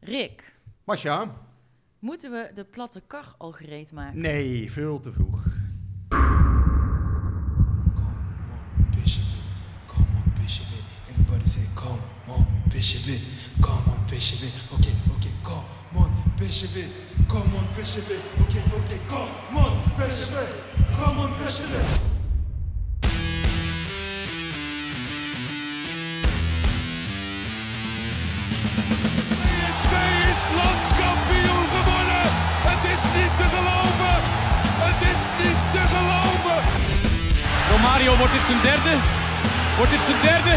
Rick, 0.00 0.52
Masja? 0.84 1.34
moeten 1.98 2.30
we 2.30 2.50
de 2.54 2.64
platte 2.64 3.02
kar 3.06 3.34
al 3.38 3.52
gereed 3.52 3.92
maken? 3.92 4.20
Nee, 4.20 4.72
veel 4.72 5.00
te 5.00 5.12
vroeg. 5.12 5.42
Bishop 8.90 9.24
come 9.86 10.06
on, 10.24 10.32
Bishop 10.40 10.66
it. 10.66 10.84
Everybody 11.10 11.44
say, 11.44 11.64
come 11.74 12.00
on, 12.26 12.46
Bishop 12.68 13.06
it, 13.06 13.20
come 13.60 13.92
on, 13.92 14.04
Bishop 14.08 14.42
it. 14.42 14.52
Okay, 14.72 14.94
okay, 15.14 15.32
come 15.42 15.64
on, 16.04 16.12
Bishop 16.38 16.76
it, 16.76 16.90
come 17.28 17.54
on, 17.56 17.66
Bishop 17.74 18.10
it. 18.10 18.20
Okay, 18.40 18.62
okay, 18.78 19.00
come 19.08 19.56
on, 19.56 19.72
Bishop 19.96 20.34
it, 20.42 20.54
come 20.96 21.18
on, 21.18 21.30
Bishop 21.38 22.10
Romario, 37.80 38.16
wordt 38.16 38.32
dit 38.32 38.42
zijn 38.42 38.62
derde? 38.62 38.94
Wordt 39.76 39.90
dit 39.90 40.00
zijn 40.00 40.20
derde? 40.22 40.54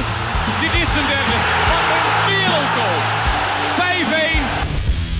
Dit 0.61 0.73
is 0.81 0.91
zijn 0.93 1.07
derde. 1.13 1.35
Wat 1.69 2.03
een 2.09 2.19
wereldgoal. 2.29 2.99
5-1. 3.79 4.45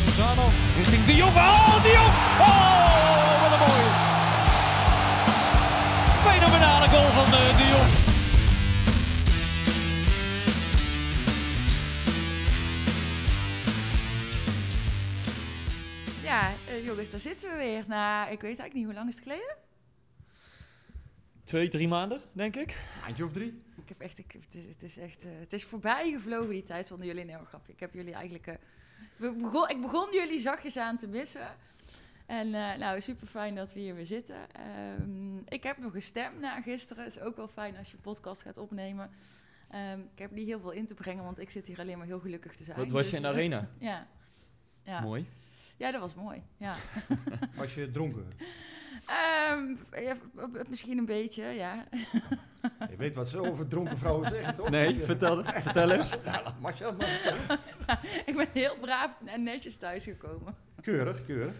Lozano 0.05 0.45
richting 0.77 1.05
De 1.05 1.15
Jong. 1.15 1.35
Oh, 1.35 1.83
De 1.83 1.91
Jong. 1.97 2.13
Oh, 2.39 3.41
wat 3.41 3.51
een 3.51 3.59
mooie. 3.65 3.91
Fenomenale 6.27 6.87
goal 6.87 7.09
van 7.11 7.25
eh, 7.25 7.57
De 7.57 7.65
Jong. 7.73 7.89
Ja, 16.23 16.51
eh, 16.67 16.85
jongens, 16.85 17.09
daar 17.09 17.19
zitten 17.19 17.49
we 17.49 17.55
weer. 17.57 17.83
Na, 17.87 18.23
ik 18.23 18.41
weet 18.41 18.59
eigenlijk 18.59 18.73
niet 18.73 18.85
hoe 18.85 18.93
lang 18.93 19.07
is 19.09 19.15
het 19.15 19.23
geleden? 19.23 19.55
Twee, 21.43 21.69
drie 21.69 21.87
maanden, 21.87 22.21
denk 22.31 22.55
ik. 22.55 22.77
Eindje 23.05 23.25
of 23.25 23.31
drie? 23.31 23.61
Ik 23.75 23.89
heb 23.89 23.99
echt, 23.99 24.17
ik, 24.19 24.31
het, 24.41 24.55
is, 24.55 24.65
het 24.65 24.83
is 24.83 24.97
echt, 24.97 25.23
eh, 25.23 25.31
het 25.39 25.53
is 25.53 25.63
voorbij 25.65 26.11
gevlogen 26.11 26.49
die 26.49 26.61
tijd. 26.61 26.87
Vonden 26.87 27.07
jullie 27.07 27.21
een 27.21 27.29
heel 27.29 27.45
grapje. 27.45 27.73
Ik 27.73 27.79
heb 27.79 27.93
jullie 27.93 28.13
eigenlijk, 28.13 28.47
eh, 28.47 28.55
we 29.15 29.33
begon, 29.33 29.69
ik 29.69 29.81
begon 29.81 30.07
jullie 30.13 30.39
zachtjes 30.39 30.77
aan 30.77 30.97
te 30.97 31.07
missen. 31.07 31.55
En 32.25 32.53
eh, 32.53 32.77
nou, 32.77 33.01
super 33.01 33.27
fijn 33.27 33.55
dat 33.55 33.73
we 33.73 33.79
hier 33.79 33.95
weer 33.95 34.05
zitten. 34.05 34.35
Ehm, 34.51 35.37
ik 35.47 35.63
heb 35.63 35.77
nog 35.77 35.95
een 35.95 36.01
stem 36.01 36.39
na 36.39 36.61
gisteren. 36.61 37.05
Is 37.05 37.19
ook 37.19 37.35
wel 37.35 37.47
fijn 37.47 37.77
als 37.77 37.87
je 37.89 37.95
een 37.95 38.01
podcast 38.01 38.41
gaat 38.41 38.57
opnemen. 38.57 39.09
Ehm, 39.69 39.99
ik 39.99 40.19
heb 40.19 40.31
niet 40.31 40.47
heel 40.47 40.59
veel 40.59 40.71
in 40.71 40.85
te 40.85 40.93
brengen, 40.93 41.23
want 41.23 41.39
ik 41.39 41.49
zit 41.49 41.67
hier 41.67 41.79
alleen 41.79 41.97
maar 41.97 42.07
heel 42.07 42.19
gelukkig 42.19 42.55
te 42.55 42.63
zijn. 42.63 42.77
Wat 42.77 42.91
was 42.91 43.09
je 43.09 43.09
Dus, 43.09 43.15
in 43.15 43.21
de 43.21 43.27
eh, 43.27 43.33
arena? 43.33 43.69
Ja. 43.89 44.07
Ja. 44.83 45.01
Mooi. 45.01 45.25
ja, 45.77 45.91
dat 45.91 46.01
was 46.01 46.15
mooi. 46.15 46.41
Ja. 46.57 46.75
Was 47.55 47.73
je 47.73 47.91
dronken? 47.91 48.27
Ehm, 49.05 49.75
ja, 50.03 50.17
misschien 50.69 50.97
een 50.97 51.05
beetje, 51.05 51.43
ja. 51.43 51.85
Je 52.89 52.95
weet 52.97 53.15
wat 53.15 53.27
ze 53.27 53.49
over 53.49 53.67
dronken 53.67 53.97
vrouwen 53.97 54.29
zeggen, 54.29 54.55
toch? 54.55 54.69
Nee, 54.69 55.03
vertel, 55.03 55.43
vertel 55.43 55.91
eens. 55.91 56.17
Nou, 56.25 56.49
maar 56.61 56.77
vertellen. 56.77 57.59
ik 58.25 58.35
ben 58.35 58.47
heel 58.53 58.77
braaf 58.81 59.17
en 59.25 59.43
netjes 59.43 59.75
thuisgekomen. 59.75 60.55
Keurig, 60.81 61.25
keurig. 61.25 61.55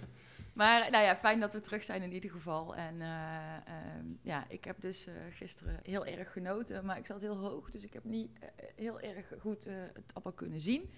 Maar 0.54 0.92
nou 0.92 1.04
ja, 1.04 1.16
fijn 1.16 1.40
dat 1.40 1.54
we 1.54 1.60
terug 1.60 1.84
zijn 1.84 2.02
in 2.02 2.14
ieder 2.14 2.30
geval. 2.30 2.76
En 2.76 3.02
eh, 3.02 3.56
ehm, 3.56 4.06
ja, 4.22 4.46
ik 4.48 4.64
heb 4.64 4.82
dus 4.82 5.08
eh, 5.08 5.14
gisteren 5.32 5.80
heel 5.84 6.06
erg 6.06 6.32
genoten, 6.32 6.86
maar 6.86 6.98
ik 6.98 7.06
zat 7.06 7.22
heel 7.22 7.38
hoog, 7.38 7.72
dus 7.72 7.84
ik 7.84 7.94
heb 7.94 8.04
niet 8.04 8.30
eh, 8.40 8.48
heel 8.76 9.00
erg 9.00 9.32
goed 9.40 9.66
eh, 9.66 9.74
het 9.94 10.12
allemaal 10.14 10.34
kunnen 10.34 10.60
zien. 10.60 10.90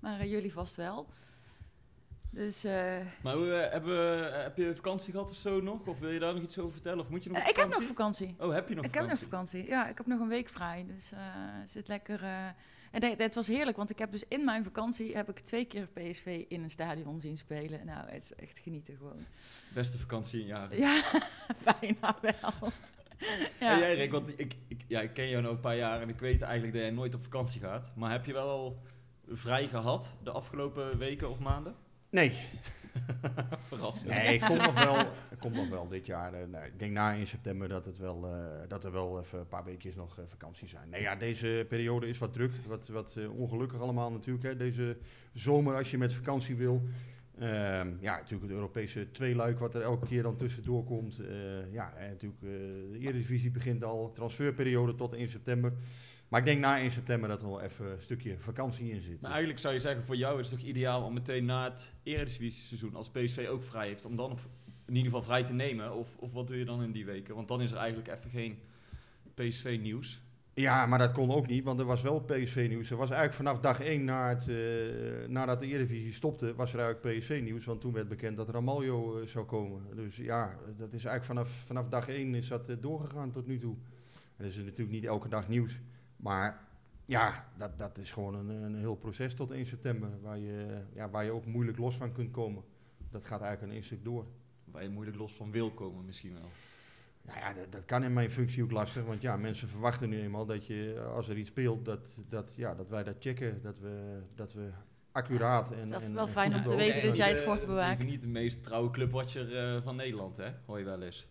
Maar 0.00 0.26
jullie 0.26 0.52
vast 0.52 0.76
wel. 0.76 1.08
Dus 2.34 2.64
eh, 2.64 2.96
Maar 3.22 3.34
hoe, 3.34 3.52
eh, 3.52 3.70
hebben 3.72 3.90
we, 3.90 4.26
eh, 4.26 4.42
heb 4.42 4.56
je 4.56 4.74
vakantie 4.74 5.12
gehad 5.12 5.30
of 5.30 5.36
zo 5.36 5.60
nog? 5.60 5.86
Of 5.86 5.98
wil 5.98 6.10
je 6.10 6.18
daar 6.18 6.34
nog 6.34 6.42
iets 6.42 6.58
over 6.58 6.72
vertellen? 6.72 7.00
Of 7.00 7.08
moet 7.08 7.24
je 7.24 7.30
nog 7.30 7.42
op 7.42 7.48
ik 7.48 7.56
heb 7.56 7.68
nog 7.68 7.82
vakantie? 7.82 8.26
vakantie. 8.26 8.46
Oh, 8.46 8.54
heb 8.54 8.68
je 8.68 8.74
nog 8.74 8.84
ik 8.84 8.94
heb 8.94 9.06
nog 9.06 9.18
vakantie? 9.18 9.60
vakantie. 9.60 9.68
Ja, 9.68 9.88
ik 9.88 9.96
heb 9.96 10.06
nog 10.06 10.20
een 10.20 10.28
week 10.28 10.48
vrij. 10.48 10.84
Dus 10.86 11.12
eh 11.12 11.18
zit 11.66 11.88
lekker. 11.88 12.22
en 12.22 13.04
het, 13.04 13.18
het 13.18 13.34
was 13.34 13.46
heerlijk, 13.46 13.76
want 13.76 13.90
ik 13.90 13.98
heb 13.98 14.12
dus 14.12 14.24
in 14.28 14.44
mijn 14.44 14.64
vakantie 14.64 15.16
heb 15.16 15.28
ik 15.28 15.40
twee 15.40 15.64
keer 15.64 15.86
PSV 15.86 16.44
in 16.48 16.62
een 16.62 16.70
stadion 16.70 17.20
zien 17.20 17.36
spelen. 17.36 17.86
Nou, 17.86 18.08
het 18.08 18.22
is 18.22 18.34
echt 18.34 18.58
genieten 18.58 18.96
gewoon. 18.96 19.26
Beste 19.74 19.98
vakantie 19.98 20.40
in 20.40 20.46
jaren. 20.46 20.78
Ja, 20.78 21.02
bijna 21.80 22.16
wel. 22.20 22.72
Ja. 23.18 23.72
ja. 23.72 23.78
jij 23.78 23.94
Rick, 23.94 24.12
want 24.12 24.28
ik, 24.36 24.56
ik, 24.68 24.84
ja, 24.88 25.00
ik 25.00 25.14
ken 25.14 25.28
jou 25.28 25.42
nu 25.42 25.48
een 25.48 25.60
paar 25.60 25.76
jaar 25.76 26.00
en 26.00 26.08
ik 26.08 26.18
weet 26.18 26.42
eigenlijk 26.42 26.72
dat 26.72 26.82
jij 26.82 26.90
nooit 26.90 27.14
op 27.14 27.22
vakantie 27.22 27.60
gaat. 27.60 27.90
Maar 27.96 28.10
heb 28.10 28.24
je 28.24 28.32
wel 28.32 28.48
al 28.48 28.82
vrij 29.28 29.68
gehad 29.68 30.12
de 30.22 30.30
afgelopen 30.30 30.98
weken 30.98 31.30
of 31.30 31.38
maanden? 31.38 31.74
Nee, 32.14 32.32
Verrassend. 33.68 34.08
nee, 34.08 34.38
komt 34.38 34.62
nog 34.62 34.84
wel, 34.84 35.06
komt 35.38 35.54
nog 35.54 35.68
wel 35.68 35.88
dit 35.88 36.06
jaar. 36.06 36.48
nou, 36.48 36.64
ik 36.64 36.78
denk 36.78 36.92
na 36.92 37.14
1 37.14 37.26
september 37.26 37.68
dat, 37.68 37.84
het 37.84 37.98
wel, 37.98 38.26
eh, 38.26 38.68
dat 38.68 38.84
er 38.84 38.92
wel 38.92 39.20
even 39.20 39.38
een 39.38 39.48
paar 39.48 39.64
weekjes 39.64 39.94
nog 39.94 40.18
eh, 40.18 40.24
vakantie 40.26 40.68
zijn. 40.68 40.88
Nee, 40.88 41.00
ja, 41.00 41.16
deze 41.16 41.66
periode 41.68 42.08
is 42.08 42.18
wat 42.18 42.32
druk, 42.32 42.52
wat, 42.66 42.88
wat 42.88 43.16
eh, 43.16 43.38
ongelukkig 43.38 43.80
allemaal 43.80 44.10
natuurlijk. 44.10 44.44
Hè. 44.44 44.56
Deze 44.56 44.96
zomer 45.32 45.76
als 45.76 45.90
je 45.90 45.98
met 45.98 46.12
vakantie 46.12 46.56
wil. 46.56 46.82
Ehm, 47.38 47.92
ja, 48.00 48.16
natuurlijk 48.16 48.42
het 48.42 48.50
Europese 48.50 49.10
tweeluik 49.10 49.58
wat 49.58 49.74
er 49.74 49.82
elke 49.82 50.06
keer 50.06 50.22
dan 50.22 50.36
tussendoor 50.36 50.84
komt. 50.84 51.18
Eh, 51.18 51.72
ja, 51.72 51.92
en 51.96 52.10
natuurlijk 52.10 52.42
eh, 52.42 52.48
de 52.92 52.98
Eredivisie 52.98 53.50
begint 53.50 53.84
al, 53.84 54.12
transferperiode 54.12 54.94
tot 54.94 55.14
1 55.14 55.28
september. 55.28 55.72
Maar 56.34 56.42
ik 56.42 56.48
denk 56.48 56.60
na 56.60 56.78
1 56.78 56.90
september 56.90 57.28
dat 57.28 57.42
er 57.42 57.48
wel 57.48 57.60
even 57.60 57.90
een 57.90 58.00
stukje 58.00 58.38
vakantie 58.38 58.90
in 58.90 59.00
zit. 59.00 59.10
Maar 59.10 59.20
Dus- 59.20 59.30
eigenlijk 59.30 59.58
zou 59.58 59.74
je 59.74 59.80
zeggen, 59.80 60.04
voor 60.04 60.16
jou 60.16 60.40
is 60.40 60.50
het 60.50 60.58
toch 60.58 60.68
ideaal 60.68 61.02
om 61.02 61.14
meteen 61.14 61.44
na 61.44 61.64
het 61.64 61.90
Eredivisie-seizoen, 62.02 62.94
als 62.94 63.10
PSV 63.10 63.46
ook 63.50 63.64
vrij 63.64 63.86
heeft, 63.86 64.04
om 64.04 64.16
dan 64.16 64.30
op, 64.30 64.40
in 64.86 64.94
ieder 64.94 65.04
geval 65.04 65.22
vrij 65.22 65.44
te 65.44 65.52
nemen? 65.52 65.94
Of, 65.94 66.08
of 66.16 66.32
wat 66.32 66.46
doe 66.46 66.58
je 66.58 66.64
dan 66.64 66.82
in 66.82 66.92
die 66.92 67.04
weken? 67.04 67.34
Want 67.34 67.48
dan 67.48 67.62
is 67.62 67.70
er 67.70 67.76
eigenlijk 67.76 68.08
even 68.08 68.30
geen 68.30 68.58
PSV-nieuws. 69.34 70.22
Ja, 70.54 70.86
maar 70.86 70.98
dat 70.98 71.12
kon 71.12 71.30
ook 71.30 71.46
niet, 71.46 71.64
want 71.64 71.80
er 71.80 71.86
was 71.86 72.02
wel 72.02 72.20
PSV-nieuws. 72.20 72.90
Er 72.90 72.96
was 72.96 73.10
eigenlijk 73.10 73.36
vanaf 73.36 73.60
dag 73.60 73.80
1 73.80 74.04
na 74.04 74.28
het, 74.28 74.48
eh, 74.48 75.28
nadat 75.28 75.60
de 75.60 75.66
Eredivisie 75.66 76.12
stopte, 76.12 76.54
was 76.54 76.72
er 76.72 76.80
eigenlijk 76.80 77.18
PSV-nieuws. 77.18 77.64
Want 77.64 77.80
toen 77.80 77.92
werd 77.92 78.08
bekend 78.08 78.36
dat 78.36 78.48
Ramaljo 78.48 79.20
eh, 79.20 79.26
zou 79.26 79.44
komen. 79.44 79.82
Dus 79.94 80.16
ja, 80.16 80.58
dat 80.76 80.92
is 80.92 81.04
eigenlijk 81.04 81.24
vanaf, 81.24 81.48
vanaf 81.48 81.88
dag 81.88 82.08
1 82.08 82.34
is 82.34 82.48
dat 82.48 82.68
eh, 82.68 82.76
doorgegaan 82.80 83.30
tot 83.30 83.46
nu 83.46 83.58
toe. 83.58 83.74
En 84.36 84.44
dat 84.44 84.46
is 84.46 84.56
natuurlijk 84.56 84.90
niet 84.90 85.04
elke 85.04 85.28
dag 85.28 85.48
nieuws. 85.48 85.80
Maar 86.24 86.60
ja, 87.04 87.48
dat, 87.56 87.78
dat 87.78 87.98
is 87.98 88.12
gewoon 88.12 88.34
een, 88.34 88.48
een 88.48 88.74
heel 88.74 88.94
proces 88.94 89.34
tot 89.34 89.50
1 89.50 89.66
september, 89.66 90.08
waar 90.20 90.38
je, 90.38 90.82
ja, 90.94 91.10
waar 91.10 91.24
je 91.24 91.30
ook 91.30 91.46
moeilijk 91.46 91.78
los 91.78 91.96
van 91.96 92.12
kunt 92.12 92.30
komen. 92.30 92.62
Dat 93.10 93.24
gaat 93.24 93.40
eigenlijk 93.40 93.62
een 93.62 93.78
één 93.78 93.86
stuk 93.86 94.04
door. 94.04 94.26
Waar 94.64 94.82
je 94.82 94.88
moeilijk 94.88 95.16
los 95.16 95.34
van 95.34 95.50
wil 95.50 95.70
komen 95.70 96.04
misschien 96.04 96.32
wel. 96.32 96.48
Nou 97.22 97.38
ja, 97.38 97.52
dat, 97.52 97.72
dat 97.72 97.84
kan 97.84 98.02
in 98.02 98.12
mijn 98.12 98.30
functie 98.30 98.62
ook 98.62 98.70
lastig. 98.70 99.04
Want 99.04 99.22
ja, 99.22 99.36
mensen 99.36 99.68
verwachten 99.68 100.08
nu 100.08 100.20
eenmaal 100.20 100.46
dat 100.46 100.66
je, 100.66 101.04
als 101.14 101.28
er 101.28 101.36
iets 101.36 101.48
speelt, 101.48 101.84
dat, 101.84 102.08
dat, 102.28 102.52
ja, 102.56 102.74
dat 102.74 102.88
wij 102.88 103.02
dat 103.04 103.16
checken. 103.18 103.62
Dat 103.62 103.78
we, 103.78 104.22
dat 104.34 104.52
we 104.52 104.70
accuraat 105.12 105.70
en. 105.72 105.78
Het 105.78 105.88
is 105.90 106.06
en, 106.06 106.14
wel 106.14 106.26
en 106.26 106.32
fijn 106.32 106.54
om 106.54 106.62
te 106.62 106.74
weten 106.74 107.02
dat 107.02 107.16
jij 107.16 107.28
het 107.28 107.38
Eh, 107.38 107.44
voort 107.44 107.60
je 107.60 107.66
bewaakt. 107.66 107.98
bent 107.98 108.10
niet 108.10 108.22
de 108.22 108.28
meest 108.28 108.62
trouwe 108.62 108.90
clubwatcher 108.90 109.56
eh, 109.56 109.82
van 109.82 109.96
Nederland, 109.96 110.36
hè? 110.36 110.52
Hoor 110.66 110.78
je 110.78 110.84
wel 110.84 111.02
eens. 111.02 111.26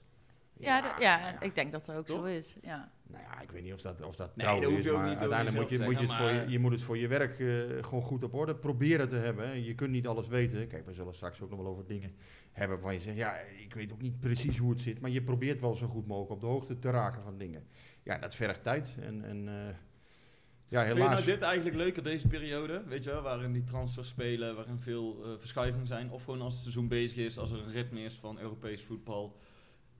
Ja, 0.60 0.80
nou 0.80 1.02
ja, 1.02 1.42
ik 1.42 1.56
denk 1.56 1.72
dat 1.72 1.86
dat 1.86 1.96
ook 1.96 2.06
Toch? 2.06 2.18
zo 2.18 2.24
is. 2.24 2.58
Ja. 2.62 2.92
Nou 3.08 3.24
ja, 3.24 3.42
ik 3.42 3.52
weet 3.52 3.64
niet 3.64 3.74
of 3.74 3.82
dat, 3.82 4.02
of 4.02 4.16
dat 4.16 4.36
Nee, 4.36 4.46
trouw 4.46 4.60
dat 4.60 4.72
is, 4.72 4.92
maar 4.92 5.10
niet 5.10 5.18
uiteindelijk 5.18 5.58
moet 5.58 5.70
je, 5.70 5.84
moet 5.84 6.00
je, 6.00 6.06
het 6.06 6.14
voor 6.14 6.50
je, 6.50 6.60
moet 6.60 6.72
het 6.72 6.82
voor 6.82 6.98
je 6.98 7.08
werk 7.08 7.40
eh, 7.40 7.48
gewoon 7.84 8.04
goed 8.04 8.24
op 8.24 8.34
orde 8.34 8.56
proberen 8.56 9.08
te 9.08 9.16
hebben. 9.16 9.48
Hè. 9.48 9.54
Je 9.54 9.76
kunt 9.76 9.92
niet 9.92 10.08
alles 10.08 10.28
weten. 10.28 10.68
Kijk, 10.68 10.86
we 10.86 10.94
zullen 10.94 11.14
straks 11.14 11.42
ook 11.42 11.50
nog 11.50 11.60
wel 11.60 11.68
over 11.68 11.86
dingen 11.86 12.16
hebben 12.52 12.78
waarvan 12.78 12.94
je 12.94 13.00
zegt, 13.00 13.18
ja, 13.18 13.36
ik 13.64 13.74
weet 13.74 13.92
ook 13.92 14.02
niet 14.02 14.20
precies 14.20 14.58
hoe 14.58 14.70
het 14.70 14.82
zit, 14.82 15.00
maar 15.00 15.10
je 15.10 15.22
probeert 15.22 15.62
wel 15.62 15.76
zo 15.76 15.88
goed 15.88 16.08
mogelijk 16.08 16.32
op 16.32 16.40
de 16.40 16.46
hoogte 16.46 16.80
te 16.80 16.90
raken 16.90 17.22
van 17.22 17.38
dingen. 17.38 17.68
Ja, 18.04 18.18
dat 18.18 18.36
vergt 18.36 18.64
tijd 18.64 18.96
en, 19.00 19.24
en 19.24 19.48
eh, 19.48 19.76
ja, 20.74 20.84
Vind 20.84 20.96
je 20.96 21.02
helaas. 21.02 21.26
nou 21.26 21.32
dit 21.32 21.42
eigenlijk 21.42 21.76
leuker, 21.76 22.04
deze 22.04 22.28
periode? 22.28 22.84
Weet 22.88 23.04
je 23.04 23.10
wel, 23.10 23.22
waarin 23.22 23.52
die 23.52 23.64
transfers 23.64 24.08
spelen, 24.08 24.56
waarin 24.56 24.80
veel 24.80 25.24
eh, 25.24 25.30
verschuivingen 25.38 25.88
zijn? 25.88 26.12
Of 26.12 26.24
gewoon 26.24 26.42
als 26.42 26.54
het 26.54 26.62
seizoen 26.62 26.88
bezig 26.88 27.18
is, 27.18 27.38
als 27.38 27.52
er 27.52 27.60
een 27.60 27.72
ritme 27.72 28.04
is 28.04 28.14
van 28.14 28.40
Europees 28.40 28.84
voetbal, 28.84 29.38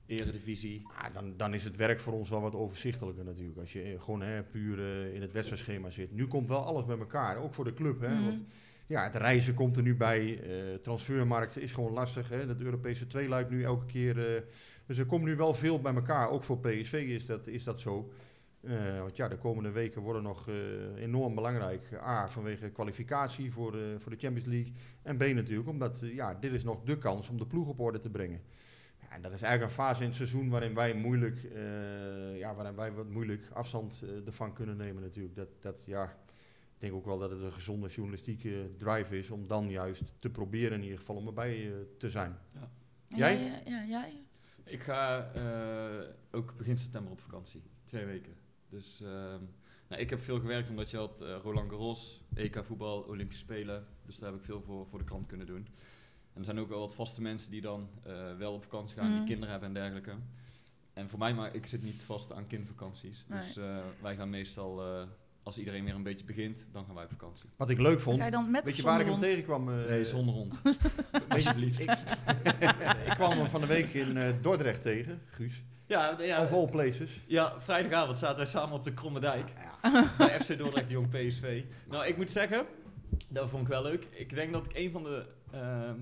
Eredivisie? 0.06 0.82
Ja, 1.02 1.10
dan, 1.10 1.36
dan 1.36 1.54
is 1.54 1.64
het 1.64 1.76
werk 1.76 2.00
voor 2.00 2.12
ons 2.12 2.30
wel 2.30 2.40
wat 2.40 2.54
overzichtelijker 2.54 3.24
natuurlijk. 3.24 3.58
Als 3.58 3.72
je 3.72 3.82
eh, 3.82 4.00
gewoon 4.00 4.22
hè, 4.22 4.42
puur 4.42 4.78
eh, 4.78 5.14
in 5.14 5.20
het 5.22 5.32
wedstrijdschema 5.32 5.90
zit. 5.90 6.12
Nu 6.12 6.26
komt 6.26 6.48
wel 6.48 6.64
alles 6.64 6.84
bij 6.84 6.98
elkaar, 6.98 7.36
ook 7.36 7.54
voor 7.54 7.64
de 7.64 7.74
club. 7.74 8.00
Hè? 8.00 8.14
Mhm. 8.14 8.24
Want 8.24 8.42
ja, 8.86 9.04
het 9.04 9.16
reizen 9.16 9.54
komt 9.54 9.76
er 9.76 9.82
nu 9.82 9.96
bij. 9.96 10.40
eh 10.42 10.74
transfermarkt 10.74 11.56
is 11.58 11.72
gewoon 11.72 11.92
lastig. 11.92 12.28
Hè? 12.28 12.46
Dat 12.46 12.60
Europese 12.60 13.06
tweeluik 13.06 13.50
nu 13.50 13.64
elke 13.64 13.86
keer. 13.86 14.34
eh, 14.36 14.42
dus 14.86 14.98
er 14.98 15.06
komt 15.06 15.24
nu 15.24 15.36
wel 15.36 15.54
veel 15.54 15.80
bij 15.80 15.94
elkaar. 15.94 16.30
Ook 16.30 16.44
voor 16.44 16.58
PSV 16.58 16.92
is 16.92 17.26
dat, 17.26 17.46
is 17.46 17.64
dat 17.64 17.80
zo. 17.80 18.12
Eh, 18.60 19.00
want 19.00 19.16
ja, 19.16 19.28
de 19.28 19.36
komende 19.38 19.70
weken 19.70 20.02
worden 20.02 20.22
nog 20.22 20.48
enorm 20.96 21.34
belangrijk. 21.34 21.88
A, 22.02 22.28
vanwege 22.28 22.70
kwalificatie 22.70 23.52
voor 23.52 23.72
de, 23.72 23.96
voor 23.98 24.10
de 24.12 24.18
Champions 24.18 24.48
League. 24.48 24.72
En 25.02 25.16
B 25.16 25.20
natuurlijk, 25.20 25.68
omdat 25.68 26.00
ja, 26.02 26.34
dit 26.34 26.52
is 26.52 26.64
nog 26.64 26.82
de 26.82 26.98
kans 26.98 27.28
om 27.28 27.38
de 27.38 27.46
ploeg 27.46 27.68
op 27.68 27.80
orde 27.80 28.00
te 28.00 28.10
brengen. 28.10 28.40
Ja, 29.08 29.16
en 29.16 29.22
dat 29.22 29.32
is 29.32 29.42
eigenlijk 29.42 29.70
een 29.70 29.84
fase 29.84 30.00
in 30.00 30.06
het 30.06 30.16
seizoen 30.16 30.48
waarin 30.48 30.74
wij 30.74 30.94
moeilijk, 30.94 31.44
eh, 31.44 32.38
ja, 32.38 32.54
waarin 32.54 32.74
wij 32.74 32.92
wat 32.92 33.08
moeilijk 33.08 33.48
afstand 33.52 34.02
eh, 34.02 34.26
ervan 34.26 34.52
kunnen 34.52 34.76
nemen 34.76 35.02
natuurlijk. 35.02 35.36
Dat, 35.36 35.48
dat, 35.60 35.84
ja, 35.86 36.04
ik 36.74 36.80
denk 36.80 36.92
ook 36.94 37.04
wel 37.04 37.18
dat 37.18 37.30
het 37.30 37.40
een 37.40 37.52
gezonde 37.52 37.88
journalistieke 37.88 38.70
drive 38.76 39.18
is 39.18 39.30
om 39.30 39.46
dan 39.46 39.70
juist 39.70 40.14
te 40.18 40.30
proberen 40.30 40.76
in 40.76 40.82
ieder 40.82 40.98
geval 40.98 41.16
om 41.16 41.26
erbij 41.26 41.66
eh, 41.66 41.72
te 41.98 42.10
zijn. 42.10 42.38
En 43.08 43.18
Jij? 43.18 43.38
jij, 43.38 43.62
eh, 43.64 43.66
Ja, 43.66 43.84
jij? 43.84 44.22
Ik 44.64 44.82
ga 44.82 45.30
eh, 45.32 46.08
ook 46.30 46.56
begin 46.56 46.78
september 46.78 47.12
op 47.12 47.20
vakantie. 47.20 47.62
Twee 47.84 48.04
weken. 48.04 48.34
Dus 48.68 49.00
ehm, 49.00 49.40
nou, 49.88 50.02
ik 50.02 50.10
heb 50.10 50.20
veel 50.20 50.40
gewerkt 50.40 50.68
omdat 50.68 50.90
je 50.90 50.96
had 50.96 51.20
eh, 51.20 51.36
Roland 51.42 51.70
Garros, 51.70 52.22
EK 52.34 52.64
voetbal, 52.64 53.00
Olympische 53.00 53.44
Spelen. 53.44 53.84
Dus 54.06 54.18
daar 54.18 54.30
heb 54.30 54.38
ik 54.38 54.44
veel 54.44 54.62
voor, 54.62 54.86
voor 54.86 54.98
de 54.98 55.04
krant 55.04 55.26
kunnen 55.26 55.46
doen. 55.46 55.66
En 56.34 56.40
er 56.40 56.44
zijn 56.44 56.58
ook 56.60 56.68
wel 56.68 56.78
wat 56.78 56.94
vaste 56.94 57.22
mensen 57.22 57.50
die 57.50 57.60
dan 57.60 57.88
eh, 58.02 58.12
wel 58.38 58.52
op 58.52 58.62
vakantie 58.62 58.98
gaan, 58.98 59.12
die 59.12 59.24
kinderen 59.24 59.48
hebben 59.50 59.68
en 59.68 59.74
dergelijke. 59.74 60.12
En 60.92 61.08
voor 61.08 61.18
mij, 61.18 61.34
maar 61.34 61.54
ik 61.54 61.66
zit 61.66 61.82
niet 61.82 62.02
vast 62.06 62.32
aan 62.32 62.46
kindervakanties. 62.46 63.24
Nee. 63.28 63.40
Dus 63.40 63.56
eh, 63.56 63.76
wij 64.00 64.16
gaan 64.16 64.30
meestal, 64.30 64.82
eh, 64.82 65.02
als 65.42 65.58
iedereen 65.58 65.84
weer 65.84 65.94
een 65.94 66.02
beetje 66.02 66.24
begint, 66.24 66.66
dan 66.72 66.84
gaan 66.84 66.94
wij 66.94 67.04
op 67.04 67.10
vakantie. 67.10 67.48
Wat 67.56 67.70
ik 67.70 67.78
leuk 67.78 68.00
vond, 68.00 68.18
Ga 68.18 68.24
je 68.24 68.30
dan 68.30 68.50
met 68.50 68.66
weet 68.66 68.76
je 68.76 68.82
waar 68.82 69.00
ik 69.00 69.06
hem 69.06 69.18
tegenkwam? 69.18 69.68
eh, 69.68 69.88
Nee, 69.88 70.04
zonder 70.04 70.34
hond. 70.34 70.60
Alsjeblieft. 71.28 71.80
Ik, 71.80 71.90
ik 73.06 73.12
kwam 73.14 73.30
hem 73.38 73.46
van 73.46 73.60
de 73.60 73.66
week 73.66 73.94
in 73.94 74.16
eh, 74.16 74.32
Dordrecht 74.42 74.82
tegen, 74.82 75.20
Guus. 75.30 75.62
Ja, 75.86 76.16
ja, 76.20 76.42
Of 76.42 76.52
all 76.52 76.68
places. 76.68 77.20
Ja, 77.26 77.60
vrijdagavond 77.60 78.18
zaten 78.18 78.36
wij 78.36 78.46
samen 78.46 78.74
op 78.74 78.84
de 78.84 78.94
Kromme 78.94 79.20
Dijk. 79.20 79.52
Ja. 79.82 80.10
Bij 80.18 80.40
FC 80.40 80.58
Dordrecht 80.58 80.90
Jong 80.90 81.08
PSV. 81.08 81.64
Nou, 81.88 82.06
ik 82.06 82.16
moet 82.16 82.30
zeggen, 82.30 82.66
dat 83.28 83.48
vond 83.50 83.62
ik 83.62 83.68
wel 83.68 83.82
leuk. 83.82 84.06
Ik 84.10 84.34
denk 84.34 84.52
dat 84.52 84.64
ik 84.66 84.76
een 84.78 84.90
van 84.90 85.02
de... 85.02 85.26
ehm, 85.54 85.98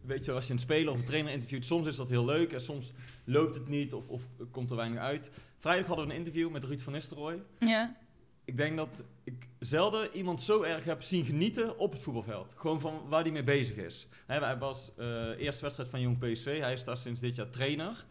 weet 0.00 0.24
je, 0.24 0.32
als 0.32 0.46
je 0.46 0.52
een 0.52 0.58
speler 0.58 0.92
of 0.92 0.98
een 0.98 1.04
trainer 1.04 1.32
interviewt, 1.32 1.64
soms 1.64 1.86
is 1.86 1.96
dat 1.96 2.08
heel 2.08 2.24
leuk. 2.24 2.52
En 2.52 2.60
soms 2.60 2.92
loopt 3.24 3.54
het 3.54 3.68
niet 3.68 3.92
of, 3.92 4.08
of 4.08 4.22
komt 4.50 4.70
er 4.70 4.76
weinig 4.76 4.98
uit. 4.98 5.30
Vrijdag 5.58 5.86
hadden 5.86 6.06
we 6.06 6.12
een 6.12 6.18
interview 6.18 6.50
met 6.50 6.64
Ruud 6.64 6.80
van 6.80 6.92
Nistelrooy. 6.92 7.42
Ja. 7.58 7.96
Ik 8.44 8.56
denk 8.56 8.76
dat 8.76 9.02
ik 9.24 9.48
zelden 9.58 10.16
iemand 10.16 10.42
zo 10.42 10.62
erg 10.62 10.84
heb 10.84 11.02
zien 11.02 11.24
genieten 11.24 11.78
op 11.78 11.92
het 11.92 12.02
voetbalveld. 12.02 12.54
Gewoon 12.56 12.80
van 12.80 13.08
waar 13.08 13.22
hij 13.22 13.30
mee 13.30 13.42
bezig 13.42 13.76
is. 13.76 14.06
Hij 14.26 14.58
was 14.58 14.90
eh 14.96 15.38
eerste 15.38 15.62
wedstrijd 15.62 15.90
van 15.90 16.00
Jong 16.00 16.18
PSV. 16.18 16.60
Hij 16.60 16.72
is 16.72 16.84
daar 16.84 16.96
sinds 16.96 17.20
dit 17.20 17.36
jaar 17.36 17.50
trainer. 17.50 18.04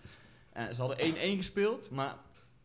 Ze 0.53 0.81
hadden 0.81 0.97
1-1 0.97 1.37
gespeeld, 1.37 1.89
maar 1.89 2.15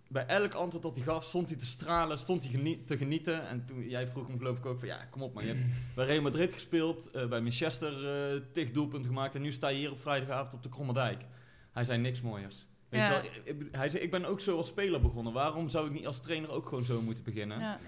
bij 0.08 0.26
elk 0.26 0.54
antwoord 0.54 0.82
dat 0.82 0.96
hij 0.96 1.04
gaf, 1.04 1.24
stond 1.24 1.48
hij 1.48 1.58
te 1.58 1.66
stralen, 1.66 2.18
stond 2.18 2.48
hij 2.50 2.80
te 2.86 2.96
genieten. 2.96 3.48
En 3.48 3.64
toen, 3.64 3.88
jij 3.88 4.08
vroeg 4.08 4.26
hem 4.26 4.38
geloof 4.38 4.58
ik 4.58 4.66
ook 4.66 4.78
van, 4.78 4.88
ja, 4.88 5.04
kom 5.04 5.22
op 5.22 5.34
man, 5.34 5.46
je 5.46 5.52
hebt 5.52 5.66
bij 5.94 6.06
Real 6.06 6.22
Madrid 6.22 6.54
gespeeld, 6.54 7.10
eh, 7.10 7.26
bij 7.28 7.40
Manchester 7.40 8.08
eh 8.34 8.40
tig 8.52 8.70
doelpunten 8.72 9.10
gemaakt 9.10 9.34
en 9.34 9.42
nu 9.42 9.52
sta 9.52 9.68
je 9.68 9.76
hier 9.78 9.90
op 9.90 10.00
vrijdagavond 10.00 10.54
op 10.54 10.62
de 10.62 10.68
Kromme 10.68 10.92
Dijk. 10.92 11.24
Hij 11.72 11.84
zei 11.84 11.98
niks 11.98 12.20
mooiers. 12.20 12.66
Weet 12.88 13.00
Ja. 13.00 13.06
je 13.06 13.12
wel, 13.12 13.30
ik- 13.54 13.60
ik- 13.62 13.68
hij 13.74 13.88
zei, 13.88 14.02
ik 14.02 14.10
ben 14.10 14.24
ook 14.24 14.40
zo 14.40 14.56
als 14.56 14.66
speler 14.66 15.00
begonnen, 15.00 15.32
waarom 15.32 15.68
zou 15.68 15.86
ik 15.86 15.92
niet 15.92 16.06
als 16.06 16.20
trainer 16.20 16.50
ook 16.50 16.68
gewoon 16.68 16.84
zo 16.84 17.00
moeten 17.02 17.24
beginnen? 17.24 17.58
ja. 17.60 17.78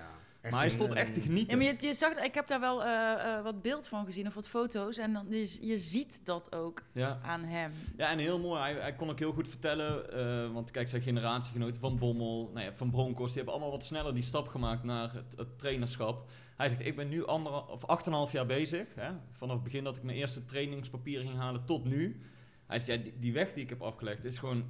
Echt 0.41 0.53
Maar 0.53 0.61
hij 0.63 0.71
stond 0.71 0.93
eh, 0.93 1.01
echt 1.01 1.15
te 1.15 1.21
genieten. 1.21 1.51
Ja, 1.61 1.65
maar 1.65 1.81
je, 1.81 1.87
je 1.87 1.95
zag, 1.95 2.13
ik 2.13 2.35
heb 2.35 2.47
daar 2.47 2.61
wel 2.61 2.85
eh, 2.85 3.13
eh, 3.37 3.43
wat 3.45 3.63
beeld 3.63 3.87
van 3.87 4.05
gezien 4.05 4.27
of 4.27 4.35
wat 4.35 4.49
foto's. 4.49 4.97
En 4.99 5.13
dan, 5.13 5.27
je, 5.31 5.59
je 5.67 5.79
ziet 5.79 6.21
dat 6.27 6.55
ook 6.55 6.83
Ja. 6.93 7.19
aan 7.23 7.45
hem. 7.45 7.73
Ja, 7.97 8.11
en 8.11 8.19
heel 8.19 8.39
mooi. 8.39 8.61
Hij, 8.61 8.73
hij 8.75 8.95
kon 8.95 9.11
ook 9.11 9.19
heel 9.19 9.33
goed 9.33 9.49
vertellen. 9.49 10.13
eh, 10.13 10.53
want 10.53 10.71
kijk, 10.71 10.89
zijn 10.89 11.03
generatiegenoten 11.03 11.81
van 11.81 11.99
Bommel, 11.99 12.51
nou 12.55 12.67
ja, 12.67 12.73
van 12.75 12.91
Broncos, 12.91 13.27
die 13.27 13.37
hebben 13.37 13.53
allemaal 13.55 13.71
wat 13.73 13.85
sneller 13.85 14.15
die 14.15 14.23
stap 14.23 14.49
gemaakt 14.49 14.83
naar 14.85 15.13
het, 15.13 15.37
het 15.37 15.59
trainerschap. 15.59 16.31
Hij 16.57 16.69
zegt, 16.69 16.87
ik 16.87 16.97
ben 16.97 17.09
nu 17.09 17.27
ander, 17.27 17.67
of 17.69 17.83
8,5 18.29 18.33
jaar 18.33 18.47
bezig. 18.47 18.95
Hè, 18.95 19.11
vanaf 19.33 19.55
het 19.55 19.65
begin 19.65 19.85
dat 19.85 19.97
ik 19.97 20.03
mijn 20.03 20.17
eerste 20.17 20.45
trainingspapieren 20.45 21.27
ging 21.27 21.39
halen 21.39 21.65
tot 21.65 21.85
nu. 21.85 22.21
Hij 22.67 22.79
zegt, 22.79 22.99
ja, 22.99 23.05
die, 23.05 23.19
die 23.19 23.33
weg 23.33 23.53
die 23.53 23.63
ik 23.63 23.69
heb 23.69 23.83
afgelegd 23.83 24.25
is 24.25 24.39
gewoon 24.39 24.65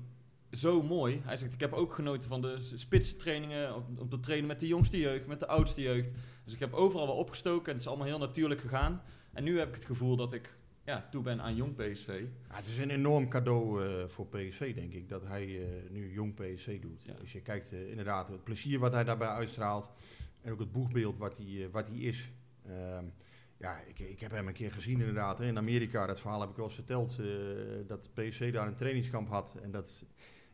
zo 0.53 0.83
mooi. 0.83 1.21
Hij 1.25 1.37
zegt, 1.37 1.53
ik 1.53 1.61
heb 1.61 1.73
ook 1.73 1.95
genoten 1.95 2.29
van 2.29 2.41
de 2.41 2.57
spitstrainingen, 2.75 3.75
om, 3.75 3.85
om 3.99 4.09
te 4.09 4.21
trainen 4.21 4.49
met 4.49 4.61
de 4.61 4.67
jongste 4.67 4.99
jeugd, 4.99 5.27
met 5.27 5.39
de 5.39 5.47
oudste 5.47 5.81
jeugd. 5.81 6.11
Dus 6.45 6.55
ik 6.55 6.61
heb 6.61 6.73
overal 6.73 7.07
wel 7.07 7.17
opgestoken 7.17 7.67
en 7.67 7.73
het 7.73 7.81
is 7.81 7.87
allemaal 7.87 8.07
heel 8.07 8.19
natuurlijk 8.19 8.61
gegaan. 8.61 9.03
En 9.33 9.45
nu 9.45 9.59
heb 9.59 9.69
ik 9.69 9.75
het 9.75 9.85
gevoel 9.85 10.17
dat 10.17 10.33
ik 10.33 10.55
ja, 10.85 11.09
toe 11.11 11.23
ben 11.23 11.41
aan 11.41 11.55
jong 11.55 11.75
PSV. 11.75 12.25
Ja, 12.49 12.57
het 12.57 12.67
is 12.67 12.79
een 12.79 12.91
enorm 12.91 13.29
cadeau 13.29 13.85
eh, 13.85 14.09
voor 14.09 14.27
PSV, 14.27 14.75
denk 14.75 14.93
ik, 14.93 15.09
dat 15.09 15.27
hij 15.27 15.45
eh, 15.45 15.91
nu 15.91 16.13
jong 16.13 16.35
PSV 16.35 16.81
doet. 16.81 17.05
Ja. 17.05 17.13
Als 17.21 17.33
je 17.33 17.41
kijkt, 17.41 17.73
eh, 17.73 17.91
inderdaad, 17.91 18.29
het 18.29 18.45
plezier 18.45 18.79
wat 18.79 18.93
hij 18.93 19.05
daarbij 19.05 19.29
uitstraalt 19.29 19.91
en 20.43 20.53
ook 20.53 20.59
het 20.59 20.73
boegbeeld 20.73 21.19
wat 21.19 21.37
hij, 21.37 21.69
wat 21.71 21.89
hij 21.89 21.97
is. 21.97 22.31
Ehm, 22.67 23.05
ja, 23.57 23.81
ik, 23.81 23.99
ik 23.99 24.21
heb 24.21 24.31
hem 24.31 24.49
een 24.49 24.55
keer 24.55 24.73
gezien 24.73 24.99
inderdaad. 24.99 25.39
Hè, 25.39 25.47
in 25.47 25.59
Amerika, 25.59 26.07
dat 26.07 26.21
verhaal 26.21 26.41
heb 26.41 26.51
ik 26.51 26.57
wel 26.57 26.65
eens 26.65 26.75
verteld, 26.75 27.21
dat 27.87 28.11
PSV 28.15 28.53
daar 28.53 28.67
een 28.67 28.75
trainingskamp 28.75 29.29
had. 29.29 29.57
En, 29.63 29.71
dat, 29.71 30.05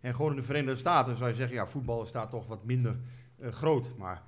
en 0.07 0.15
gewoon 0.15 0.31
in 0.31 0.37
de 0.37 0.43
Verenigde 0.43 0.77
Staten 0.77 1.17
zou 1.17 1.29
je 1.29 1.35
zeggen, 1.35 1.57
ja, 1.57 1.67
voetbal 1.67 2.05
staat 2.07 2.31
toch 2.31 2.47
wat 2.47 2.65
minder 2.65 2.97
eh, 3.39 3.49
groot. 3.51 3.91
Maar 3.97 4.23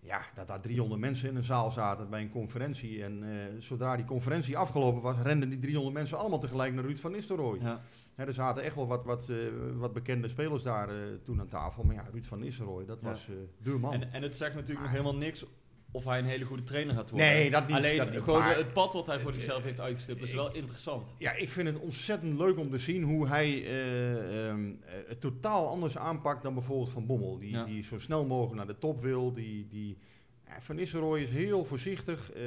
ja, 0.00 0.20
dat 0.34 0.46
daar 0.48 0.60
300 0.60 1.00
mensen 1.00 1.28
in 1.28 1.36
een 1.36 1.44
zaal 1.44 1.70
zaten 1.70 2.10
bij 2.10 2.20
een 2.20 2.30
conferentie. 2.30 3.02
En 3.04 3.22
eh, 3.22 3.38
zodra 3.58 3.96
die 3.96 4.04
conferentie 4.04 4.56
afgelopen 4.58 5.02
was, 5.02 5.16
renden 5.22 5.48
die 5.48 5.58
300 5.58 5.94
mensen 5.94 6.18
allemaal 6.18 6.38
tegelijk 6.38 6.74
naar 6.74 6.84
Ruud 6.84 6.98
van 6.98 7.12
Nistelrooy. 7.12 7.58
Ja. 7.60 7.80
Hè, 8.14 8.24
er 8.24 8.32
zaten 8.32 8.62
echt 8.62 8.74
wel 8.74 8.86
wat, 8.86 9.04
wat, 9.04 9.28
eh, 9.28 9.36
wat 9.76 9.92
bekende 9.92 10.28
spelers 10.28 10.62
daar 10.62 10.88
eh, 10.88 10.96
toen 11.22 11.40
aan 11.40 11.48
tafel. 11.48 11.84
Maar 11.84 11.94
ja, 11.94 12.04
Ruud 12.12 12.24
van 12.26 12.38
Nistelrooy, 12.38 12.84
dat 12.84 13.00
Ja. 13.00 13.08
was 13.08 13.28
eh 13.28 13.34
de 13.62 13.70
man. 13.70 13.92
En, 13.92 14.12
en 14.12 14.22
het 14.22 14.36
zegt 14.36 14.54
natuurlijk 14.54 14.80
nog 14.80 14.90
helemaal 14.90 15.16
niks 15.16 15.44
of 15.90 16.04
hij 16.04 16.18
een 16.18 16.24
hele 16.24 16.44
goede 16.44 16.62
trainer 16.62 16.94
gaat 16.94 17.10
worden. 17.10 17.28
Nee, 17.28 17.50
dat 17.50 17.66
niet, 17.66 17.76
Alleen 17.76 17.96
dat 17.96 18.10
niet, 18.10 18.20
gewoon 18.22 18.38
maar- 18.40 18.56
het 18.56 18.72
pad 18.72 18.92
wat 18.92 19.06
hij 19.06 19.20
voor 19.20 19.32
zichzelf 19.32 19.62
heeft 19.62 19.80
uitgestippeld 19.80 20.28
is 20.28 20.34
wel 20.34 20.54
interessant. 20.54 21.12
Ja, 21.18 21.32
ik 21.32 21.50
vind 21.50 21.68
het 21.68 21.78
ontzettend 21.78 22.38
leuk 22.38 22.58
om 22.58 22.70
te 22.70 22.78
zien 22.78 23.02
hoe 23.02 23.28
hij 23.28 23.64
eh, 23.64 24.48
ehm, 24.48 24.66
eh, 24.68 24.92
het 25.08 25.20
totaal 25.20 25.68
anders 25.68 25.98
aanpakt 25.98 26.42
dan 26.42 26.54
bijvoorbeeld 26.54 26.90
Van 26.90 27.06
Bommel. 27.06 27.38
Die, 27.38 27.50
Ja. 27.50 27.64
die 27.64 27.82
zo 27.82 27.98
snel 27.98 28.24
mogelijk 28.26 28.54
naar 28.56 28.66
de 28.66 28.78
top 28.78 29.00
wil. 29.02 29.32
Die, 29.32 29.66
die, 29.68 29.98
ja, 30.46 30.60
van 30.60 30.76
Nistelrooy 30.76 31.20
is 31.20 31.30
heel 31.30 31.64
voorzichtig. 31.64 32.32
eh, 32.32 32.42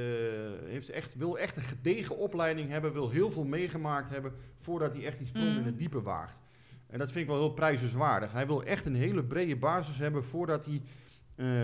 heeft 0.65 0.89
echt, 0.89 1.15
wil 1.15 1.37
echt 1.39 1.55
een 1.57 1.61
gedegen 1.63 2.17
opleiding 2.17 2.69
hebben. 2.69 2.93
Wil 2.93 3.09
heel 3.09 3.31
veel 3.31 3.43
meegemaakt 3.45 4.09
hebben 4.09 4.33
voordat 4.59 4.93
hij 4.93 5.05
echt 5.05 5.17
die 5.17 5.27
sprong 5.27 5.49
Mm. 5.51 5.57
in 5.57 5.65
het 5.65 5.79
diepe 5.79 6.01
waagt. 6.01 6.39
En 6.87 6.99
dat 6.99 7.11
vind 7.11 7.23
ik 7.23 7.31
wel 7.31 7.39
heel 7.39 7.53
prijzenswaardig. 7.53 8.31
Hij 8.31 8.47
wil 8.47 8.63
echt 8.63 8.85
een 8.85 8.95
hele 8.95 9.23
brede 9.23 9.55
basis 9.55 9.97
hebben 9.97 10.23
voordat 10.23 10.65
hij, 10.65 10.73
eh, 10.75 10.81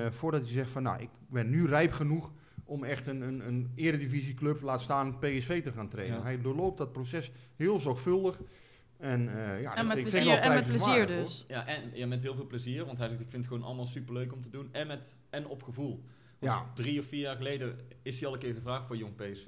voordat 0.09 0.41
hij 0.41 0.49
zegt 0.51 0.71
van 0.71 0.83
nou, 0.83 1.01
ik 1.01 1.09
ben 1.29 1.49
nu 1.49 1.65
rijp 1.67 1.91
genoeg 1.91 2.31
om 2.65 2.83
echt 2.83 3.05
een, 3.07 3.21
een, 3.21 3.47
een 3.47 3.71
eredivisieclub, 3.75 4.61
laat 4.61 4.81
staan 4.81 5.19
PSV 5.19 5.63
te 5.63 5.71
gaan 5.71 5.89
trainen. 5.89 6.17
Ja. 6.17 6.23
Hij 6.23 6.41
doorloopt 6.41 6.77
dat 6.77 6.91
proces 6.91 7.31
heel 7.55 7.79
zorgvuldig. 7.79 8.39
En, 8.97 9.27
eh, 9.29 9.61
ja, 9.61 9.69
dat 9.69 9.77
en 9.77 9.87
met 9.87 9.95
vind 9.97 10.07
ik- 10.07 10.13
vind 10.13 10.25
ik 10.25 10.31
plezier, 10.31 10.37
en 10.37 10.53
met 10.55 10.67
plezier 10.67 11.07
dus. 11.07 11.45
Ja, 11.47 11.65
en 11.67 11.81
ja, 11.93 12.07
met 12.07 12.23
heel 12.23 12.35
veel 12.35 12.47
plezier, 12.47 12.85
want 12.85 12.97
hij 12.97 13.07
zegt 13.07 13.21
ik 13.21 13.29
vind 13.29 13.43
het 13.43 13.53
gewoon 13.53 13.67
allemaal 13.67 13.85
superleuk 13.85 14.33
om 14.33 14.41
te 14.41 14.49
doen. 14.49 14.69
En, 14.71 14.87
met, 14.87 15.15
en 15.29 15.47
op 15.47 15.63
gevoel. 15.63 16.03
Want 16.39 16.51
Ja. 16.53 16.71
Drie 16.73 16.99
of 16.99 17.05
vier 17.05 17.19
jaar 17.19 17.35
geleden 17.35 17.79
is 18.01 18.19
hij 18.19 18.27
al 18.27 18.33
een 18.33 18.39
keer 18.39 18.53
gevraagd 18.53 18.87
voor 18.87 18.97
jong 18.97 19.15
PSV. 19.15 19.47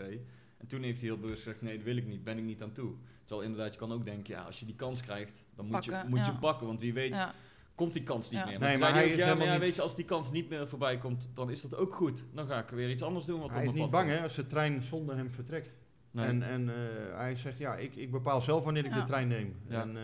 En 0.58 0.68
toen 0.68 0.82
heeft 0.82 1.00
hij 1.00 1.10
heel 1.10 1.18
bewust 1.20 1.44
gezegd, 1.44 1.62
nee 1.62 1.76
dat 1.76 1.86
wil 1.86 1.98
ik 1.98 2.08
niet, 2.08 2.24
ben 2.24 2.38
ik 2.38 2.44
niet 2.44 2.62
aan 2.62 2.72
toe. 2.72 2.92
Terwijl 3.26 3.50
inderdaad, 3.50 3.74
je 3.74 3.80
kan 3.80 3.92
ook 3.92 4.04
denken, 4.06 4.34
ja, 4.34 4.42
als 4.42 4.60
je 4.60 4.66
die 4.66 4.76
kans 4.76 5.02
krijgt, 5.02 5.44
dan 5.56 5.66
moet, 5.66 5.86
je, 5.86 5.92
Pakken, 5.92 6.10
moet 6.10 6.26
je 6.26 6.34
pakken. 6.34 6.68
Want 6.68 6.80
wie 6.80 6.94
weet 6.94 7.10
Ja. 7.10 7.34
Komt 7.80 7.94
die 7.94 8.04
kans 8.04 8.30
niet 8.30 8.40
Ja. 8.40 8.46
meer. 8.46 8.60
Nee, 8.60 8.78
maar 8.78 8.78
zei 8.78 8.92
hij 8.94 9.04
ook, 9.04 9.10
is 9.10 9.18
ja, 9.18 9.18
maar 9.18 9.28
helemaal 9.28 9.46
ja, 9.48 9.54
niet- 9.54 9.62
weet 9.62 9.76
je, 9.76 9.82
als 9.82 9.96
die 9.96 10.06
kans 10.06 10.32
niet 10.32 10.50
meer 10.50 10.68
voorbij 10.68 10.98
komt, 10.98 11.30
dan 11.34 11.50
is 11.50 11.62
dat 11.62 11.76
ook 11.76 11.96
goed. 11.96 12.24
Dan 12.34 12.48
ga 12.48 12.60
ik 12.60 12.70
weer 12.70 12.90
iets 12.90 13.02
anders 13.02 13.26
doen. 13.26 13.40
Wat 13.40 13.50
Hij 13.50 13.66
is 13.66 13.72
niet 13.72 13.90
bang 13.90 14.06
komt. 14.06 14.18
hè, 14.18 14.24
als 14.24 14.36
de 14.36 14.46
trein 14.48 14.82
zonder 14.82 15.16
hem 15.16 15.30
vertrekt. 15.32 15.72
Nee. 16.12 16.26
En, 16.26 16.44
en 16.44 16.70
eh, 16.70 16.76
hij 17.18 17.36
zegt, 17.36 17.58
ja, 17.58 17.76
ik, 17.76 17.96
ik 17.96 18.12
bepaal 18.12 18.42
zelf 18.42 18.64
wanneer 18.64 18.86
ik 18.86 18.92
Ja. 18.94 19.00
de 19.00 19.06
trein 19.06 19.28
neem. 19.28 19.56
Ja. 19.68 19.82
En 19.82 19.98
eh, 19.98 20.04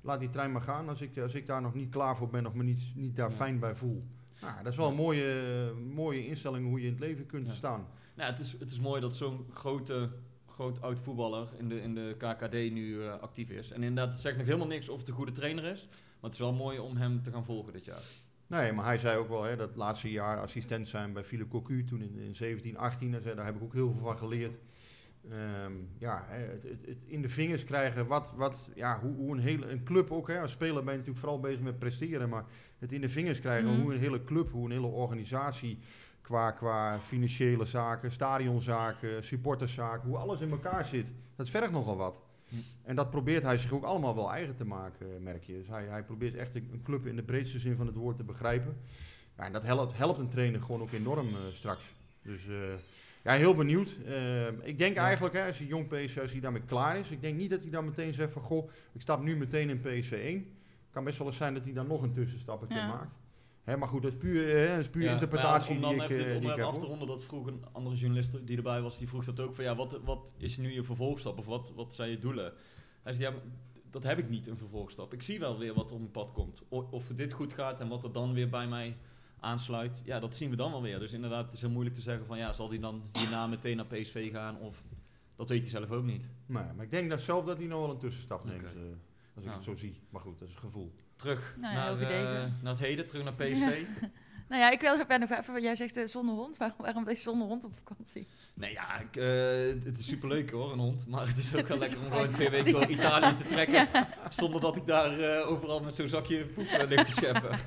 laat 0.00 0.20
die 0.20 0.28
trein 0.30 0.52
maar 0.52 0.62
gaan 0.62 0.88
als 0.88 1.00
ik, 1.00 1.18
als 1.18 1.34
ik 1.34 1.46
daar 1.46 1.62
nog 1.62 1.74
niet 1.74 1.90
klaar 1.90 2.16
voor 2.16 2.28
ben 2.28 2.46
of 2.46 2.54
me 2.54 2.62
niet, 2.62 2.92
niet 2.96 3.16
daar 3.16 3.30
Ja. 3.30 3.36
fijn 3.36 3.58
bij 3.58 3.74
voel. 3.74 4.04
Nou, 4.40 4.54
dat 4.62 4.72
is 4.72 4.78
wel 4.78 4.88
een 4.88 4.94
mooie, 4.94 5.72
mooie 5.94 6.26
instelling 6.26 6.66
hoe 6.66 6.80
je 6.80 6.86
in 6.86 6.92
het 6.92 7.00
leven 7.00 7.26
kunt 7.26 7.46
Ja. 7.46 7.52
staan. 7.52 7.86
Nou, 8.14 8.30
het, 8.30 8.40
is, 8.40 8.56
het 8.58 8.70
is 8.70 8.80
mooi 8.80 9.00
dat 9.00 9.14
zo'n 9.14 9.46
grote, 9.50 10.08
groot 10.46 10.82
oud 10.82 11.00
voetballer 11.00 11.48
in 11.58 11.68
de, 11.68 11.82
in 11.82 11.94
de 11.94 12.14
KKD 12.18 12.52
nu 12.52 13.02
eh, 13.04 13.20
actief 13.20 13.50
is. 13.50 13.70
En 13.70 13.82
inderdaad, 13.82 14.12
het 14.12 14.20
zegt 14.20 14.36
nog 14.36 14.46
helemaal 14.46 14.66
niks 14.66 14.88
of 14.88 14.98
het 14.98 15.08
een 15.08 15.14
goede 15.14 15.32
trainer 15.32 15.64
is. 15.64 15.88
Maar 16.22 16.30
het 16.30 16.40
is 16.40 16.46
wel 16.46 16.52
mooi 16.52 16.78
om 16.78 16.96
hem 16.96 17.22
te 17.22 17.30
gaan 17.30 17.44
volgen 17.44 17.72
dit 17.72 17.84
jaar. 17.84 18.02
Nee, 18.46 18.72
maar 18.72 18.84
hij 18.84 18.98
zei 18.98 19.18
ook 19.18 19.28
wel, 19.28 19.42
hè, 19.42 19.56
dat 19.56 19.76
laatste 19.76 20.10
jaar 20.10 20.40
assistent 20.40 20.88
zijn 20.88 21.12
bij 21.12 21.24
Philip 21.24 21.50
Cocu, 21.50 21.84
toen 21.84 22.02
in, 22.02 22.18
in 22.18 22.34
17, 22.34 22.76
18, 22.76 23.12
hij 23.12 23.20
zei, 23.20 23.34
daar 23.34 23.44
heb 23.44 23.56
ik 23.56 23.62
ook 23.62 23.72
heel 23.72 23.92
veel 23.92 24.00
van 24.02 24.18
geleerd. 24.18 24.58
Ehm, 25.30 25.72
ja, 25.98 26.24
hè, 26.28 26.38
het, 26.44 26.62
het, 26.62 26.86
het 26.86 27.02
in 27.06 27.22
de 27.22 27.28
vingers 27.28 27.64
krijgen, 27.64 28.06
wat, 28.06 28.32
wat, 28.36 28.68
ja, 28.74 29.00
hoe, 29.00 29.14
hoe 29.14 29.32
een, 29.32 29.40
hele, 29.40 29.66
een 29.70 29.84
club 29.84 30.10
ook, 30.10 30.28
hè, 30.28 30.40
als 30.40 30.50
speler 30.52 30.74
ben 30.84 30.92
je 30.92 30.98
natuurlijk 30.98 31.18
vooral 31.18 31.40
bezig 31.40 31.60
met 31.60 31.78
presteren, 31.78 32.28
maar 32.28 32.44
het 32.78 32.92
in 32.92 33.00
de 33.00 33.08
vingers 33.08 33.40
krijgen, 33.40 33.70
Mhm. 33.72 33.80
hoe 33.80 33.92
een 33.94 33.98
hele 34.00 34.24
club, 34.24 34.50
hoe 34.50 34.64
een 34.64 34.70
hele 34.72 34.86
organisatie 34.86 35.78
qua, 36.20 36.50
qua 36.50 37.00
financiële 37.00 37.64
zaken, 37.64 38.12
stadionzaken, 38.12 39.24
supporterszaken, 39.24 40.08
hoe 40.08 40.18
alles 40.18 40.40
in 40.40 40.50
elkaar 40.50 40.84
zit. 40.84 41.10
Dat 41.36 41.48
vergt 41.48 41.72
nogal 41.72 41.96
wat. 41.96 42.20
Hm. 42.52 42.56
En 42.82 42.96
dat 42.96 43.10
probeert 43.10 43.42
hij 43.42 43.56
zich 43.56 43.72
ook 43.72 43.84
allemaal 43.84 44.14
wel 44.14 44.32
eigen 44.32 44.54
te 44.56 44.64
maken, 44.66 45.06
eh, 45.14 45.20
merk 45.22 45.44
je. 45.44 45.52
Dus 45.52 45.68
hij, 45.68 45.84
hij 45.84 46.02
probeert 46.04 46.34
echt 46.34 46.54
een, 46.54 46.68
een 46.72 46.82
club 46.82 47.06
in 47.06 47.16
de 47.16 47.22
breedste 47.22 47.58
zin 47.58 47.76
van 47.76 47.86
het 47.86 47.96
woord 47.96 48.16
te 48.16 48.24
begrijpen. 48.24 48.76
Ja, 49.36 49.44
en 49.44 49.52
dat 49.52 49.62
helpt, 49.62 49.96
helpt 49.96 50.18
een 50.18 50.28
trainer 50.28 50.60
gewoon 50.60 50.80
ook 50.80 50.92
enorm 50.92 51.28
eh, 51.28 51.40
straks. 51.52 51.92
Dus 52.22 52.48
eh, 52.48 52.54
ja, 53.22 53.32
heel 53.32 53.54
benieuwd. 53.54 53.88
Ik 54.62 54.78
denk 54.78 54.96
Ja. 54.96 55.04
eigenlijk, 55.04 55.34
hè, 55.34 55.46
als 55.46 55.58
hij 55.58 55.66
jong 55.66 55.88
PSV, 55.88 56.18
als 56.18 56.32
hij 56.32 56.40
daarmee 56.40 56.62
klaar 56.62 56.98
is. 56.98 57.10
Ik 57.10 57.20
denk 57.20 57.36
niet 57.36 57.50
dat 57.50 57.62
hij 57.62 57.70
dan 57.70 57.84
meteen 57.84 58.12
zegt 58.12 58.32
van, 58.32 58.42
goh, 58.42 58.70
ik 58.92 59.00
stap 59.00 59.22
nu 59.22 59.36
meteen 59.36 59.70
in 59.70 59.80
PSV 59.80 60.12
1. 60.12 60.46
kan 60.90 61.04
best 61.04 61.18
wel 61.18 61.26
eens 61.26 61.36
zijn 61.36 61.54
dat 61.54 61.64
hij 61.64 61.72
dan 61.72 61.86
nog 61.86 62.02
een 62.02 62.12
tussenstapje 62.12 62.74
Ja. 62.74 62.86
maakt. 62.86 63.14
Hè, 63.62 63.76
maar 63.76 63.88
goed, 63.88 64.02
dat 64.02 64.12
is 64.12 64.18
puur, 64.18 64.62
eh, 64.64 64.70
dat 64.70 64.78
is 64.78 64.88
puur 64.90 65.02
Ja, 65.02 65.12
interpretatie 65.12 65.74
ja, 65.74 65.80
om 65.80 65.88
die 65.88 65.96
dan 65.96 66.04
ik, 66.04 66.10
even 66.10 66.24
eh, 66.24 66.30
dit 66.30 66.40
die 66.40 66.48
ik 66.48 66.48
onderwerp 66.48 66.66
heb. 66.72 66.74
af 66.74 66.78
te 66.82 66.86
ronden, 66.90 67.08
dat 67.08 67.24
vroeg 67.24 67.46
een 67.46 67.64
andere 67.72 67.96
journalist 67.96 68.46
die 68.46 68.56
erbij 68.56 68.80
was, 68.82 68.98
die 68.98 69.08
vroeg 69.08 69.24
dat 69.24 69.40
ook 69.40 69.54
van 69.54 69.64
ja, 69.64 69.76
wat, 69.76 70.00
wat 70.04 70.32
is 70.36 70.56
nu 70.56 70.72
je 70.72 70.82
vervolgstap 70.84 71.38
of 71.38 71.46
wat, 71.46 71.72
wat 71.74 71.94
zijn 71.94 72.10
je 72.10 72.18
doelen? 72.18 72.52
Hij 73.02 73.12
zei 73.12 73.34
ja, 73.34 73.40
dat 73.90 74.02
heb 74.02 74.18
ik 74.18 74.28
niet, 74.28 74.46
een 74.46 74.56
vervolgstap. 74.58 75.12
Ik 75.12 75.22
zie 75.22 75.38
wel 75.38 75.58
weer 75.58 75.74
wat 75.74 75.92
op 75.92 75.98
mijn 75.98 76.10
pad 76.10 76.32
komt. 76.32 76.62
O- 76.68 76.88
Of 76.90 77.06
dit 77.14 77.32
goed 77.32 77.52
gaat 77.52 77.80
en 77.80 77.88
wat 77.88 78.04
er 78.04 78.12
dan 78.12 78.32
weer 78.32 78.48
bij 78.48 78.68
mij 78.68 78.96
aansluit, 79.40 80.00
ja, 80.04 80.20
dat 80.20 80.36
zien 80.36 80.50
we 80.50 80.56
dan 80.56 80.70
wel 80.70 80.82
weer. 80.82 80.98
Dus 80.98 81.12
inderdaad, 81.12 81.44
het 81.44 81.54
is 81.54 81.60
heel 81.60 81.70
moeilijk 81.70 81.94
te 81.96 82.02
zeggen 82.02 82.26
van 82.26 82.38
ja, 82.38 82.52
zal 82.52 82.68
hij 82.68 82.78
dan 82.78 83.02
hierna 83.12 83.46
meteen 83.46 83.76
naar 83.76 83.86
PSV 83.86 84.32
gaan 84.32 84.58
of 84.58 84.82
dat 85.36 85.48
weet 85.48 85.60
hij 85.60 85.70
zelf 85.70 85.90
ook 85.90 86.04
niet. 86.04 86.28
Nee, 86.46 86.62
maar 86.76 86.84
ik 86.84 86.90
denk 86.90 87.10
dat 87.10 87.20
zelf 87.20 87.44
dat 87.44 87.58
hij 87.58 87.66
nog 87.66 87.80
wel 87.80 87.90
een 87.90 87.98
tussenstap 87.98 88.44
neemt. 88.44 88.62
Als 89.34 89.44
ik 89.44 89.50
Nou. 89.50 89.54
het 89.54 89.64
zo 89.64 89.74
zie. 89.74 90.00
Maar 90.10 90.20
goed, 90.20 90.38
dat 90.38 90.48
is 90.48 90.54
het 90.54 90.64
gevoel. 90.64 90.92
Terug 91.16 91.56
Nou 91.60 91.74
naar, 91.74 92.10
eh, 92.10 92.44
naar 92.62 92.72
het 92.72 92.78
heden, 92.80 93.06
terug 93.06 93.24
naar 93.24 93.34
PSV. 93.34 93.82
Nou 94.48 94.64
ja, 94.64 94.70
ik 94.70 94.80
wil 94.80 95.06
ben 95.06 95.20
nog 95.20 95.30
even, 95.30 95.52
wat 95.52 95.62
jij 95.62 95.74
zegt 95.74 95.96
eh, 95.96 96.06
zonder 96.06 96.34
hond. 96.34 96.56
Waarom, 96.56 96.76
waarom 96.80 97.04
ben 97.04 97.12
je 97.14 97.18
zonder 97.20 97.46
hond 97.46 97.64
op 97.64 97.72
vakantie? 97.84 98.26
Nee, 98.54 98.72
ja, 98.72 99.00
ik, 99.00 99.16
eh, 99.16 99.84
het 99.84 99.98
is 99.98 100.06
superleuk 100.06 100.50
hoor, 100.50 100.72
een 100.72 100.78
hond. 100.78 101.06
Maar 101.06 101.26
het 101.26 101.38
is 101.38 101.54
ook 101.54 101.66
wel 101.72 101.78
lekker 101.78 101.98
om 101.98 102.04
gewoon 102.04 102.30
twee 102.32 102.50
weken 102.50 102.72
door 102.72 102.86
Italië 102.86 103.36
te 103.36 103.44
trekken. 103.44 103.88
Zonder 104.40 104.60
dat 104.60 104.76
ik 104.76 104.86
daar 104.86 105.18
eh, 105.18 105.48
overal 105.50 105.80
met 105.80 105.94
zo'n 105.94 106.08
zakje 106.08 106.46
poep 106.46 106.66
eh, 106.66 106.88
lig 106.88 107.04
te 107.04 107.12
scheppen. 107.12 107.58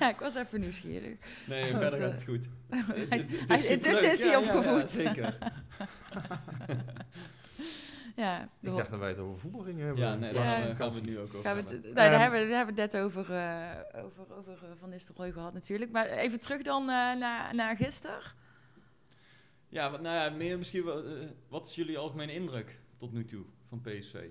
ja, 0.00 0.08
ik 0.10 0.18
was 0.18 0.34
even 0.34 0.60
nieuwsgierig. 0.60 1.16
Nee, 1.46 1.70
Want, 1.72 1.82
verder 1.82 2.00
gaat 2.00 2.12
het 2.12 2.24
goed. 2.24 2.46
hij 2.68 2.78
is- 3.18 3.22
Het- 3.22 3.30
het- 3.30 3.40
het 3.40 3.48
hij 3.48 3.66
intussen 3.68 4.10
is 4.10 4.22
hij 4.22 4.30
Ja, 4.32 4.38
ja, 4.38 4.44
ja, 4.46 4.56
opgevoed. 4.56 4.90
zeker. 4.90 5.38
Ja, 8.16 8.42
Ik 8.60 8.76
dacht 8.76 8.90
dat 8.90 8.98
wij 9.00 9.08
het 9.08 9.18
over 9.18 9.40
voetbal 9.40 9.60
gingen 9.60 9.84
hebben. 9.86 10.04
Ja, 10.04 10.14
nee, 10.14 10.32
daar 10.32 10.74
gaan 10.76 10.88
we 10.90 10.94
het 10.94 11.06
nu 11.06 11.18
ook 11.18 11.26
over 11.34 11.40
Gaan 11.40 11.54
we 11.54 11.60
het, 11.60 11.70
hebben. 11.70 11.94
nou, 11.94 11.94
daar, 11.94 12.12
Ehm, 12.12 12.20
hebben, 12.20 12.40
we- 12.40 12.46
daar 12.48 12.56
hebben 12.56 12.74
we 12.74 12.80
het 12.80 12.92
net 12.92 13.02
over, 13.02 13.32
eh, 13.34 14.04
over, 14.04 14.34
over 14.36 14.52
eh, 14.64 14.70
Van 14.78 14.88
Nistelrooy 14.88 15.32
gehad 15.32 15.52
natuurlijk. 15.52 15.90
Maar 15.90 16.06
even 16.06 16.38
terug 16.38 16.62
dan 16.62 16.80
eh, 16.82 16.88
naar, 16.88 17.54
naar 17.54 17.76
gisteren. 17.76 18.20
Ja, 19.68 19.90
wat, 19.90 20.00
nou 20.00 20.16
ja, 20.16 20.36
meer 20.36 20.58
misschien 20.58 20.84
wel, 20.84 21.04
wat 21.48 21.66
is 21.66 21.74
jullie 21.74 21.98
algemene 21.98 22.34
indruk 22.34 22.80
tot 22.96 23.12
nu 23.12 23.24
toe 23.24 23.44
van 23.68 23.80
PSV? 23.80 24.24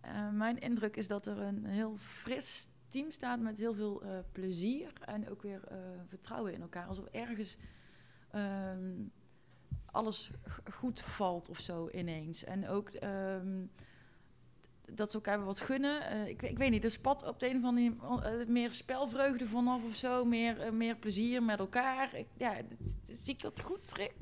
Eh, 0.00 0.30
mijn 0.30 0.58
indruk 0.58 0.96
is 0.96 1.08
dat 1.08 1.26
er 1.26 1.38
een 1.38 1.64
heel 1.64 1.96
fris 1.96 2.68
team 2.88 3.10
staat 3.10 3.40
met 3.40 3.58
heel 3.58 3.74
veel 3.74 4.02
eh, 4.02 4.08
plezier 4.32 4.92
en 5.04 5.30
ook 5.30 5.42
weer 5.42 5.60
eh, 5.68 5.76
vertrouwen 6.08 6.52
in 6.52 6.60
elkaar. 6.60 6.86
Alsof 6.86 7.06
ergens 7.06 7.56
ehm, 8.30 8.92
alles 9.94 10.30
goed 10.72 11.00
valt 11.00 11.48
of 11.48 11.58
zo 11.58 11.88
ineens. 11.92 12.44
En 12.44 12.68
ook 12.68 12.88
ehm, 12.88 13.64
dat 14.92 15.08
ze 15.10 15.14
elkaar 15.14 15.44
wat 15.44 15.60
gunnen. 15.60 16.06
Eh, 16.10 16.28
ik, 16.28 16.42
ik 16.42 16.58
weet 16.58 16.70
niet, 16.70 16.84
er 16.84 16.90
spat 16.90 17.26
op 17.26 17.40
de 17.40 17.48
een 17.50 17.56
of 17.56 17.64
andere 17.64 17.94
manier 18.00 18.40
eh, 18.40 18.46
meer 18.48 18.72
spelvreugde 18.72 19.46
vanaf 19.46 19.84
of 19.84 19.94
zo. 19.94 20.24
Meer, 20.24 20.60
eh, 20.60 20.70
meer 20.72 20.96
plezier 20.96 21.42
met 21.42 21.58
elkaar. 21.58 22.14
Ik, 22.14 22.26
ja, 22.36 22.54
zie 23.10 23.34
ik 23.34 23.40
dat 23.42 23.60
goed, 23.60 23.92
Rick? 23.92 24.12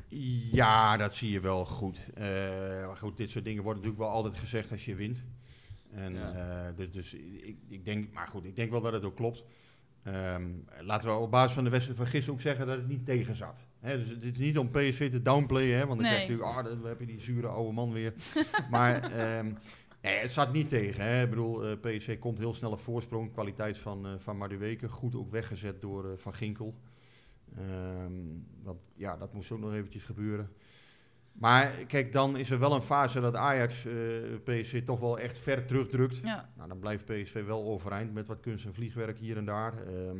Ja, 0.53 0.97
dat 0.97 1.15
zie 1.15 1.31
je 1.31 1.41
wel 1.41 1.65
goed. 1.65 2.01
Eh, 2.15 2.25
maar 2.87 2.97
goed, 2.97 3.17
dit 3.17 3.31
soort 3.31 3.45
dingen 3.45 3.63
worden 3.63 3.83
natuurlijk 3.83 4.09
wel 4.11 4.17
altijd 4.19 4.39
gezegd 4.41 4.71
als 4.71 4.85
je 4.85 4.95
wint. 4.95 5.23
En, 5.91 6.15
Ja. 6.15 6.33
eh, 6.69 6.77
dus 6.77 6.91
dus 6.93 7.15
ik, 7.15 7.57
ik 7.69 7.85
denk, 7.85 8.13
maar 8.13 8.27
goed, 8.29 8.45
ik 8.45 8.57
denk 8.57 8.71
wel 8.71 8.81
dat 8.81 8.93
het 8.93 9.05
ook 9.05 9.17
klopt. 9.17 9.45
Ehm, 10.03 10.51
laten 10.81 11.09
we 11.09 11.17
op 11.17 11.31
basis 11.31 11.53
van 11.55 11.65
de 11.65 11.71
wedstrijd 11.71 11.99
van 11.99 12.09
gisteren 12.09 12.35
ook 12.35 12.41
zeggen 12.41 12.67
dat 12.67 12.77
het 12.77 12.89
niet 12.89 13.05
tegen 13.07 13.37
zat. 13.37 13.57
Dus 13.83 14.09
het 14.09 14.23
is 14.23 14.39
niet 14.39 14.59
om 14.59 14.71
PSV 14.71 15.11
te 15.11 15.23
downplayen, 15.23 15.79
hè, 15.79 15.87
want 15.87 16.01
dan 16.01 16.09
Nee. 16.11 16.13
krijg 16.27 16.27
je 16.27 16.33
natuurlijk, 16.37 16.67
ah, 16.69 16.81
dan 16.81 16.89
heb 16.89 17.01
je 17.01 17.07
die 17.07 17.21
zure 17.21 17.47
oude 17.47 17.73
man 17.73 17.93
weer. 17.93 18.15
maar 18.71 19.03
ehm, 19.13 19.53
nee, 20.03 20.19
het 20.19 20.31
zat 20.33 20.53
niet 20.53 20.69
tegen. 20.69 21.05
Hè. 21.05 21.23
Ik 21.23 21.31
bedoel, 21.31 21.65
eh, 21.65 21.77
PSV 21.81 22.19
komt 22.19 22.39
heel 22.39 22.55
snel 22.55 22.71
op 22.71 22.81
voorsprong. 22.81 23.33
Kwaliteit 23.33 23.79
van, 23.79 24.07
eh 24.07 24.13
van 24.19 24.37
Maduweke, 24.37 24.89
goed 24.89 25.15
ook 25.17 25.31
weggezet 25.31 25.81
door 25.81 26.05
eh, 26.11 26.17
Van 26.17 26.35
Ginkel. 26.35 26.75
Ehm, 27.57 28.13
want 28.63 28.91
ja, 28.97 29.17
dat 29.17 29.33
moest 29.33 29.51
ook 29.51 29.61
nog 29.61 29.75
eventjes 29.75 30.05
gebeuren. 30.05 30.51
Maar 31.33 31.71
kijk, 31.87 32.13
dan 32.13 32.37
is 32.37 32.51
er 32.51 32.59
wel 32.59 32.75
een 32.75 32.83
fase 32.83 33.21
dat 33.21 33.37
Ajax 33.37 33.87
eh 33.87 33.93
PSV 34.45 34.83
toch 34.85 35.01
wel 35.01 35.19
echt 35.19 35.39
ver 35.39 35.67
terugdrukt. 35.67 36.17
Ja. 36.17 36.51
Nou, 36.57 36.69
dan 36.69 36.79
blijft 36.79 37.05
PSV 37.05 37.45
wel 37.45 37.65
overeind 37.65 38.13
met 38.15 38.27
wat 38.27 38.41
kunst 38.41 38.65
en 38.65 38.75
vliegwerk 38.75 39.19
hier 39.19 39.37
en 39.37 39.45
daar. 39.45 39.73
Ehm, 39.87 40.19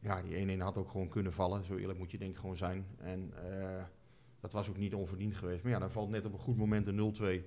ja, 0.00 0.22
die 0.22 0.56
1-1 0.56 0.60
had 0.60 0.76
ook 0.76 0.90
gewoon 0.90 1.08
kunnen 1.08 1.32
vallen. 1.32 1.64
Zo 1.64 1.76
eerlijk 1.76 1.98
moet 1.98 2.10
je 2.10 2.18
denk 2.18 2.30
ik 2.30 2.36
gewoon 2.36 2.56
zijn. 2.56 2.86
En 2.96 3.32
eh, 3.50 3.84
dat 4.40 4.52
was 4.52 4.68
ook 4.68 4.76
niet 4.76 4.94
onverdiend 4.94 5.34
geweest. 5.34 5.62
Maar 5.62 5.72
ja, 5.72 5.78
dan 5.78 5.90
valt 5.90 6.10
net 6.10 6.24
op 6.24 6.32
een 6.32 6.38
goed 6.38 6.56
moment 6.56 6.86
een 6.86 7.14
0-2. 7.42 7.44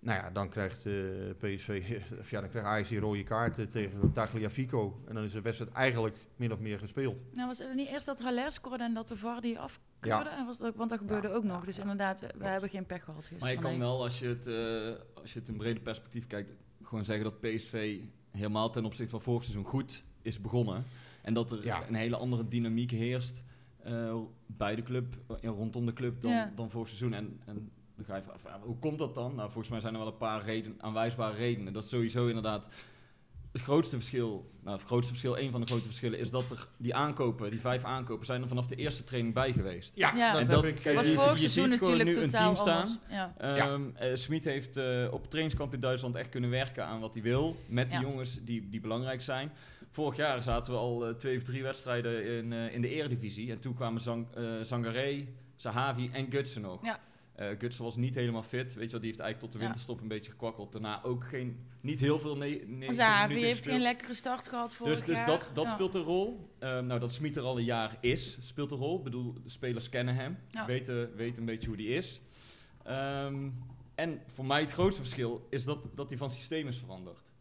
Nou 0.00 0.18
ja, 0.18 0.30
dan 0.30 0.48
krijgt 0.48 0.86
eh, 0.86 0.92
PSV, 1.38 2.00
of 2.20 2.30
ja, 2.30 2.40
dan 2.40 2.50
krijgt 2.50 2.68
Ajax 2.68 2.88
die 2.88 2.98
rode 2.98 3.24
kaart 3.24 3.58
eh, 3.58 3.64
tegen 3.64 4.12
Tagliafico. 4.12 5.00
En 5.06 5.14
dan 5.14 5.24
is 5.24 5.32
de 5.32 5.40
wedstrijd 5.40 5.72
eigenlijk 5.72 6.16
min 6.36 6.52
of 6.52 6.58
meer 6.58 6.78
gespeeld. 6.78 7.24
Nou, 7.32 7.48
was 7.48 7.58
het 7.58 7.74
niet 7.74 7.88
eerst 7.88 8.06
dat 8.06 8.20
Haller 8.20 8.52
scoorde 8.52 8.84
en 8.84 8.94
dat 8.94 9.06
de 9.06 9.16
VAR 9.16 9.40
die 9.40 9.58
afkeurde? 9.58 10.30
En 10.30 10.46
was 10.46 10.58
dat 10.58 10.68
ook, 10.68 10.76
want 10.76 10.90
dat 10.90 10.98
gebeurde 10.98 11.28
Ja, 11.28 11.34
ook 11.34 11.44
nog. 11.44 11.64
Dus 11.64 11.76
ja, 11.76 11.82
inderdaad, 11.82 12.20
we, 12.20 12.46
hebben 12.46 12.70
geen 12.70 12.86
pech 12.86 13.04
gehad 13.04 13.26
gisteren. 13.26 13.44
Maar 13.44 13.64
je 13.64 13.70
kan 13.70 13.78
wel, 13.78 14.02
als 14.02 14.18
je, 14.18 14.26
het, 14.26 14.46
eh, 14.46 15.20
als 15.20 15.32
je 15.32 15.38
het 15.38 15.48
in 15.48 15.56
brede 15.56 15.80
perspectief 15.80 16.26
kijkt, 16.26 16.52
gewoon 16.82 17.04
zeggen 17.04 17.24
dat 17.24 17.40
PSV 17.40 18.00
helemaal 18.30 18.70
ten 18.70 18.84
opzichte 18.84 19.10
van 19.10 19.20
vorig 19.20 19.42
seizoen 19.42 19.64
goed 19.64 20.04
is 20.22 20.40
begonnen. 20.40 20.84
En 21.28 21.34
dat 21.34 21.50
er 21.52 21.64
Ja. 21.64 21.82
een 21.88 21.94
hele 21.94 22.16
andere 22.16 22.48
dynamiek 22.48 22.90
heerst 22.90 23.42
eh, 23.82 24.14
bij 24.46 24.74
de 24.74 24.82
club 24.82 25.16
en 25.40 25.50
rondom 25.50 25.86
de 25.86 25.92
club 25.92 26.20
dan, 26.20 26.30
Ja. 26.30 26.52
dan 26.56 26.70
vorig 26.70 26.88
seizoen. 26.88 27.12
En, 27.12 27.40
en 27.46 27.70
dan 27.96 28.04
ga 28.04 28.16
je 28.16 28.22
hoe 28.62 28.78
komt 28.78 28.98
dat 28.98 29.14
dan? 29.14 29.34
Nou, 29.34 29.46
volgens 29.50 29.68
mij 29.68 29.80
zijn 29.80 29.92
er 29.92 29.98
wel 29.98 30.08
een 30.08 30.16
paar 30.16 30.42
reden, 30.44 30.74
aanwijsbare 30.78 31.36
redenen. 31.36 31.72
Dat 31.72 31.84
is 31.84 31.88
sowieso 31.90 32.26
inderdaad 32.26 32.68
het 33.52 33.60
grootste 33.62 33.96
verschil. 33.96 34.50
Nou, 34.62 34.76
het 34.76 34.86
grootste 34.86 35.08
verschil, 35.12 35.38
een 35.38 35.50
van 35.50 35.60
de 35.60 35.66
grote 35.66 35.84
verschillen, 35.84 36.18
is 36.18 36.30
dat 36.30 36.50
er 36.50 36.68
die 36.76 36.94
aankopen, 36.94 37.50
die 37.50 37.60
vijf 37.60 37.84
aankopen, 37.84 38.26
zijn 38.26 38.42
er 38.42 38.48
vanaf 38.48 38.66
de 38.66 38.76
eerste 38.76 39.04
training 39.04 39.34
bij 39.34 39.52
geweest. 39.52 39.92
Ja, 39.94 40.14
Ja. 40.16 40.32
dat 40.32 40.40
En 40.40 40.46
heb 40.46 40.54
dat- 40.54 40.64
ik... 40.64 40.74
kijk, 40.82 40.96
was 40.96 41.08
eh, 41.08 41.18
vorig 41.18 41.38
seizoen 41.38 41.68
natuurlijk 41.68 42.12
totaal 42.12 42.54
team 42.54 42.56
staan. 42.56 42.76
anders. 42.82 42.98
Ja. 43.10 43.34
Ehm 43.38 43.82
eh, 43.94 44.14
Smit 44.14 44.44
heeft 44.44 44.76
eh, 44.76 45.08
op 45.10 45.26
trainingskamp 45.30 45.74
in 45.74 45.80
Duitsland 45.80 46.14
echt 46.14 46.28
kunnen 46.28 46.50
werken 46.50 46.84
aan 46.86 47.00
wat 47.00 47.14
hij 47.14 47.22
wil. 47.22 47.56
Met 47.66 47.90
die 47.90 48.00
jongens 48.00 48.44
die, 48.44 48.68
die 48.68 48.80
belangrijk 48.80 49.22
zijn. 49.22 49.52
Vorig 49.98 50.16
jaar 50.16 50.42
zaten 50.42 50.72
we 50.72 50.78
al 50.78 51.06
eh, 51.08 51.14
twee 51.14 51.36
of 51.36 51.42
drie 51.42 51.62
wedstrijden 51.62 52.24
in, 52.36 52.52
eh, 52.52 52.74
in 52.74 52.80
de 52.80 52.88
eredivisie. 52.88 53.50
En 53.50 53.60
toen 53.60 53.74
kwamen 53.74 54.00
Zang, 54.00 54.26
eh, 54.34 54.44
Zangaré, 54.62 55.26
Sahavi 55.56 56.10
en 56.12 56.26
Gutsen 56.30 56.62
nog. 56.62 56.84
Ja. 56.84 56.98
Eh, 57.34 57.48
Gutsen 57.58 57.84
was 57.84 57.96
niet 57.96 58.14
helemaal 58.14 58.42
fit. 58.42 58.74
Weet 58.74 58.84
je 58.84 58.90
wel, 58.90 59.00
die 59.00 59.08
heeft 59.10 59.20
eigenlijk 59.22 59.40
tot 59.40 59.52
de 59.52 59.58
winterstop 59.58 60.00
een 60.00 60.08
beetje 60.08 60.30
gekwakkeld. 60.30 60.72
Daarna 60.72 61.02
ook 61.02 61.24
geen, 61.24 61.66
niet 61.80 62.00
heel 62.00 62.18
veel 62.18 62.36
ne 62.36 62.62
ne 62.66 62.92
Zavi 62.92 63.26
minuten 63.28 63.46
heeft 63.46 63.56
gespeeld. 63.56 63.74
geen 63.74 63.82
lekkere 63.82 64.14
start 64.14 64.48
gehad 64.48 64.74
vorig 64.74 64.92
Dus, 64.96 65.04
dus 65.04 65.16
jaar. 65.16 65.26
dat, 65.26 65.44
dat 65.54 65.64
Ja. 65.64 65.70
speelt 65.72 65.94
een 65.94 66.02
rol. 66.02 66.50
Ehm, 66.58 66.86
nou, 66.86 67.00
dat 67.00 67.12
Smit 67.12 67.36
er 67.36 67.42
al 67.42 67.58
een 67.58 67.64
jaar 67.64 67.96
is, 68.00 68.38
speelt 68.40 68.70
een 68.70 68.78
rol. 68.78 68.98
Ik 68.98 69.04
bedoel, 69.04 69.32
de 69.42 69.50
spelers 69.50 69.88
kennen 69.88 70.14
hem, 70.14 70.38
Ja. 70.50 70.66
weten, 70.66 71.16
weten 71.16 71.38
een 71.38 71.44
beetje 71.46 71.68
hoe 71.68 71.76
die 71.76 71.88
is. 71.88 72.20
Ehm, 72.84 73.48
en 73.94 74.20
voor 74.26 74.44
mij 74.46 74.60
het 74.60 74.72
grootste 74.72 75.00
verschil 75.00 75.46
is 75.50 75.64
dat, 75.64 75.78
dat 75.94 76.08
hij 76.08 76.18
van 76.18 76.30
systeem 76.30 76.66
is 76.68 76.78
veranderd. 76.78 77.32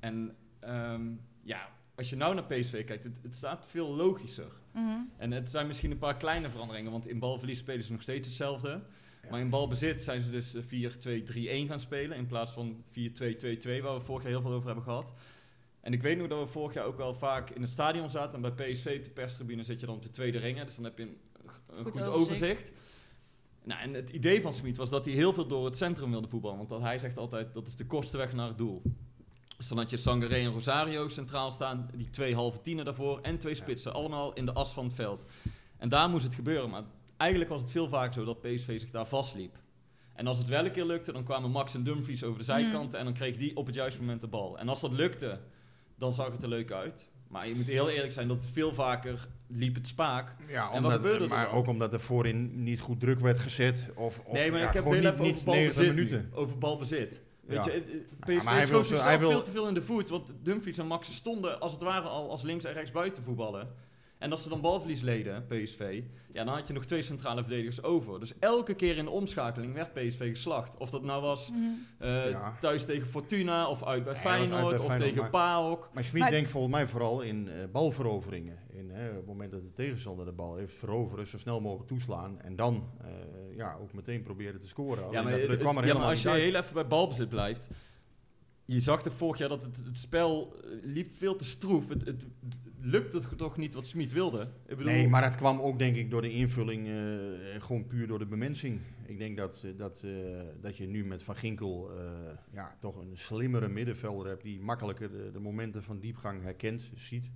En 0.00 0.36
ehm, 0.60 1.06
ja, 1.42 1.68
als 1.98 2.10
je 2.10 2.16
nou 2.16 2.34
naar 2.34 2.44
PSV 2.44 2.84
kijkt, 2.84 3.04
het, 3.04 3.20
het 3.22 3.36
staat 3.36 3.66
veel 3.66 3.94
logischer. 3.94 4.52
Mhm. 4.72 4.98
En 5.16 5.32
het 5.32 5.50
zijn 5.50 5.66
misschien 5.66 5.90
een 5.90 5.98
paar 5.98 6.16
kleine 6.16 6.50
veranderingen, 6.50 6.92
want 6.92 7.08
in 7.08 7.18
balverlies 7.18 7.58
spelen 7.58 7.84
ze 7.84 7.92
nog 7.92 8.02
steeds 8.02 8.28
hetzelfde. 8.28 8.80
Maar 9.30 9.40
in 9.40 9.50
balbezit 9.50 10.02
zijn 10.02 10.22
ze 10.22 10.30
dus 10.30 10.54
eh, 10.54 11.64
4-2-3-1 11.64 11.68
gaan 11.68 11.80
spelen 11.80 12.16
in 12.16 12.26
plaats 12.26 12.52
van 12.52 12.84
4-2-2-2, 12.90 12.92
waar 13.82 13.94
we 13.94 14.00
vorig 14.00 14.22
jaar 14.22 14.32
heel 14.32 14.40
veel 14.40 14.52
over 14.52 14.66
hebben 14.66 14.84
gehad. 14.84 15.12
En 15.80 15.92
ik 15.92 16.02
weet 16.02 16.18
nog 16.18 16.28
dat 16.28 16.38
we 16.38 16.46
vorig 16.46 16.74
jaar 16.74 16.84
ook 16.84 16.96
wel 16.96 17.14
vaak 17.14 17.50
in 17.50 17.60
het 17.60 17.70
stadion 17.70 18.10
zaten. 18.10 18.44
En 18.44 18.54
bij 18.54 18.72
PSV 18.72 18.96
op 18.98 19.04
de 19.04 19.10
perstribune 19.10 19.62
zit 19.62 19.80
je 19.80 19.86
dan 19.86 19.94
op 19.94 20.02
de 20.02 20.10
tweede 20.10 20.38
ringen. 20.38 20.66
Dus 20.66 20.74
dan 20.74 20.84
heb 20.84 20.98
je 20.98 21.04
een, 21.04 21.16
een 21.42 21.84
goed, 21.84 21.96
Goed 21.96 22.08
overzicht. 22.08 22.42
overzicht. 22.42 22.72
Nou, 23.64 23.80
en 23.80 23.94
het 23.94 24.10
idee 24.10 24.42
van 24.42 24.52
Smit 24.52 24.76
was 24.76 24.90
dat 24.90 25.04
hij 25.04 25.14
heel 25.14 25.32
veel 25.32 25.46
door 25.46 25.64
het 25.64 25.76
centrum 25.76 26.10
wilde 26.10 26.28
voetballen. 26.28 26.56
Want 26.56 26.68
dat, 26.68 26.80
hij 26.80 26.98
zegt 26.98 27.16
altijd, 27.16 27.54
dat 27.54 27.66
is 27.66 27.76
de 27.76 27.86
kortste 27.86 28.16
weg 28.16 28.32
naar 28.32 28.48
het 28.48 28.58
doel. 28.58 28.82
Dus 29.58 29.68
dan 29.68 29.78
had 29.78 29.90
je 29.90 29.96
Sangaré 29.96 30.34
en 30.34 30.52
Rosario 30.52 31.08
centraal 31.08 31.50
staan. 31.50 31.88
Die 31.94 32.10
twee 32.10 32.34
halve 32.34 32.60
tienen 32.60 32.84
daarvoor. 32.84 33.18
En 33.20 33.38
twee 33.38 33.54
spitsen. 33.54 33.92
Allemaal 33.92 34.32
in 34.32 34.46
de 34.46 34.52
as 34.52 34.72
van 34.72 34.84
het 34.84 34.94
veld. 34.94 35.24
En 35.76 35.88
daar 35.88 36.08
moest 36.08 36.24
het 36.24 36.34
gebeuren. 36.34 36.70
Maar 36.70 36.82
eigenlijk 37.16 37.50
was 37.50 37.60
het 37.60 37.70
veel 37.70 37.88
vaker 37.88 38.12
zo 38.12 38.24
dat 38.24 38.40
PSV 38.40 38.80
zich 38.80 38.90
daar 38.90 39.06
vastliep. 39.06 39.56
En 40.14 40.26
als 40.26 40.38
het 40.38 40.46
wel 40.46 40.64
een 40.64 40.70
keer 40.70 40.84
lukte, 40.84 41.12
dan 41.12 41.24
kwamen 41.24 41.50
Max 41.50 41.74
en 41.74 41.82
Dumfries 41.82 42.24
over 42.24 42.38
de 42.38 42.44
zijkanten. 42.44 42.98
En 42.98 43.04
dan 43.04 43.14
kreeg 43.14 43.36
die 43.36 43.56
op 43.56 43.66
het 43.66 43.74
juiste 43.74 44.00
moment 44.00 44.20
de 44.20 44.26
bal. 44.26 44.58
En 44.58 44.68
als 44.68 44.80
dat 44.80 44.92
lukte, 44.92 45.40
dan 45.96 46.12
zag 46.12 46.32
het 46.32 46.42
er 46.42 46.48
leuk 46.48 46.72
uit. 46.72 47.08
Maar 47.28 47.48
je 47.48 47.54
moet 47.54 47.66
heel 47.66 47.90
eerlijk 47.90 48.12
zijn 48.12 48.28
dat 48.28 48.36
het 48.36 48.50
veel 48.50 48.74
vaker 48.74 49.28
liep 49.46 49.74
het 49.74 49.86
spaak. 49.86 50.34
Ja, 50.48 50.64
En 50.64 50.68
wat 50.68 50.76
omdat, 50.76 50.92
gebeurde 50.92 51.26
maar 51.26 51.52
ook 51.52 51.66
omdat 51.66 51.92
er 51.92 52.00
voorin 52.00 52.62
niet 52.62 52.80
goed 52.80 53.00
druk 53.00 53.20
werd 53.20 53.38
gezet. 53.38 53.90
Of, 53.94 54.18
of 54.24 54.32
nee, 54.32 54.50
maar 54.50 54.60
ja, 54.60 54.68
ik 54.68 54.74
heb 54.74 54.84
heel 54.84 54.92
niet, 54.92 55.02
even 55.02 55.12
over 55.12 55.24
90 55.24 55.44
balbezit 55.44 55.88
minuten. 55.94 56.30
Over 56.34 56.58
balbezit. 56.58 57.20
Weet 57.48 57.64
Ja. 57.64 57.72
je, 57.72 57.78
eh, 57.80 58.36
PSV 58.36 58.44
hij 58.48 58.58
schoot 58.60 58.68
wil- 58.70 58.84
zichzelf 58.84 59.02
hij 59.02 59.18
wil- 59.18 59.30
veel 59.30 59.42
te 59.42 59.50
veel 59.50 59.68
in 59.68 59.74
de 59.74 59.82
voet. 59.82 60.08
Want 60.08 60.32
Dumfries 60.42 60.78
en 60.78 60.86
Max 60.86 61.14
stonden 61.14 61.60
als 61.60 61.72
het 61.72 61.82
ware 61.82 62.08
al 62.08 62.30
als 62.30 62.42
links 62.42 62.64
en 62.64 62.72
rechts 62.72 62.90
buiten 62.90 63.22
voetballen. 63.22 63.86
En 64.18 64.30
als 64.30 64.42
ze 64.42 64.48
dan 64.48 64.60
balverlies 64.60 65.00
leden, 65.00 65.46
PSV, 65.46 66.02
ja, 66.32 66.44
dan 66.44 66.54
had 66.54 66.66
je 66.68 66.72
nog 66.74 66.84
twee 66.84 67.02
centrale 67.02 67.40
verdedigers 67.40 67.82
over. 67.82 68.20
Dus 68.20 68.38
elke 68.38 68.74
keer 68.74 68.96
in 68.96 69.04
de 69.04 69.10
omschakeling 69.10 69.74
werd 69.74 69.92
PSV 69.94 70.30
geslacht. 70.30 70.76
Of 70.76 70.90
dat 70.90 71.02
nou 71.02 71.22
was 71.22 71.50
Mhm. 71.50 71.60
eh, 71.98 72.30
Ja. 72.30 72.56
thuis 72.60 72.84
tegen 72.84 73.06
Fortuna, 73.08 73.68
of 73.68 73.84
uit 73.84 74.04
bij 74.04 74.14
Ja, 74.14 74.20
Feyenoord, 74.20 74.50
bij 74.50 74.78
of 74.78 74.84
Feyenoord, 74.84 75.00
tegen 75.00 75.20
maar- 75.20 75.30
PAOK. 75.30 75.90
Maar 75.94 76.04
Smit 76.04 76.20
Maar- 76.22 76.30
denkt 76.30 76.50
volgens 76.50 76.72
mij 76.74 76.86
vooral 76.86 77.20
in 77.20 77.48
eh, 77.48 77.54
balveroveringen. 77.72 78.58
In, 78.78 78.90
hè, 78.90 79.10
op 79.10 79.16
het 79.16 79.26
moment 79.26 79.50
dat 79.50 79.62
de 79.62 79.72
tegenstander 79.72 80.24
de 80.26 80.32
bal 80.32 80.56
heeft, 80.56 80.74
veroveren, 80.74 81.26
zo 81.26 81.38
snel 81.38 81.60
mogelijk 81.60 81.88
toeslaan. 81.88 82.40
En 82.40 82.56
dan 82.56 82.90
eh, 83.00 83.08
ja, 83.56 83.76
ook 83.80 83.92
meteen 83.92 84.22
proberen 84.22 84.60
te 84.60 84.66
scoren. 84.68 85.02
Ja, 85.02 85.08
Alleen 85.08 85.22
maar, 85.22 85.32
dat, 85.32 85.40
dat 85.40 85.50
het- 85.50 85.60
kwam 85.60 85.76
er 85.78 85.86
ja, 85.86 85.94
maar 85.94 86.02
als 86.08 86.22
je 86.22 86.28
uit. 86.30 86.42
heel 86.42 86.54
even 86.54 86.74
bij 86.74 86.86
balbezit 86.86 87.28
blijft. 87.28 87.68
Je 88.64 88.80
zag 88.80 89.02
toch 89.02 89.12
vorig 89.14 89.38
jaar 89.38 89.48
dat 89.48 89.62
het, 89.62 89.76
het 89.84 89.98
spel 89.98 90.54
eh, 90.56 90.70
liep 90.82 91.12
veel 91.16 91.36
te 91.36 91.44
stroef. 91.44 91.88
Het, 91.88 92.04
het, 92.04 92.26
het 92.44 92.58
lukte 92.80 93.20
toch 93.36 93.56
niet 93.56 93.74
wat 93.74 93.86
Smit 93.86 94.12
wilde. 94.12 94.40
Ik 94.66 94.76
bedoel, 94.76 94.92
Nee, 94.92 95.08
maar 95.08 95.22
dat 95.22 95.34
kwam 95.34 95.60
ook 95.60 95.78
denk 95.78 95.96
ik 95.96 96.10
door 96.10 96.22
de 96.22 96.30
invulling, 96.32 96.86
eh, 96.88 97.60
gewoon 97.62 97.86
puur 97.86 98.06
door 98.06 98.18
de 98.18 98.26
bemensing. 98.26 98.80
Ik 99.06 99.18
denk 99.18 99.36
dat, 99.36 99.66
dat, 99.76 100.04
dat 100.60 100.76
je 100.76 100.86
nu 100.86 101.04
met 101.04 101.22
Van 101.22 101.36
Ginkel 101.36 101.90
ja, 102.52 102.76
toch 102.80 102.96
een 102.96 103.16
slimmere 103.16 103.68
middenvelder 103.68 104.26
hebt 104.26 104.42
die 104.42 104.60
makkelijker 104.60 105.10
de, 105.10 105.30
de 105.32 105.40
momenten 105.40 105.82
van 105.82 105.98
diepgang 106.00 106.42
herkent, 106.42 106.90
ziet. 106.94 107.30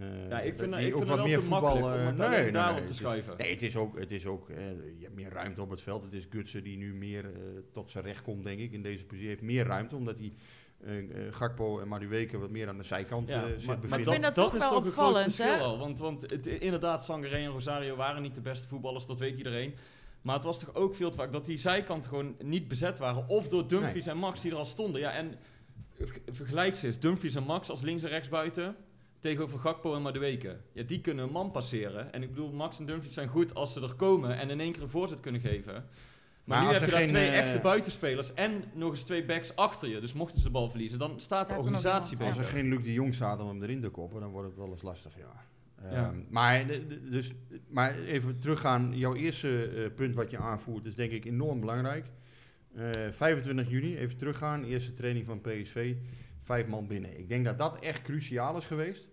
Eh, 0.00 0.28
Ja, 0.28 0.40
ik 0.40 0.58
vind, 0.58 0.72
die 0.76 0.86
ik 0.86 0.92
ook 0.92 0.96
vind 0.98 1.08
wat 1.08 1.18
het 1.18 1.26
meer 1.26 1.36
wel 1.36 1.44
te 1.44 1.48
makkelijk 1.50 1.74
voetbal, 1.78 1.92
om 1.92 2.00
eh, 2.00 2.06
het 2.06 2.16
nee, 2.16 2.28
nee, 2.42 2.52
daarop 2.52 2.74
nee, 2.76 2.84
te 2.84 2.92
het 2.92 3.00
is- 3.00 3.06
schuiven. 3.06 3.34
Nee, 3.38 3.50
het 3.50 3.62
is 3.62 3.76
ook, 3.76 3.98
het 3.98 4.10
is 4.10 4.26
ook 4.26 4.48
eh, 4.48 4.56
je 4.98 5.02
hebt 5.02 5.14
meer 5.14 5.30
ruimte 5.30 5.62
op 5.62 5.70
het 5.70 5.82
veld. 5.82 6.02
Het 6.04 6.12
is 6.12 6.26
Gutsen 6.30 6.62
die 6.64 6.76
nu 6.76 6.94
meer 6.94 7.24
eh, 7.24 7.30
tot 7.72 7.90
zijn 7.90 8.04
recht 8.04 8.22
komt, 8.22 8.44
denk 8.44 8.60
ik, 8.60 8.72
in 8.72 8.82
deze 8.82 9.04
positie. 9.04 9.26
Hij 9.26 9.34
heeft 9.36 9.46
meer 9.52 9.64
ruimte, 9.66 9.96
omdat 9.96 10.18
hij 10.18 10.32
eh, 10.84 10.98
eh, 10.98 11.34
Gakpo 11.34 11.80
en 11.80 11.88
Madueke 11.88 12.38
wat 12.38 12.50
meer 12.50 12.68
aan 12.68 12.76
de 12.76 12.82
zijkant 12.82 13.28
Ja, 13.28 13.34
eh, 13.34 13.40
maar, 13.40 13.50
zit 13.58 13.66
maar 13.66 13.78
bevinden. 13.78 14.06
Ik 14.06 14.12
vind 14.12 14.22
dat 14.22 14.34
toch 14.34 14.52
is 14.54 14.58
wel 14.58 14.68
toch 14.70 14.84
een 14.84 14.92
groot 14.92 15.22
verschil 15.22 15.46
hè? 15.46 15.58
al. 15.58 15.78
Want, 15.78 15.98
want 15.98 16.30
het, 16.30 16.46
inderdaad, 16.46 17.04
Sangare 17.04 17.36
en 17.36 17.50
Rosario 17.50 17.96
waren 17.96 18.22
niet 18.22 18.34
de 18.34 18.40
beste 18.40 18.68
voetballers, 18.68 19.06
dat 19.06 19.18
weet 19.18 19.36
iedereen. 19.36 19.74
Maar 20.22 20.34
het 20.34 20.44
was 20.44 20.58
toch 20.58 20.74
ook 20.74 20.94
veel 20.94 21.10
te 21.10 21.16
vaak 21.16 21.32
dat 21.32 21.46
die 21.46 21.58
zijkanten 21.58 22.10
gewoon 22.10 22.34
niet 22.42 22.68
bezet 22.68 22.98
waren. 22.98 23.28
Of 23.28 23.48
door 23.48 23.68
Dumfries 23.68 24.06
en 24.06 24.16
Max 24.16 24.40
die 24.40 24.50
er 24.50 24.56
al 24.56 24.64
stonden. 24.64 25.00
Ja, 25.00 25.12
en 25.12 25.34
vergelijk 26.30 26.76
ze 26.76 26.86
eens, 26.86 26.98
Dumfries 26.98 27.34
en 27.34 27.42
Max 27.42 27.70
als 27.70 27.80
links 27.80 28.02
en 28.02 28.08
rechts 28.08 28.28
buiten. 28.28 28.76
Tegenover 29.22 29.58
Gakpo 29.58 29.94
en 29.94 30.02
Madueke. 30.02 30.56
Ja, 30.72 30.82
die 30.82 31.00
kunnen 31.00 31.24
een 31.24 31.32
man 31.32 31.50
passeren. 31.50 32.12
En 32.12 32.22
ik 32.22 32.28
bedoel, 32.28 32.52
Max 32.52 32.78
en 32.78 32.86
Dumfries 32.86 33.14
zijn 33.14 33.28
goed 33.28 33.54
als 33.54 33.72
ze 33.72 33.80
er 33.80 33.94
komen 33.94 34.38
en 34.38 34.50
in 34.50 34.60
één 34.60 34.72
keer 34.72 34.82
een 34.82 34.88
voorzet 34.88 35.20
kunnen 35.20 35.40
geven. 35.40 35.72
Maar, 35.72 35.84
Maar 36.44 36.60
nu 36.60 36.66
als 36.66 36.78
heb 36.78 36.88
je 36.88 36.94
er 36.94 37.00
daar 37.00 37.08
twee 37.08 37.28
eh, 37.28 37.38
echte 37.38 37.60
buitenspelers 37.60 38.34
en 38.34 38.64
nog 38.74 38.90
eens 38.90 39.02
twee 39.02 39.24
backs 39.24 39.56
achter 39.56 39.88
je. 39.88 40.00
Dus 40.00 40.12
mochten 40.12 40.38
ze 40.38 40.44
de 40.44 40.50
bal 40.50 40.70
verliezen, 40.70 40.98
dan 40.98 41.20
staat 41.20 41.48
de 41.48 41.54
organisatie 41.54 42.12
iemand, 42.12 42.36
Als 42.36 42.46
er 42.46 42.52
geen 42.52 42.68
Luc 42.68 42.84
de 42.84 42.92
Jong 42.92 43.14
staat 43.14 43.40
om 43.40 43.48
hem 43.48 43.62
erin 43.62 43.80
te 43.80 43.88
koppen, 43.88 44.20
dan 44.20 44.30
wordt 44.30 44.48
het 44.48 44.56
wel 44.56 44.68
eens 44.68 44.82
lastig, 44.82 45.16
ja. 45.16 45.44
Ja. 45.90 45.90
Ehm, 45.90 46.20
maar, 46.28 46.66
dus, 47.10 47.32
maar 47.68 47.98
even 47.98 48.38
teruggaan, 48.38 48.98
jouw 48.98 49.14
eerste 49.14 49.68
eh, 49.68 49.94
punt 49.94 50.14
wat 50.14 50.30
je 50.30 50.38
aanvoert 50.38 50.86
is 50.86 50.94
denk 50.94 51.12
ik 51.12 51.24
enorm 51.24 51.60
belangrijk. 51.60 52.06
Eh, 52.74 52.90
25 53.10 53.70
juni, 53.70 53.96
even 53.96 54.16
teruggaan, 54.16 54.64
eerste 54.64 54.92
training 54.92 55.26
van 55.26 55.40
PSV, 55.40 55.94
vijf 56.42 56.66
man 56.66 56.86
binnen. 56.86 57.18
Ik 57.18 57.28
denk 57.28 57.44
dat 57.44 57.58
dat 57.58 57.80
echt 57.80 58.02
cruciaal 58.02 58.56
is 58.56 58.66
geweest. 58.66 59.08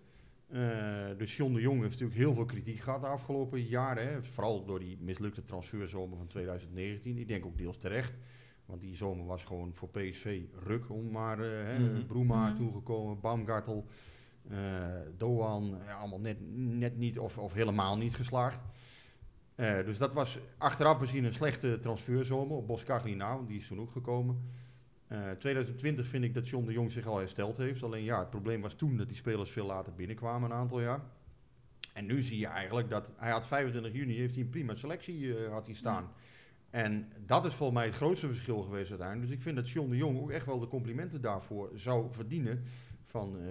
Eh, 0.50 1.06
dus 1.16 1.36
John 1.36 1.52
de 1.54 1.60
Jong 1.60 1.78
heeft 1.80 1.90
natuurlijk 1.90 2.18
heel 2.18 2.34
veel 2.34 2.44
kritiek 2.44 2.78
gehad 2.80 3.00
de 3.00 3.06
afgelopen 3.06 3.62
jaren. 3.62 4.08
Hè. 4.08 4.22
Vooral 4.22 4.64
door 4.64 4.78
die 4.78 4.98
mislukte 5.00 5.42
transferzomer 5.42 6.16
van 6.16 6.26
2019. 6.26 7.18
Ik 7.18 7.28
denk 7.28 7.44
ook 7.44 7.58
deels 7.58 7.76
terecht. 7.76 8.14
Want 8.66 8.80
die 8.80 8.96
zomer 8.96 9.26
was 9.26 9.44
gewoon 9.44 9.74
voor 9.74 9.88
PSV 9.88 10.40
ruk 10.64 10.90
om 10.90 11.10
maar 11.10 11.38
eh 11.40 11.64
hè, 11.66 11.78
Mhm. 11.78 12.06
Broema 12.06 12.46
Mhm. 12.48 12.56
toegekomen, 12.56 13.20
Baumgartel, 13.20 13.86
eh, 14.48 14.56
Doan, 15.16 15.78
ja, 15.86 15.94
allemaal 15.94 16.20
net, 16.20 16.36
net 16.54 16.96
niet 16.96 17.18
of, 17.18 17.38
of 17.38 17.52
helemaal 17.52 17.96
niet 17.96 18.14
geslaagd. 18.14 18.60
Eh, 19.54 19.84
dus 19.84 19.98
dat 19.98 20.12
was 20.12 20.38
achteraf 20.58 20.98
bezien 20.98 21.24
een 21.24 21.32
slechte 21.32 21.78
transferzomer 21.78 22.56
op 22.56 22.66
Boskagli 22.66 23.14
nou, 23.14 23.46
die 23.46 23.56
is 23.56 23.66
toen 23.66 23.80
ook 23.80 23.90
gekomen. 23.90 24.42
Eh 25.10 25.30
2020 25.30 26.06
vind 26.06 26.24
ik 26.24 26.34
dat 26.34 26.48
John 26.48 26.66
de 26.66 26.72
Jong 26.72 26.90
zich 26.90 27.06
al 27.06 27.18
hersteld 27.18 27.56
heeft. 27.56 27.82
Alleen 27.82 28.04
ja, 28.04 28.18
het 28.18 28.30
probleem 28.30 28.60
was 28.60 28.74
toen 28.74 28.96
dat 28.96 29.08
die 29.08 29.16
spelers 29.16 29.50
veel 29.50 29.66
later 29.66 29.94
binnenkwamen 29.94 30.50
een 30.50 30.56
aantal 30.56 30.80
jaar. 30.80 31.00
En 31.92 32.06
nu 32.06 32.22
zie 32.22 32.38
je 32.38 32.46
eigenlijk 32.46 32.90
dat 32.90 33.12
hij 33.16 33.30
had 33.30 33.46
25 33.46 33.92
juni 33.92 34.16
heeft 34.16 34.34
hij 34.34 34.42
een 34.42 34.50
prima 34.50 34.74
selectie 34.74 35.36
eh, 35.36 35.52
had 35.52 35.66
hij 35.66 35.74
staan. 35.74 36.12
En 36.70 37.12
dat 37.26 37.44
is 37.44 37.54
volgens 37.54 37.78
mij 37.78 37.86
het 37.86 37.96
grootste 37.96 38.26
verschil 38.26 38.60
geweest 38.62 38.90
uiteindelijk. 38.90 39.28
Dus 39.28 39.36
ik 39.38 39.42
vind 39.42 39.56
dat 39.56 39.70
John 39.70 39.90
de 39.90 39.96
Jong 39.96 40.20
ook 40.20 40.30
echt 40.30 40.46
wel 40.46 40.58
de 40.58 40.68
complimenten 40.68 41.20
daarvoor 41.20 41.70
zou 41.74 42.12
verdienen 42.12 42.64
van 43.04 43.36
eh, 43.36 43.44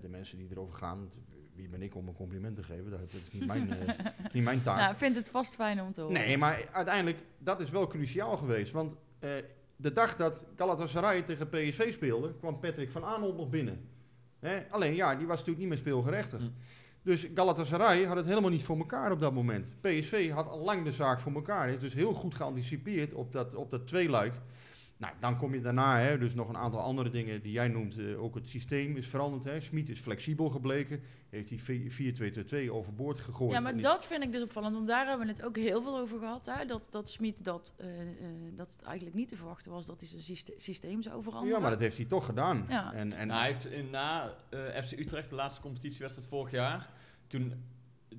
de 0.00 0.08
mensen 0.08 0.38
die 0.38 0.48
erover 0.50 0.78
gaan. 0.78 1.10
Wie 1.54 1.68
ben 1.68 1.82
ik 1.82 1.94
om 1.94 2.08
een 2.08 2.14
compliment 2.14 2.56
te 2.56 2.62
geven? 2.62 2.90
Dat, 2.90 3.00
dat 3.00 3.20
is 3.20 3.30
niet 3.30 3.46
mijn, 3.46 3.72
eh, 3.72 3.88
niet 4.32 4.44
mijn 4.44 4.62
taak. 4.62 4.78
Nou, 4.78 4.92
ik 4.92 4.98
vind 4.98 5.16
het 5.16 5.28
vast 5.28 5.54
fijn 5.54 5.80
om 5.80 5.92
te 5.92 6.00
horen. 6.00 6.16
Nee, 6.16 6.38
maar 6.38 6.68
uiteindelijk, 6.72 7.18
dat 7.38 7.60
is 7.60 7.70
wel 7.70 7.86
cruciaal 7.86 8.36
geweest. 8.36 8.72
Want 8.72 8.94
eh, 9.18 9.30
de 9.76 9.92
dag 9.92 10.16
dat 10.16 10.46
Galatasaray 10.56 11.22
tegen 11.22 11.48
PSV 11.48 11.92
speelde, 11.92 12.34
kwam 12.38 12.60
Patrick 12.60 12.90
van 12.90 13.04
Aanholt 13.04 13.36
nog 13.36 13.48
binnen. 13.48 13.88
Hè? 14.38 14.70
Alleen 14.70 14.94
ja, 14.94 15.14
die 15.14 15.26
was 15.26 15.36
natuurlijk 15.38 15.58
niet 15.58 15.68
meer 15.68 15.78
speelgerechtigd. 15.78 16.42
Hm. 16.42 16.48
Dus 17.02 17.28
Galatasaray 17.34 18.04
had 18.04 18.16
het 18.16 18.26
helemaal 18.26 18.50
niet 18.50 18.64
voor 18.64 18.78
elkaar 18.78 19.12
op 19.12 19.20
dat 19.20 19.32
moment. 19.32 19.74
PSV 19.80 20.30
had 20.30 20.48
al 20.48 20.58
lang 20.58 20.84
de 20.84 20.92
zaak 20.92 21.20
voor 21.20 21.32
elkaar. 21.32 21.66
Heeft 21.66 21.80
dus 21.80 21.94
heel 21.94 22.12
goed 22.12 22.34
geanticipeerd 22.34 23.14
op 23.14 23.32
dat, 23.32 23.54
op 23.54 23.70
dat 23.70 23.86
tweeluik. 23.86 24.34
Nou, 24.98 25.14
dan 25.20 25.36
kom 25.36 25.54
je 25.54 25.60
daarna, 25.60 25.98
hè, 25.98 26.18
dus 26.18 26.34
nog 26.34 26.48
een 26.48 26.56
aantal 26.56 26.80
andere 26.80 27.10
dingen 27.10 27.42
die 27.42 27.52
jij 27.52 27.68
noemt. 27.68 27.98
eh, 27.98 28.22
ook 28.22 28.34
het 28.34 28.48
systeem 28.48 28.96
is 28.96 29.06
veranderd. 29.06 29.44
Hè. 29.44 29.60
Smit 29.60 29.88
is 29.88 30.00
flexibel 30.00 30.48
gebleken. 30.48 31.00
Heeft 31.30 31.48
die 31.48 31.90
4-2-2-2 31.90 32.70
overboord 32.72 33.18
gegooid. 33.18 33.52
Ja, 33.52 33.60
maar 33.60 33.76
dat 33.80 34.06
vind 34.06 34.22
ik 34.22 34.32
dus 34.32 34.42
opvallend, 34.42 34.74
want 34.74 34.86
daar 34.86 35.06
hebben 35.06 35.26
we 35.26 35.32
het 35.32 35.42
ook 35.42 35.56
heel 35.56 35.82
veel 35.82 35.98
over 35.98 36.18
gehad. 36.18 36.46
Hè? 36.46 36.64
Dat, 36.64 36.88
dat 36.90 37.08
Smit 37.08 37.44
dat, 37.44 37.74
eh, 37.76 38.00
eh, 38.00 38.06
dat 38.54 38.72
het 38.72 38.82
eigenlijk 38.82 39.16
niet 39.16 39.28
te 39.28 39.36
verwachten 39.36 39.70
was 39.70 39.86
dat 39.86 40.00
hij 40.00 40.08
zijn 40.08 40.22
syste- 40.22 40.54
systeem 40.58 41.02
zou 41.02 41.22
veranderen. 41.22 41.54
Ja, 41.56 41.60
maar 41.62 41.70
dat 41.70 41.80
heeft 41.80 41.96
hij 41.96 42.06
toch 42.06 42.24
gedaan. 42.24 42.66
Ja. 42.68 42.92
En, 42.92 43.12
en, 43.12 43.26
Nou, 43.26 43.38
hij 43.40 43.48
heeft 43.48 43.66
in, 43.66 43.90
na 43.90 44.34
FC 44.84 44.92
Utrecht, 44.98 45.28
de 45.28 45.34
laatste 45.34 45.60
competitiewedstrijd 45.60 46.28
vorig 46.28 46.50
jaar, 46.50 46.90
toen, 47.26 47.52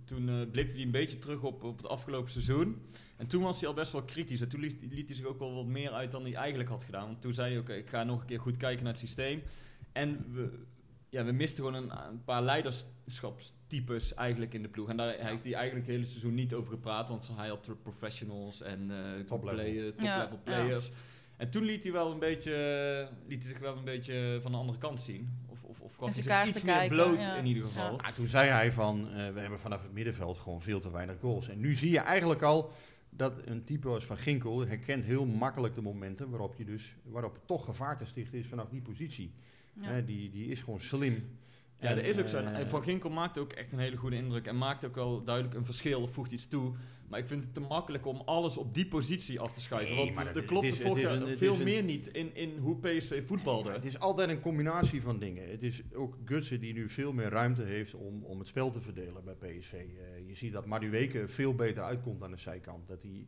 toen 0.05 0.29
eh, 0.29 0.35
blikte 0.51 0.75
hij 0.75 0.83
een 0.85 0.91
beetje 0.91 1.19
terug 1.19 1.41
op, 1.41 1.63
op 1.63 1.77
het 1.77 1.87
afgelopen 1.87 2.31
seizoen. 2.31 2.81
En 3.17 3.27
toen 3.27 3.43
was 3.43 3.59
hij 3.59 3.69
al 3.69 3.73
best 3.75 3.91
wel 3.91 4.03
kritisch. 4.03 4.41
En 4.41 4.49
toen 4.49 4.59
liet, 4.59 4.77
liet 4.89 5.07
hij 5.07 5.15
zich 5.15 5.25
ook 5.25 5.39
wel 5.39 5.53
wat 5.55 5.65
meer 5.65 5.91
uit 5.91 6.11
dan 6.11 6.23
hij 6.23 6.33
eigenlijk 6.33 6.69
had 6.69 6.83
gedaan. 6.83 7.05
Want 7.05 7.21
toen 7.21 7.33
zei 7.33 7.49
hij, 7.51 7.59
oké, 7.59 7.73
ik 7.73 7.89
ga 7.89 8.03
nog 8.03 8.19
een 8.21 8.25
keer 8.27 8.39
goed 8.39 8.57
kijken 8.57 8.83
naar 8.83 8.93
het 8.93 9.01
systeem. 9.01 9.41
En 9.91 10.25
we, 10.33 10.49
ja, 11.09 11.23
we 11.25 11.31
misten 11.31 11.63
gewoon 11.65 11.83
een, 11.83 11.91
een 12.09 12.23
paar 12.23 12.41
leiderschapstypes 12.43 14.13
eigenlijk 14.13 14.53
in 14.53 14.61
de 14.61 14.67
ploeg. 14.69 14.89
En 14.89 14.97
daar 14.97 15.09
heeft 15.13 15.43
hij 15.43 15.53
eigenlijk 15.53 15.85
het 15.87 15.95
hele 15.95 16.07
seizoen 16.07 16.33
niet 16.33 16.53
over 16.53 16.71
gepraat. 16.73 17.09
Want 17.09 17.29
hij 17.35 17.47
had 17.47 17.69
professionals 17.83 18.61
en 18.61 18.91
eh 18.91 19.23
top 19.25 19.43
level. 19.43 19.55
play- 19.63 19.91
top 19.91 19.99
Ja, 20.05 20.21
level 20.23 20.39
players. 20.43 20.91
En 21.37 21.49
toen 21.49 21.63
liet 21.63 21.83
hij, 21.83 21.91
wel 21.91 22.11
een 22.11 22.19
beetje, 22.19 23.09
liet 23.27 23.43
hij 23.43 23.51
zich 23.51 23.61
wel 23.61 23.77
een 23.77 23.83
beetje 23.83 24.39
van 24.41 24.51
de 24.51 24.57
andere 24.57 24.77
kant 24.77 24.99
zien. 25.01 25.29
En 25.99 26.13
hij 26.13 26.13
zich 26.23 26.25
kaarten 26.25 26.49
iets 26.55 26.61
meer 26.63 26.73
kijken, 26.75 26.95
bloot 26.95 27.19
ja. 27.19 27.35
in 27.35 27.45
ieder 27.45 27.63
geval. 27.63 27.99
Ja, 28.01 28.11
toen 28.11 28.27
zei 28.27 28.49
hij 28.49 28.71
van, 28.71 29.09
eh, 29.09 29.33
we 29.33 29.39
hebben 29.39 29.59
vanaf 29.59 29.81
het 29.81 29.93
middenveld 29.93 30.37
gewoon 30.37 30.61
veel 30.61 30.79
te 30.79 30.91
weinig 30.91 31.15
goals. 31.19 31.49
En 31.49 31.59
nu 31.59 31.73
zie 31.73 31.91
je 31.91 31.99
eigenlijk 31.99 32.41
al 32.41 32.71
dat 33.09 33.41
een 33.45 33.63
type 33.63 33.87
als 33.87 34.05
Van 34.05 34.17
Ginkel 34.17 34.67
herkent 34.67 35.03
heel 35.03 35.25
makkelijk 35.25 35.75
de 35.75 35.81
momenten 35.81 36.29
waarop, 36.29 36.55
je 36.55 36.65
dus, 36.65 36.95
waarop 37.03 37.33
het 37.33 37.47
toch 37.47 37.65
gevaar 37.65 37.97
te 37.97 38.05
stichten 38.05 38.37
is 38.39 38.47
vanaf 38.47 38.69
die 38.69 38.81
positie. 38.81 39.33
Ja. 39.73 39.87
Hè, 39.87 40.05
die, 40.05 40.29
die 40.29 40.47
is 40.47 40.61
gewoon 40.61 40.81
slim. 40.81 41.29
Ja, 41.79 41.87
En, 41.89 41.95
dat 41.95 42.05
is 42.05 42.17
ook 42.19 42.27
zo. 42.27 42.37
eh, 42.37 42.59
En 42.59 42.69
Van 42.69 42.83
Ginkel 42.83 43.09
maakt 43.09 43.37
ook 43.37 43.53
echt 43.53 43.71
een 43.71 43.79
hele 43.79 43.97
goede 43.97 44.15
indruk. 44.15 44.47
En 44.47 44.57
maakt 44.57 44.85
ook 44.85 44.95
wel 44.95 45.23
duidelijk 45.23 45.55
een 45.55 45.65
verschil 45.65 46.01
of 46.01 46.11
voegt 46.11 46.31
iets 46.31 46.47
toe. 46.47 46.73
Maar 47.07 47.19
ik 47.19 47.27
vind 47.27 47.43
het 47.43 47.53
te 47.53 47.59
makkelijk 47.59 48.05
om 48.05 48.21
alles 48.25 48.57
op 48.57 48.73
die 48.73 48.87
positie 48.87 49.39
af 49.39 49.51
te 49.51 49.61
schuiven. 49.61 49.95
Nee, 49.95 50.13
want 50.13 50.35
er 50.35 50.43
klopt 50.43 50.65
het 50.65 50.73
is- 50.73 50.79
vorig 50.81 50.95
het 50.95 51.03
is 51.05 51.11
jaar 51.11 51.21
een- 51.21 51.29
het 51.29 51.37
veel 51.37 51.55
een- 51.55 51.63
meer 51.63 51.83
niet 51.83 52.07
in, 52.07 52.35
in 52.35 52.57
hoe 52.57 52.77
PSV 52.79 53.27
voetbalde. 53.27 53.71
Het 53.71 53.85
is 53.85 53.99
altijd 53.99 54.29
een 54.29 54.39
combinatie 54.39 55.01
van 55.01 55.19
dingen. 55.19 55.49
Het 55.49 55.63
is 55.63 55.81
ook 55.93 56.17
Gutsen 56.25 56.59
die 56.59 56.73
nu 56.73 56.89
veel 56.89 57.13
meer 57.13 57.29
ruimte 57.29 57.63
heeft 57.63 57.93
om, 57.93 58.23
om 58.23 58.39
het 58.39 58.47
spel 58.47 58.69
te 58.71 58.81
verdelen 58.81 59.23
bij 59.23 59.33
PSV. 59.33 59.73
Eh, 59.73 60.27
je 60.27 60.35
ziet 60.35 60.53
dat 60.53 60.65
Madueke 60.65 61.27
veel 61.27 61.55
beter 61.55 61.83
uitkomt 61.83 62.23
aan 62.23 62.31
de 62.31 62.37
zijkant. 62.37 62.87
Dat 62.87 63.01
hij, 63.01 63.27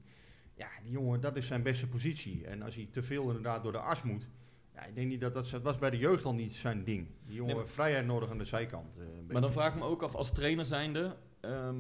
ja, 0.53 0.67
die 0.83 0.91
jongen, 0.91 1.21
dat 1.21 1.35
is 1.37 1.47
zijn 1.47 1.63
beste 1.63 1.87
positie. 1.87 2.45
En 2.45 2.61
als 2.61 2.75
hij 2.75 2.87
te 2.91 3.01
veel 3.03 3.27
inderdaad 3.27 3.63
door 3.63 3.71
de 3.71 3.77
as 3.79 4.03
moet, 4.03 4.27
ja, 4.73 4.85
ik 4.85 4.95
denk 4.95 5.07
niet 5.07 5.21
dat 5.21 5.33
dat, 5.33 5.49
dat 5.49 5.61
was 5.61 5.77
bij 5.77 5.89
de 5.89 5.97
jeugd 5.97 6.25
al 6.25 6.33
niet 6.33 6.51
zijn 6.51 6.83
ding. 6.83 7.07
Die 7.25 7.35
jongen 7.35 7.53
Nee, 7.53 7.63
maar- 7.63 7.71
vrijheid 7.73 8.05
nodig 8.05 8.29
aan 8.29 8.37
de 8.37 8.45
zijkant. 8.45 8.97
eh, 8.97 9.05
Maar 9.31 9.41
dan 9.41 9.51
vraag 9.51 9.73
ik 9.73 9.79
me 9.79 9.85
ook 9.85 10.01
af, 10.03 10.15
als 10.15 10.31
trainer 10.33 10.65
zijnde... 10.65 11.15
ehm 11.39 11.75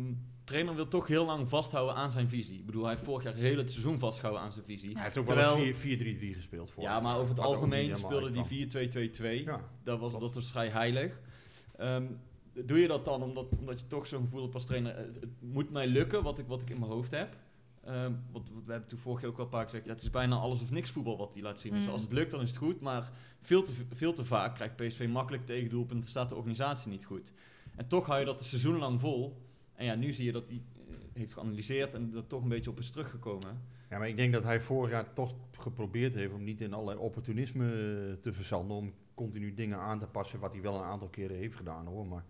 trainer 0.49 0.75
wil 0.75 0.87
toch 0.87 1.07
heel 1.07 1.25
lang 1.25 1.49
vasthouden 1.49 1.95
aan 1.95 2.11
zijn 2.11 2.29
visie. 2.29 2.59
Ik 2.59 2.65
bedoel, 2.65 2.81
hij 2.81 2.91
heeft 2.91 3.03
vorig 3.03 3.23
jaar 3.23 3.33
heel 3.33 3.57
het 3.57 3.71
seizoen 3.71 3.99
vastgehouden 3.99 4.43
aan 4.45 4.51
zijn 4.51 4.65
visie. 4.65 4.93
hij 4.93 5.03
heeft 5.03 5.17
ook 5.17 5.25
Terwijl- 5.25 5.55
wel 5.55 5.65
eens 5.65 5.77
4-3-3 5.77 6.33
gespeeld. 6.33 6.71
Voor 6.71 6.83
Ja, 6.83 6.99
maar 6.99 7.17
over 7.17 7.29
het 7.29 7.39
algemeen 7.43 7.97
speelde 7.97 8.31
die 8.31 8.41
uitkwam. 8.41 9.09
4-2-2-2. 9.39 9.43
Ja, 9.43 9.61
Dat 9.83 9.99
was, 9.99 10.11
dat 10.19 10.35
was 10.35 10.49
vrij 10.51 10.67
heilig. 10.69 11.19
Ehm, 11.77 12.05
doe 12.65 12.79
je 12.79 12.87
dat 12.87 13.05
dan 13.05 13.23
omdat, 13.23 13.45
omdat 13.59 13.79
je 13.79 13.87
toch 13.87 14.07
zo'n 14.07 14.23
gevoel 14.23 14.41
hebt 14.41 14.53
als 14.53 14.65
trainer, 14.65 14.95
het, 14.97 15.15
het 15.15 15.29
moet 15.39 15.69
mij 15.71 15.87
lukken 15.87 16.23
wat 16.23 16.39
ik, 16.39 16.47
wat 16.47 16.61
ik 16.61 16.69
in 16.69 16.79
mijn 16.79 16.91
hoofd 16.91 17.11
heb? 17.11 17.35
Ehm, 17.85 18.11
want 18.31 18.49
wat 18.53 18.63
we 18.65 18.71
hebben 18.71 18.89
toen 18.89 18.99
vorige 18.99 19.21
keer 19.21 19.29
ook 19.29 19.37
wel 19.37 19.45
een 19.45 19.51
paar 19.51 19.61
keer 19.61 19.69
gezegd, 19.69 19.87
ja, 19.87 19.93
het 19.93 20.01
is 20.01 20.09
bijna 20.09 20.35
alles 20.35 20.61
of 20.61 20.71
niks 20.71 20.89
voetbal 20.89 21.17
wat 21.17 21.33
hij 21.33 21.43
laat 21.43 21.59
zien. 21.59 21.75
Je, 21.75 21.81
Mm. 21.81 21.89
Als 21.89 22.01
het 22.01 22.11
lukt, 22.11 22.31
dan 22.31 22.41
is 22.41 22.49
het 22.49 22.57
goed, 22.57 22.81
maar 22.81 23.11
veel 23.41 23.63
te, 23.63 23.71
veel 23.93 24.13
te 24.13 24.25
vaak 24.25 24.55
krijgt 24.55 24.75
PSV 24.75 25.07
makkelijk 25.11 25.45
tegendoelpunten, 25.45 26.09
staat 26.09 26.29
de 26.29 26.35
organisatie 26.35 26.89
niet 26.91 27.05
goed. 27.05 27.31
En 27.75 27.87
toch 27.87 28.05
hou 28.05 28.19
je 28.19 28.25
dat 28.25 28.39
een 28.39 28.45
seizoen 28.45 28.77
lang 28.77 28.99
vol. 28.99 29.47
En 29.79 29.85
ja, 29.85 29.95
nu 29.95 30.13
zie 30.13 30.25
je 30.25 30.31
dat 30.31 30.49
hij 30.49 30.61
eh, 30.87 30.93
heeft 31.13 31.33
geanalyseerd 31.33 31.93
en 31.93 32.11
er 32.15 32.27
toch 32.27 32.41
een 32.43 32.49
beetje 32.49 32.69
op 32.69 32.79
is 32.79 32.89
teruggekomen. 32.89 33.61
Ja, 33.89 33.97
maar 33.97 34.07
ik 34.07 34.17
denk 34.17 34.33
dat 34.33 34.43
hij 34.43 34.61
vorig 34.61 34.91
jaar 34.91 35.13
toch 35.13 35.35
geprobeerd 35.51 36.13
heeft 36.13 36.33
om 36.33 36.43
niet 36.43 36.61
in 36.61 36.73
allerlei 36.73 36.97
opportunisme 36.99 37.65
eh, 37.65 38.21
te 38.21 38.33
verzanden. 38.33 38.77
Om 38.77 38.93
continu 39.13 39.53
dingen 39.53 39.77
aan 39.79 39.99
te 39.99 40.07
passen, 40.07 40.39
wat 40.39 40.53
hij 40.53 40.61
wel 40.61 40.75
een 40.75 40.83
aantal 40.83 41.07
keren 41.09 41.37
heeft 41.37 41.55
gedaan 41.55 41.85
hoor. 41.85 42.07
Maar 42.07 42.23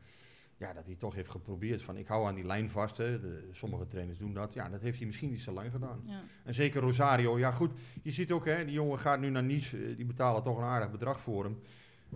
ja, 0.58 0.74
dat 0.74 0.86
hij 0.86 0.96
toch 0.96 1.16
heeft 1.16 1.30
geprobeerd 1.30 1.82
van 1.82 1.98
ik 1.98 2.08
hou 2.08 2.28
aan 2.28 2.36
die 2.36 2.46
lijn 2.46 2.70
vast. 2.70 2.98
Hè. 2.98 3.20
De, 3.20 3.48
sommige 3.52 3.88
trainers 3.88 4.18
doen 4.18 4.34
dat. 4.34 4.54
Ja, 4.54 4.70
dat 4.70 4.82
heeft 4.82 4.98
hij 4.98 5.06
misschien 5.06 5.30
niet 5.30 5.42
zo 5.42 5.52
lang 5.54 5.72
gedaan. 5.72 6.02
Ja. 6.06 6.24
En 6.44 6.54
zeker 6.54 6.82
Rosario. 6.82 7.40
Ja 7.40 7.52
goed, 7.52 7.74
je 8.04 8.12
ziet 8.12 8.32
ook 8.32 8.46
hè, 8.46 8.66
die 8.66 8.74
jongen 8.74 9.00
gaat 9.00 9.20
nu 9.20 9.30
naar 9.30 9.44
Nice. 9.44 9.78
eh, 9.78 9.96
Die 9.96 10.06
betalen 10.06 10.44
toch 10.44 10.58
een 10.58 10.64
aardig 10.64 10.92
bedrag 10.92 11.20
voor 11.22 11.44
hem. 11.44 11.60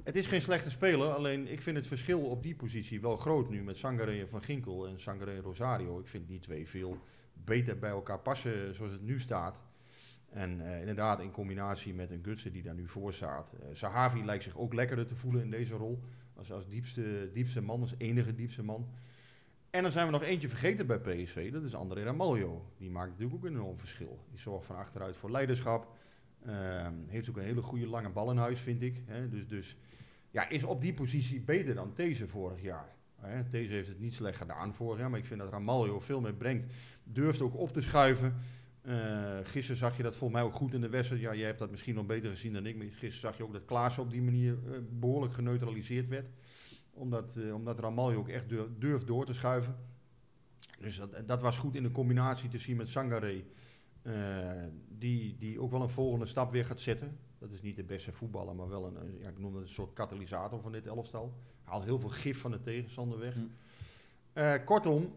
Het 0.03 0.15
is 0.15 0.25
geen 0.25 0.41
slechte 0.41 0.71
speler, 0.71 1.13
alleen 1.13 1.47
ik 1.47 1.61
vind 1.61 1.75
het 1.75 1.87
verschil 1.87 2.19
op 2.19 2.43
die 2.43 2.55
positie 2.55 3.01
wel 3.01 3.17
groot 3.17 3.49
nu 3.49 3.63
met 3.63 3.77
Sangare 3.77 4.27
Van 4.27 4.41
Ginkel 4.41 4.87
en 4.87 4.99
Sangare 4.99 5.39
Rosario. 5.39 5.99
Ik 5.99 6.07
vind 6.07 6.27
die 6.27 6.39
twee 6.39 6.67
veel 6.67 6.97
beter 7.33 7.79
bij 7.79 7.89
elkaar 7.89 8.19
passen 8.19 8.75
zoals 8.75 8.91
het 8.91 9.01
nu 9.01 9.19
staat. 9.19 9.61
En 10.29 10.61
eh, 10.61 10.79
inderdaad 10.79 11.21
in 11.21 11.31
combinatie 11.31 11.93
met 11.93 12.11
een 12.11 12.23
Gutsen 12.23 12.51
die 12.51 12.63
daar 12.63 12.73
nu 12.73 12.87
voor 12.87 13.13
staat. 13.13 13.53
Eh 13.53 13.67
Sahavi 13.71 14.25
lijkt 14.25 14.43
zich 14.43 14.57
ook 14.57 14.73
lekkerder 14.73 15.05
te 15.05 15.15
voelen 15.15 15.41
in 15.41 15.49
deze 15.49 15.75
rol. 15.75 16.03
Als, 16.35 16.51
als 16.51 16.67
diepste, 16.67 17.29
diepste 17.31 17.61
man, 17.61 17.81
als 17.81 17.95
enige 17.97 18.35
diepste 18.35 18.63
man. 18.63 18.87
En 19.69 19.81
dan 19.81 19.91
zijn 19.91 20.05
we 20.05 20.11
nog 20.11 20.23
eentje 20.23 20.49
vergeten 20.49 20.87
bij 20.87 20.99
PSV. 20.99 21.51
Dat 21.51 21.63
is 21.63 21.75
André 21.75 22.03
Ramaljo. 22.03 22.65
Die 22.77 22.89
maakt 22.89 23.09
natuurlijk 23.09 23.35
ook 23.35 23.45
een 23.45 23.55
enorm 23.55 23.79
verschil. 23.79 24.19
Die 24.29 24.39
zorgt 24.39 24.65
van 24.65 24.75
achteruit 24.75 25.15
voor 25.15 25.31
leiderschap. 25.31 25.97
Ehm, 26.45 26.93
heeft 27.07 27.29
ook 27.29 27.37
een 27.37 27.43
hele 27.43 27.61
goede 27.61 27.87
lange 27.87 28.09
bal 28.09 28.31
in 28.31 28.37
huis, 28.37 28.59
vind 28.59 28.81
ik. 28.81 29.03
Hè. 29.05 29.29
Dus, 29.29 29.47
dus 29.47 29.77
ja, 30.31 30.49
is 30.49 30.63
op 30.63 30.81
die 30.81 30.93
positie 30.93 31.41
beter 31.41 31.75
dan 31.75 31.93
These 31.93 32.27
vorig 32.27 32.61
jaar. 32.61 32.95
Hè. 33.15 33.43
These 33.43 33.73
heeft 33.73 33.87
het 33.87 33.99
niet 33.99 34.13
slecht 34.13 34.37
gedaan 34.37 34.73
vorig 34.73 34.99
jaar. 34.99 35.09
Maar 35.09 35.19
ik 35.19 35.25
vind 35.25 35.39
dat 35.39 35.49
Ramaljo 35.49 35.99
veel 35.99 36.21
meer 36.21 36.33
brengt. 36.33 36.65
Durft 37.03 37.41
ook 37.41 37.55
op 37.55 37.73
te 37.73 37.81
schuiven. 37.81 38.35
Eh, 38.81 39.37
gisteren 39.43 39.77
zag 39.77 39.97
je 39.97 40.03
dat 40.03 40.15
volgens 40.15 40.39
mij 40.39 40.49
ook 40.49 40.55
goed 40.55 40.73
in 40.73 40.81
de 40.81 40.89
wedstrijd. 40.89 41.21
Ja, 41.21 41.35
jij 41.35 41.45
hebt 41.45 41.59
dat 41.59 41.71
misschien 41.71 41.95
nog 41.95 42.05
beter 42.05 42.29
gezien 42.29 42.53
dan 42.53 42.65
ik. 42.65 42.75
Maar 42.75 42.85
gisteren 42.85 43.19
zag 43.19 43.37
je 43.37 43.43
ook 43.43 43.53
dat 43.53 43.65
Klaassen 43.65 44.03
op 44.03 44.11
die 44.11 44.21
manier 44.21 44.53
eh, 44.53 44.79
behoorlijk 44.89 45.33
geneutraliseerd 45.33 46.07
werd. 46.07 46.29
Omdat, 46.91 47.35
eh, 47.35 47.53
omdat 47.53 47.79
Ramaljo 47.79 48.17
ook 48.17 48.29
echt 48.29 48.49
durf, 48.49 48.67
durft 48.77 49.07
door 49.07 49.25
te 49.25 49.33
schuiven. 49.33 49.75
Dus 50.79 50.97
dat, 50.97 51.27
dat 51.27 51.41
was 51.41 51.57
goed 51.57 51.75
in 51.75 51.83
de 51.83 51.91
combinatie 51.91 52.49
te 52.49 52.57
zien 52.57 52.77
met 52.77 52.89
Sangaré. 52.89 53.43
Eh, 54.03 54.63
die, 54.97 55.37
die 55.37 55.59
ook 55.61 55.71
wel 55.71 55.81
een 55.81 55.89
volgende 55.89 56.25
stap 56.25 56.51
weer 56.51 56.65
gaat 56.65 56.79
zetten. 56.79 57.17
Dat 57.37 57.51
is 57.51 57.61
niet 57.61 57.75
de 57.75 57.83
beste 57.83 58.11
voetballer, 58.11 58.55
maar 58.55 58.69
wel 58.69 58.85
een, 58.85 59.17
ja, 59.19 59.29
ik 59.29 59.39
noem 59.39 59.53
dat 59.53 59.61
een 59.61 59.67
soort 59.67 59.93
katalysator 59.93 60.61
van 60.61 60.71
dit 60.71 60.85
elftal. 60.85 61.33
Haalt 61.63 61.83
heel 61.83 61.99
veel 61.99 62.09
gif 62.09 62.39
van 62.39 62.51
de 62.51 62.59
tegenstander 62.59 63.19
weg. 63.19 63.33
Hm. 63.33 63.39
Eh, 64.33 64.53
kortom, 64.65 65.15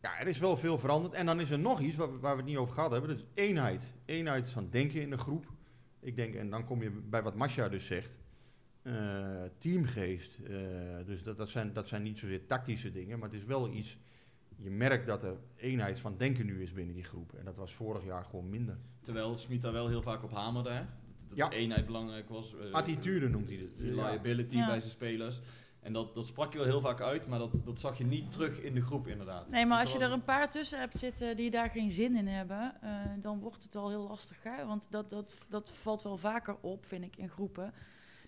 ja, 0.00 0.18
er 0.20 0.26
is 0.26 0.38
wel 0.38 0.56
veel 0.56 0.78
veranderd. 0.78 1.14
En 1.14 1.26
dan 1.26 1.40
is 1.40 1.50
er 1.50 1.58
nog 1.58 1.80
iets 1.80 1.96
waar 1.96 2.12
we, 2.12 2.18
waar 2.18 2.32
we 2.32 2.40
het 2.40 2.50
niet 2.50 2.56
over 2.58 2.74
gehad 2.74 2.90
hebben. 2.90 3.10
Dat 3.10 3.18
is 3.18 3.26
eenheid. 3.34 3.92
Eenheid 4.04 4.48
van 4.48 4.70
denken 4.70 5.00
in 5.00 5.10
de 5.10 5.18
groep. 5.18 5.52
Ik 6.00 6.16
denk, 6.16 6.34
en 6.34 6.50
dan 6.50 6.64
kom 6.64 6.82
je 6.82 6.90
bij 6.90 7.22
wat 7.22 7.34
Masja 7.34 7.68
dus 7.68 7.86
zegt. 7.86 8.18
eh, 8.82 9.42
teamgeest. 9.58 10.38
dus 11.06 11.22
dat, 11.22 11.36
dat, 11.36 11.48
zijn, 11.48 11.72
dat 11.72 11.88
zijn 11.88 12.02
niet 12.02 12.18
zozeer 12.18 12.46
tactische 12.46 12.92
dingen, 12.92 13.18
maar 13.18 13.28
het 13.28 13.40
is 13.40 13.46
wel 13.46 13.72
iets. 13.72 13.98
Je 14.62 14.70
merkt 14.70 15.06
dat 15.06 15.22
er 15.22 15.36
eenheid 15.56 15.98
van 15.98 16.16
denken 16.16 16.46
nu 16.46 16.62
is 16.62 16.72
binnen 16.72 16.94
die 16.94 17.04
groep. 17.04 17.32
En 17.32 17.44
dat 17.44 17.56
was 17.56 17.74
vorig 17.74 18.04
jaar 18.04 18.24
gewoon 18.24 18.48
minder. 18.50 18.78
Terwijl 19.02 19.36
Smit 19.36 19.62
daar 19.62 19.72
wel 19.72 19.88
heel 19.88 20.02
vaak 20.02 20.22
op 20.22 20.30
hamerde, 20.32 20.70
hè? 20.70 20.82
Dat 21.28 21.36
Ja. 21.38 21.48
de 21.48 21.56
eenheid 21.56 21.86
belangrijk 21.86 22.28
was. 22.28 22.54
eh, 22.56 22.72
Attitude 22.72 23.28
noemt 23.28 23.48
hij 23.48 23.58
dit. 23.58 23.76
de 23.76 23.94
Ja. 23.94 24.08
liability 24.10 24.56
Ja. 24.56 24.66
bij 24.66 24.78
zijn 24.78 24.90
spelers. 24.90 25.40
En 25.80 25.92
dat, 25.92 26.14
dat 26.14 26.26
sprak 26.26 26.52
je 26.52 26.58
wel 26.58 26.66
heel 26.66 26.80
vaak 26.80 27.00
uit, 27.00 27.26
maar 27.26 27.38
dat, 27.38 27.50
dat 27.64 27.80
zag 27.80 27.98
je 27.98 28.04
niet 28.04 28.32
terug 28.32 28.60
in 28.60 28.74
de 28.74 28.80
groep 28.82 29.06
inderdaad. 29.06 29.48
Nee, 29.50 29.66
maar 29.66 29.80
als 29.80 29.92
je 29.92 29.98
er 29.98 30.12
een 30.12 30.24
paar 30.24 30.48
tussen 30.48 30.78
hebt 30.78 30.96
zitten 30.98 31.36
die 31.36 31.50
daar 31.50 31.70
geen 31.70 31.90
zin 31.90 32.16
in 32.16 32.26
hebben, 32.26 32.74
eh, 32.82 32.90
dan 33.20 33.38
wordt 33.40 33.62
het 33.62 33.74
al 33.76 33.88
heel 33.88 34.06
lastig. 34.08 34.36
Hè? 34.42 34.66
Want 34.66 34.86
dat, 34.90 35.10
dat, 35.10 35.34
dat 35.48 35.70
valt 35.70 36.02
wel 36.02 36.16
vaker 36.16 36.56
op, 36.60 36.84
vind 36.86 37.04
ik, 37.04 37.16
in 37.16 37.28
groepen. 37.28 37.72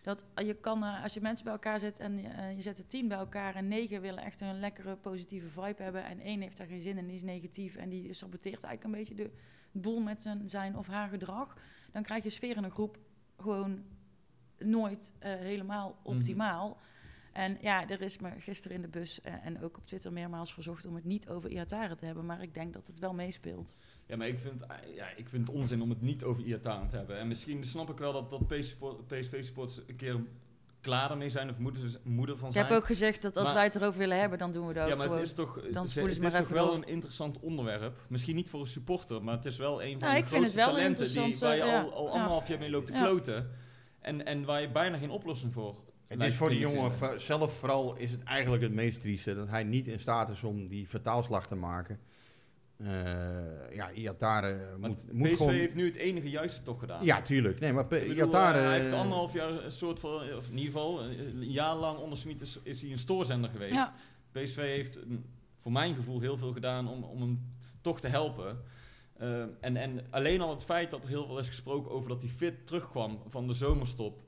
Dat 0.02 0.24
je 0.34 0.54
kan, 0.54 0.84
eh, 0.84 1.02
als 1.02 1.14
je 1.14 1.20
mensen 1.20 1.44
bij 1.44 1.52
elkaar 1.52 1.78
zet 1.80 1.98
en 1.98 2.18
eh, 2.36 2.56
je 2.56 2.62
zet 2.62 2.76
het 2.78 2.88
tien 2.88 3.08
bij 3.08 3.18
elkaar 3.18 3.54
en 3.54 3.68
negen 3.68 4.00
willen 4.00 4.22
echt 4.24 4.40
een 4.40 4.58
lekkere 4.60 4.96
positieve 4.96 5.48
vibe 5.48 5.82
hebben 5.82 6.04
en 6.04 6.20
één 6.20 6.40
heeft 6.40 6.56
daar 6.56 6.66
geen 6.66 6.82
zin 6.82 6.98
in, 6.98 7.06
die 7.06 7.16
is 7.16 7.22
negatief 7.22 7.76
en 7.76 7.88
die 7.88 8.12
saboteert 8.12 8.62
eigenlijk 8.64 8.84
een 8.84 9.00
beetje 9.00 9.14
de 9.24 9.30
boel 9.72 10.00
met 10.00 10.22
zijn, 10.22 10.48
zijn 10.48 10.76
of 10.76 10.86
haar 10.86 11.08
gedrag, 11.08 11.56
dan 11.92 12.02
krijg 12.02 12.22
je 12.22 12.30
sfeer 12.30 12.56
in 12.56 12.64
een 12.64 12.70
groep 12.70 12.98
gewoon 13.38 13.82
nooit 14.58 15.12
eh, 15.18 15.34
helemaal 15.34 15.88
Mhm. 16.04 16.16
optimaal. 16.16 16.78
En 17.32 17.58
ja, 17.60 17.88
er 17.88 18.00
is 18.00 18.18
me 18.18 18.30
gisteren 18.38 18.76
in 18.76 18.82
de 18.82 18.88
bus 18.88 19.20
eh, 19.20 19.32
en 19.44 19.62
ook 19.62 19.76
op 19.76 19.86
Twitter 19.86 20.12
meermaals 20.12 20.54
verzocht 20.54 20.86
om 20.86 20.94
het 20.94 21.04
niet 21.04 21.28
over 21.28 21.50
Iataren 21.50 21.96
te 21.96 22.04
hebben. 22.04 22.26
Maar 22.26 22.42
ik 22.42 22.54
denk 22.54 22.72
dat 22.72 22.86
het 22.86 22.98
wel 22.98 23.14
meespeelt. 23.14 23.76
Ja, 24.06 24.16
maar 24.16 24.28
ik 24.28 24.38
vind, 24.38 24.62
eh, 24.62 24.76
ja, 24.96 25.06
ik 25.16 25.28
vind 25.28 25.46
het 25.48 25.56
onzin 25.56 25.82
om 25.82 25.88
het 25.90 26.02
niet 26.02 26.24
over 26.24 26.42
Iataren 26.42 26.88
te 26.88 26.96
hebben. 26.96 27.18
En 27.18 27.28
misschien 27.28 27.64
snap 27.64 27.90
ik 27.90 27.98
wel 27.98 28.12
dat, 28.12 28.30
dat 28.30 28.46
PSV-sports 29.06 29.80
een 29.86 29.96
keer 29.96 30.20
klaar 30.80 31.10
ermee 31.10 31.28
zijn 31.28 31.50
of 31.50 31.58
moeder 32.02 32.38
van 32.38 32.48
Ik 32.48 32.54
zijn. 32.54 32.66
heb 32.66 32.74
ook 32.76 32.86
gezegd 32.86 33.22
dat 33.22 33.36
als 33.36 33.44
Maar- 33.44 33.54
wij 33.54 33.64
het 33.64 33.74
erover 33.74 33.98
willen 33.98 34.18
hebben, 34.20 34.38
dan 34.38 34.52
doen 34.52 34.66
we 34.66 34.72
dat 34.72 34.86
ja, 34.86 34.92
ook 34.92 34.98
maar 34.98 35.06
gewoon. 35.06 35.20
het 35.20 35.28
is 35.30 35.34
toch, 35.36 35.54
dan 35.54 35.64
het 35.64 35.84
is, 35.84 35.90
spoelen 35.90 36.14
ze 36.14 36.20
het 36.20 36.32
maar 36.32 36.40
is 36.40 36.46
toch 36.48 36.56
wel 36.56 36.66
door. 36.66 36.74
een 36.74 36.88
interessant 36.88 37.38
onderwerp. 37.40 38.00
Misschien 38.08 38.36
niet 38.36 38.50
voor 38.50 38.60
een 38.60 38.66
supporter, 38.66 39.24
maar 39.24 39.34
het 39.34 39.44
is 39.44 39.56
wel 39.56 39.82
een 39.82 39.90
van 39.90 39.98
Nou, 40.00 40.12
de 40.14 40.18
ik 40.20 40.26
vind 40.26 40.44
het 40.44 40.52
grootste 40.52 40.72
talenten 40.72 41.12
die, 41.30 41.38
waar 41.38 41.56
je 41.56 41.64
ja. 41.64 41.82
al, 41.82 41.92
al 41.94 42.04
Ja. 42.06 42.10
anderhalf 42.12 42.48
jaar 42.48 42.58
mee 42.58 42.70
loopt 42.70 42.86
te 42.86 42.92
Ja. 42.92 43.02
kloten. 43.02 43.50
En, 44.00 44.26
en 44.26 44.44
waar 44.44 44.60
je 44.60 44.70
bijna 44.70 44.96
geen 44.96 45.10
oplossing 45.10 45.52
voor 45.52 45.76
Het 46.18 46.30
is 46.30 46.36
voor 46.36 46.48
die 46.48 46.58
jongen 46.58 46.92
vinden. 46.92 47.20
zelf 47.20 47.58
vooral 47.58 47.96
is 47.96 48.10
het 48.10 48.22
eigenlijk 48.22 48.62
het 48.62 48.72
meest 48.72 49.00
trieste 49.00 49.34
dat 49.34 49.48
hij 49.48 49.64
niet 49.64 49.88
in 49.88 49.98
staat 49.98 50.30
is 50.30 50.44
om 50.44 50.68
die 50.68 50.88
vertaalslag 50.88 51.46
te 51.46 51.54
maken. 51.54 52.00
Eh 52.76 53.74
ja, 53.74 53.90
Iatare 53.90 54.76
Maar 54.78 54.88
moet, 54.90 55.12
moet 55.12 55.28
PSV 55.28 55.36
gewoon... 55.36 55.52
heeft 55.52 55.74
nu 55.74 55.84
het 55.84 55.96
enige 55.96 56.30
juiste 56.30 56.62
toch 56.62 56.80
gedaan. 56.80 57.04
Ja, 57.04 57.22
tuurlijk. 57.22 57.60
Nee, 57.60 57.72
maar 57.72 57.86
bedoel, 57.86 58.14
Iatare... 58.14 58.58
eh, 58.58 58.64
hij 58.64 58.80
heeft 58.80 58.92
anderhalf 58.92 59.32
jaar 59.32 59.64
een 59.64 59.72
soort 59.72 59.98
van, 60.00 60.14
of 60.14 60.48
in 60.48 60.58
ieder 60.58 60.72
geval, 60.72 61.00
eh, 61.00 61.18
een 61.18 61.50
jaar 61.50 61.76
lang 61.76 61.98
onder 61.98 62.18
Smit 62.18 62.40
is, 62.40 62.58
is 62.62 62.82
hij 62.82 62.90
een 62.90 62.98
stoorzender 62.98 63.50
geweest. 63.50 63.74
Ja. 63.74 63.94
PSV 64.32 64.56
heeft 64.56 65.06
mm, 65.06 65.24
voor 65.58 65.72
mijn 65.72 65.94
gevoel 65.94 66.20
heel 66.20 66.36
veel 66.36 66.52
gedaan 66.52 66.88
om, 66.88 67.02
om 67.02 67.20
hem 67.20 67.54
toch 67.80 68.00
te 68.00 68.08
helpen. 68.08 68.62
Eh, 69.16 69.42
en, 69.60 69.76
en 69.76 70.06
alleen 70.10 70.40
al 70.40 70.50
het 70.50 70.64
feit 70.64 70.90
dat 70.90 71.02
er 71.02 71.08
heel 71.08 71.26
veel 71.26 71.38
is 71.38 71.46
gesproken 71.46 71.90
over 71.90 72.08
dat 72.08 72.22
hij 72.22 72.30
fit 72.30 72.66
terugkwam 72.66 73.22
van 73.26 73.46
de 73.46 73.54
zomerstop. 73.54 74.22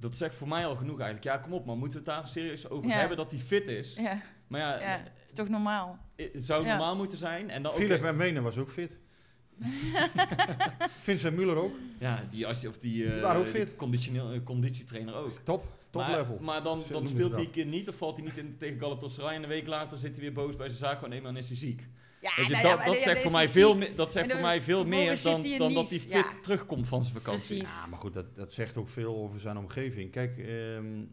Dat 0.00 0.16
zegt 0.16 0.34
voor 0.34 0.48
mij 0.48 0.66
al 0.66 0.76
genoeg 0.76 1.00
eigenlijk. 1.00 1.24
Ja, 1.24 1.36
kom 1.42 1.52
op, 1.52 1.66
maar 1.66 1.76
moeten 1.76 2.04
we 2.04 2.10
het 2.10 2.14
daar 2.20 2.28
serieus 2.28 2.68
over 2.68 2.90
Ja. 2.90 2.96
hebben 2.96 3.16
dat 3.16 3.30
hij 3.30 3.40
fit 3.40 3.68
is? 3.68 3.94
Ja, 3.94 4.20
Maar 4.46 4.60
ja, 4.60 4.80
ja, 4.80 5.02
is 5.26 5.32
toch 5.32 5.48
normaal? 5.48 5.98
het 6.16 6.30
zou 6.34 6.64
Ja. 6.64 6.68
normaal 6.76 6.96
moeten 6.96 7.18
zijn. 7.18 7.50
En 7.50 7.62
dan 7.62 7.72
ook- 7.72 7.78
Philip 7.78 8.04
en 8.04 8.16
Wenen 8.16 8.42
was 8.42 8.56
ook 8.58 8.70
fit. 8.70 8.98
Vincent 11.00 11.36
Muller 11.36 11.56
ook. 11.56 11.74
Ja, 11.98 12.22
die, 12.30 12.46
als 12.46 12.66
of 12.66 12.78
die, 12.78 13.04
eh, 13.06 13.12
Die 13.12 13.20
waren 13.22 13.40
ook 13.40 13.46
fit. 13.46 13.76
conditioneel- 13.76 14.32
eh, 14.32 14.40
conditietrainer 14.44 15.14
ook. 15.14 15.30
Top, 15.32 15.64
top 15.90 16.02
maar, 16.02 16.10
level. 16.18 16.38
Maar 16.40 16.62
dan, 16.62 16.82
dan 16.90 17.08
speelt 17.08 17.32
hij 17.32 17.40
een 17.44 17.50
keer 17.50 17.66
niet 17.66 17.88
of 17.88 17.96
valt 17.96 18.16
hij 18.16 18.26
niet 18.26 18.36
in, 18.36 18.56
tegen 18.58 18.78
Galatasaray 18.80 19.34
en 19.34 19.42
een 19.42 19.48
week 19.48 19.66
later 19.66 19.98
zit 19.98 20.12
hij 20.12 20.20
weer 20.20 20.32
boos 20.32 20.56
bij 20.56 20.66
zijn 20.68 20.78
zaakwaarnemer 20.78 21.28
en 21.30 21.36
is 21.36 21.48
hij 21.48 21.56
ziek. 21.56 21.86
Ja, 22.20 22.32
Weet 22.36 22.46
je, 22.46 22.52
nou 22.52 22.62
dat 22.62 22.78
ja, 22.78 22.84
dat 22.84 22.94
ja, 22.94 23.02
zegt 23.02 23.22
voor 23.22 23.30
mij 23.30 23.48
veel, 23.48 23.78
dat 23.94 24.12
zegt 24.12 24.26
voor 24.26 24.34
dan 24.34 24.44
mij 24.44 24.62
veel 24.62 24.84
meer 24.86 25.22
dan, 25.22 25.42
dan 25.58 25.74
dat 25.74 25.88
hij 25.88 25.98
fit 25.98 26.10
ja. 26.10 26.24
terugkomt 26.42 26.86
van 26.86 27.02
zijn 27.02 27.14
vakantie. 27.14 27.56
Precies. 27.58 27.74
Ja, 27.74 27.86
maar 27.86 27.98
goed, 27.98 28.14
dat, 28.14 28.34
dat 28.34 28.52
zegt 28.52 28.76
ook 28.76 28.88
veel 28.88 29.16
over 29.16 29.40
zijn 29.40 29.56
omgeving. 29.56 30.10
Kijk, 30.10 30.38
ehm, 30.38 31.04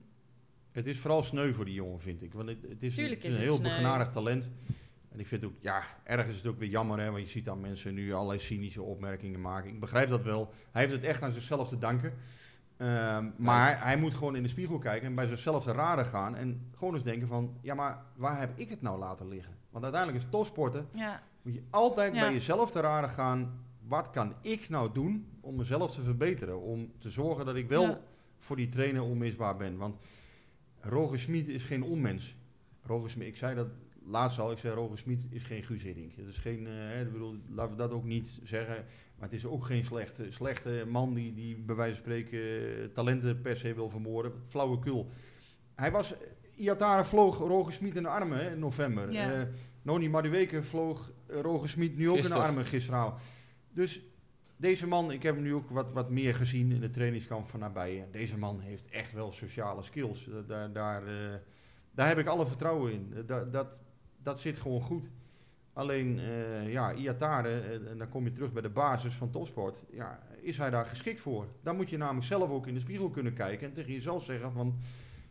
het 0.72 0.88
is 0.88 1.00
vooral 1.00 1.24
sneu 1.24 1.54
voor 1.54 1.66
die 1.66 1.74
jongen, 1.74 2.00
vind 2.00 2.22
ik. 2.22 2.34
Want 2.34 2.50
het, 2.50 2.58
het 2.70 2.84
is, 2.84 2.98
een, 2.98 3.10
het 3.10 3.24
is 3.24 3.36
heel 3.36 3.62
begenadigd 3.62 4.12
talent. 4.14 4.50
En 5.12 5.20
ik 5.20 5.28
vind 5.28 5.46
ook, 5.46 5.54
ja, 5.60 5.84
ergens 6.04 6.30
is 6.30 6.38
het 6.38 6.48
ook 6.48 6.60
weer 6.60 6.70
jammer, 6.70 7.00
hè, 7.00 7.12
want 7.12 7.24
je 7.24 7.30
ziet 7.30 7.46
dan 7.46 7.62
mensen 7.62 7.94
nu 7.94 8.14
allerlei 8.14 8.40
cynische 8.40 8.82
opmerkingen 8.82 9.42
maken. 9.42 9.70
Ik 9.70 9.80
begrijp 9.80 10.10
dat 10.10 10.24
wel. 10.24 10.54
Hij 10.72 10.82
heeft 10.82 10.94
het 10.94 11.04
echt 11.04 11.22
aan 11.22 11.34
zichzelf 11.34 11.68
te 11.68 11.78
danken. 11.78 12.14
Ehm, 12.78 13.30
maar 13.38 13.84
hij 13.84 13.98
moet 13.98 14.14
gewoon 14.14 14.36
in 14.36 14.44
de 14.44 14.50
spiegel 14.50 14.78
kijken 14.78 15.08
en 15.08 15.16
bij 15.16 15.28
zichzelf 15.28 15.64
te 15.64 15.72
raden 15.72 16.06
gaan. 16.06 16.36
En 16.36 16.70
gewoon 16.74 16.94
eens 16.94 17.04
denken 17.04 17.28
van, 17.28 17.58
ja, 17.62 17.74
maar 17.74 18.04
waar 18.16 18.40
heb 18.40 18.52
ik 18.56 18.70
het 18.70 18.82
nou 18.82 19.00
laten 19.00 19.28
liggen? 19.28 19.54
Want 19.76 19.88
uiteindelijk 19.88 20.24
is 20.24 20.30
topsporten, 20.32 20.88
Ja, 20.94 21.24
moet 21.42 21.54
je 21.54 21.64
altijd 21.70 22.14
Ja. 22.14 22.20
bij 22.20 22.32
jezelf 22.32 22.72
te 22.72 22.80
raden 22.80 23.10
gaan. 23.10 23.60
Wat 23.88 24.10
kan 24.10 24.34
ik 24.42 24.70
nou 24.70 24.94
doen 24.94 25.28
om 25.42 25.56
mezelf 25.56 25.94
te 25.96 26.02
verbeteren? 26.02 26.62
Om 26.62 26.92
te 26.98 27.10
zorgen 27.10 27.46
dat 27.46 27.56
ik 27.56 27.68
wel 27.68 27.82
Ja. 27.82 28.02
voor 28.40 28.56
die 28.56 28.70
trainer 28.70 29.02
onmisbaar 29.04 29.58
ben. 29.58 29.78
Want 29.78 29.96
Roger 30.80 31.20
Smit 31.20 31.48
is 31.48 31.64
geen 31.64 31.84
onmens. 31.84 32.36
Roger 32.82 33.10
Smit, 33.10 33.28
ik 33.28 33.38
zei 33.38 33.56
dat 33.56 33.68
laatst 34.06 34.40
al, 34.40 34.52
ik 34.52 34.58
zei 34.58 34.74
Roger 34.76 34.98
Smit 34.98 35.26
is 35.30 35.44
geen 35.44 35.64
Guus 35.64 35.84
Hiddink. 35.84 36.14
Het 36.16 36.28
is 36.28 36.38
geen, 36.38 36.68
eh, 36.68 36.74
hè, 36.74 37.02
ik 37.02 37.12
bedoel, 37.12 37.36
laten 37.50 37.72
we 37.72 37.78
dat 37.78 37.92
ook 37.92 38.04
niet 38.06 38.40
zeggen. 38.44 38.76
Maar 39.16 39.30
het 39.30 39.34
is 39.34 39.46
ook 39.46 39.66
geen 39.66 39.84
slechte, 39.84 40.32
slechte 40.32 40.86
man 40.88 41.14
die, 41.14 41.34
die 41.34 41.56
bij 41.58 41.76
wijze 41.76 41.94
van 41.96 42.04
spreken 42.04 42.40
eh, 42.40 42.86
talenten 42.94 43.42
per 43.42 43.58
se 43.58 43.74
wil 43.74 43.90
vermoorden. 43.90 44.32
Flauwekul. 44.48 45.10
Hij 45.76 45.92
was 45.92 46.14
Iatare 46.56 47.06
vloog 47.06 47.38
Roger 47.38 47.74
Smit 47.74 47.96
in 47.96 48.04
de 48.04 48.10
armen 48.10 48.38
hè, 48.38 48.52
in 48.52 48.60
november. 48.60 49.12
Ja. 49.12 49.32
Eh, 49.32 49.48
Noni 49.82 50.10
Madueke 50.10 50.64
vloog 50.64 51.12
eh, 51.28 51.40
Roger 51.40 51.70
Smit 51.70 51.98
nu 51.98 52.10
ook 52.10 52.18
in 52.18 52.24
de 52.24 52.34
armen 52.34 52.66
gisteravond. 52.66 53.22
Dus 53.74 54.02
deze 54.58 54.88
man, 54.88 55.12
ik 55.12 55.24
heb 55.24 55.36
hem 55.36 55.44
nu 55.44 55.54
ook 55.54 55.70
wat, 55.70 55.92
wat 55.94 56.10
meer 56.10 56.36
gezien 56.36 56.72
in 56.72 56.80
de 56.80 56.90
trainingskamp 56.90 57.48
van 57.48 57.60
nabij. 57.60 58.02
En 58.02 58.12
Deze 58.12 58.38
man 58.38 58.60
heeft 58.60 58.90
echt 58.90 59.12
wel 59.12 59.32
sociale 59.32 59.82
skills. 59.82 60.30
Daar, 60.48 60.72
daar, 60.72 61.08
eh, 61.08 61.40
daar 61.92 62.08
heb 62.08 62.18
ik 62.18 62.28
alle 62.28 62.46
vertrouwen 62.46 62.92
in. 62.92 63.14
Dat, 63.26 63.54
dat, 63.54 63.82
dat 64.18 64.42
zit 64.42 64.58
gewoon 64.58 64.82
goed. 64.82 65.12
Alleen, 65.74 66.20
eh, 66.20 66.72
ja, 66.72 66.94
Iatare, 66.94 67.60
en 67.90 67.98
dan 67.98 68.10
kom 68.10 68.24
je 68.24 68.32
terug 68.32 68.52
bij 68.52 68.62
de 68.62 68.70
basis 68.70 69.14
van 69.14 69.30
topsport. 69.30 69.84
Ja, 69.92 70.20
is 70.42 70.58
hij 70.58 70.70
daar 70.70 70.86
geschikt 70.86 71.22
voor? 71.22 71.48
Dan 71.64 71.76
moet 71.76 71.90
je 71.90 71.98
namelijk 71.98 72.26
zelf 72.26 72.50
ook 72.50 72.68
in 72.68 72.74
de 72.74 72.80
spiegel 72.80 73.10
kunnen 73.10 73.34
kijken 73.34 73.68
en 73.68 73.74
tegen 73.74 73.92
jezelf 73.92 74.24
zeggen 74.24 74.52
van, 74.52 74.80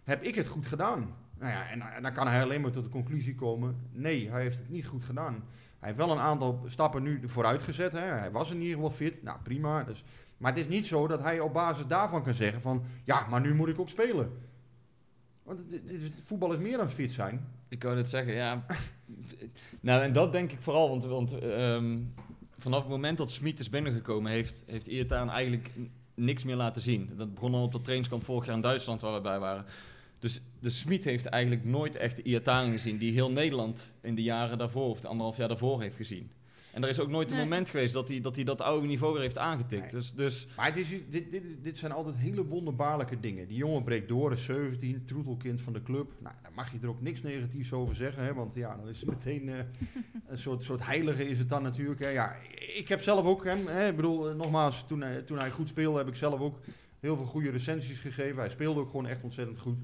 heb 0.04 0.22
ik 0.22 0.34
het 0.34 0.46
goed 0.46 0.66
gedaan? 0.66 1.14
Nou 1.38 1.52
ja, 1.52 1.68
en, 1.70 2.02
dan 2.02 2.12
kan 2.12 2.28
hij 2.28 2.42
alleen 2.42 2.60
maar 2.60 2.70
tot 2.70 2.84
de 2.84 2.90
conclusie 2.90 3.34
komen, 3.34 3.76
nee, 3.92 4.30
hij 4.30 4.42
heeft 4.42 4.58
het 4.58 4.70
niet 4.70 4.86
goed 4.86 5.04
gedaan. 5.04 5.44
Hij 5.78 5.92
heeft 5.92 6.06
wel 6.06 6.10
een 6.10 6.22
aantal 6.22 6.62
stappen 6.66 7.02
nu 7.02 7.20
vooruit 7.24 7.62
gezet. 7.62 7.92
Hè. 7.92 7.98
Hij 7.98 8.30
was 8.30 8.50
in 8.50 8.60
ieder 8.60 8.74
geval 8.74 8.90
fit. 8.90 9.22
Nou, 9.22 9.38
prima. 9.42 9.84
Dus, 9.84 10.04
maar 10.36 10.50
het 10.50 10.60
is 10.60 10.68
niet 10.68 10.86
zo 10.86 11.06
dat 11.06 11.22
hij 11.22 11.40
op 11.40 11.52
basis 11.52 11.86
daarvan 11.86 12.22
kan 12.22 12.34
zeggen 12.34 12.60
van... 12.60 12.84
Ja, 13.04 13.26
maar 13.28 13.40
nu 13.40 13.54
moet 13.54 13.68
ik 13.68 13.78
ook 13.78 13.88
spelen. 13.88 14.32
Want 15.42 15.58
het, 15.70 15.82
het 15.86 16.20
voetbal 16.24 16.52
is 16.52 16.58
meer 16.58 16.76
dan 16.76 16.90
fit 16.90 17.12
zijn. 17.12 17.48
Ik 17.68 17.82
wou 17.82 17.94
net 17.94 18.08
zeggen, 18.08 18.34
ja. 18.34 18.66
nou, 19.80 20.02
en 20.02 20.12
dat 20.12 20.32
denk 20.32 20.52
ik 20.52 20.60
vooral, 20.60 20.88
want, 20.88 21.04
want 21.04 21.38
ehm, 21.38 21.98
vanaf 22.58 22.80
het 22.80 22.88
moment 22.88 23.18
dat 23.18 23.30
Smit 23.30 23.60
is 23.60 23.70
binnengekomen, 23.70 24.30
heeft, 24.30 24.62
heeft 24.66 24.86
Iataren 24.86 25.28
eigenlijk 25.28 25.70
niks 26.14 26.44
meer 26.44 26.56
laten 26.56 26.82
zien. 26.82 27.10
Dat 27.16 27.34
begon 27.34 27.54
al 27.54 27.62
op 27.62 27.72
de 27.72 27.80
trainingskamp 27.80 28.24
vorig 28.24 28.46
jaar 28.46 28.56
in 28.56 28.60
Duitsland, 28.60 29.00
waar 29.00 29.14
we 29.14 29.20
bij 29.20 29.38
waren. 29.38 29.64
Dus 30.24 30.40
de 30.60 30.70
Smit 30.70 31.04
heeft 31.04 31.26
eigenlijk 31.26 31.64
nooit 31.64 31.96
echt 31.96 32.16
de 32.16 32.22
Iataren 32.22 32.70
gezien, 32.70 32.98
die 32.98 33.12
heel 33.12 33.30
Nederland 33.30 33.92
in 34.00 34.14
de 34.14 34.22
jaren 34.22 34.58
daarvoor, 34.58 34.88
of 34.88 35.00
de 35.00 35.08
anderhalf 35.08 35.36
jaar 35.36 35.48
daarvoor 35.48 35.80
heeft 35.80 35.96
gezien. 35.96 36.30
En 36.72 36.82
er 36.82 36.88
is 36.88 37.00
ook 37.00 37.08
nooit 37.08 37.30
een 37.30 37.36
moment 37.36 37.68
geweest 37.68 37.92
dat 37.92 38.08
hij 38.08 38.20
dat, 38.20 38.36
hij 38.36 38.44
dat 38.44 38.60
oude 38.60 38.86
niveau 38.86 39.12
weer 39.12 39.22
heeft 39.22 39.38
aangetikt. 39.38 39.82
Nee. 39.82 39.90
Dus, 39.90 40.12
dus 40.12 40.46
Maar 40.56 40.66
het 40.66 40.76
is, 40.76 40.88
dit, 41.10 41.30
dit, 41.30 41.42
dit 41.62 41.78
zijn 41.78 41.92
altijd 41.92 42.16
hele 42.16 42.44
wonderbaarlijke 42.44 43.20
dingen. 43.20 43.48
Die 43.48 43.56
jongen 43.56 43.84
breekt 43.84 44.08
door, 44.08 44.32
is 44.32 44.44
17, 44.44 45.04
troetelkind 45.04 45.60
van 45.60 45.72
de 45.72 45.82
club. 45.82 46.12
Nou, 46.18 46.34
daar 46.42 46.52
mag 46.54 46.72
je 46.72 46.78
er 46.82 46.88
ook 46.88 47.02
niks 47.02 47.22
negatiefs 47.22 47.72
over 47.72 47.94
zeggen. 47.94 48.24
Hè, 48.24 48.34
want 48.34 48.54
ja, 48.54 48.76
dan 48.76 48.88
is 48.88 49.00
het 49.00 49.08
meteen 49.08 49.48
eh, 49.48 49.58
een 50.28 50.38
soort, 50.38 50.62
soort 50.62 50.86
heilige 50.86 51.28
is 51.28 51.38
het 51.38 51.48
dan 51.48 51.62
natuurlijk. 51.62 52.04
Hè. 52.04 52.08
Ja, 52.08 52.36
ik 52.76 52.88
heb 52.88 53.00
zelf 53.00 53.26
ook 53.26 53.44
hem. 53.44 53.66
Hè, 53.66 53.88
ik 53.88 53.96
bedoel, 53.96 54.28
eh, 54.28 54.34
nogmaals, 54.34 54.86
toen 54.86 55.00
hij, 55.00 55.22
toen 55.22 55.38
hij 55.38 55.50
goed 55.50 55.68
speelde 55.68 55.98
heb 55.98 56.08
ik 56.08 56.16
zelf 56.16 56.40
ook 56.40 56.60
heel 57.00 57.16
veel 57.16 57.26
goede 57.26 57.50
recensies 57.50 58.00
gegeven. 58.00 58.36
Hij 58.36 58.50
speelde 58.50 58.80
ook 58.80 58.90
gewoon 58.90 59.06
echt 59.06 59.22
ontzettend 59.22 59.58
goed. 59.58 59.78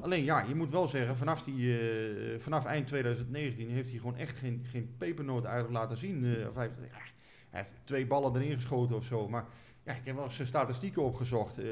Alleen 0.00 0.24
ja, 0.24 0.40
je 0.48 0.54
moet 0.54 0.70
wel 0.70 0.88
zeggen, 0.88 1.16
vanaf, 1.16 1.42
die, 1.44 1.78
eh, 1.78 2.38
vanaf 2.38 2.64
eind 2.64 2.86
2019 2.86 3.70
heeft 3.70 3.90
hij 3.90 3.98
gewoon 3.98 4.16
echt 4.16 4.38
geen, 4.38 4.64
geen 4.70 4.94
pepernoot 4.98 5.44
eigenlijk 5.44 5.74
laten 5.74 5.96
zien. 5.98 6.24
Eh, 6.24 6.48
of 6.48 6.54
hij, 6.54 6.64
heeft, 6.64 6.78
ja, 6.92 6.98
hij 7.50 7.60
heeft 7.60 7.72
twee 7.84 8.06
ballen 8.06 8.36
erin 8.36 8.54
geschoten 8.54 8.96
of 8.96 9.04
zo. 9.04 9.28
Maar 9.28 9.44
ja, 9.84 9.92
ik 9.92 10.04
heb 10.04 10.14
wel 10.14 10.24
eens 10.24 10.36
zijn 10.36 10.48
statistieken 10.48 11.02
opgezocht. 11.02 11.58
Eh, 11.58 11.64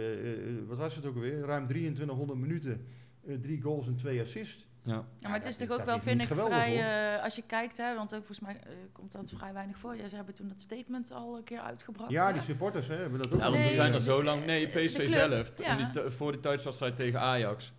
wat 0.67 0.79
was 0.79 0.97
het 0.97 1.07
ook 1.07 1.15
alweer? 1.15 1.41
Ruim 1.41 1.67
2300 1.67 2.39
minuten, 2.39 2.87
eh, 3.27 3.35
drie 3.43 3.61
goals 3.61 3.87
en 3.87 3.97
twee 3.97 4.21
assists. 4.21 4.67
ja. 4.85 4.93
Ja, 4.93 5.29
maar 5.29 5.33
het 5.39 5.45
is 5.47 5.57
toch 5.57 5.71
ook 5.71 5.85
wel, 5.85 6.01
vind 6.01 6.21
ik, 6.21 6.27
vrij... 6.27 7.15
eh, 7.17 7.25
als 7.25 7.37
je 7.37 7.43
kijkt, 7.47 7.77
hè, 7.77 7.95
want 7.95 8.15
ook 8.15 8.25
volgens 8.25 8.41
mij 8.41 8.57
komt 8.93 9.13
dat 9.13 9.33
vrij 9.37 9.53
weinig 9.53 9.79
voor. 9.79 9.97
Ja, 9.97 10.09
ze 10.09 10.17
hebben 10.17 10.35
toen 10.35 10.49
dat 10.49 10.61
statement 10.61 11.13
al 11.13 11.37
een 11.37 11.45
keer 11.45 11.61
uitgebracht. 11.61 12.11
Ja, 12.11 12.27
hè? 12.27 12.33
die 12.33 12.43
supporters 12.43 12.87
hè, 12.87 12.97
hebben 12.97 13.19
dat 13.19 13.33
ook. 13.33 13.39
Ja, 13.39 13.45
want 13.45 13.55
die 13.57 13.65
Nee, 13.65 13.75
zijn 13.75 13.93
er 13.93 14.01
zo 14.01 14.23
lang. 14.23 14.45
Nee, 14.45 14.67
de 14.67 14.79
PSV 14.85 14.95
club, 14.97 15.09
zelf. 15.09 15.53
ja. 15.57 15.79
in 15.79 15.89
die 15.93 16.11
voor 16.11 16.33
die 16.33 16.41
thuiswedstrijd 16.41 16.97
tegen 16.97 17.21
Ajax. 17.21 17.73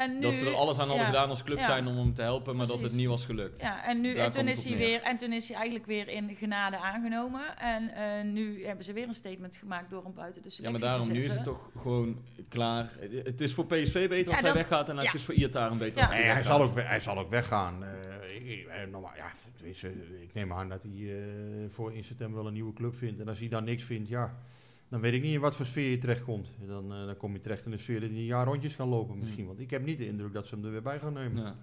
En 0.00 0.14
nu, 0.14 0.20
dat 0.20 0.34
ze 0.34 0.46
er 0.46 0.54
alles 0.54 0.78
aan 0.78 0.86
hadden 0.88 1.06
ja, 1.06 1.10
gedaan 1.10 1.28
als 1.28 1.42
club 1.42 1.58
ja. 1.58 1.64
zijn 1.64 1.86
om 1.86 1.96
hem 1.96 2.14
te 2.14 2.22
helpen, 2.22 2.56
maar 2.56 2.66
dat 2.66 2.82
het 2.82 2.92
niet 2.92 3.06
was 3.06 3.24
gelukt. 3.24 3.60
Ja, 3.60 3.84
en, 3.84 4.00
nu, 4.00 4.14
Daar 4.14 4.24
en, 4.24 4.30
toen 4.30 4.48
is 4.48 4.64
hij 4.64 4.76
weer, 4.76 5.02
en 5.02 5.16
toen 5.16 5.32
is 5.32 5.48
hij 5.48 5.56
eigenlijk 5.56 5.86
weer 5.86 6.08
in 6.08 6.36
genade 6.36 6.76
aangenomen. 6.76 7.58
En 7.58 7.94
eh, 7.94 8.24
nu 8.24 8.64
hebben 8.66 8.84
ze 8.84 8.92
weer 8.92 9.08
een 9.08 9.14
statement 9.14 9.56
gemaakt 9.56 9.90
door 9.90 10.02
hem 10.04 10.14
buiten 10.14 10.42
de 10.42 10.48
Ja, 10.48 10.54
selectie 10.54 10.80
maar 10.80 10.90
daarom 10.90 11.12
nu 11.12 11.22
is 11.22 11.34
het 11.34 11.44
toch 11.44 11.70
gewoon 11.78 12.18
klaar. 12.48 12.90
Het 13.24 13.40
is 13.40 13.54
voor 13.54 13.66
PSV 13.66 14.08
beter 14.08 14.32
als 14.32 14.40
Ja, 14.40 14.46
hij 14.46 14.54
weggaat 14.54 14.88
en 14.88 14.94
ja. 14.94 15.02
het 15.02 15.14
is 15.14 15.22
voor 15.22 15.34
Iataren 15.34 15.78
beter 15.78 15.96
Ja. 15.96 16.02
als 16.02 16.14
hij 16.14 16.42
zal 16.42 16.62
ook, 16.62 16.80
hij 16.80 17.00
zal 17.00 17.18
ook 17.18 17.30
weggaan. 17.30 17.84
Eh, 17.84 18.50
ik, 18.50 18.66
eh, 18.66 18.86
normaal, 18.90 19.12
ja, 19.16 19.32
ik 20.20 20.30
neem 20.32 20.52
aan 20.52 20.68
dat 20.68 20.82
hij 20.82 20.92
eh, 20.92 21.24
voor 21.68 21.94
in 21.94 22.04
september 22.04 22.36
wel 22.36 22.46
een 22.46 22.52
nieuwe 22.52 22.72
club 22.72 22.96
vindt. 22.96 23.20
En 23.20 23.28
als 23.28 23.38
hij 23.38 23.48
dan 23.48 23.64
niks 23.64 23.84
vindt, 23.84 24.08
ja, 24.08 24.38
dan 24.90 25.00
weet 25.00 25.14
ik 25.14 25.22
niet 25.22 25.34
in 25.34 25.40
wat 25.40 25.56
voor 25.56 25.66
sfeer 25.66 25.90
je 25.90 25.98
terechtkomt. 25.98 26.48
Dan, 26.66 26.92
eh, 26.92 27.06
dan 27.06 27.16
kom 27.16 27.32
je 27.32 27.40
terecht 27.40 27.66
in 27.66 27.72
een 27.72 27.78
sfeer 27.78 28.00
dat 28.00 28.08
hij 28.10 28.18
een 28.18 28.24
jaar 28.24 28.46
rondjes 28.46 28.76
kan 28.76 28.88
lopen 28.88 29.18
misschien. 29.18 29.38
Hmm. 29.38 29.46
Want 29.46 29.60
ik 29.60 29.70
heb 29.70 29.84
niet 29.84 29.98
de 29.98 30.06
indruk 30.06 30.32
dat 30.32 30.46
ze 30.46 30.54
hem 30.54 30.64
er 30.64 30.70
weer 30.70 30.82
bij 30.82 30.98
gaan 30.98 31.12
nemen. 31.12 31.42
Ja. 31.42 31.56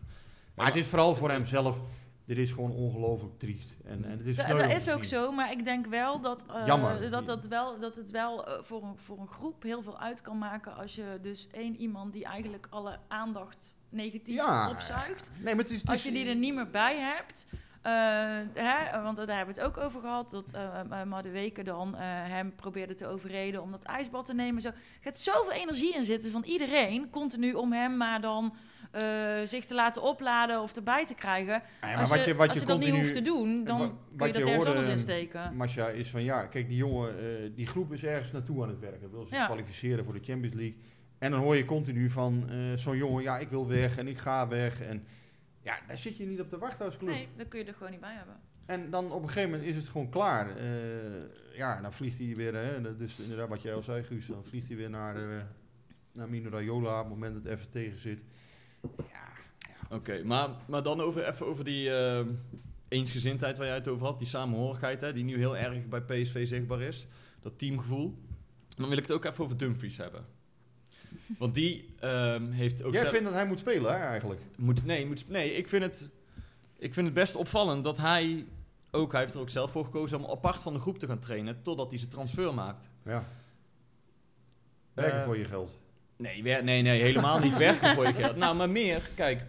Maar 0.55 0.65
het 0.65 0.75
is 0.75 0.87
vooral 0.87 1.15
voor 1.15 1.29
hem 1.29 1.45
zelf, 1.45 1.81
dit 2.25 2.37
is 2.37 2.51
gewoon 2.51 2.71
ongelooflijk 2.71 3.39
triest. 3.39 3.77
En, 3.85 4.03
en 4.03 4.17
het 4.17 4.27
is 4.27 4.35
Dat, 4.35 4.45
sneu 4.45 4.57
dat 4.57 4.71
is 4.71 4.89
ook 4.89 5.03
zo, 5.03 5.31
maar 5.31 5.51
ik 5.51 5.63
denk 5.63 5.87
wel 5.87 6.21
dat, 6.21 6.45
eh, 6.49 6.65
Jammer. 6.65 7.09
dat, 7.09 7.25
dat, 7.25 7.47
wel, 7.47 7.79
dat 7.79 7.95
het 7.95 8.09
wel 8.09 8.47
eh, 8.47 8.63
voor, 8.63 8.83
een, 8.83 8.97
voor 8.97 9.19
een 9.19 9.27
groep 9.27 9.63
heel 9.63 9.81
veel 9.81 9.99
uit 9.99 10.21
kan 10.21 10.37
maken 10.37 10.75
als 10.75 10.95
je 10.95 11.19
dus 11.21 11.47
één 11.51 11.75
iemand 11.75 12.13
die 12.13 12.25
eigenlijk 12.25 12.67
alle 12.69 12.99
aandacht 13.07 13.73
negatief 13.89 14.35
Ja, 14.35 14.69
opzuigt, 14.69 15.31
Nee, 15.43 15.55
maar 15.55 15.63
het 15.63 15.73
is, 15.73 15.79
het 15.81 15.89
als 15.89 16.03
je 16.03 16.11
die 16.11 16.25
er 16.25 16.35
niet 16.35 16.53
meer 16.53 16.69
bij 16.69 16.99
hebt. 16.99 17.47
Eh, 17.87 18.63
hè, 18.63 19.01
want 19.01 19.15
daar 19.15 19.35
hebben 19.37 19.55
we 19.55 19.61
het 19.61 19.69
ook 19.69 19.77
over 19.77 20.01
gehad, 20.01 20.29
dat 20.29 20.51
eh 20.51 20.79
uh, 20.91 21.03
Madueke 21.03 21.63
dan 21.63 21.95
eh, 21.95 21.99
hem 22.03 22.55
probeerde 22.55 22.93
te 22.93 23.07
overreden 23.07 23.61
om 23.61 23.71
dat 23.71 23.83
ijsbad 23.83 24.25
te 24.25 24.33
nemen. 24.33 24.61
Zo. 24.61 24.67
Er 24.67 24.75
gaat 25.01 25.17
zoveel 25.17 25.51
energie 25.51 25.95
in 25.95 26.03
zitten 26.03 26.31
van 26.31 26.43
iedereen, 26.43 27.09
continu 27.09 27.53
om 27.53 27.71
hem 27.73 27.97
maar 27.97 28.21
dan 28.21 28.53
eh, 28.91 29.01
zich 29.45 29.65
te 29.65 29.73
laten 29.75 30.01
opladen 30.01 30.61
of 30.61 30.75
erbij 30.75 31.05
te 31.05 31.13
krijgen. 31.15 31.53
Ja, 31.53 31.87
maar 31.87 31.97
als 31.97 32.09
wat 32.09 32.25
je, 32.25 32.35
wat 32.35 32.53
je 32.53 32.59
je 32.59 32.65
dat 32.65 32.79
niet 32.79 32.89
hoeft 32.89 33.13
te 33.13 33.21
doen, 33.21 33.63
dan 33.63 33.79
wa- 33.79 33.85
kun 33.87 33.95
wat 34.17 34.27
je 34.27 34.33
dat 34.33 34.35
je 34.35 34.47
ergens 34.47 34.55
hoorde, 34.65 34.69
anders 34.69 34.87
insteken. 34.87 35.55
Masha 35.55 35.87
is 35.87 36.09
van 36.09 36.23
ja, 36.23 36.45
kijk, 36.45 36.67
die 36.67 36.77
jongen, 36.77 37.19
eh, 37.19 37.25
die 37.55 37.67
groep 37.67 37.93
is 37.93 38.03
ergens 38.03 38.31
naartoe 38.31 38.63
aan 38.63 38.69
het 38.69 38.79
werken. 38.79 39.11
Wil 39.11 39.25
zich 39.25 39.37
Ja. 39.37 39.45
kwalificeren 39.45 40.03
voor 40.05 40.13
de 40.13 40.23
Champions 40.23 40.53
League. 40.55 40.77
En 41.19 41.31
dan 41.31 41.39
hoor 41.39 41.55
je 41.55 41.65
continu 41.65 42.09
van 42.09 42.49
eh, 42.49 42.57
zo'n 42.75 42.97
jongen, 42.97 43.23
ja, 43.23 43.37
ik 43.37 43.49
wil 43.49 43.67
weg 43.67 43.97
en 43.97 44.07
ik 44.07 44.17
ga 44.17 44.47
weg. 44.47 44.81
En 44.81 45.05
ja, 45.67 45.79
daar 45.87 45.97
zit 45.97 46.17
je 46.17 46.25
niet 46.25 46.39
op 46.41 46.49
te 46.49 46.57
wachten 46.57 46.85
als 46.85 46.97
club. 46.97 47.09
Nee, 47.09 47.27
dan 47.35 47.47
kun 47.47 47.59
je 47.59 47.65
er 47.65 47.73
gewoon 47.73 47.91
niet 47.91 48.01
bij 48.01 48.13
hebben. 48.13 48.39
En 48.65 48.89
dan 48.89 49.11
op 49.11 49.21
een 49.21 49.27
gegeven 49.27 49.49
moment 49.49 49.69
is 49.69 49.75
het 49.75 49.87
gewoon 49.87 50.09
klaar. 50.09 50.57
Eh, 50.57 51.55
ja, 51.57 51.81
dan 51.81 51.93
vliegt 51.93 52.17
hij 52.17 52.35
weer, 52.35 52.53
hè, 52.53 52.97
dus 52.97 53.19
inderdaad 53.19 53.49
wat 53.49 53.61
jij 53.61 53.73
al 53.73 53.83
zei, 53.83 54.03
Guus, 54.03 54.25
dan 54.25 54.45
vliegt 54.45 54.67
hij 54.67 54.77
weer 54.77 54.89
naar, 54.89 55.15
eh 55.15 55.43
naar 56.11 56.29
Mino 56.29 56.49
Raiola 56.49 56.99
op 56.99 57.05
het 57.05 57.13
moment 57.13 57.33
dat 57.33 57.43
het 57.43 57.53
even 57.53 57.69
tegen 57.69 57.97
zit. 57.97 58.23
Ja, 58.97 59.27
Oké, 59.89 60.23
maar, 60.23 60.49
maar 60.67 60.83
dan 60.83 61.01
over, 61.01 61.27
even 61.27 61.45
over 61.45 61.63
die 61.63 61.91
eh, 61.91 62.25
eensgezindheid 62.87 63.57
waar 63.57 63.67
jij 63.67 63.75
het 63.75 63.87
over 63.87 64.05
had. 64.05 64.19
Die 64.19 64.27
samenhorigheid, 64.27 65.01
hè, 65.01 65.13
die 65.13 65.23
nu 65.23 65.37
heel 65.37 65.57
erg 65.57 65.87
bij 65.87 66.01
PSV 66.01 66.47
zichtbaar 66.47 66.81
is. 66.81 67.07
Dat 67.41 67.59
teamgevoel. 67.59 68.17
Dan 68.75 68.89
wil 68.89 68.97
ik 68.97 69.03
het 69.03 69.11
ook 69.11 69.25
even 69.25 69.43
over 69.43 69.57
Dumfries 69.57 69.97
hebben. 69.97 70.25
Want 71.37 71.55
die 71.55 71.89
ehm, 71.99 72.51
heeft 72.51 72.83
ook... 72.83 72.93
jij 72.93 73.07
vindt 73.07 73.25
dat 73.25 73.33
hij 73.33 73.45
moet 73.45 73.59
spelen, 73.59 73.91
hè, 73.91 73.97
eigenlijk? 74.05 74.41
Moet, 74.55 74.85
nee, 74.85 75.05
moet, 75.05 75.29
nee 75.29 75.53
ik, 75.53 75.67
vind 75.67 75.83
het, 75.83 76.07
ik 76.77 76.93
vind 76.93 77.05
het 77.05 77.15
best 77.15 77.35
opvallend 77.35 77.83
dat 77.83 77.97
hij 77.97 78.45
ook, 78.91 79.11
hij 79.11 79.21
heeft 79.21 79.33
er 79.33 79.39
ook 79.39 79.49
zelf 79.49 79.71
voor 79.71 79.85
gekozen 79.85 80.23
om 80.23 80.31
apart 80.31 80.61
van 80.61 80.73
de 80.73 80.79
groep 80.79 80.99
te 80.99 81.07
gaan 81.07 81.19
trainen 81.19 81.61
totdat 81.61 81.89
hij 81.89 81.97
zijn 81.99 82.11
transfer 82.11 82.53
maakt. 82.53 82.89
Ja. 83.03 83.23
Werken 84.93 85.19
Eh, 85.19 85.25
voor 85.25 85.37
je 85.37 85.45
geld. 85.45 85.77
Nee, 86.15 86.41
nee, 86.41 86.81
nee, 86.81 87.01
helemaal 87.01 87.39
niet 87.39 87.57
werken 87.57 87.93
voor 87.93 88.07
je 88.07 88.13
geld. 88.13 88.35
Nou, 88.35 88.55
maar 88.55 88.69
meer, 88.69 89.09
kijk, 89.15 89.45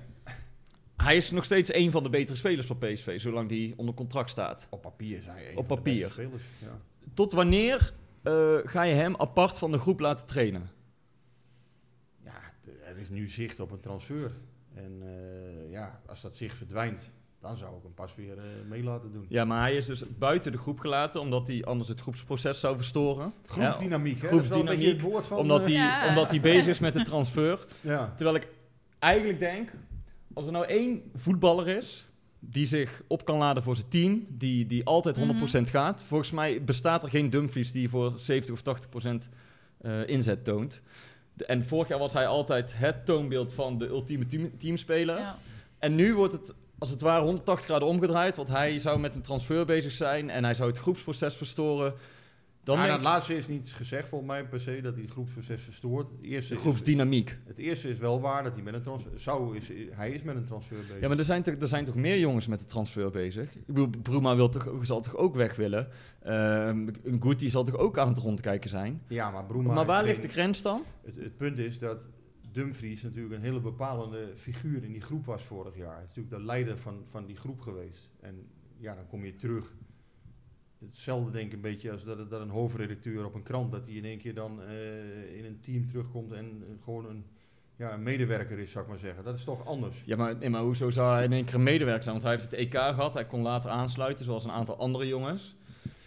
hij 0.96 1.16
is 1.16 1.30
nog 1.30 1.44
steeds 1.44 1.74
een 1.74 1.90
van 1.90 2.02
de 2.02 2.08
betere 2.10 2.36
spelers 2.36 2.66
van 2.66 2.78
PSV, 2.78 3.20
zolang 3.20 3.48
die 3.48 3.74
onder 3.76 3.94
contract 3.94 4.30
staat. 4.30 4.66
Op 4.70 4.82
papier 4.82 5.22
zijn 5.22 5.36
hij 5.36 5.50
een 5.50 5.56
Op 5.56 5.66
van 5.66 5.76
de 5.76 5.82
papier. 5.82 6.02
beste 6.02 6.12
spelers. 6.22 6.42
Ja. 6.62 6.78
Tot 7.14 7.32
wanneer 7.32 7.92
eh, 8.22 8.54
ga 8.64 8.82
je 8.82 8.94
hem 8.94 9.14
apart 9.16 9.58
van 9.58 9.70
de 9.70 9.78
groep 9.78 10.00
laten 10.00 10.26
trainen? 10.26 10.70
Er 12.98 13.04
is 13.04 13.10
nu 13.10 13.26
zicht 13.26 13.60
op 13.60 13.70
een 13.70 13.80
transfer. 13.80 14.32
En 14.74 15.02
eh, 15.02 15.70
ja, 15.70 16.00
als 16.06 16.20
dat 16.20 16.36
zicht 16.36 16.56
verdwijnt, 16.56 17.10
dan 17.40 17.56
zou 17.56 17.76
ik 17.76 17.82
hem 17.82 17.94
pas 17.94 18.14
weer 18.14 18.38
eh, 18.38 18.44
mee 18.68 18.82
laten 18.82 19.12
doen. 19.12 19.26
Ja, 19.28 19.44
maar 19.44 19.60
hij 19.60 19.76
is 19.76 19.86
dus 19.86 20.02
buiten 20.18 20.52
de 20.52 20.58
groep 20.58 20.78
gelaten, 20.78 21.20
omdat 21.20 21.46
hij 21.46 21.64
anders 21.64 21.88
het 21.88 22.00
groepsproces 22.00 22.60
zou 22.60 22.76
verstoren. 22.76 23.32
Groepsdynamiek, 23.46 24.20
hè? 24.20 24.26
groepsdynamiek, 24.26 24.42
Dat 24.42 24.44
is 24.44 24.48
wel 24.48 24.72
een 24.72 24.78
beetje 24.78 24.92
het 24.92 25.12
woord 25.12 25.26
van... 25.26 25.38
omdat, 25.38 25.60
eh, 25.60 25.66
hij, 25.66 25.74
Ja. 25.74 26.08
omdat 26.08 26.30
hij 26.30 26.40
bezig 26.40 26.66
is 26.66 26.78
met 26.78 26.92
de 26.92 27.02
transfer. 27.02 27.66
ja. 27.80 28.12
Terwijl 28.16 28.36
ik 28.36 28.48
eigenlijk 28.98 29.38
denk, 29.38 29.70
als 30.32 30.46
er 30.46 30.52
nou 30.52 30.66
één 30.66 31.02
voetballer 31.14 31.68
is 31.68 32.06
die 32.38 32.66
zich 32.66 33.02
op 33.06 33.24
kan 33.24 33.38
laden 33.38 33.62
voor 33.62 33.76
zijn 33.76 33.88
team, 33.88 34.26
die, 34.28 34.66
die 34.66 34.84
altijd 34.84 35.16
100% 35.16 35.70
gaat. 35.70 36.02
Volgens 36.02 36.30
mij 36.30 36.64
bestaat 36.64 37.02
er 37.02 37.08
geen 37.08 37.30
Dumfries 37.30 37.72
die 37.72 37.88
voor 37.88 38.12
70 38.16 38.54
of 38.54 38.62
80% 38.62 39.28
eh, 39.80 40.08
inzet 40.08 40.44
toont. 40.44 40.80
De- 41.38 41.44
en 41.44 41.66
vorig 41.66 41.88
jaar 41.88 41.98
was 41.98 42.12
hij 42.12 42.26
altijd 42.26 42.72
het 42.74 43.06
toonbeeld 43.06 43.52
van 43.52 43.78
de 43.78 43.86
ultieme 43.86 44.26
team, 44.26 44.58
teamspeler. 44.58 45.18
Ja. 45.18 45.38
En 45.78 45.94
nu 45.94 46.14
wordt 46.14 46.32
het 46.32 46.54
als 46.78 46.90
het 46.90 47.00
ware 47.00 47.24
180 47.24 47.64
graden 47.64 47.88
omgedraaid, 47.88 48.36
want 48.36 48.48
hij 48.48 48.78
zou 48.78 48.98
met 48.98 49.14
een 49.14 49.22
transfer 49.22 49.66
bezig 49.66 49.92
zijn 49.92 50.30
en 50.30 50.44
hij 50.44 50.54
zou 50.54 50.68
het 50.68 50.78
groepsproces 50.78 51.34
verstoren. 51.34 51.94
Dan 52.68 52.78
Maar 52.78 52.88
dat 52.88 53.02
laatste 53.02 53.36
is 53.36 53.48
niet 53.48 53.68
gezegd 53.68 54.08
volgens 54.08 54.30
mij 54.30 54.44
per 54.44 54.60
se 54.60 54.80
dat 54.80 54.94
hij 54.96 55.06
groepsproces 55.06 55.62
verstoort. 55.62 56.08
Het 56.08 56.20
eerste, 56.22 56.48
de 56.52 56.54
is, 56.54 56.60
groepsdynamiek. 56.60 57.38
het 57.44 57.58
eerste 57.58 57.88
is 57.88 57.98
wel 57.98 58.20
waar 58.20 58.42
dat 58.42 58.54
hij 58.54 58.62
met 58.62 58.74
een 58.74 58.82
transfer... 58.82 59.10
Zou 59.20 59.56
is, 59.56 59.70
hij 59.90 60.10
is 60.10 60.22
met 60.22 60.36
een 60.36 60.44
transfer 60.44 60.76
bezig. 60.76 61.00
Ja, 61.00 61.08
maar 61.08 61.18
er 61.18 61.24
zijn, 61.24 61.42
toch, 61.42 61.54
er 61.54 61.66
zijn 61.66 61.84
toch 61.84 61.94
meer 61.94 62.18
jongens 62.18 62.46
met 62.46 62.58
de 62.58 62.64
transfer 62.66 63.10
bezig? 63.10 63.54
Ik 63.54 63.66
bedoel, 63.66 63.88
Bruma 64.02 64.36
wil 64.36 64.48
toch, 64.48 64.70
zal 64.82 65.00
toch 65.00 65.16
ook 65.16 65.34
weg 65.34 65.56
willen? 65.56 65.88
Ehm 66.22 66.88
een 67.04 67.22
Guti 67.22 67.50
zal 67.50 67.64
toch 67.64 67.76
ook 67.76 67.98
aan 67.98 68.08
het 68.08 68.18
rondkijken 68.18 68.70
zijn? 68.70 69.02
Ja, 69.06 69.30
maar 69.30 69.44
Broema 69.44 69.72
maar 69.72 69.80
is 69.82 69.86
waar 69.86 69.98
geen- 69.98 70.06
ligt 70.08 70.22
de 70.22 70.28
grens 70.28 70.62
dan? 70.62 70.84
Het, 71.04 71.16
het 71.16 71.36
punt 71.36 71.58
is 71.58 71.78
dat 71.78 72.08
Dumfries 72.52 73.02
natuurlijk 73.02 73.34
een 73.34 73.42
hele 73.42 73.60
bepalende 73.60 74.32
figuur 74.36 74.84
in 74.84 74.92
die 74.92 75.02
groep 75.02 75.26
was 75.26 75.42
vorig 75.44 75.76
jaar. 75.76 75.94
Hij 75.94 76.02
is 76.02 76.08
natuurlijk 76.08 76.36
de 76.36 76.42
leider 76.44 76.78
van, 76.78 77.00
van 77.10 77.26
die 77.26 77.36
groep 77.36 77.60
geweest. 77.60 78.10
En 78.20 78.46
ja, 78.76 78.94
dan 78.94 79.06
kom 79.08 79.24
je 79.24 79.36
terug. 79.36 79.74
Hetzelfde 80.86 81.30
denk 81.30 81.46
ik 81.46 81.52
een 81.52 81.60
beetje 81.60 81.90
als 81.90 82.04
dat, 82.04 82.30
dat 82.30 82.40
een 82.40 82.50
hoofdredacteur 82.50 83.24
op 83.24 83.34
een 83.34 83.42
krant, 83.42 83.70
dat 83.70 83.86
hij 83.86 83.94
in 83.94 84.04
één 84.04 84.18
keer 84.18 84.34
dan 84.34 84.62
eh, 84.62 85.36
in 85.36 85.44
een 85.44 85.60
team 85.60 85.86
terugkomt 85.86 86.32
en 86.32 86.62
eh, 86.62 86.84
gewoon 86.84 87.08
een, 87.08 87.24
ja, 87.76 87.92
een 87.92 88.02
medewerker 88.02 88.58
is, 88.58 88.70
zou 88.70 88.84
ik 88.84 88.90
maar 88.90 88.98
zeggen. 88.98 89.24
Dat 89.24 89.36
is 89.36 89.44
toch 89.44 89.66
anders. 89.66 90.02
Ja, 90.06 90.16
maar, 90.16 90.36
nee, 90.36 90.50
maar 90.50 90.62
hoezo 90.62 90.90
zou 90.90 91.14
hij 91.14 91.24
in 91.24 91.32
één 91.32 91.44
keer 91.44 91.54
een 91.54 91.62
medewerker 91.62 92.02
zijn? 92.02 92.14
Want 92.14 92.26
hij 92.26 92.36
heeft 92.36 92.50
het 92.50 92.60
EK 92.60 92.94
gehad, 92.94 93.14
hij 93.14 93.26
kon 93.26 93.42
later 93.42 93.70
aansluiten, 93.70 94.24
zoals 94.24 94.44
een 94.44 94.50
aantal 94.50 94.76
andere 94.78 95.06
jongens. 95.06 95.56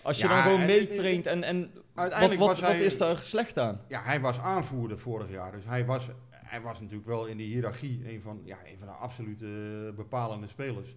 Als 0.01 0.17
je 0.17 0.27
Ja, 0.27 0.34
dan 0.34 0.43
gewoon 0.43 0.65
meetraint 0.65 1.25
en, 1.25 1.43
en 1.43 1.71
wat, 1.73 1.84
Uiteindelijk 1.93 2.39
wat, 2.39 2.49
was 2.49 2.60
wat 2.60 2.69
hij, 2.69 2.79
is 2.79 2.97
daar 2.97 3.17
slecht 3.17 3.57
aan? 3.57 3.81
Ja, 3.88 4.01
hij 4.01 4.19
was 4.19 4.39
aanvoerder 4.39 4.99
vorig 4.99 5.29
jaar. 5.29 5.51
Dus 5.51 5.65
hij 5.65 5.86
was, 5.86 6.10
hij 6.29 6.62
was 6.62 6.79
natuurlijk 6.79 7.07
wel 7.07 7.25
in 7.25 7.38
de 7.38 7.43
hiërarchie 7.43 8.10
een 8.10 8.21
van, 8.21 8.41
ja, 8.43 8.57
een 8.65 8.77
van 8.77 8.88
de 8.88 8.93
absolute 8.93 9.45
eh, 9.45 9.95
bepalende 9.95 10.47
spelers. 10.47 10.95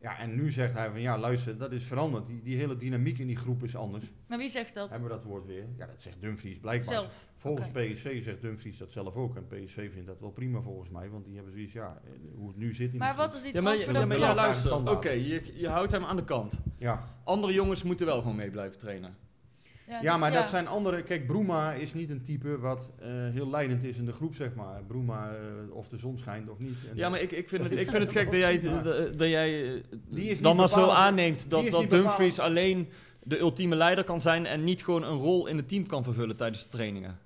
Ja, 0.00 0.18
en 0.18 0.34
nu 0.34 0.50
zegt 0.50 0.74
hij 0.74 0.90
van 0.90 1.00
ja, 1.00 1.18
luister, 1.18 1.58
dat 1.58 1.72
is 1.72 1.84
veranderd. 1.84 2.26
Die, 2.26 2.42
die 2.42 2.56
hele 2.56 2.76
dynamiek 2.76 3.18
in 3.18 3.26
die 3.26 3.36
groep 3.36 3.62
is 3.62 3.76
anders. 3.76 4.12
Maar 4.26 4.38
wie 4.38 4.48
zegt 4.48 4.74
dat? 4.74 4.90
Hebben 4.90 5.08
we 5.08 5.14
dat 5.14 5.24
woord 5.24 5.46
weer? 5.46 5.64
Ja, 5.76 5.86
dat 5.86 6.02
zegt 6.02 6.20
Dumfries 6.20 6.58
blijkbaar. 6.58 6.94
Zelf. 6.94 7.26
Volgens 7.36 7.68
Oké. 7.68 7.92
PSV 7.92 8.22
zegt 8.22 8.40
Dumfries 8.40 8.78
dat 8.78 8.92
zelf 8.92 9.14
ook. 9.14 9.36
En 9.36 9.46
PSV 9.46 9.92
vindt 9.92 10.06
dat 10.06 10.20
wel 10.20 10.30
prima 10.30 10.60
volgens 10.60 10.90
mij. 10.90 11.10
Want 11.10 11.24
die 11.24 11.34
hebben 11.34 11.52
zoiets, 11.52 11.72
ja, 11.72 12.00
eh, 12.04 12.10
hoe 12.36 12.48
het 12.48 12.56
nu 12.56 12.74
zit 12.74 12.92
in 12.92 12.98
Maar 12.98 13.08
die 13.12 13.18
wat 13.18 13.34
is 13.34 13.42
die 13.42 13.54
Ja, 13.54 13.60
maar, 13.60 14.06
maar 14.06 14.34
luister, 14.34 14.90
oké, 14.90 15.10
je, 15.10 15.52
je 15.54 15.68
houdt 15.68 15.92
hem 15.92 16.04
aan 16.04 16.16
de 16.16 16.24
kant. 16.24 16.58
Ja, 16.78 17.04
Andere 17.24 17.52
jongens 17.52 17.82
moeten 17.82 18.06
wel 18.06 18.20
gewoon 18.20 18.36
mee 18.36 18.50
blijven 18.50 18.78
trainen. 18.78 19.16
Ja 19.88 20.12
dus 20.12 20.20
maar 20.20 20.32
dat 20.32 20.46
zijn 20.46 20.66
andere... 20.66 21.02
Kijk, 21.02 21.26
Broema 21.26 21.72
is 21.72 21.94
niet 21.94 22.10
een 22.10 22.22
type 22.22 22.58
wat 22.58 22.90
eh, 22.98 23.08
heel 23.10 23.50
leidend 23.50 23.84
is 23.84 23.98
in 23.98 24.04
de 24.04 24.12
groep, 24.12 24.34
zeg 24.34 24.54
maar. 24.54 24.82
Broema, 24.86 25.30
eh, 25.30 25.76
of 25.76 25.88
de 25.88 25.96
zon 25.96 26.18
schijnt 26.18 26.48
of 26.48 26.58
niet. 26.58 26.76
En 26.90 26.96
Ja, 26.96 27.08
maar 27.08 27.20
ik, 27.20 27.32
ik, 27.32 27.48
vind, 27.48 27.62
het, 27.62 27.72
ik 27.72 27.90
vind 27.90 28.02
het 28.02 28.12
gek 28.12 28.30
dat 28.30 28.40
jij, 28.40 28.60
dat, 29.16 29.28
jij 29.28 29.74
eh, 29.74 29.80
Die 30.08 30.28
is 30.28 30.40
dan 30.40 30.56
maar 30.56 30.68
zo 30.68 30.88
aanneemt 30.88 31.50
dat, 31.50 31.70
dat 31.70 31.90
Dumfries 31.90 32.38
alleen 32.38 32.88
de 33.22 33.38
ultieme 33.38 33.76
leider 33.76 34.04
kan 34.04 34.20
zijn 34.20 34.46
en 34.46 34.64
niet 34.64 34.84
gewoon 34.84 35.02
een 35.02 35.18
rol 35.18 35.46
in 35.46 35.56
het 35.56 35.68
team 35.68 35.86
kan 35.86 36.04
vervullen 36.04 36.36
tijdens 36.36 36.62
de 36.62 36.68
trainingen. 36.68 37.18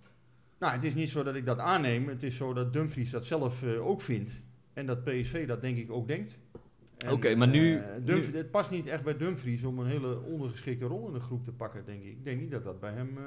Nou, 0.58 0.74
het 0.74 0.84
is 0.84 0.94
niet 0.94 1.10
zo 1.10 1.22
dat 1.22 1.34
ik 1.34 1.46
dat 1.46 1.58
aanneem. 1.58 2.08
Het 2.08 2.22
is 2.22 2.36
zo 2.36 2.52
dat 2.52 2.72
Dumfries 2.72 3.10
dat 3.10 3.26
zelf 3.26 3.64
ook 3.64 4.00
vindt. 4.00 4.40
En 4.72 4.86
dat 4.86 5.04
PSV 5.04 5.46
dat 5.46 5.60
denk 5.60 5.76
ik 5.76 5.92
ook 5.92 6.08
denkt. 6.08 6.38
Oké, 7.10 7.34
maar 7.34 7.48
nu- 7.48 7.76
eh, 7.76 7.84
Dumf- 8.04 8.32
Het 8.32 8.50
past 8.50 8.70
niet 8.70 8.86
echt 8.86 9.02
bij 9.04 9.16
Dumfries 9.16 9.64
om 9.64 9.78
een 9.78 9.86
hele 9.86 10.20
ondergeschikte 10.20 10.84
rol 10.84 11.06
in 11.06 11.12
de 11.12 11.20
groep 11.20 11.44
te 11.44 11.52
pakken, 11.52 11.82
denk 11.86 12.02
ik. 12.02 12.08
Ik 12.10 12.24
denk 12.24 12.40
niet 12.40 12.50
dat 12.50 12.64
dat 12.64 12.80
bij 12.80 12.92
hem... 12.92 13.16
eh, 13.16 13.22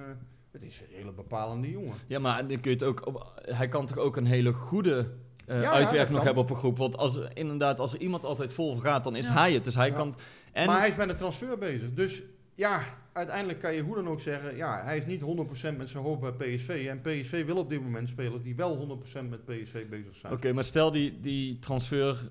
het 0.52 0.64
is 0.64 0.82
een 0.82 0.96
hele 0.98 1.12
bepalende 1.12 1.70
jongen. 1.72 1.94
Ja, 2.08 2.20
maar 2.20 2.48
dan 2.48 2.60
kun 2.60 2.72
je 2.72 2.78
het 2.78 2.84
ook 2.86 3.06
op, 3.08 3.42
hij 3.46 3.68
kan 3.68 3.86
toch 3.86 3.98
ook 3.98 4.18
een 4.18 4.26
hele 4.26 4.54
goede 4.54 5.10
Ja, 5.48 5.62
ja, 5.62 5.72
uitwerking 5.72 6.16
nog 6.16 6.24
hebben 6.26 6.44
op 6.44 6.50
een 6.50 6.56
groep. 6.56 6.78
Want 6.78 6.98
als, 6.98 7.16
er- 7.16 7.30
inderdaad, 7.38 7.80
als 7.80 7.94
er 7.94 8.00
iemand 8.00 8.24
altijd 8.24 8.54
vol 8.54 8.78
gaat, 8.78 9.04
dan 9.04 9.16
is 9.16 9.28
Ja. 9.28 9.34
hij 9.34 9.54
het. 9.54 9.64
Dus 9.64 9.76
hij 9.76 9.92
kan... 9.92 10.16
En, 10.52 10.68
Maar 10.68 10.80
hij 10.80 10.88
is 10.88 10.96
met 10.96 11.10
een 11.10 11.16
transfer 11.16 11.58
bezig. 11.58 11.94
Dus 11.94 12.24
ja, 12.56 12.82
uiteindelijk 13.14 13.60
kan 13.60 13.74
je 13.74 13.82
hoe 13.82 13.96
dan 13.96 14.08
ook 14.08 14.20
zeggen... 14.20 14.56
Ja, 14.56 14.84
hij 14.84 14.98
is 14.98 15.06
niet 15.06 15.22
100% 15.22 15.78
met 15.78 15.90
zijn 15.90 16.04
hoofd 16.04 16.22
bij 16.22 16.32
PSV. 16.56 16.86
En 16.90 17.02
PSV 17.02 17.46
wil 17.46 17.58
op 17.58 17.70
dit 17.70 17.82
moment 17.82 18.10
spelers 18.10 18.42
die 18.44 18.56
wel 18.56 19.02
100% 19.06 19.30
met 19.30 19.46
PSV 19.46 19.86
bezig 19.90 20.16
zijn. 20.16 20.34
Oké, 20.34 20.54
maar 20.54 20.64
stel 20.64 20.92
die, 20.92 21.20
die 21.20 21.60
transfer, 21.60 22.30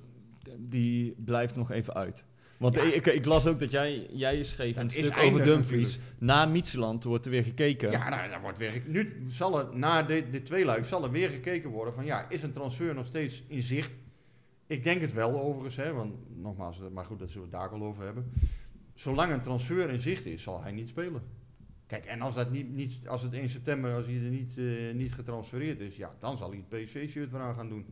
die 0.58 1.14
blijft 1.24 1.56
nog 1.56 1.70
even 1.70 1.94
uit. 1.94 2.24
Want 2.56 2.74
Ja. 2.74 2.82
ik, 2.82 3.06
ik 3.06 3.24
las 3.24 3.46
ook 3.46 3.60
dat 3.60 3.70
jij, 3.70 4.06
jij 4.12 4.42
schreef 4.42 4.74
Dat 4.74 4.84
een 4.84 4.90
stuk 4.90 5.16
over 5.22 5.42
Dumfries. 5.42 5.98
Na 6.18 6.46
Mietseland 6.46 7.04
wordt 7.04 7.24
er 7.24 7.30
weer 7.30 7.44
gekeken. 7.44 7.90
Ja, 7.90 8.08
nou, 8.08 8.28
daar 8.28 8.40
wordt 8.40 8.58
weer 8.58 8.82
nu 8.86 9.22
zal 9.28 9.58
er 9.58 9.76
na 9.76 10.02
dit, 10.02 10.32
dit 10.32 10.46
tweeluik 10.46 10.84
zal 10.84 11.04
er 11.04 11.10
weer 11.10 11.28
gekeken 11.28 11.70
worden 11.70 11.94
van 11.94 12.04
ja, 12.04 12.28
is 12.28 12.42
een 12.42 12.52
transfer 12.52 12.94
nog 12.94 13.06
steeds 13.06 13.42
in 13.46 13.62
zicht? 13.62 13.96
Ik 14.66 14.84
denk 14.84 15.00
het 15.00 15.12
wel 15.12 15.40
overigens, 15.40 15.76
hè, 15.76 15.92
want 15.92 16.14
nogmaals, 16.36 16.80
maar 16.92 17.04
goed, 17.04 17.18
dat 17.18 17.30
zullen 17.30 17.50
we 17.50 17.56
het 17.56 17.64
daar 17.64 17.78
al 17.80 17.86
over 17.86 18.04
hebben. 18.04 18.32
Zolang 18.94 19.32
een 19.32 19.40
transfer 19.40 19.90
in 19.90 20.00
zicht 20.00 20.26
is, 20.26 20.42
zal 20.42 20.62
hij 20.62 20.72
niet 20.72 20.88
spelen. 20.88 21.22
Kijk, 21.86 22.04
en 22.04 22.20
als, 22.20 22.34
dat 22.34 22.50
niet, 22.50 22.74
niet, 22.74 23.00
als 23.06 23.22
het 23.22 23.32
1 23.32 23.48
september, 23.48 23.94
als 23.94 24.06
hij 24.06 24.14
er 24.14 24.30
niet, 24.30 24.58
eh, 24.58 24.94
niet 24.94 25.12
getransfereerd 25.12 25.80
is, 25.80 25.96
ja, 25.96 26.14
dan 26.18 26.36
zal 26.36 26.50
hij 26.50 26.64
het 26.68 26.82
PSV-shirt 26.84 27.32
eraan 27.32 27.54
gaan 27.54 27.68
doen. 27.68 27.86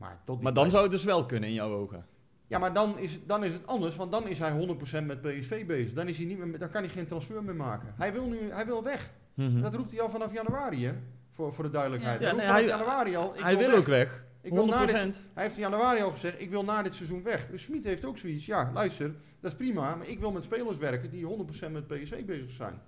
Maar, 0.00 0.20
tot 0.24 0.42
Maar 0.42 0.52
dan 0.52 0.62
tijd- 0.62 0.70
zou 0.70 0.82
het 0.82 0.92
dus 0.92 1.04
wel 1.04 1.26
kunnen 1.26 1.48
in 1.48 1.54
jouw 1.54 1.72
ogen. 1.72 2.06
Ja, 2.46 2.58
maar 2.58 2.72
dan 2.72 2.98
is, 2.98 3.18
dan 3.26 3.44
is 3.44 3.52
het 3.52 3.66
anders, 3.66 3.96
want 3.96 4.12
dan 4.12 4.28
is 4.28 4.38
hij 4.38 4.50
100% 4.50 5.06
met 5.06 5.20
PSV 5.22 5.66
bezig. 5.66 5.92
Dan, 5.92 6.08
is 6.08 6.16
hij 6.16 6.26
niet 6.26 6.38
meer, 6.38 6.58
dan 6.58 6.70
kan 6.70 6.82
hij 6.82 6.90
geen 6.92 7.06
transfer 7.06 7.44
meer 7.44 7.56
maken. 7.56 7.94
Hij 7.96 8.12
wil 8.12 8.26
nu 8.26 8.38
hij 8.50 8.66
wil 8.66 8.82
weg. 8.82 9.10
Mhm. 9.34 9.60
Dat 9.60 9.74
roept 9.74 9.90
hij 9.90 10.00
al 10.00 10.10
vanaf 10.10 10.32
januari, 10.32 10.86
hè? 10.86 10.92
Voor, 11.32 11.54
voor 11.54 11.64
de 11.64 11.70
duidelijkheid. 11.70 12.20
Ja. 12.20 12.26
Hij 12.26 12.36
nee, 12.36 12.46
vanaf 12.46 12.60
hij- 12.60 12.68
januari 12.68 13.16
al. 13.16 13.32
ik 13.34 13.40
hij 13.42 13.56
wil 13.58 13.68
weg. 13.68 13.78
ook 13.78 13.86
weg. 13.86 14.24
Ik 14.42 14.52
wil 14.52 14.66
na 14.66 14.86
dit, 14.86 14.96
100%. 14.96 15.20
hij 15.34 15.42
heeft 15.42 15.56
in 15.56 15.62
januari 15.62 16.02
al 16.02 16.10
gezegd, 16.10 16.40
ik 16.40 16.50
wil 16.50 16.64
na 16.64 16.82
dit 16.82 16.94
seizoen 16.94 17.22
weg. 17.22 17.46
Dus 17.50 17.62
Smit 17.62 17.84
heeft 17.84 18.04
ook 18.04 18.18
zoiets. 18.18 18.46
Ja, 18.46 18.70
luister, 18.74 19.14
dat 19.40 19.50
is 19.50 19.56
prima. 19.56 19.94
Maar 19.96 20.06
ik 20.08 20.20
wil 20.20 20.30
met 20.32 20.44
spelers 20.44 20.78
werken 20.78 21.10
die 21.10 21.24
100% 21.24 21.72
met 21.72 21.86
PSV 21.86 22.24
bezig 22.24 22.50
zijn. 22.50 22.80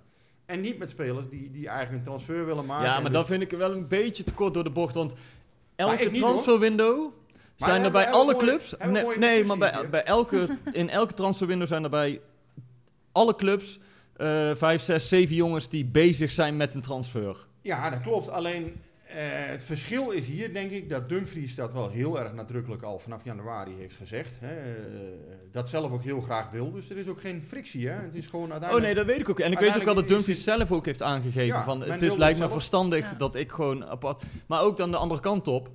En 0.45 0.61
niet 0.61 0.77
met 0.77 0.89
spelers 0.89 1.29
die, 1.29 1.51
die 1.51 1.67
eigenlijk 1.67 1.97
een 1.97 2.03
transfer 2.11 2.45
willen 2.45 2.65
maken. 2.65 2.85
Ja, 2.85 2.93
maar 2.93 3.03
dus- 3.03 3.11
dat 3.11 3.25
vind 3.25 3.41
ik 3.41 3.51
wel 3.51 3.71
een 3.71 3.87
beetje 3.87 4.23
te 4.23 4.33
kort 4.33 4.53
door 4.53 4.63
de 4.63 4.69
bocht. 4.69 4.93
Want 4.95 5.13
elke 5.75 6.11
transferwindow 6.11 7.11
zijn 7.55 7.83
er 7.83 7.91
bij 7.91 8.09
alle 8.11 8.35
clubs. 8.35 8.73
Nee, 9.17 9.45
maar 9.45 9.57
bij, 9.57 9.89
bij 9.89 10.03
elke, 10.03 10.57
in 10.71 10.89
elke 10.89 11.13
transferwindow 11.13 11.67
zijn 11.67 11.83
er 11.83 11.89
bij 11.89 12.21
alle 13.11 13.35
clubs 13.35 13.79
eh 14.13 14.51
vijf, 14.55 14.81
zes, 14.81 15.09
zeven 15.09 15.35
jongens 15.35 15.69
die 15.69 15.85
bezig 15.85 16.31
zijn 16.31 16.57
met 16.57 16.73
een 16.73 16.81
transfer. 16.81 17.37
Ja, 17.61 17.89
dat 17.89 18.01
klopt. 18.01 18.29
Alleen 18.29 18.65
eh, 18.65 18.71
het 19.21 19.63
verschil 19.63 20.09
is 20.11 20.25
hier, 20.25 20.53
denk 20.53 20.71
ik, 20.71 20.89
dat 20.89 21.09
Dumfries 21.09 21.55
dat 21.55 21.73
wel 21.73 21.89
heel 21.89 22.19
erg 22.19 22.33
nadrukkelijk 22.33 22.81
al 22.81 22.99
vanaf 22.99 23.23
januari 23.23 23.75
heeft 23.77 23.95
gezegd. 23.95 24.31
Hè, 24.39 24.55
eh, 24.55 24.75
dat 25.51 25.69
zelf 25.69 25.91
ook 25.91 26.03
heel 26.03 26.21
graag 26.21 26.49
wil. 26.51 26.71
Dus 26.71 26.89
er 26.89 26.97
is 26.97 27.07
ook 27.07 27.21
geen 27.21 27.43
frictie, 27.43 27.87
hè. 27.87 27.93
Het 28.01 28.15
is 28.15 28.25
gewoon 28.27 28.45
Oh 28.45 28.51
uiteindelijk... 28.51 28.85
nee, 28.95 29.03
dat 29.05 29.13
weet 29.13 29.19
ik 29.23 29.29
ook. 29.29 29.39
En 29.39 29.51
ik 29.51 29.59
weet 29.59 29.75
ook 29.77 29.83
wel 29.83 29.95
dat 29.95 30.07
Dumfries 30.07 30.43
zelf 30.43 30.71
ook 30.71 30.85
heeft 30.85 31.01
aangegeven 31.01 31.45
Ja, 31.57 31.63
van 31.63 31.81
het 31.81 32.01
is, 32.01 32.15
lijkt 32.15 32.33
me 32.37 32.41
zelf- 32.43 32.51
verstandig 32.51 32.99
Ja. 33.11 33.13
dat 33.17 33.35
ik 33.35 33.51
gewoon 33.51 33.85
apart... 33.85 34.23
Maar 34.47 34.61
ook 34.61 34.77
dan 34.77 34.91
de 34.91 34.97
andere 34.97 35.21
kant 35.21 35.47
op, 35.47 35.69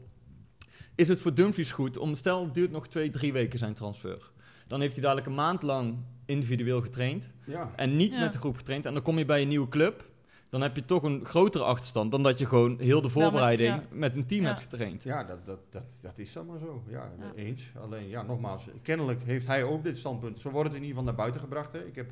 is 0.95 1.09
het 1.09 1.21
voor 1.21 1.35
Dumfries 1.35 1.73
goed 1.73 1.99
om, 1.99 2.15
stel 2.15 2.45
het 2.45 2.55
duurt 2.55 2.71
nog 2.71 2.89
twee, 2.89 3.11
drie 3.11 3.33
weken 3.33 3.59
zijn 3.59 3.75
transfer. 3.75 4.31
Dan 4.67 4.81
heeft 4.81 4.93
hij 4.93 5.03
dadelijk 5.03 5.27
een 5.27 5.35
maand 5.35 5.63
lang 5.63 5.97
individueel 6.27 6.81
getraind 6.81 7.29
Ja. 7.47 7.73
en 7.77 7.97
niet 7.97 8.13
Ja. 8.15 8.21
met 8.21 8.33
de 8.33 8.39
groep 8.39 8.57
getraind. 8.57 8.87
En 8.87 8.93
dan 8.95 9.03
kom 9.03 9.19
je 9.19 9.25
bij 9.25 9.43
een 9.43 9.49
nieuwe 9.49 9.69
club, 9.69 10.08
dan 10.51 10.63
heb 10.63 10.77
je 10.77 10.85
toch 10.85 11.03
een 11.03 11.25
grotere 11.25 11.65
achterstand 11.65 12.11
dan 12.11 12.23
dat 12.23 12.39
je 12.39 12.47
gewoon 12.47 12.79
heel 12.79 13.01
de 13.01 13.03
met- 13.03 13.13
voorbereiding 13.23 13.69
ja. 13.75 13.83
met, 13.91 14.17
een 14.17 14.27
team 14.27 14.43
Ja. 14.43 14.49
hebt 14.49 14.61
getraind. 14.63 15.03
Ja, 15.03 15.25
dat, 15.25 15.47
dat, 15.47 15.59
dat, 15.71 15.93
dat 16.01 16.19
is 16.19 16.33
dan 16.33 16.47
maar 16.47 16.59
zo. 16.59 16.83
Ja, 16.89 17.13
Ja. 17.19 17.33
eens. 17.43 17.73
Alleen, 17.81 18.09
ja, 18.09 18.23
nogmaals, 18.23 18.67
kennelijk 18.83 19.23
heeft 19.25 19.47
hij 19.47 19.63
ook 19.65 19.83
dit 19.83 19.97
standpunt. 19.97 20.39
Zo 20.39 20.51
wordt 20.51 20.69
het 20.69 20.77
in 20.79 20.83
ieder 20.85 20.99
geval 20.99 21.05
naar 21.15 21.21
buiten 21.21 21.41
gebracht. 21.41 21.73
Hè. 21.73 21.85
Ik 21.87 21.95
heb 21.97 22.11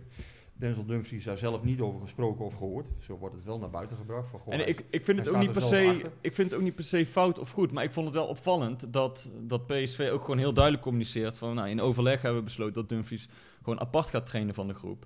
Denzel 0.59 0.85
Dumfries 0.87 1.25
daar 1.25 1.37
zelf 1.37 1.63
niet 1.63 1.81
over 1.81 2.01
gesproken 2.01 2.45
of 2.45 2.55
gehoord. 2.55 2.89
Zo 2.99 3.17
wordt 3.19 3.35
het 3.35 3.45
wel 3.45 3.59
naar 3.59 3.71
buiten 3.71 3.97
gebracht. 3.97 4.31
Van, 4.31 4.39
goh, 4.41 4.53
En 4.53 4.59
hij 4.59 4.69
ik, 4.69 4.85
ik, 4.91 5.05
vind 5.05 5.19
het 5.19 5.29
ook 5.29 5.37
niet 5.39 5.53
per 5.53 5.63
er 5.63 5.69
se, 5.69 5.89
achter. 5.95 6.11
ik 6.21 6.35
vind 6.35 6.51
het 6.51 6.59
ook 6.59 6.65
niet 6.65 6.75
per 6.75 6.85
se 6.85 7.07
fout 7.07 7.39
of 7.39 7.51
goed, 7.51 7.73
maar 7.73 7.85
ik 7.85 7.93
vond 7.93 8.07
het 8.07 8.15
wel 8.15 8.27
opvallend 8.27 8.93
dat, 8.93 9.29
dat 9.41 9.67
PSV 9.67 10.09
ook 10.13 10.21
gewoon 10.21 10.39
heel 10.39 10.53
duidelijk 10.53 10.83
communiceert 10.85 11.37
van 11.37 11.55
nou, 11.55 11.69
in 11.69 11.81
overleg 11.81 12.23
hebben 12.23 12.39
we 12.41 12.45
besloten 12.45 12.75
dat 12.75 12.89
Dumfries 12.89 13.29
gewoon 13.63 13.81
apart 13.81 14.09
gaat 14.09 14.27
trainen 14.27 14.55
van 14.55 14.67
de 14.69 14.75
groep. 14.75 15.05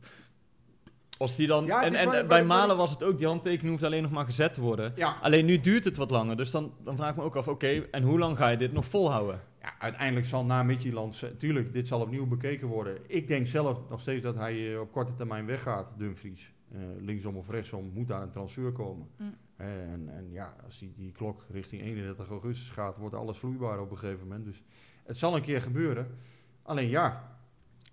Als 1.20 1.36
die 1.36 1.46
dan, 1.46 1.64
Ja, 1.64 1.82
en, 1.82 1.94
en 1.94 2.10
wel- 2.10 2.26
bij 2.26 2.44
Malen 2.44 2.76
was 2.76 2.90
het 2.90 3.02
ook, 3.02 3.18
die 3.18 3.26
handtekening 3.26 3.70
hoeft 3.70 3.82
alleen 3.84 4.02
nog 4.02 4.10
maar 4.10 4.24
gezet 4.24 4.54
te 4.54 4.60
worden. 4.60 4.92
Ja, 4.96 5.16
Alleen 5.22 5.44
nu 5.44 5.60
duurt 5.60 5.84
het 5.84 5.96
wat 5.96 6.10
langer, 6.10 6.36
dus 6.36 6.50
dan, 6.50 6.72
dan 6.82 6.96
vraag 6.96 7.10
ik 7.10 7.16
me 7.16 7.22
ook 7.22 7.36
af, 7.36 7.48
oké, 7.48 7.66
en 7.90 8.02
hoe 8.02 8.18
lang 8.18 8.36
ga 8.36 8.48
je 8.48 8.56
dit 8.56 8.72
nog 8.72 8.84
volhouden? 8.84 9.40
ja, 9.60 9.72
uiteindelijk 9.78 10.26
zal 10.26 10.44
na 10.44 10.62
Midtjylland, 10.62 11.24
tuurlijk, 11.36 11.72
dit 11.72 11.86
zal 11.86 12.00
opnieuw 12.00 12.26
bekeken 12.26 12.68
worden. 12.68 12.98
Ik 13.06 13.28
denk 13.28 13.46
zelf 13.46 13.80
nog 13.88 14.00
steeds 14.00 14.22
dat 14.22 14.34
hij 14.34 14.72
eh, 14.74 14.80
op 14.80 14.92
korte 14.92 15.14
termijn 15.14 15.46
weggaat, 15.46 15.86
Dumfries. 15.96 16.52
Eh, 16.72 16.78
linksom 17.00 17.36
of 17.36 17.48
rechtsom 17.48 17.90
moet 17.94 18.08
daar 18.08 18.22
een 18.22 18.30
transfer 18.30 18.72
komen. 18.72 19.06
Mm. 19.16 19.34
Eh, 19.56 19.66
en, 19.92 20.08
en 20.08 20.32
ja, 20.32 20.54
als 20.64 20.78
die, 20.78 20.92
die 20.96 21.12
klok 21.12 21.44
richting 21.50 21.82
31 21.82 22.28
augustus 22.28 22.70
gaat, 22.70 22.96
wordt 22.96 23.14
alles 23.14 23.38
vloeibaar 23.38 23.80
op 23.80 23.90
een 23.90 23.98
gegeven 23.98 24.26
moment. 24.28 24.44
Dus 24.44 24.62
het 25.04 25.16
zal 25.18 25.36
een 25.36 25.42
keer 25.42 25.60
gebeuren. 25.62 26.18
Alleen 26.62 26.88
ja, 26.88 27.38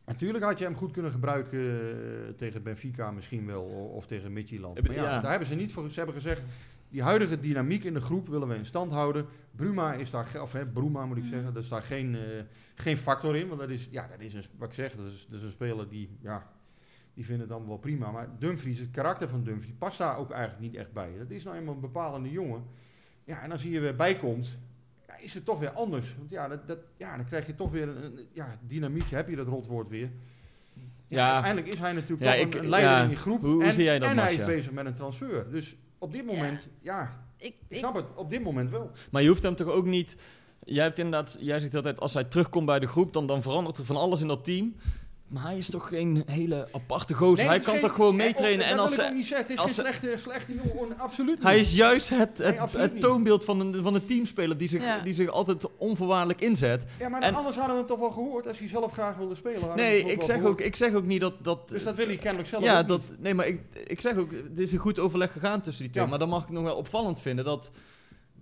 natuurlijk 0.08 0.44
had 0.44 0.60
je 0.60 0.66
hem 0.66 0.76
goed 0.76 0.92
kunnen 0.92 1.12
gebruiken 1.12 1.60
eh, 1.60 2.30
tegen 2.36 2.64
Benfica 2.64 3.12
misschien 3.12 3.46
wel, 3.46 3.64
of 3.96 4.06
tegen 4.08 4.34
Midtjylland. 4.34 4.82
Maar 4.88 4.96
ja, 4.96 5.04
Ja. 5.04 5.22
daar 5.22 5.30
hebben 5.30 5.48
ze 5.48 5.56
niet 5.56 5.74
voor. 5.74 5.90
Ze 5.90 5.98
hebben 5.98 6.16
gezegd, 6.16 6.42
die 6.90 7.02
huidige 7.04 7.40
dynamiek 7.40 7.84
in 7.84 7.94
de 7.94 8.02
groep 8.02 8.28
willen 8.28 8.48
we 8.48 8.56
in 8.56 8.66
stand 8.66 8.92
houden. 8.92 9.26
Bruma 9.56 9.94
is 9.94 10.10
daar, 10.12 10.42
of 10.42 10.52
hè, 10.52 10.66
Bruma 10.66 11.06
moet 11.06 11.18
ik 11.18 11.24
Mm. 11.24 11.30
zeggen, 11.30 11.54
dat 11.54 11.64
is 11.64 11.70
daar 11.70 11.82
geen, 11.82 12.16
eh, 12.16 12.22
geen 12.76 12.98
factor 12.98 13.36
in. 13.36 13.48
Want 13.48 13.60
dat 13.60 13.70
is, 13.70 13.88
ja, 13.92 14.08
dat 14.08 14.20
is 14.20 14.34
een, 14.34 14.44
wat 14.58 14.68
ik 14.68 14.74
zeg, 14.74 14.96
dat 14.96 15.06
is, 15.06 15.28
dat 15.30 15.40
is 15.40 15.46
een 15.46 15.52
speler 15.52 15.90
die, 15.90 16.10
ja, 16.22 16.48
die 17.14 17.26
vinden 17.26 17.48
het 17.50 17.58
dan 17.58 17.68
wel 17.68 17.78
prima. 17.78 18.12
Maar 18.12 18.30
Dumfries, 18.40 18.80
het 18.80 18.92
karakter 18.92 19.30
van 19.30 19.44
Dumfries, 19.44 19.74
past 19.78 19.98
daar 19.98 20.18
ook 20.18 20.32
eigenlijk 20.32 20.62
niet 20.62 20.76
echt 20.76 20.94
bij. 20.94 21.12
Dat 21.18 21.30
is 21.30 21.44
nou 21.44 21.58
eenmaal 21.58 21.74
een 21.74 21.80
bepalende 21.80 22.32
jongen. 22.32 22.64
Ja, 23.24 23.42
en 23.42 23.52
als 23.52 23.64
hij 23.64 23.74
er 23.76 23.82
weer 23.82 23.96
bij 23.96 24.16
komt, 24.18 24.58
ja, 25.18 25.24
is 25.24 25.34
het 25.34 25.46
toch 25.46 25.60
weer 25.60 25.72
anders. 25.72 26.16
Want 26.18 26.30
ja, 26.30 26.48
dat, 26.48 26.68
dat, 26.68 26.78
ja 26.98 27.16
dan 27.16 27.26
krijg 27.26 27.46
je 27.46 27.56
toch 27.56 27.72
weer 27.72 27.88
een, 27.88 28.04
een 28.04 28.28
ja, 28.34 28.58
dynamiek, 28.68 29.10
heb 29.10 29.30
je 29.30 29.36
dat 29.36 29.48
rotwoord 29.48 29.90
weer. 29.90 30.10
Ja, 31.08 31.18
Ja. 31.18 31.32
uiteindelijk 31.34 31.74
is 31.74 31.80
hij 31.80 31.92
natuurlijk 31.94 32.22
Ja, 32.24 32.32
toch 32.32 32.42
ik- 32.42 32.56
een, 32.56 32.70
leider 32.70 32.92
ja. 32.92 33.02
in 33.02 33.08
die 33.08 33.18
groep. 33.18 33.42
Hoe- 33.42 33.50
hoe 33.50 33.64
en 33.64 33.74
zie 33.74 33.84
jij 33.84 34.00
dat, 34.00 34.10
en 34.10 34.18
hij 34.18 34.34
is 34.34 34.46
bezig 34.46 34.72
met 34.72 34.86
een 34.86 34.94
transfer. 34.96 35.52
Dus 35.52 35.76
op 35.98 36.12
dit 36.12 36.26
moment, 36.26 36.70
ja, 36.82 37.24
Ik, 37.38 37.46
ik 37.48 37.56
ik, 37.68 37.78
snap 37.78 37.96
het, 37.96 38.06
op 38.16 38.30
dit 38.30 38.44
moment 38.44 38.70
wel. 38.72 38.92
Maar 39.12 39.22
je 39.22 39.28
hoeft 39.28 39.44
hem 39.44 39.56
toch 39.56 39.68
ook 39.68 39.86
niet... 39.86 40.16
Jij 40.64 40.84
hebt 40.84 41.00
inderdaad, 41.00 41.38
jij 41.40 41.60
zegt 41.60 41.76
altijd, 41.76 42.00
als 42.00 42.14
hij 42.14 42.24
terugkomt 42.24 42.66
bij 42.66 42.80
de 42.80 42.88
groep, 42.88 43.14
dan, 43.14 43.28
dan 43.28 43.42
verandert 43.42 43.78
er 43.78 43.86
van 43.86 43.96
alles 43.96 44.22
in 44.22 44.28
dat 44.28 44.44
team. 44.46 44.76
Maar 45.28 45.44
hij 45.44 45.58
is 45.58 45.70
toch 45.70 45.88
geen 45.88 46.24
hele 46.26 46.68
aparte 46.72 47.14
gozer. 47.14 47.38
Nee, 47.38 47.48
hij 47.48 47.60
kan 47.60 47.74
geen- 47.74 47.82
toch 47.82 47.94
gewoon 47.96 48.16
nee, 48.16 48.26
meetrainen. 48.28 48.66
oh, 48.66 48.72
En 48.72 48.78
dat 48.78 48.86
als 48.86 48.96
wil 48.96 49.00
ik 49.00 49.04
hij- 49.06 49.10
ook 49.12 49.18
niet 49.18 49.28
zeggen. 49.28 49.48
Het 49.48 49.56
is 49.58 49.62
als 49.64 49.74
geen 49.74 49.86
slechte, 49.86 50.18
slechte 50.20 50.54
jongen, 50.74 51.00
absoluut 51.00 51.36
niet. 51.36 51.44
Hij 51.44 51.60
is 51.60 51.72
juist 51.74 52.10
het, 52.10 52.38
het, 52.38 53.00
toonbeeld 53.00 53.44
van 53.44 53.60
een, 53.60 53.76
van 53.84 53.96
een 53.96 54.06
teamspeler 54.06 54.58
die 54.58 54.70
zich, 54.70 54.84
Ja. 54.84 55.00
die 55.00 55.14
zich 55.14 55.30
altijd 55.30 55.66
onvoorwaardelijk 55.78 56.42
inzet. 56.42 56.86
Ja, 57.00 57.10
maar 57.10 57.22
en- 57.22 57.34
anders 57.34 57.56
hadden 57.56 57.74
we 57.74 57.80
hem 57.80 57.90
toch 57.90 58.00
wel 58.00 58.12
gehoord. 58.12 58.48
Als 58.48 58.60
hij 58.60 58.68
zelf 58.68 58.92
graag 58.92 59.16
wilde 59.18 59.36
spelen. 59.36 59.76
Nee, 59.76 60.04
ik 60.04 60.24
zeg, 60.24 60.44
ook, 60.44 60.62
ik 60.62 60.76
zeg 60.76 60.94
ook 60.94 61.06
niet 61.06 61.22
dat... 61.22 61.34
dat 61.44 61.70
Dus 61.70 61.84
dat 61.84 61.96
wil 61.96 62.06
hij 62.08 62.18
kennelijk 62.18 62.50
zelf 62.50 62.64
ja, 62.64 62.80
ook 62.80 62.88
dat, 62.88 63.06
niet. 63.10 63.20
nee, 63.22 63.34
maar 63.34 63.48
ik, 63.48 63.62
ik 63.88 64.02
zeg 64.02 64.16
ook, 64.18 64.32
er 64.32 64.62
is 64.62 64.72
een 64.72 64.78
goed 64.80 65.00
overleg 65.00 65.32
gegaan 65.32 65.62
tussen 65.62 65.84
die 65.84 65.92
twee. 65.92 66.04
Ja. 66.04 66.10
Maar 66.10 66.20
dan 66.20 66.30
mag 66.30 66.44
ik 66.44 66.50
nog 66.50 66.64
wel 66.64 66.76
opvallend 66.76 67.22
vinden 67.22 67.46
dat 67.46 67.72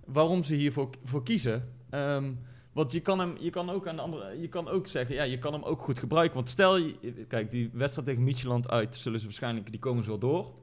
waarom 0.05 0.43
ze 0.43 0.53
hiervoor 0.55 0.89
voor 1.03 1.23
kiezen. 1.23 1.73
Ehm, 1.89 2.31
want 2.75 2.91
je 2.91 2.99
kan 2.99 3.19
hem, 3.19 3.35
je 3.39 3.49
kan 3.49 3.69
ook 3.69 3.87
aan 3.87 3.95
de 3.95 4.01
andere, 4.01 4.41
je 4.41 4.47
kan 4.47 4.67
ook 4.67 4.87
zeggen, 4.87 5.15
ja, 5.15 5.23
je 5.23 5.39
kan 5.39 5.53
hem 5.53 5.63
ook 5.63 5.81
goed 5.81 5.99
gebruiken. 5.99 6.35
Want 6.35 6.49
stel, 6.49 6.77
je, 6.77 7.25
kijk, 7.27 7.51
die 7.51 7.69
wedstrijd 7.73 8.07
tegen 8.07 8.23
Micheland 8.23 8.69
uit, 8.69 8.95
zullen 8.95 9.19
ze 9.19 9.25
waarschijnlijk, 9.25 9.71
die 9.71 9.79
komen 9.79 10.03
ze 10.03 10.09
wel 10.09 10.19
door, 10.19 10.53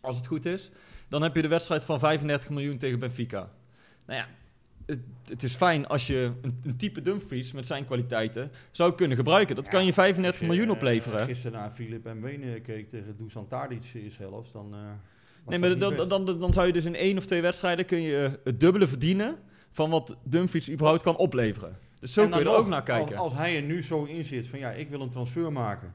als 0.00 0.16
het 0.16 0.26
goed 0.26 0.46
is. 0.46 0.70
Dan 1.08 1.22
heb 1.22 1.36
je 1.36 1.42
de 1.42 1.48
wedstrijd 1.48 1.84
van 1.84 1.98
35 1.98 2.50
miljoen 2.50 2.78
tegen 2.78 2.98
Benfica. 2.98 3.50
Nou 4.06 4.18
ja, 4.18 4.28
het, 4.86 4.98
het 5.24 5.42
is 5.42 5.54
fijn 5.54 5.86
als 5.86 6.06
je 6.06 6.32
een, 6.42 6.60
een 6.64 6.76
type 6.76 7.02
Dumfries 7.02 7.52
met 7.52 7.66
zijn 7.66 7.84
kwaliteiten 7.84 8.50
zou 8.70 8.94
kunnen 8.94 9.16
gebruiken. 9.16 9.56
Dat 9.56 9.68
kan 9.68 9.84
je 9.84 9.92
35 9.92 10.40
Als 10.40 10.40
je, 10.40 10.46
miljoen 10.56 10.74
eh, 10.74 10.80
opleveren. 10.80 11.24
gisteren 11.24 11.58
naar 11.58 11.70
Filip 11.70 12.06
en 12.06 12.22
Wenen 12.22 12.62
keek 12.62 12.88
tegen 12.88 13.16
Dusan 13.16 13.46
Tadic 13.46 13.84
in 13.94 14.10
zelfs, 14.10 14.52
dan... 14.52 14.74
eh, 14.74 14.80
was 14.80 15.58
Nee, 15.58 15.58
maar 15.58 15.78
dan, 15.78 16.08
dan, 16.08 16.24
dan, 16.26 16.38
dan 16.38 16.52
zou 16.52 16.66
je 16.66 16.72
dus 16.72 16.84
in 16.84 16.94
één 16.94 17.18
of 17.18 17.26
twee 17.26 17.42
wedstrijden 17.42 17.84
kun 17.84 18.02
je 18.02 18.40
het 18.44 18.60
dubbele 18.60 18.88
verdienen 18.88 19.38
van 19.70 19.90
wat 19.90 20.16
Dumfries 20.22 20.70
überhaupt 20.70 21.02
kan 21.02 21.16
opleveren. 21.16 21.76
Dus 22.00 22.12
zo 22.12 22.28
kun 22.28 22.38
je 22.38 22.44
er 22.44 22.56
ook 22.56 22.68
naar 22.68 22.82
kijken. 22.82 23.16
Als, 23.16 23.24
als 23.24 23.34
hij 23.34 23.56
er 23.56 23.62
nu 23.62 23.82
zo 23.82 24.04
in 24.04 24.24
zit 24.24 24.46
van 24.46 24.58
ja, 24.58 24.70
ik 24.70 24.88
wil 24.88 25.00
een 25.00 25.10
transfer 25.10 25.52
maken. 25.52 25.94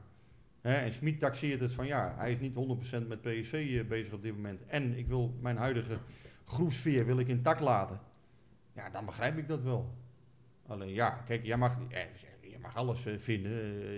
Hè, 0.60 0.74
en 0.74 0.92
Smit 0.92 1.18
taxeert 1.18 1.60
het 1.60 1.72
van 1.72 1.86
ja, 1.86 2.14
hij 2.16 2.32
is 2.32 2.38
niet 2.38 2.54
100% 3.02 3.06
met 3.06 3.20
PSV 3.20 3.78
eh, 3.80 3.88
bezig 3.88 4.12
op 4.12 4.22
dit 4.22 4.34
moment. 4.34 4.66
En 4.66 4.98
ik 4.98 5.06
wil 5.06 5.34
mijn 5.40 5.56
huidige 5.56 5.98
groepsfeer 6.44 7.06
wil 7.06 7.18
ik 7.18 7.28
intact 7.28 7.60
laten. 7.60 8.00
Ja, 8.72 8.90
dan 8.90 9.04
begrijp 9.04 9.38
ik 9.38 9.48
dat 9.48 9.62
wel. 9.62 9.94
Alleen 10.66 10.92
ja, 10.92 11.10
kijk, 11.10 11.44
jij 11.44 11.56
mag, 11.56 11.78
eh, 11.88 12.00
je 12.40 12.58
mag 12.58 12.76
alles 12.76 13.06
eh, 13.06 13.18
vinden. 13.18 13.52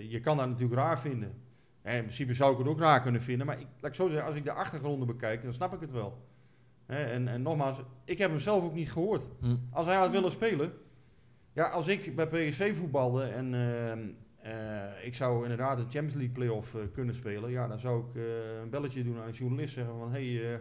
Je 0.09 0.21
kan 0.21 0.37
dat 0.37 0.49
natuurlijk 0.49 0.81
raar 0.81 1.01
vinden. 1.01 1.35
In 1.83 1.99
principe 1.99 2.35
zou 2.35 2.53
ik 2.53 2.59
het 2.59 2.67
ook 2.67 2.79
raar 2.79 3.03
kunnen 3.03 3.23
vinden. 3.23 3.47
Maar 3.47 3.61
ik, 3.61 3.67
laat 3.81 3.91
ik 3.91 3.97
zo 3.97 4.09
zeggen, 4.09 4.27
als 4.27 4.37
ik 4.37 4.45
de 4.45 4.53
achtergronden 4.53 5.07
bekijk, 5.07 5.43
dan 5.43 5.53
snap 5.53 5.75
ik 5.75 5.81
het 5.81 5.91
wel. 5.91 6.27
Hè, 6.87 7.05
en, 7.05 7.29
en 7.29 7.43
nogmaals, 7.43 7.81
ik 8.05 8.19
heb 8.19 8.31
hem 8.31 8.39
zelf 8.39 8.65
ook 8.65 8.75
niet 8.75 8.93
gehoord. 8.93 9.23
Hm. 9.41 9.57
Als 9.71 9.87
hij 9.87 9.97
had 9.97 10.11
willen 10.11 10.31
spelen. 10.31 10.73
Ja, 11.53 11.69
als 11.69 11.89
ik 11.89 12.17
bij 12.17 12.27
PSV 12.27 12.77
voetbalde 12.77 13.23
en 13.23 13.55
ehm, 13.55 14.01
eh, 14.43 15.07
ik 15.07 15.15
zou 15.15 15.43
inderdaad 15.43 15.79
een 15.79 15.85
Champions 15.91 16.15
League 16.15 16.33
play-off 16.35 16.75
eh, 16.75 16.81
kunnen 16.93 17.15
spelen. 17.15 17.51
Ja, 17.51 17.69
dan 17.69 17.79
zou 17.79 18.01
ik 18.01 18.17
eh, 18.17 18.23
een 18.63 18.71
belletje 18.71 19.05
doen 19.05 19.19
aan 19.19 19.27
een 19.27 19.33
journalist 19.33 19.75
zeggen 19.75 19.99
van... 19.99 20.13
Hé, 20.13 20.35
hey, 20.37 20.61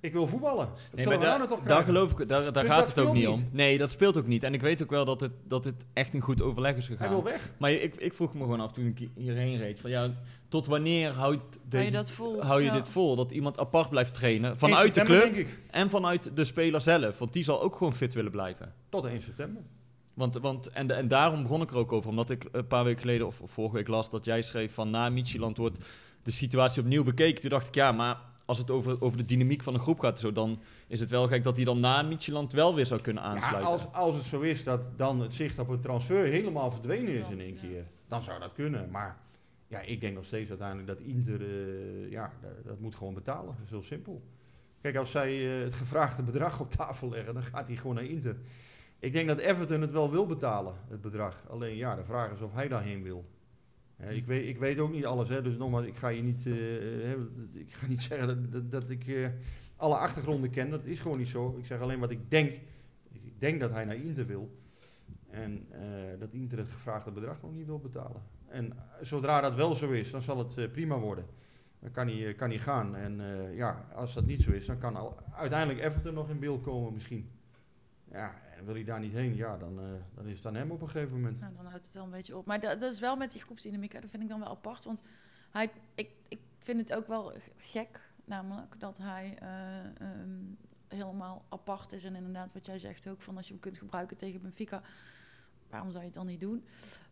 ik 0.00 0.12
wil 0.12 0.26
voetballen. 0.26 0.66
Dat 0.66 0.76
Nee, 0.92 1.06
maar 1.06 1.18
nou 1.18 1.38
daar, 1.38 1.48
toch 1.48 1.56
daar 1.58 1.66
krijgen. 1.66 1.84
geloof 1.84 2.10
ik, 2.18 2.28
daar, 2.28 2.52
daar 2.52 2.62
Dus 2.62 2.72
gaat 2.72 2.88
het 2.88 2.98
ook 2.98 3.12
niet 3.14 3.26
om. 3.28 3.48
Nee, 3.52 3.78
dat 3.78 3.90
speelt 3.90 4.16
ook 4.16 4.26
niet. 4.26 4.42
En 4.42 4.54
ik 4.54 4.60
weet 4.60 4.82
ook 4.82 4.90
wel 4.90 5.04
dat 5.04 5.20
het, 5.20 5.32
dat 5.44 5.64
het 5.64 5.84
echt 5.92 6.14
een 6.14 6.20
goed 6.20 6.42
overleg 6.42 6.76
is 6.76 6.86
Hij 6.86 6.96
gegaan. 6.96 7.12
wil 7.12 7.24
weg. 7.24 7.52
Maar 7.58 7.70
ik, 7.70 7.96
ik 7.96 8.14
vroeg 8.14 8.34
me 8.34 8.40
gewoon 8.40 8.60
af 8.60 8.72
toen 8.72 8.86
ik 8.86 9.08
hierheen 9.14 9.58
reed. 9.58 9.80
Van 9.80 9.90
ja, 9.90 10.10
tot 10.50 10.66
wanneer 10.66 11.10
houdt 11.12 11.40
hou 11.42 11.60
deze, 11.68 11.84
je 11.84 11.90
dat 11.90 12.10
vol? 12.10 12.42
hou 12.42 12.60
je 12.60 12.66
Ja. 12.66 12.72
dit 12.72 12.88
vol? 12.88 13.16
Dat 13.16 13.30
iemand 13.32 13.58
apart 13.58 13.90
blijft 13.90 14.14
trainen 14.14 14.50
In 14.52 14.58
vanuit 14.58 14.94
de 14.94 15.02
club 15.02 15.46
en 15.70 15.90
vanuit 15.90 16.30
de 16.36 16.44
speler 16.44 16.80
zelf. 16.80 17.18
Want 17.18 17.32
die 17.32 17.44
zal 17.44 17.62
ook 17.62 17.76
gewoon 17.76 17.94
fit 17.94 18.14
willen 18.14 18.30
blijven. 18.30 18.72
Tot 18.88 19.04
1 19.04 19.22
september. 19.22 19.62
Want, 20.14 20.34
want, 20.34 20.68
en, 20.70 20.86
de- 20.86 20.94
en 20.94 21.08
daarom 21.08 21.42
begon 21.42 21.62
ik 21.62 21.70
er 21.70 21.76
ook 21.76 21.92
over. 21.92 22.10
Omdat 22.10 22.30
ik 22.30 22.48
een 22.52 22.66
paar 22.66 22.84
weken 22.84 23.00
geleden, 23.00 23.26
of, 23.26 23.40
of 23.40 23.50
vorige 23.50 23.74
week 23.76 23.88
las, 23.88 24.10
dat 24.10 24.24
jij 24.24 24.42
schreef 24.42 24.74
van 24.74 24.90
na 24.90 25.08
Micheland 25.08 25.56
wordt 25.56 25.78
de 26.22 26.30
situatie 26.30 26.82
opnieuw 26.82 27.04
bekeken. 27.04 27.40
Toen 27.40 27.50
dacht 27.50 27.66
ik, 27.66 27.74
ja, 27.74 27.92
maar 27.92 28.18
als 28.44 28.58
het 28.58 28.70
over, 28.70 29.00
over 29.02 29.18
de 29.18 29.24
dynamiek 29.24 29.62
van 29.62 29.74
een 29.74 29.80
groep 29.80 30.00
gaat, 30.00 30.20
zo, 30.20 30.32
dan 30.32 30.60
is 30.86 31.00
het 31.00 31.10
wel 31.10 31.26
gek 31.28 31.44
dat 31.44 31.56
hij 31.56 31.64
dan 31.64 31.80
na 31.80 32.02
Micheland 32.02 32.52
wel 32.52 32.74
weer 32.74 32.86
zou 32.86 33.00
kunnen 33.00 33.22
Ja, 33.22 33.28
aansluiten. 33.28 33.66
als, 33.72 33.86
als 33.92 34.14
het 34.14 34.24
zo 34.24 34.40
is 34.40 34.64
dat 34.64 34.90
dan 34.96 35.20
het 35.20 35.34
zicht 35.34 35.58
op 35.58 35.68
een 35.68 35.80
transfer 35.80 36.24
helemaal 36.24 36.70
verdwenen 36.70 37.14
is 37.20 37.28
in 37.28 37.40
één 37.40 37.56
keer. 37.60 37.84
Dan 38.08 38.22
zou 38.22 38.40
dat 38.40 38.52
kunnen. 38.52 38.88
Maar 38.90 39.18
ja, 39.70 39.80
ik 39.80 40.00
denk 40.00 40.14
nog 40.14 40.24
steeds 40.24 40.48
uiteindelijk 40.48 40.88
dat 40.88 41.00
Inter... 41.00 41.40
eh, 41.40 42.10
ja, 42.10 42.32
dat, 42.64 42.80
moet 42.80 42.94
gewoon 42.94 43.14
betalen. 43.14 43.54
Dat 43.54 43.64
is 43.64 43.70
heel 43.70 43.82
simpel. 43.82 44.22
Kijk, 44.80 44.96
als 44.96 45.10
zij 45.10 45.58
eh, 45.58 45.64
het 45.64 45.74
gevraagde 45.74 46.22
bedrag 46.22 46.60
op 46.60 46.70
tafel 46.70 47.08
leggen, 47.08 47.34
dan 47.34 47.42
gaat 47.42 47.66
hij 47.66 47.76
gewoon 47.76 47.94
naar 47.94 48.04
Inter. 48.04 48.36
Ik 48.98 49.12
denk 49.12 49.28
dat 49.28 49.38
Everton 49.38 49.80
het 49.80 49.90
wel 49.90 50.10
wil 50.10 50.26
betalen, 50.26 50.74
het 50.88 51.00
bedrag. 51.00 51.48
Alleen 51.48 51.76
ja, 51.76 51.96
de 51.96 52.04
vraag 52.04 52.32
is 52.32 52.40
of 52.40 52.52
hij 52.52 52.68
daarheen 52.68 53.02
wil. 53.02 53.24
Ik, 54.08 54.26
weet, 54.26 54.48
ik 54.48 54.58
weet 54.58 54.78
ook 54.78 54.92
niet 54.92 55.06
alles, 55.06 55.28
hè, 55.28 55.42
dus 55.42 55.56
nogmaals, 55.56 55.86
ik 55.86 55.96
ga 55.96 56.08
je 56.08 56.22
niet, 56.22 56.46
eh, 56.46 57.10
ik 57.52 57.72
ga 57.72 57.86
niet 57.86 58.02
zeggen 58.08 58.26
dat, 58.26 58.52
dat, 58.52 58.70
dat 58.70 58.90
ik 58.90 59.30
alle 59.76 59.96
achtergronden 59.96 60.50
ken. 60.50 60.70
Dat 60.70 60.84
is 60.84 61.00
gewoon 61.00 61.18
niet 61.18 61.28
zo. 61.28 61.56
Ik 61.58 61.66
zeg 61.66 61.80
alleen 61.80 62.00
wat 62.00 62.10
ik 62.10 62.30
denk. 62.30 62.52
Ik 63.12 63.32
denk 63.38 63.60
dat 63.60 63.70
hij 63.70 63.84
naar 63.84 63.96
Inter 63.96 64.26
wil. 64.26 64.59
En 65.30 65.66
eh, 65.70 66.18
dat 66.18 66.32
Inter 66.32 66.58
het 66.58 66.68
gevraagde 66.68 67.10
bedrag 67.10 67.42
nog 67.42 67.52
niet 67.52 67.66
wil 67.66 67.78
betalen. 67.78 68.22
En 68.46 68.72
eh, 68.72 68.78
zodra 69.00 69.40
dat 69.40 69.54
wel 69.54 69.74
zo 69.74 69.90
is, 69.90 70.10
dan 70.10 70.22
zal 70.22 70.38
het 70.38 70.56
eh, 70.56 70.70
prima 70.70 70.98
worden. 70.98 71.26
Dan 71.78 71.90
kan 71.90 72.08
hij, 72.08 72.34
kan 72.34 72.48
hij 72.48 72.58
gaan. 72.58 72.96
En 72.96 73.20
ja, 73.54 73.86
als 73.94 74.14
dat 74.14 74.26
niet 74.26 74.42
zo 74.42 74.50
is, 74.50 74.66
dan 74.66 74.78
kan 74.78 74.96
al, 74.96 75.16
uiteindelijk 75.32 75.84
Everton 75.84 76.14
nog 76.14 76.30
in 76.30 76.38
beeld 76.38 76.62
komen 76.62 76.92
misschien. 76.92 77.30
Ja, 78.10 78.34
en 78.56 78.64
wil 78.64 78.74
hij 78.74 78.84
daar 78.84 79.00
niet 79.00 79.12
heen, 79.12 79.36
ja, 79.36 79.56
dan, 79.56 79.80
dan 80.14 80.26
is 80.26 80.36
het 80.36 80.46
aan 80.46 80.54
hem 80.54 80.70
op 80.70 80.80
een 80.80 80.88
gegeven 80.88 81.14
moment. 81.14 81.40
Nou, 81.40 81.54
dan 81.56 81.66
houdt 81.66 81.84
het 81.84 81.94
wel 81.94 82.04
een 82.04 82.10
beetje 82.10 82.36
op. 82.36 82.46
Maar 82.46 82.60
dat, 82.60 82.80
dat 82.80 82.92
is 82.92 83.00
wel 83.00 83.16
met 83.16 83.32
die 83.32 83.42
groepsdynamiek, 83.42 83.92
dat 83.92 84.10
vind 84.10 84.22
ik 84.22 84.28
dan 84.28 84.38
wel 84.40 84.48
apart. 84.48 84.84
Want 84.84 85.02
hij, 85.50 85.70
ik, 85.94 86.10
ik 86.28 86.40
vind 86.58 86.80
het 86.80 86.92
ook 86.92 87.06
wel 87.06 87.32
gek, 87.56 88.00
namelijk, 88.24 88.74
dat 88.78 88.98
hij 88.98 89.36
eh, 89.38 89.84
ehm, 89.84 90.44
helemaal 90.88 91.44
apart 91.48 91.92
is. 91.92 92.04
En 92.04 92.14
inderdaad, 92.14 92.52
wat 92.52 92.66
jij 92.66 92.78
zegt 92.78 93.08
ook, 93.08 93.22
van 93.22 93.36
als 93.36 93.46
je 93.46 93.52
hem 93.52 93.62
kunt 93.62 93.78
gebruiken 93.78 94.16
tegen 94.16 94.42
Benfica, 94.42 94.82
waarom 95.70 95.90
zou 95.90 96.00
je 96.00 96.06
het 96.08 96.18
dan 96.18 96.26
niet 96.26 96.40
doen? 96.40 96.64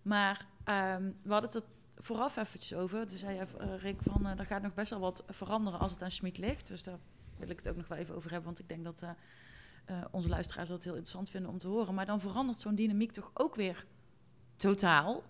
Maar 0.03 0.47
ehm, 0.65 1.03
we 1.23 1.33
hadden 1.33 1.51
het 1.51 1.55
er 1.55 1.69
vooraf 2.05 2.37
eventjes 2.37 2.75
over. 2.75 3.07
Toen 3.07 3.19
zei 3.19 3.39
eh, 3.39 3.79
Rick, 3.79 4.03
van 4.03 4.27
eh 4.27 4.39
er 4.39 4.47
gaat 4.47 4.63
nog 4.63 4.75
best 4.75 4.91
wel 4.91 5.01
wat 5.01 5.25
veranderen 5.29 5.81
als 5.81 5.93
het 5.93 6.03
aan 6.03 6.11
Schmid 6.11 6.39
ligt. 6.39 6.69
Dus 6.69 6.83
daar 6.83 6.99
wil 7.37 7.49
ik 7.51 7.57
het 7.57 7.69
ook 7.69 7.77
nog 7.77 7.89
wel 7.89 7.99
even 7.99 8.15
over 8.15 8.31
hebben, 8.31 8.47
want 8.47 8.59
ik 8.59 8.69
denk 8.69 8.85
dat... 8.85 9.03
eh, 9.85 10.05
onze 10.11 10.29
luisteraars 10.29 10.69
dat 10.69 10.85
heel 10.85 10.93
interessant 10.93 11.31
vinden 11.31 11.51
om 11.51 11.59
te 11.59 11.69
horen. 11.69 11.95
Maar 11.95 12.07
dan 12.07 12.21
verandert 12.21 12.59
zo'n 12.59 12.75
dynamiek 12.75 13.13
toch 13.13 13.31
ook 13.35 13.55
weer 13.55 13.87
totaal. 14.57 15.23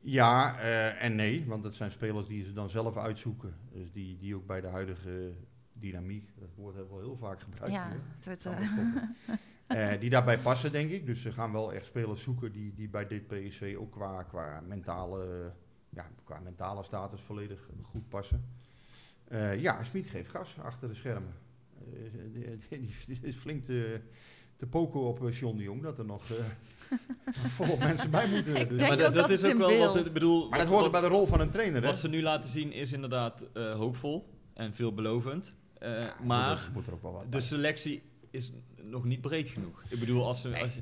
Ja 0.00 0.58
en 0.98 1.14
nee, 1.14 1.44
want 1.46 1.64
het 1.64 1.74
zijn 1.76 1.90
spelers 1.90 2.26
die 2.26 2.44
ze 2.44 2.52
dan 2.52 2.68
zelf 2.68 2.96
uitzoeken. 2.96 3.56
Dus 3.72 3.92
die, 3.92 4.18
die 4.18 4.34
ook 4.34 4.46
bij 4.46 4.60
de 4.60 4.66
huidige 4.66 5.32
dynamiek, 5.72 6.30
dat 6.38 6.54
woord 6.54 6.74
hebben 6.74 6.92
we 6.94 7.00
al 7.00 7.06
heel 7.06 7.16
vaak 7.16 7.40
gebruikt. 7.40 7.74
ja, 7.74 7.88
hier. 7.88 8.00
het 8.10 8.24
wordt, 8.24 8.46
Eh, 9.66 10.00
die 10.00 10.10
daarbij 10.10 10.38
passen, 10.38 10.72
denk 10.72 10.90
ik. 10.90 11.06
Dus 11.06 11.22
ze 11.22 11.32
gaan 11.32 11.52
wel 11.52 11.72
echt 11.72 11.86
spelers 11.86 12.22
zoeken 12.22 12.52
die, 12.52 12.74
die 12.74 12.88
bij 12.88 13.06
dit 13.06 13.26
PSV 13.26 13.76
ook 13.78 13.92
qua, 13.92 14.22
qua, 14.22 14.62
mentale, 14.66 15.52
ja, 15.88 16.10
qua 16.24 16.38
mentale 16.40 16.82
status 16.82 17.20
volledig 17.20 17.68
goed 17.82 18.08
passen. 18.08 18.44
Eh, 19.28 19.60
ja, 19.60 19.84
Smit 19.84 20.06
geeft 20.06 20.30
gas 20.30 20.56
achter 20.62 20.88
de 20.88 20.94
schermen. 20.94 21.34
Eh, 21.78 22.10
die, 22.32 22.56
die, 22.80 22.94
die 23.06 23.18
is 23.22 23.36
flink 23.36 23.64
te, 23.64 24.00
te 24.56 24.66
poken 24.66 25.00
op 25.00 25.28
John 25.30 25.56
de 25.56 25.62
Jong, 25.62 25.82
dat 25.82 25.98
er 25.98 26.04
nog 26.04 26.30
eh, 26.30 26.36
volop 27.56 27.78
mensen 27.78 28.10
bij 28.10 28.28
moeten. 28.28 28.56
Ik 28.56 28.68
Dus- 28.68 28.78
denk 28.78 28.90
maar 28.96 29.06
ook 29.06 29.14
dat, 29.14 29.28
dat 29.28 29.30
is 29.30 29.44
ook 29.44 29.58
wel 29.58 29.78
wat 29.78 29.96
ik 30.06 30.12
bedoel. 30.12 30.48
maar 30.48 30.58
dat 30.58 30.68
hoort 30.68 30.90
bij 30.90 31.00
de 31.00 31.06
rol 31.06 31.26
van 31.26 31.40
een 31.40 31.50
trainer, 31.50 31.80
hè? 31.80 31.86
Wat 31.86 31.96
ze 31.98 32.08
nu 32.08 32.22
laten 32.22 32.50
zien 32.50 32.72
is 32.72 32.92
inderdaad 32.92 33.46
eh, 33.52 33.74
hoopvol 33.74 34.28
en 34.54 34.74
veelbelovend. 34.74 35.52
Eh, 35.78 35.90
Ja, 36.00 36.14
moet 36.18 36.26
maar 36.26 36.50
er, 36.50 36.70
moet 36.72 36.86
er 36.86 36.92
ook 36.92 37.02
wel 37.02 37.12
wat 37.12 37.22
de 37.22 37.28
bij. 37.28 37.40
selectie 37.40 38.02
is 38.34 38.52
nog 38.82 39.04
niet 39.04 39.20
breed 39.20 39.48
genoeg. 39.48 39.82
Ik 39.88 39.98
bedoel, 40.00 40.26
als 40.26 40.40
ze. 40.40 40.48
Nee. 40.48 40.62
Als 40.62 40.74
je, 40.74 40.80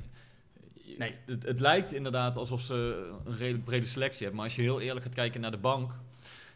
Nee. 0.97 1.15
het, 1.25 1.43
het 1.43 1.59
lijkt 1.59 1.93
inderdaad 1.93 2.37
alsof 2.37 2.61
ze 2.61 3.09
een 3.25 3.37
redelijk 3.37 3.63
brede 3.63 3.85
selectie 3.85 4.19
hebben. 4.19 4.35
Maar 4.35 4.45
als 4.45 4.55
je 4.55 4.61
heel 4.61 4.81
eerlijk 4.81 5.05
gaat 5.05 5.15
kijken 5.15 5.41
naar 5.41 5.51
de 5.51 5.57
bank. 5.57 5.91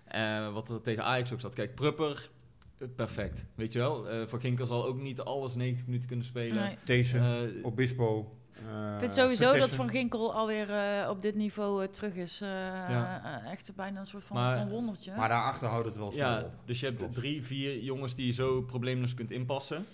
eh, 0.07 0.53
wat 0.53 0.69
er 0.69 0.81
tegen 0.81 1.03
Ajax 1.03 1.33
ook 1.33 1.39
zat. 1.39 1.53
Kijk, 1.55 1.75
Prupper, 1.75 2.29
eh, 2.77 2.87
perfect. 2.95 3.43
Weet 3.55 3.73
je 3.73 3.79
wel? 3.79 4.09
Eh 4.09 4.27
Van 4.27 4.39
Ginkel 4.39 4.65
zal 4.65 4.85
ook 4.85 4.99
niet 5.01 5.21
alles 5.21 5.55
90 5.55 5.85
minuten 5.85 6.07
kunnen 6.07 6.25
spelen. 6.25 6.55
nee. 6.63 6.77
Deze, 6.85 7.17
Eh, 7.17 7.65
Obispo, 7.65 8.31
Ik 8.53 8.99
vind 8.99 9.13
sowieso 9.13 9.57
dat. 9.57 9.69
Van 9.69 9.89
Ginkel 9.89 10.33
alweer 10.33 10.69
eh, 10.69 11.09
op 11.09 11.21
dit 11.21 11.35
niveau 11.35 11.87
terug 11.87 12.13
is. 12.15 12.39
Ja. 12.39 13.43
echt 13.45 13.75
bijna 13.75 13.99
een 13.99 14.05
soort 14.05 14.23
van, 14.23 14.37
Maar- 14.37 14.57
van 14.57 14.69
wondertje. 14.69 15.15
Maar 15.15 15.29
daarachter 15.29 15.67
houdt 15.67 15.85
het 15.85 15.97
wel 15.97 16.11
snel 16.11 16.29
Ja, 16.29 16.43
op. 16.43 16.51
dus 16.65 16.79
je 16.79 16.85
hebt 16.85 16.97
Klopt. 16.97 17.13
drie, 17.13 17.43
vier 17.43 17.79
jongens 17.83 18.15
die 18.15 18.25
je 18.25 18.33
zo 18.33 18.61
probleemloos 18.61 19.13
kunt 19.13 19.31
inpassen. 19.31 19.85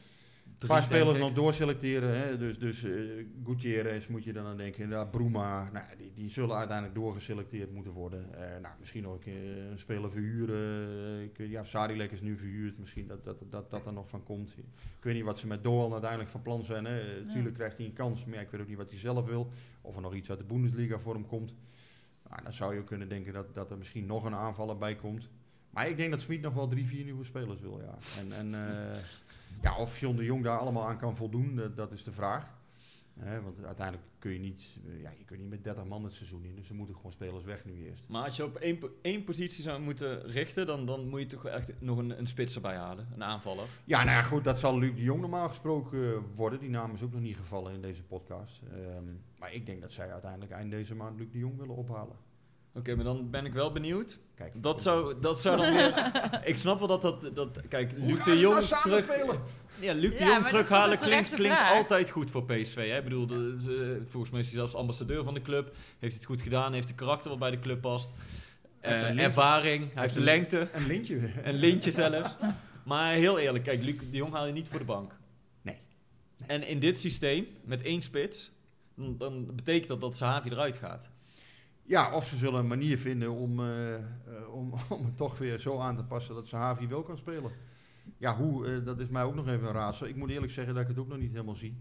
Een 0.63 0.69
paar 0.69 0.83
spelers 0.83 1.17
nog 1.17 1.33
doorselecteren. 1.33 2.17
Hè? 2.17 2.37
Dus, 2.37 2.59
dus 2.59 2.83
eh 2.83 2.91
Gutierrez 3.45 4.07
moet 4.07 4.23
je 4.23 4.33
dan 4.33 4.45
aan 4.45 4.57
denken. 4.57 4.83
Inderdaad, 4.83 5.11
Bruma. 5.11 5.69
Nou, 5.73 5.85
die, 5.97 6.11
die 6.13 6.29
zullen 6.29 6.55
uiteindelijk 6.55 6.95
doorgeselecteerd 6.95 7.71
moeten 7.71 7.91
worden. 7.91 8.33
Eh, 8.33 8.61
nou, 8.61 8.73
misschien 8.79 9.03
nog 9.03 9.13
een 9.13 9.19
keer 9.19 9.57
een 9.71 9.79
speler 9.79 10.11
verhuren. 10.11 10.87
Eh, 11.15 11.23
ik, 11.23 11.49
ja, 11.49 11.63
Sadilek 11.63 12.11
is 12.11 12.21
nu 12.21 12.37
verhuurd. 12.37 12.79
Misschien 12.79 13.07
dat 13.07 13.23
dat, 13.23 13.37
dat 13.49 13.69
dat 13.71 13.85
er 13.85 13.93
nog 13.93 14.09
van 14.09 14.23
komt. 14.23 14.57
Ik 14.57 15.03
weet 15.03 15.13
niet 15.13 15.23
wat 15.23 15.39
ze 15.39 15.47
met 15.47 15.63
Doan 15.63 15.91
uiteindelijk 15.91 16.29
van 16.29 16.41
plan 16.41 16.63
zijn. 16.63 16.85
Hè? 16.85 16.99
Eh, 16.99 17.31
Tuurlijk 17.31 17.55
krijgt 17.55 17.77
hij 17.77 17.85
een 17.85 17.93
kans. 17.93 18.25
Maar 18.25 18.35
ja, 18.35 18.41
ik 18.41 18.49
weet 18.49 18.61
ook 18.61 18.67
niet 18.67 18.77
wat 18.77 18.89
hij 18.89 18.99
zelf 18.99 19.25
wil. 19.25 19.51
Of 19.81 19.95
er 19.95 20.01
nog 20.01 20.13
iets 20.13 20.29
uit 20.29 20.39
de 20.39 20.45
Bundesliga 20.45 20.99
voor 20.99 21.13
hem 21.13 21.27
komt. 21.27 21.55
Nou, 22.29 22.43
dan 22.43 22.53
zou 22.53 22.73
je 22.73 22.79
ook 22.79 22.85
kunnen 22.85 23.09
denken 23.09 23.33
dat, 23.33 23.55
dat 23.55 23.71
er 23.71 23.77
misschien 23.77 24.05
nog 24.05 24.23
een 24.23 24.35
aanvaller 24.35 24.77
bij 24.77 24.95
komt. 24.95 25.29
Maar 25.73 25.89
ik 25.89 25.97
denk 25.97 26.11
dat 26.11 26.21
Smit 26.21 26.41
nog 26.41 26.53
wel 26.53 26.67
drie, 26.67 26.87
vier 26.87 27.03
nieuwe 27.03 27.23
spelers 27.23 27.61
wil, 27.61 27.81
ja. 27.81 27.97
En, 28.19 28.31
en 28.31 28.53
eh, 28.53 28.97
ja, 29.63 29.77
of 29.77 29.99
John 29.99 30.15
de 30.15 30.23
Jong 30.23 30.43
daar 30.43 30.57
allemaal 30.57 30.87
aan 30.87 30.97
kan 30.97 31.15
voldoen, 31.15 31.55
dat, 31.55 31.75
dat 31.75 31.91
is 31.91 32.03
de 32.03 32.11
vraag. 32.11 32.61
Want 33.43 33.63
uiteindelijk 33.63 34.07
kun 34.19 34.31
je 34.31 34.39
niet, 34.39 34.75
eh, 34.87 35.01
ja, 35.01 35.09
je 35.17 35.23
kunt 35.25 35.39
niet 35.39 35.49
met 35.49 35.63
30 35.63 35.85
man 35.85 36.03
het 36.03 36.13
seizoen 36.13 36.43
in. 36.43 36.55
Dus 36.55 36.69
er 36.69 36.75
moeten 36.75 36.95
gewoon 36.95 37.11
spelers 37.11 37.43
weg 37.43 37.65
nu 37.65 37.85
eerst. 37.85 38.09
Maar 38.09 38.23
als 38.23 38.35
je 38.35 38.43
op 38.43 38.55
één, 38.55 38.79
één 39.01 39.23
positie 39.23 39.63
zou 39.63 39.81
moeten 39.81 40.21
richten, 40.21 40.67
dan, 40.67 40.85
dan 40.85 41.07
moet 41.07 41.19
je 41.19 41.25
toch 41.25 41.45
echt 41.45 41.81
nog 41.81 41.97
een, 41.97 42.19
een 42.19 42.27
spits 42.27 42.55
erbij 42.55 42.75
halen. 42.75 43.07
Een 43.13 43.23
aanvaller. 43.23 43.65
Ja, 43.83 44.03
nou 44.03 44.17
ja, 44.17 44.21
goed, 44.21 44.43
dat 44.43 44.59
zal 44.59 44.79
Luc 44.79 44.95
de 44.95 45.01
Jong 45.01 45.21
normaal 45.21 45.47
gesproken 45.47 46.13
eh, 46.13 46.19
worden. 46.35 46.59
Die 46.59 46.69
naam 46.69 46.93
is 46.93 47.01
ook 47.01 47.11
nog 47.11 47.21
niet 47.21 47.37
gevallen 47.37 47.73
in 47.73 47.81
deze 47.81 48.03
podcast. 48.03 48.61
Ehm, 48.71 49.03
maar 49.39 49.53
ik 49.53 49.65
denk 49.65 49.81
dat 49.81 49.91
zij 49.91 50.11
uiteindelijk 50.11 50.51
eind 50.51 50.71
deze 50.71 50.95
maand 50.95 51.19
Luc 51.19 51.31
de 51.31 51.37
Jong 51.37 51.57
willen 51.57 51.75
ophalen. 51.75 52.15
Oké, 52.75 52.95
maar 52.95 53.03
dan 53.05 53.29
ben 53.29 53.45
ik 53.45 53.53
wel 53.53 53.71
benieuwd. 53.71 54.19
Kijk, 54.35 54.53
Dat 54.55 54.81
zou, 54.81 55.19
dat 55.21 55.41
zou 55.41 55.57
dan 55.57 55.73
weer... 55.73 56.11
ik 56.51 56.57
snap 56.57 56.79
wel 56.79 56.87
dat 56.87 57.01
dat... 57.01 57.35
dat 57.35 57.59
kijk, 57.67 57.91
Hoe 57.97 58.07
Luc 58.07 58.23
de 58.23 58.39
Jong 58.39 58.53
nou 58.53 58.65
samen 58.65 58.83
terug... 58.83 59.03
spelen? 59.03 59.41
Ja, 59.79 59.93
Luc 59.93 60.17
de 60.17 60.23
Ja, 60.23 60.29
Jong 60.29 60.47
terughalen 60.47 60.97
klinkt, 60.97 61.33
klinkt 61.33 61.61
altijd 61.61 62.09
goed 62.09 62.31
voor 62.31 62.45
PSV. 62.45 62.89
Hè? 62.89 62.97
Ik 62.97 63.03
bedoel, 63.03 63.27
volgens 64.07 64.31
mij 64.31 64.39
is 64.39 64.45
hij 64.45 64.55
zelfs 64.55 64.75
ambassadeur 64.75 65.23
van 65.23 65.33
de 65.33 65.41
club. 65.41 65.75
Heeft 65.99 66.15
het 66.15 66.25
goed 66.25 66.41
gedaan, 66.41 66.73
heeft 66.73 66.87
de 66.87 66.93
karakter 66.93 67.29
wat 67.29 67.39
bij 67.39 67.51
de 67.51 67.59
club 67.59 67.81
past. 67.81 68.11
Eh, 68.79 69.01
lintje. 69.01 69.21
ervaring, 69.21 69.93
hij 69.93 70.01
heeft 70.01 70.13
de 70.13 70.19
lengte, 70.21 70.69
Een 70.73 70.87
lintje. 70.87 71.19
een 71.43 71.55
lintje 71.55 71.91
zelfs. 71.91 72.35
Maar 72.83 73.13
heel 73.13 73.39
eerlijk, 73.39 73.63
kijk, 73.63 73.83
Luc 73.83 73.95
de 74.11 74.17
Jong 74.17 74.33
haal 74.33 74.45
je 74.45 74.53
niet 74.53 74.67
voor 74.67 74.79
de 74.79 74.85
bank. 74.85 75.17
Nee. 75.61 75.77
Nee. 76.37 76.47
En 76.47 76.67
in 76.67 76.79
dit 76.79 76.99
systeem, 76.99 77.47
met 77.65 77.81
één 77.81 78.01
spits, 78.01 78.51
dan, 78.95 79.17
dan 79.17 79.55
betekent 79.55 79.87
dat 79.87 80.01
dat 80.01 80.17
Sahavi 80.17 80.49
eruit 80.49 80.77
gaat. 80.77 81.09
Ja, 81.85 82.11
of 82.13 82.27
ze 82.27 82.35
zullen 82.35 82.59
een 82.59 82.67
manier 82.67 82.97
vinden 82.97 83.31
om, 83.31 83.59
eh, 83.59 83.93
eh, 83.95 84.01
om, 84.53 84.73
om 84.97 85.05
het 85.05 85.17
toch 85.17 85.37
weer 85.37 85.57
zo 85.57 85.79
aan 85.79 85.95
te 85.97 86.03
passen 86.03 86.35
dat 86.35 86.47
Sahavi 86.47 86.87
wel 86.87 87.03
kan 87.03 87.17
spelen. 87.17 87.51
Ja, 88.17 88.35
hoe, 88.35 88.67
eh, 88.67 88.85
dat 88.85 88.99
is 88.99 89.09
mij 89.09 89.23
ook 89.23 89.35
nog 89.35 89.47
even 89.47 89.67
een 89.67 89.73
raadsel. 89.73 90.07
Ik 90.07 90.15
moet 90.15 90.29
eerlijk 90.29 90.51
zeggen 90.51 90.73
dat 90.73 90.83
ik 90.83 90.89
het 90.89 90.99
ook 90.99 91.07
nog 91.07 91.17
niet 91.17 91.31
helemaal 91.31 91.55
zie. 91.55 91.77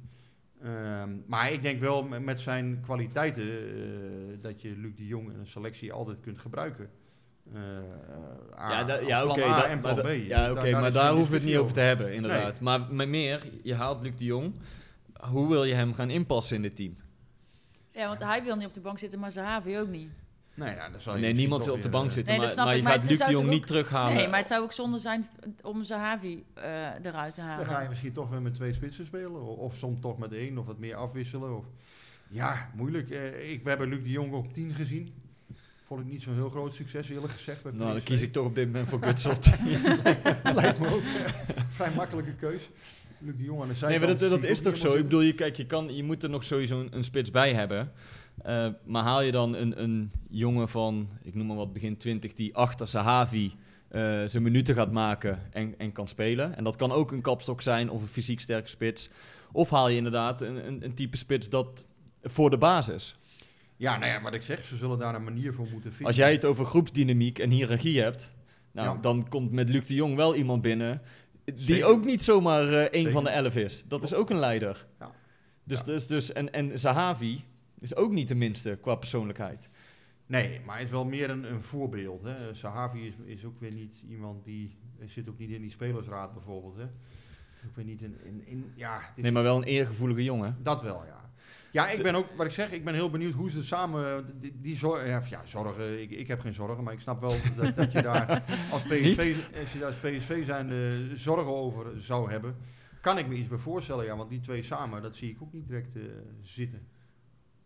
Ehm, 0.63 1.11
maar 1.27 1.53
ik 1.53 1.63
denk 1.63 1.81
wel 1.81 2.03
met, 2.03 2.41
zijn 2.41 2.81
kwaliteiten 2.81 3.47
dat 4.43 4.63
je 4.63 4.77
Luc 4.77 4.95
de 4.97 5.07
Jong 5.07 5.33
in 5.33 5.39
een 5.39 5.47
selectie 5.47 5.93
altijd 5.93 6.21
kunt 6.21 6.39
gebruiken. 6.39 6.91
A- 8.59 8.71
ja, 8.71 8.85
da- 8.85 8.99
ja 8.99 9.25
oké, 9.27 9.41
en 9.65 9.81
maar 9.81 9.95
B. 9.95 10.03
Dus 10.03 10.27
ja, 10.27 10.37
daar- 10.39 10.51
oké, 10.51 10.71
maar 10.81 10.93
daar 10.93 11.13
hoeven 11.13 11.31
we 11.31 11.37
het 11.37 11.47
niet 11.47 11.57
over 11.57 11.75
te 11.75 11.81
hebben, 11.81 12.15
inderdaad. 12.15 12.61
Nee. 12.61 12.63
Maar 12.97 13.09
meer, 13.09 13.43
je 13.63 13.75
haalt 13.75 14.01
Luc 14.01 14.17
de 14.17 14.25
Jong. 14.25 14.55
Hoe 15.21 15.49
wil 15.49 15.65
je 15.65 15.75
hem 15.75 15.95
gaan 15.95 16.11
inpassen 16.11 16.57
in 16.57 16.63
dit 16.63 16.77
team? 16.77 16.97
Ja, 17.93 18.07
want 18.09 18.21
hij 18.21 18.43
wil 18.43 18.57
niet 18.57 18.67
op 18.67 18.73
de 18.73 18.81
bank 18.81 18.99
zitten, 18.99 19.19
maar 19.19 19.33
Zahavi 19.33 19.79
ook 19.79 19.89
niet. 19.89 20.09
Nee, 20.55 20.75
nou, 20.75 20.93
dan 20.93 21.01
zal 21.01 21.15
je 21.15 21.21
Nee, 21.21 21.33
niemand 21.33 21.65
wil 21.65 21.75
op 21.75 21.83
de 21.83 21.89
bank 21.89 22.07
eh, 22.09 22.13
zitten, 22.13 22.39
Nee, 22.39 22.47
dat 22.47 22.57
maar, 22.57 22.65
maar 22.67 22.77
je 22.77 22.83
maar 22.83 22.93
gaat 22.93 23.05
Luc 23.09 23.19
de 23.19 23.31
Jong 23.31 23.49
niet 23.49 23.67
terughalen. 23.67 24.15
Nee, 24.15 24.29
maar 24.29 24.39
het 24.39 24.49
zou 24.49 24.63
ook 24.63 24.73
zonde 24.73 24.99
zijn 24.99 25.29
om 25.63 25.85
Zahavi 25.85 26.45
eh, 26.55 26.65
eruit 27.03 27.35
te 27.35 27.41
Dan 27.41 27.51
halen. 27.51 27.67
ga 27.67 27.81
je 27.81 27.89
misschien 27.89 28.13
toch 28.13 28.29
weer 28.31 28.43
met 28.43 28.55
twee 28.55 28.73
spitsen 28.73 29.07
spelen. 29.07 29.43
Of 29.59 29.77
soms 29.77 30.01
toch 30.01 30.19
met 30.19 30.33
één, 30.33 30.59
of 30.59 30.67
wat 30.67 30.79
meer 30.79 30.95
afwisselen. 30.95 31.57
Of... 31.57 31.65
Ja, 32.29 32.71
moeilijk. 32.75 33.11
Eh, 33.11 33.51
ik, 33.51 33.63
we 33.63 33.69
hebben 33.69 33.89
Luc 33.89 34.03
de 34.03 34.11
Jong 34.11 34.33
op 34.33 34.53
10 34.53 34.73
gezien. 34.73 35.15
Vond 35.87 36.01
ik 36.01 36.07
niet 36.07 36.23
zo'n 36.23 36.35
heel 36.35 36.51
groot 36.51 36.75
succes, 36.75 37.09
eerlijk 37.09 37.33
gezegd. 37.33 37.65
Nou, 37.65 37.77
dan 37.77 38.03
kies 38.03 38.23
ik 38.23 38.33
toch 38.33 38.47
op 38.47 38.55
dit 38.55 38.67
moment 38.67 38.89
voor 38.89 39.03
Guts 39.07 39.27
op. 39.27 39.45
Lijkt 40.55 40.79
me 40.79 40.89
ook 40.95 41.03
vrij 41.69 41.91
makkelijke 41.91 42.35
keus. 42.35 42.71
Luc 43.25 43.37
de 43.37 43.45
Jong 43.45 43.61
aan 43.61 43.67
de 43.67 43.67
Nee, 43.67 43.77
zijkant. 43.77 44.05
maar 44.07 44.19
dat, 44.19 44.31
dat 44.41 44.51
is 44.51 44.61
toch 44.61 44.77
zo? 44.77 44.95
Ik 44.95 45.03
bedoel, 45.03 45.21
je, 45.21 45.35
kijk, 45.35 45.57
je, 45.57 45.67
kan, 45.67 45.95
je 45.97 46.03
moet 46.03 46.23
er 46.23 46.31
nog 46.31 46.45
sowieso 46.45 46.81
een, 46.81 46.89
een 46.91 47.05
spits 47.05 47.31
bij 47.31 47.55
hebben. 47.55 47.93
Eh, 48.43 48.69
maar 48.85 49.03
haal 49.03 49.23
je 49.23 49.33
dan 49.33 49.55
een, 49.55 49.83
een 49.83 50.13
jongen 50.31 50.69
van, 50.69 51.09
ik 51.23 51.35
noem 51.35 51.47
maar 51.47 51.57
wat, 51.57 51.73
begin 51.73 51.97
20, 51.97 52.33
die 52.35 52.55
achter 52.55 52.89
Sahavi 52.89 53.53
eh, 53.89 54.01
zijn 54.25 54.43
minuten 54.43 54.75
gaat 54.75 54.93
maken 54.93 55.39
en, 55.51 55.75
en 55.79 55.93
kan 55.93 56.09
spelen. 56.09 56.57
En 56.57 56.65
dat 56.65 56.77
kan 56.77 56.93
ook 56.93 57.13
een 57.13 57.21
kapstok 57.21 57.61
zijn 57.63 57.91
of 57.91 58.03
een 58.03 58.09
fysiek 58.09 58.41
sterke 58.41 58.69
spits. 58.69 59.09
Of 59.53 59.71
haal 59.71 59.89
je 59.89 59.97
inderdaad 59.97 60.43
een, 60.43 60.67
een, 60.67 60.85
een 60.85 60.95
type 60.95 61.17
spits 61.17 61.49
dat 61.49 61.85
voor 62.23 62.51
de 62.51 62.59
basis. 62.59 63.17
Ja, 63.77 63.99
nou 63.99 64.11
ja, 64.13 64.23
wat 64.23 64.35
ik 64.35 64.43
zeg, 64.43 64.65
ze 64.65 64.77
zullen 64.77 64.99
daar 64.99 65.15
een 65.15 65.25
manier 65.25 65.53
voor 65.55 65.67
moeten 65.73 65.91
vinden. 65.91 66.07
Als 66.07 66.17
jij 66.17 66.33
het 66.33 66.45
over 66.45 66.65
groepsdynamiek 66.65 67.39
en 67.39 67.51
hiërarchie 67.51 68.01
hebt, 68.01 68.31
nou, 68.73 68.95
Ja. 68.97 69.01
dan 69.03 69.29
komt 69.29 69.53
met 69.53 69.69
Luc 69.69 69.87
de 69.87 69.95
Jong 69.95 70.17
wel 70.17 70.35
iemand 70.35 70.63
binnen 70.63 71.03
die 71.45 71.59
Zeker. 71.59 71.85
ook 71.87 72.05
niet 72.05 72.23
zomaar 72.23 72.69
eh 72.73 73.05
een 73.05 73.13
van 73.13 73.25
de 73.25 73.31
elf 73.31 73.57
is. 73.57 73.85
Dat 73.89 74.03
is 74.03 74.15
ook 74.15 74.31
een 74.31 74.39
leider. 74.39 74.87
Ja. 74.99 75.11
Dus, 75.65 75.79
Ja. 75.79 75.85
dus, 75.85 76.07
dus 76.07 76.33
en, 76.33 76.53
en 76.53 76.79
Zahavi 76.79 77.45
is 77.79 77.97
ook 77.97 78.13
niet 78.13 78.29
de 78.29 78.35
minste 78.35 78.79
qua 78.81 78.95
persoonlijkheid. 78.95 79.71
Nee, 80.27 80.61
maar 80.67 80.75
hij 80.75 80.85
is 80.85 80.91
wel 80.91 81.05
meer 81.05 81.31
een, 81.31 81.53
een 81.53 81.63
voorbeeld. 81.63 82.23
Hè. 82.25 82.55
Sahavi 82.55 83.07
is, 83.07 83.15
is 83.25 83.45
ook 83.45 83.61
weer 83.61 83.73
niet 83.73 84.03
iemand 84.09 84.45
die... 84.45 84.77
Zit 85.07 85.29
ook 85.29 85.39
niet 85.39 85.51
in 85.51 85.61
die 85.61 85.71
spelersraad 85.71 86.33
bijvoorbeeld. 86.33 86.77
Hè. 86.77 86.83
Ook 87.67 87.77
weer 87.77 87.85
niet 87.85 88.03
in... 88.03 88.17
in, 88.25 88.47
in 88.47 88.73
ja, 88.75 88.99
het 89.01 89.17
is 89.17 89.23
Nee, 89.23 89.33
maar 89.33 89.43
wel 89.43 89.57
een 89.57 89.63
eergevoelige 89.63 90.25
jongen. 90.25 90.57
Dat 90.63 90.83
wel, 90.83 91.05
ja. 91.07 91.22
Ja, 91.73 91.89
ik 91.89 92.03
ben 92.03 92.15
ook, 92.15 92.27
wat 92.37 92.47
ik 92.47 92.53
zeg, 92.53 92.71
ik 92.71 92.85
ben 92.85 92.95
heel 92.95 93.11
benieuwd 93.11 93.35
hoe 93.35 93.51
ze 93.51 93.65
samen 93.65 94.27
die, 94.41 94.61
die 94.61 94.77
zorgen, 94.77 95.29
ja, 95.29 95.41
zorgen, 95.45 96.03
ik, 96.03 96.11
ik 96.11 96.29
heb 96.29 96.41
geen 96.41 96.55
zorgen, 96.55 96.85
maar 96.85 96.93
ik 96.93 97.01
snap 97.01 97.21
wel 97.21 97.35
dat, 97.57 97.77
dat 97.77 97.93
je 97.93 98.03
daar 98.03 98.43
als 98.73 98.83
PSV, 98.83 99.37
als 99.61 99.73
je 99.73 99.79
daar 99.79 99.89
als 99.89 99.97
PSV 99.97 100.45
zijn 100.45 100.71
zorgen 101.17 101.53
over 101.53 102.01
zou 102.01 102.31
hebben, 102.31 102.57
kan 103.01 103.19
ik 103.19 103.29
me 103.29 103.35
iets 103.35 103.49
bij 103.49 103.59
voorstellen, 103.59 104.05
ja, 104.05 104.17
want 104.17 104.31
die 104.31 104.41
twee 104.41 104.63
samen, 104.63 105.03
dat 105.03 105.17
zie 105.17 105.31
ik 105.31 105.43
ook 105.43 105.53
niet 105.53 105.67
direct 105.67 105.97
eh, 105.97 106.03
zitten. 106.43 106.87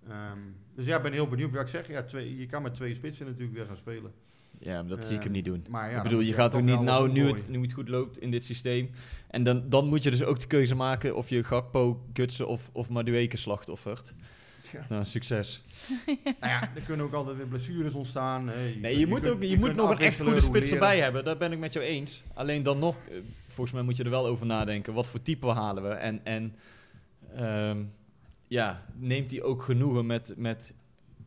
Ehm, 0.08 0.38
dus 0.74 0.86
ja, 0.86 0.96
ik 0.96 1.02
ben 1.02 1.12
heel 1.12 1.28
benieuwd. 1.28 1.52
Wat 1.52 1.62
ik 1.62 1.68
zeg, 1.68 1.88
ja, 1.88 2.02
twee, 2.02 2.36
je 2.36 2.46
kan 2.46 2.62
met 2.62 2.74
twee 2.74 2.94
spitsen 2.94 3.26
natuurlijk 3.26 3.56
weer 3.56 3.66
gaan 3.66 3.76
spelen. 3.76 4.12
Ja, 4.58 4.80
maar 4.82 4.90
dat 4.90 5.04
zie 5.04 5.12
ik 5.12 5.18
Eh, 5.18 5.24
hem 5.24 5.32
niet 5.32 5.44
doen. 5.44 5.64
Maar 5.68 5.90
ja, 5.90 5.96
ik 5.96 6.02
bedoel, 6.02 6.20
je 6.20 6.32
gaat 6.32 6.50
toch 6.52 6.60
ook 6.60 6.66
niet, 6.66 6.80
nou, 6.80 7.12
nu 7.12 7.26
het, 7.26 7.48
nu 7.48 7.60
het 7.62 7.72
goed 7.72 7.88
loopt 7.88 8.18
in 8.18 8.30
dit 8.30 8.44
systeem. 8.44 8.90
En 9.30 9.42
dan, 9.42 9.68
dan 9.68 9.86
moet 9.88 10.02
je 10.02 10.10
dus 10.10 10.24
ook 10.24 10.40
de 10.40 10.46
keuze 10.46 10.74
maken 10.74 11.16
of 11.16 11.28
je 11.28 11.44
Gakpo, 11.44 12.00
Gutsen 12.12 12.46
of, 12.48 12.70
of 12.72 12.88
Madueke 12.88 13.36
slachtoffert. 13.36 14.12
Ja. 14.72 14.86
Nou, 14.88 15.04
succes. 15.04 15.62
Nou 16.40 16.52
ja, 16.52 16.70
er 16.74 16.80
kunnen 16.86 17.06
ook 17.06 17.12
altijd 17.12 17.36
weer 17.36 17.46
blessures 17.46 17.94
ontstaan. 17.94 18.48
hè. 18.48 18.74
Nee, 18.80 18.98
je, 18.98 19.06
moet, 19.06 19.20
kunt- 19.20 19.34
ook, 19.34 19.42
je, 19.42 19.48
je 19.48 19.58
moet 19.58 19.74
nog 19.74 19.90
een 19.90 19.98
echt 19.98 20.20
goede 20.22 20.40
spits 20.40 20.70
erbij 20.70 20.98
hebben. 21.00 21.24
Daar 21.24 21.36
ben 21.36 21.52
ik 21.52 21.58
met 21.58 21.72
jou 21.72 21.84
eens. 21.84 22.22
Alleen 22.34 22.62
dan 22.62 22.78
nog, 22.78 22.96
eh, 23.10 23.16
volgens 23.46 23.72
mij 23.76 23.82
moet 23.84 23.96
je 23.96 24.04
er 24.04 24.10
wel 24.10 24.26
over 24.26 24.46
nadenken. 24.46 24.94
Wat 24.94 25.08
voor 25.08 25.22
type 25.22 25.46
halen 25.46 25.82
we? 25.82 25.88
En, 25.88 26.20
en 26.24 26.54
ehm, 27.36 27.84
ja, 28.48 28.82
neemt 28.96 29.30
hij 29.30 29.42
ook 29.42 29.62
genoegen 29.62 30.06
met, 30.06 30.32
met 30.36 30.74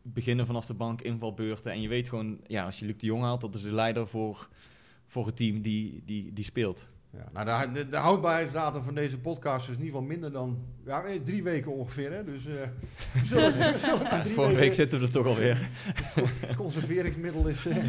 beginnen 0.02 0.46
vanaf 0.46 0.66
de 0.66 0.74
bank, 0.74 1.02
invalbeurten. 1.02 1.72
En 1.72 1.80
je 1.80 1.88
weet 1.88 2.08
gewoon, 2.08 2.40
ja, 2.46 2.64
als 2.64 2.78
je 2.78 2.86
Luc 2.86 2.96
de 2.96 3.06
Jong 3.06 3.22
haalt, 3.22 3.40
dat 3.40 3.54
is 3.54 3.62
de 3.62 3.72
leider 3.72 4.08
voor, 4.08 4.48
voor 5.06 5.26
het 5.26 5.36
team 5.36 5.60
die, 5.60 6.02
die, 6.04 6.32
die 6.32 6.44
speelt. 6.44 6.88
Ja, 7.12 7.44
nou, 7.44 7.72
de, 7.72 7.72
de, 7.72 7.88
de 7.88 7.96
houdbaarheidsdatum 7.96 8.82
van 8.82 8.94
deze 8.94 9.18
podcast 9.18 9.68
is 9.68 9.74
in 9.74 9.84
ieder 9.84 9.94
geval 9.94 10.08
minder 10.08 10.32
dan 10.32 10.58
ja, 10.84 11.04
eh, 11.04 11.20
drie 11.24 11.42
weken 11.42 11.72
ongeveer. 11.72 12.12
Hè? 12.12 12.24
Dus 12.24 12.46
eh, 12.46 12.54
we 13.12 13.24
zullen, 13.24 14.52
we 14.52 14.54
week 14.54 14.72
zitten 14.72 14.98
we 14.98 15.06
er 15.06 15.12
toch 15.12 15.26
alweer. 15.26 15.68
conserveringsmiddel 16.56 17.46
is. 17.48 17.66
eh. 17.66 17.84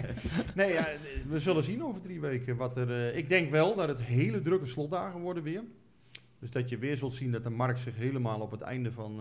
nee, 0.54 0.72
ja, 0.72 0.86
we 1.28 1.38
zullen 1.38 1.62
zien 1.62 1.84
over 1.84 2.00
drie 2.00 2.20
weken 2.20 2.56
wat 2.56 2.76
er. 2.76 3.14
ik 3.14 3.28
denk 3.28 3.50
wel 3.50 3.74
dat 3.74 3.88
het 3.88 4.02
hele 4.02 4.40
drukke 4.40 4.66
slotdagen 4.66 5.20
worden 5.20 5.42
weer. 5.42 5.62
Dus 6.38 6.50
dat 6.50 6.68
je 6.68 6.78
weer 6.78 6.96
zult 6.96 7.14
zien 7.14 7.32
dat 7.32 7.44
de 7.44 7.50
markt 7.50 7.78
zich 7.78 7.96
helemaal 7.96 8.40
op 8.40 8.50
het 8.50 8.60
einde 8.60 8.92
van, 8.92 9.20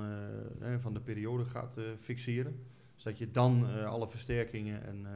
eh, 0.60 0.76
van 0.78 0.94
de 0.94 1.00
periode 1.00 1.46
gaat 1.46 1.78
eh, 1.78 1.84
fixeren. 2.00 2.64
Dus 2.94 3.04
dat 3.04 3.18
je 3.18 3.32
dan 3.32 3.70
eh, 3.70 3.86
alle 3.86 4.08
versterkingen 4.08 4.84
en 4.84 5.08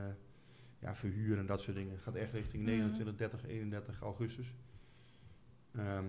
ja, 0.80 0.96
verhuur 0.96 1.38
en 1.38 1.46
dat 1.46 1.62
soort 1.62 1.76
dingen 1.76 1.98
gaat 1.98 2.16
echt 2.16 2.34
richting 2.34 2.64
Mhm. 2.64 2.72
29, 2.72 3.16
30, 3.16 3.46
31 3.46 4.02
augustus. 4.02 4.54
Ehm, 5.72 6.06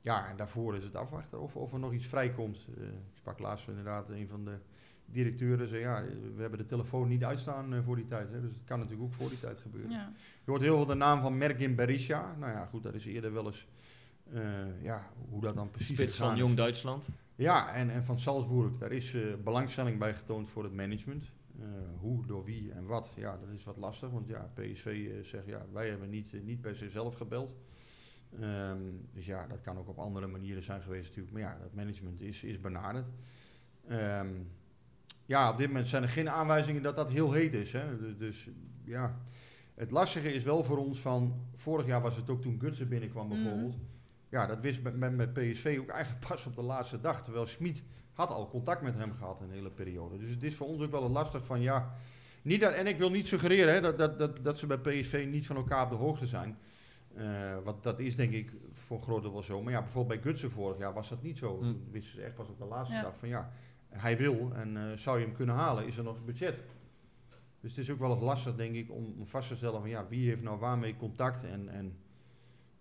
ja, 0.00 0.28
en 0.28 0.36
daarvoor 0.36 0.76
is 0.76 0.84
het 0.84 0.96
afwachten 0.96 1.40
of, 1.40 1.56
of 1.56 1.72
er 1.72 1.78
nog 1.78 1.92
iets 1.92 2.06
vrijkomt. 2.06 2.66
Ik 2.76 3.16
sprak 3.16 3.38
laatst 3.38 3.68
inderdaad 3.68 4.10
een 4.10 4.28
van 4.28 4.44
de 4.44 4.58
directeuren. 5.06 5.68
Zei, 5.68 5.80
ja, 5.80 6.04
we 6.34 6.40
hebben 6.40 6.58
de 6.58 6.64
telefoon 6.64 7.08
niet 7.08 7.24
uitstaan 7.24 7.82
voor 7.82 7.96
die 7.96 8.04
tijd. 8.04 8.30
Hè, 8.30 8.40
dus 8.40 8.56
het 8.56 8.64
kan 8.64 8.78
natuurlijk 8.78 9.04
ook 9.04 9.14
voor 9.14 9.28
die 9.28 9.38
tijd 9.38 9.58
gebeuren. 9.58 9.90
Ja. 9.90 10.12
Je 10.44 10.50
hoort 10.50 10.62
heel 10.62 10.76
veel 10.76 10.86
de 10.86 10.94
naam 10.94 11.20
van 11.20 11.38
Mergin 11.38 11.74
Berisha. 11.74 12.36
Nou 12.38 12.52
ja, 12.52 12.66
goed, 12.66 12.82
dat 12.82 12.94
is 12.94 13.06
eerder 13.06 13.32
wel 13.32 13.46
eens 13.46 13.66
ja, 14.82 15.10
hoe 15.30 15.40
dat 15.40 15.56
dan 15.56 15.70
precies 15.70 15.96
Spits 15.96 16.16
van. 16.16 16.36
Jong 16.36 16.54
Duitsland. 16.54 17.08
Ja, 17.34 17.74
en, 17.74 17.90
en 17.90 18.04
van 18.04 18.18
Salzburg, 18.18 18.78
daar 18.78 18.92
is 18.92 19.14
eh, 19.14 19.22
belangstelling 19.44 19.98
bij 19.98 20.14
getoond 20.14 20.48
voor 20.48 20.64
het 20.64 20.72
management. 20.72 21.24
Eh, 21.60 21.66
hoe, 21.98 22.26
door 22.26 22.44
wie 22.44 22.72
en 22.72 22.86
wat, 22.86 23.12
ja, 23.16 23.36
dat 23.36 23.48
is 23.54 23.64
wat 23.64 23.76
lastig. 23.76 24.10
Want 24.10 24.28
ja, 24.28 24.50
PSV 24.54 24.86
eh, 24.86 25.24
zegt, 25.24 25.46
ja, 25.46 25.66
wij 25.72 25.88
hebben 25.88 26.10
niet, 26.10 26.34
eh, 26.34 26.40
niet 26.40 26.60
per 26.60 26.76
se 26.76 26.90
zelf 26.90 27.16
gebeld. 27.16 27.54
Ehm, 28.40 28.78
dus 29.12 29.26
ja, 29.26 29.46
dat 29.46 29.60
kan 29.60 29.78
ook 29.78 29.88
op 29.88 29.98
andere 29.98 30.26
manieren 30.26 30.62
zijn 30.62 30.82
geweest 30.82 31.08
natuurlijk. 31.08 31.32
Maar 31.32 31.42
ja, 31.42 31.58
dat 31.62 31.74
management 31.74 32.20
is, 32.20 32.44
is 32.44 32.60
benaderd. 32.60 33.06
Ehm, 33.88 34.28
ja, 35.26 35.50
op 35.50 35.56
dit 35.56 35.66
moment 35.66 35.86
zijn 35.86 36.02
er 36.02 36.08
geen 36.08 36.30
aanwijzingen 36.30 36.82
dat 36.82 36.96
dat 36.96 37.10
heel 37.10 37.32
heet 37.32 37.54
is. 37.54 37.72
Hè? 37.72 37.98
Dus, 37.98 38.16
dus 38.16 38.50
ja, 38.84 39.20
het 39.74 39.90
lastige 39.90 40.32
is 40.32 40.44
wel 40.44 40.64
voor 40.64 40.78
ons 40.78 41.00
van... 41.00 41.46
Vorig 41.54 41.86
jaar 41.86 42.00
was 42.02 42.16
het 42.16 42.30
ook 42.30 42.42
toen 42.42 42.60
Gutsen 42.60 42.88
binnenkwam 42.88 43.28
Mhm. 43.28 43.42
bijvoorbeeld. 43.42 43.76
Ja, 44.32 44.46
dat 44.46 44.60
wist 44.60 44.82
met, 44.82 44.96
met, 44.96 45.16
met 45.16 45.32
PSV 45.32 45.76
ook 45.80 45.88
eigenlijk 45.88 46.24
pas 46.28 46.46
op 46.46 46.54
de 46.54 46.62
laatste 46.62 47.00
dag. 47.00 47.22
Terwijl 47.22 47.46
Schmid 47.46 47.82
had 48.12 48.30
al 48.30 48.48
contact 48.48 48.82
met 48.82 48.94
hem 48.94 49.12
gehad 49.12 49.40
een 49.40 49.50
hele 49.50 49.70
periode. 49.70 50.18
Dus 50.18 50.30
het 50.30 50.42
is 50.42 50.56
voor 50.56 50.66
ons 50.66 50.82
ook 50.82 50.90
wel 50.90 51.10
lastig 51.10 51.44
van 51.44 51.60
ja... 51.60 51.94
Niet 52.42 52.60
dat, 52.60 52.72
en 52.72 52.86
ik 52.86 52.98
wil 52.98 53.10
niet 53.10 53.26
suggereren 53.26 53.74
hè, 53.74 53.80
dat, 53.80 53.98
dat, 53.98 54.18
dat, 54.18 54.44
dat 54.44 54.58
ze 54.58 54.66
bij 54.66 54.78
PSV 54.78 55.26
niet 55.30 55.46
van 55.46 55.56
elkaar 55.56 55.84
op 55.84 55.90
de 55.90 55.96
hoogte 55.96 56.26
zijn. 56.26 56.58
Eh, 57.14 57.56
want 57.64 57.82
dat 57.82 57.98
is 57.98 58.16
denk 58.16 58.32
ik 58.32 58.52
voor 58.72 58.96
een 58.96 59.02
groot 59.02 59.22
deel 59.22 59.32
wel 59.32 59.42
zo. 59.42 59.62
Maar 59.62 59.72
ja, 59.72 59.80
bijvoorbeeld 59.82 60.22
bij 60.22 60.32
Gutsen 60.32 60.50
vorig 60.50 60.78
jaar 60.78 60.92
was 60.92 61.08
dat 61.08 61.22
niet 61.22 61.38
zo. 61.38 61.58
Hm. 61.58 61.62
Toen 61.62 61.88
wisten 61.90 62.14
ze 62.14 62.22
echt 62.22 62.34
pas 62.34 62.48
op 62.48 62.58
de 62.58 62.64
laatste 62.64 62.94
Ja. 62.94 63.02
dag 63.02 63.16
van 63.16 63.28
ja, 63.28 63.52
hij 63.88 64.16
wil 64.16 64.52
en 64.54 64.76
eh, 64.76 64.96
zou 64.96 65.18
je 65.18 65.24
hem 65.24 65.34
kunnen 65.34 65.54
halen, 65.54 65.86
is 65.86 65.96
er 65.96 66.04
nog 66.04 66.24
budget. 66.24 66.60
Dus 67.60 67.70
het 67.70 67.80
is 67.80 67.90
ook 67.90 67.98
wel 67.98 68.18
lastig 68.18 68.54
denk 68.54 68.74
ik 68.74 68.90
om, 68.90 69.14
om 69.18 69.26
vast 69.26 69.48
te 69.48 69.56
stellen 69.56 69.80
van 69.80 69.90
ja, 69.90 70.06
wie 70.08 70.28
heeft 70.28 70.42
nou 70.42 70.58
waarmee 70.58 70.96
contact 70.96 71.44
en... 71.44 71.68
en 71.68 71.96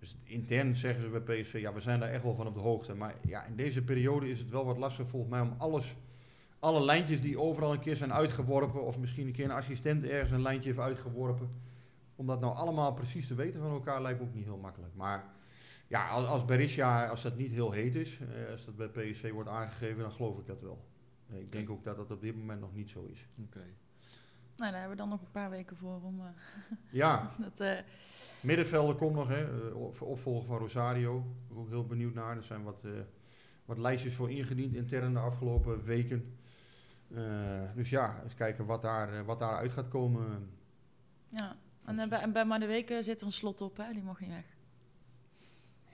dus 0.02 0.18
intern 0.24 0.76
zeggen 0.76 1.02
ze 1.04 1.20
bij 1.22 1.42
PSV, 1.42 1.54
ja, 1.62 1.74
we 1.74 1.80
zijn 1.80 2.00
daar 2.00 2.10
echt 2.10 2.24
wel 2.24 2.36
van 2.36 2.48
op 2.48 2.54
de 2.54 2.60
hoogte. 2.60 2.94
Maar 2.94 3.16
ja, 3.28 3.46
in 3.46 3.56
deze 3.56 3.84
periode 3.84 4.30
is 4.30 4.40
het 4.40 4.50
wel 4.50 4.66
wat 4.66 4.78
lastig 4.78 5.08
volgens 5.08 5.32
mij 5.32 5.42
om 5.42 5.54
alles, 5.58 5.96
alle 6.60 6.82
lijntjes 6.86 7.22
die 7.22 7.40
overal 7.40 7.74
een 7.74 7.80
keer 7.80 7.96
zijn 7.96 8.14
uitgeworpen, 8.14 8.86
of 8.86 8.98
misschien 9.00 9.28
een 9.28 9.34
keer 9.34 9.46
een 9.46 9.52
assistent 9.52 10.04
ergens 10.04 10.32
een 10.32 10.42
lijntje 10.42 10.70
heeft 10.70 10.82
uitgeworpen, 10.82 11.50
om 12.16 12.28
dat 12.28 12.40
nou 12.40 12.54
allemaal 12.56 12.94
precies 12.94 13.28
te 13.28 13.36
weten 13.36 13.62
van 13.62 13.72
elkaar 13.72 14.02
lijkt 14.02 14.20
me 14.20 14.26
ook 14.26 14.34
niet 14.34 14.46
heel 14.46 14.58
makkelijk. 14.58 14.96
Maar 14.96 15.26
ja, 15.88 16.08
als, 16.10 16.26
als 16.26 16.46
Berisha, 16.46 17.06
als 17.08 17.22
dat 17.22 17.38
niet 17.38 17.52
heel 17.52 17.72
heet 17.72 17.96
is, 17.96 18.20
eh, 18.20 18.52
als 18.52 18.66
dat 18.66 18.76
bij 18.76 18.88
PSV 18.88 19.32
wordt 19.32 19.50
aangegeven, 19.50 20.02
dan 20.02 20.12
geloof 20.12 20.40
ik 20.40 20.46
dat 20.46 20.62
wel. 20.62 20.86
Eh, 21.30 21.40
Ik 21.40 21.52
denk 21.52 21.70
ook 21.70 21.84
dat 21.84 21.96
dat 21.96 22.12
op 22.12 22.22
dit 22.22 22.36
moment 22.36 22.60
nog 22.60 22.74
niet 22.74 22.90
zo 22.90 23.04
is. 23.12 23.28
Oké. 23.46 23.64
Nou, 24.56 24.72
daar 24.72 24.80
hebben 24.82 24.98
we 24.98 25.04
dan 25.04 25.10
nog 25.10 25.22
een 25.22 25.32
paar 25.32 25.50
weken 25.50 25.78
voor 25.78 26.02
om... 26.04 26.20
eh, 26.20 26.26
Ja, 26.92 27.32
dat, 27.40 27.60
eh, 27.60 27.78
Middenvelder 28.42 28.96
komt 28.96 29.16
nog, 29.16 29.28
hè, 29.28 29.70
eh, 29.70 29.76
op- 29.76 30.02
opvolger 30.02 30.48
van 30.48 30.58
Rosario. 30.58 31.26
Ook 31.54 31.70
heel 31.70 31.86
benieuwd 31.86 32.14
naar. 32.14 32.36
Er 32.36 32.44
zijn 32.44 32.64
wat, 32.64 32.82
eh, 32.84 32.92
wat 33.66 33.78
lijstjes 33.78 34.16
voor 34.16 34.32
ingediend 34.32 34.74
intern 34.74 35.14
de 35.14 35.20
afgelopen 35.20 35.84
weken. 35.84 36.36
Eh, 37.16 37.62
dus 37.76 37.90
ja, 37.90 38.22
eens 38.24 38.36
kijken 38.36 38.66
wat 38.66 38.82
daar, 38.82 39.26
wat 39.26 39.40
daar 39.40 39.56
uit 39.58 39.72
gaat 39.72 39.88
komen. 39.88 40.50
ja. 41.30 41.56
En 41.86 42.10
bij, 42.10 42.20
en 42.20 42.32
bij 42.32 42.46
Madueke 42.46 43.04
zit 43.04 43.20
er 43.22 43.26
een 43.26 43.32
slot 43.32 43.62
op, 43.62 43.78
hè? 43.78 43.94
Die 43.94 44.04
mag 44.04 44.20
niet 44.20 44.30
weg. 44.30 44.46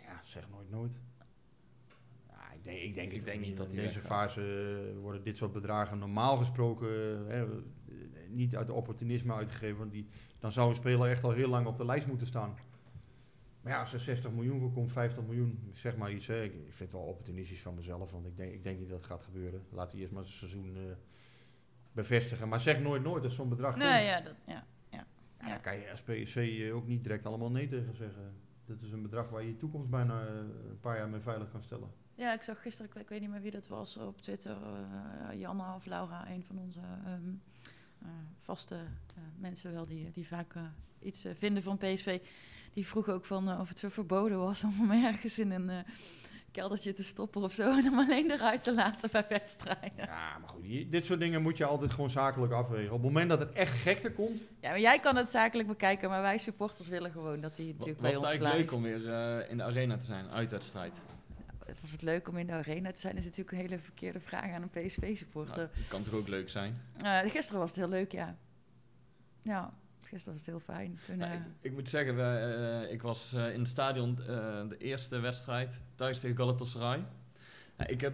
Ja, 0.03 0.21
zeg 0.23 0.49
nooit 0.49 0.69
nooit. 0.69 0.99
Ja, 2.29 2.51
ik 2.51 2.63
denk, 2.63 2.79
ik 2.79 2.93
denk, 2.95 3.11
Ik 3.11 3.39
niet 3.39 3.57
dat 3.57 3.69
In 3.69 3.75
deze 3.75 3.99
fase 3.99 4.93
worden 5.01 5.23
dit 5.23 5.37
soort 5.37 5.53
bedragen 5.53 5.99
normaal 5.99 6.37
gesproken 6.37 6.87
hè, 7.27 7.45
niet 8.29 8.55
uit 8.55 8.69
opportunisme 8.69 9.33
uitgegeven. 9.33 9.77
Want 9.77 9.91
die, 9.91 10.07
dan 10.39 10.51
zou 10.51 10.69
een 10.69 10.75
speler 10.75 11.09
echt 11.09 11.23
al 11.23 11.31
heel 11.31 11.47
lang 11.49 11.67
op 11.67 11.77
de 11.77 11.85
lijst 11.85 12.07
moeten 12.07 12.27
staan. 12.27 12.55
Maar 13.61 13.73
ja, 13.73 13.79
als 13.79 13.93
er 13.93 13.99
60 13.99 14.31
miljoen 14.31 14.59
voor 14.59 14.71
komt, 14.71 14.91
50 14.91 15.23
miljoen, 15.23 15.69
zeg 15.73 15.97
maar 15.97 16.11
iets. 16.11 16.27
Hè. 16.27 16.43
Ik, 16.43 16.51
vind 16.51 16.79
het 16.79 16.91
wel 16.91 17.01
opportunistisch 17.01 17.61
van 17.61 17.75
mezelf, 17.75 18.11
want 18.11 18.25
ik 18.25 18.37
denk, 18.37 18.53
ik 18.53 18.63
denk 18.63 18.79
niet 18.79 18.89
dat 18.89 18.97
het 18.97 19.07
gaat 19.07 19.23
gebeuren. 19.23 19.61
Laat 19.69 19.91
hij 19.91 20.01
eerst 20.01 20.13
maar 20.13 20.25
zijn 20.25 20.37
seizoen 20.37 20.75
eh, 20.75 20.81
bevestigen. 21.91 22.47
Maar 22.47 22.59
zeg 22.59 22.79
nooit 22.79 23.03
nooit 23.03 23.23
dat 23.23 23.31
zo'n 23.31 23.49
bedrag 23.49 23.75
Nee, 23.75 23.87
komt. 23.87 24.09
ja, 24.09 24.21
dat, 24.21 24.35
ja. 24.45 24.65
Ja, 24.89 25.05
Ja. 25.39 25.47
daar 25.47 25.59
kan 25.59 25.77
je 25.79 25.89
als 25.91 26.01
PSV 26.01 26.63
eh, 26.67 26.75
ook 26.75 26.87
niet 26.87 27.03
direct 27.03 27.25
allemaal 27.25 27.51
nee 27.51 27.67
tegen 27.67 27.95
zeggen. 27.95 28.33
Dat 28.65 28.81
is 28.81 28.91
een 28.91 29.01
bedrag 29.01 29.29
waar 29.29 29.41
je 29.41 29.47
je 29.47 29.57
toekomst 29.57 29.89
bijna 29.89 30.21
eh, 30.27 30.33
een 30.69 30.79
paar 30.79 30.97
jaar 30.97 31.09
mee 31.09 31.19
veilig 31.19 31.51
kan 31.51 31.61
stellen. 31.61 31.89
Ja, 32.15 32.33
ik 32.33 32.41
zag 32.41 32.61
gisteren, 32.61 33.01
ik, 33.01 33.09
weet 33.09 33.21
niet 33.21 33.29
meer 33.29 33.41
wie 33.41 33.51
dat 33.51 33.67
was, 33.67 33.97
op 33.97 34.21
Twitter, 34.21 34.57
eh 35.31 35.39
Janna 35.39 35.75
of 35.75 35.85
Laura, 35.85 36.29
een 36.29 36.43
van 36.43 36.57
onze 36.57 36.79
ehm, 36.79 37.07
eh, 37.27 37.33
vaste 38.39 38.75
eh, 38.75 39.21
mensen 39.39 39.73
wel, 39.73 39.87
die, 39.87 40.11
die 40.11 40.27
vaak 40.27 40.53
eh, 40.55 40.61
iets 41.01 41.25
eh, 41.25 41.31
vinden 41.37 41.63
van 41.63 41.77
PSV. 41.77 42.19
Die 42.73 42.87
vroeg 42.87 43.07
ook 43.09 43.25
van 43.25 43.49
eh, 43.49 43.59
of 43.59 43.69
het 43.69 43.83
verboden 43.87 44.37
was 44.37 44.63
om 44.79 44.89
hem 44.89 45.03
ergens 45.05 45.39
in 45.39 45.51
een 45.51 45.69
eh, 45.69 45.77
keldertje 46.51 46.93
te 46.93 47.03
stoppen 47.03 47.41
of 47.41 47.53
zo 47.53 47.69
en 47.77 47.83
hem 47.83 47.97
alleen 47.99 48.31
eruit 48.31 48.63
te 48.63 48.73
laten 48.73 49.09
bij 49.11 49.25
wedstrijden. 49.29 49.91
Ja, 49.97 50.37
maar 50.37 50.49
goed, 50.49 50.61
je- 50.63 50.89
dit 50.89 51.05
soort 51.05 51.19
dingen 51.19 51.41
moet 51.41 51.57
je 51.57 51.65
altijd 51.65 51.91
gewoon 51.91 52.09
zakelijk 52.09 52.53
afwegen. 52.53 52.87
Op 52.93 53.03
het 53.03 53.11
moment 53.11 53.29
dat 53.29 53.39
het 53.39 53.51
echt 53.51 53.73
gekte 53.81 54.11
komt, 54.11 54.43
Ja, 54.61 54.69
maar 54.69 54.79
jij 54.79 54.99
kan 54.99 55.15
het 55.15 55.29
zakelijk 55.29 55.67
bekijken, 55.67 56.09
maar 56.09 56.21
wij 56.21 56.37
supporters 56.37 56.87
willen 56.87 57.11
gewoon 57.11 57.41
dat 57.41 57.57
hij 57.57 57.65
natuurlijk 57.65 57.99
Was 57.99 58.01
bij 58.01 58.09
het 58.09 58.19
ons 58.19 58.29
eigenlijk 58.29 58.67
blijft. 58.67 58.83
leuk 58.85 58.95
om 58.95 59.01
weer 59.03 59.13
eh, 59.13 59.51
in 59.51 59.57
de 59.57 59.63
arena 59.63 59.97
te 59.97 60.05
zijn, 60.05 60.29
uitwedstrijd? 60.29 61.01
Was 61.81 61.91
het 61.91 62.01
leuk 62.01 62.27
om 62.27 62.37
in 62.37 62.47
de 62.47 62.53
arena 62.53 62.91
te 62.91 62.99
zijn? 62.99 63.17
is 63.17 63.23
natuurlijk 63.23 63.51
een 63.51 63.57
hele 63.57 63.79
verkeerde 63.79 64.19
vraag 64.19 64.51
aan 64.51 64.61
een 64.61 64.69
PSV-supporter. 64.69 65.69
Nou, 65.73 65.87
kan 65.87 66.03
toch 66.03 66.13
ook 66.13 66.27
leuk 66.27 66.49
zijn? 66.49 66.81
Eh, 67.01 67.19
gisteren 67.19 67.59
was 67.59 67.69
het 67.69 67.79
heel 67.79 67.89
leuk, 67.89 68.11
ja. 68.11 68.37
Ja, 69.41 69.73
gisteren 69.99 70.33
was 70.37 70.45
het 70.45 70.55
heel 70.55 70.75
fijn. 70.75 70.99
Toen, 71.05 71.17
Nou, 71.17 71.31
eh, 71.31 71.37
ik, 71.37 71.43
ik 71.61 71.71
moet 71.71 71.89
zeggen, 71.89 72.15
we, 72.15 72.23
eh, 72.83 72.93
ik 72.93 73.01
was 73.01 73.33
in 73.33 73.59
het 73.59 73.67
stadion 73.67 74.15
de 74.69 74.75
eerste 74.77 75.19
wedstrijd 75.19 75.81
thuis 75.95 76.19
tegen 76.19 76.37
Galatasaray. 76.37 77.05
Ik 77.85 78.01
heb 78.01 78.13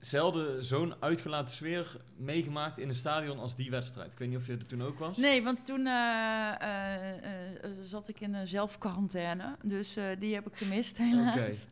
zelden 0.00 0.64
zo'n 0.64 0.94
uitgelaten 1.00 1.54
sfeer 1.54 1.96
meegemaakt 2.16 2.78
in 2.78 2.88
een 2.88 2.94
stadion 2.94 3.38
als 3.38 3.56
die 3.56 3.70
wedstrijd. 3.70 4.12
Ik 4.12 4.18
weet 4.18 4.28
niet 4.28 4.38
of 4.38 4.46
je 4.46 4.52
er 4.52 4.66
toen 4.66 4.82
ook 4.82 4.98
was. 4.98 5.16
Nee, 5.16 5.42
want 5.42 5.64
toen 5.66 5.86
eh, 5.86 5.92
eh, 6.60 7.04
eh, 7.64 7.70
zat 7.80 8.08
ik 8.08 8.20
in 8.20 8.34
een 8.34 8.46
zelfquarantaine. 8.48 9.56
Dus 9.62 9.96
eh, 9.96 10.04
die 10.18 10.34
heb 10.34 10.46
ik 10.46 10.56
gemist, 10.56 10.96
helaas. 11.02 11.66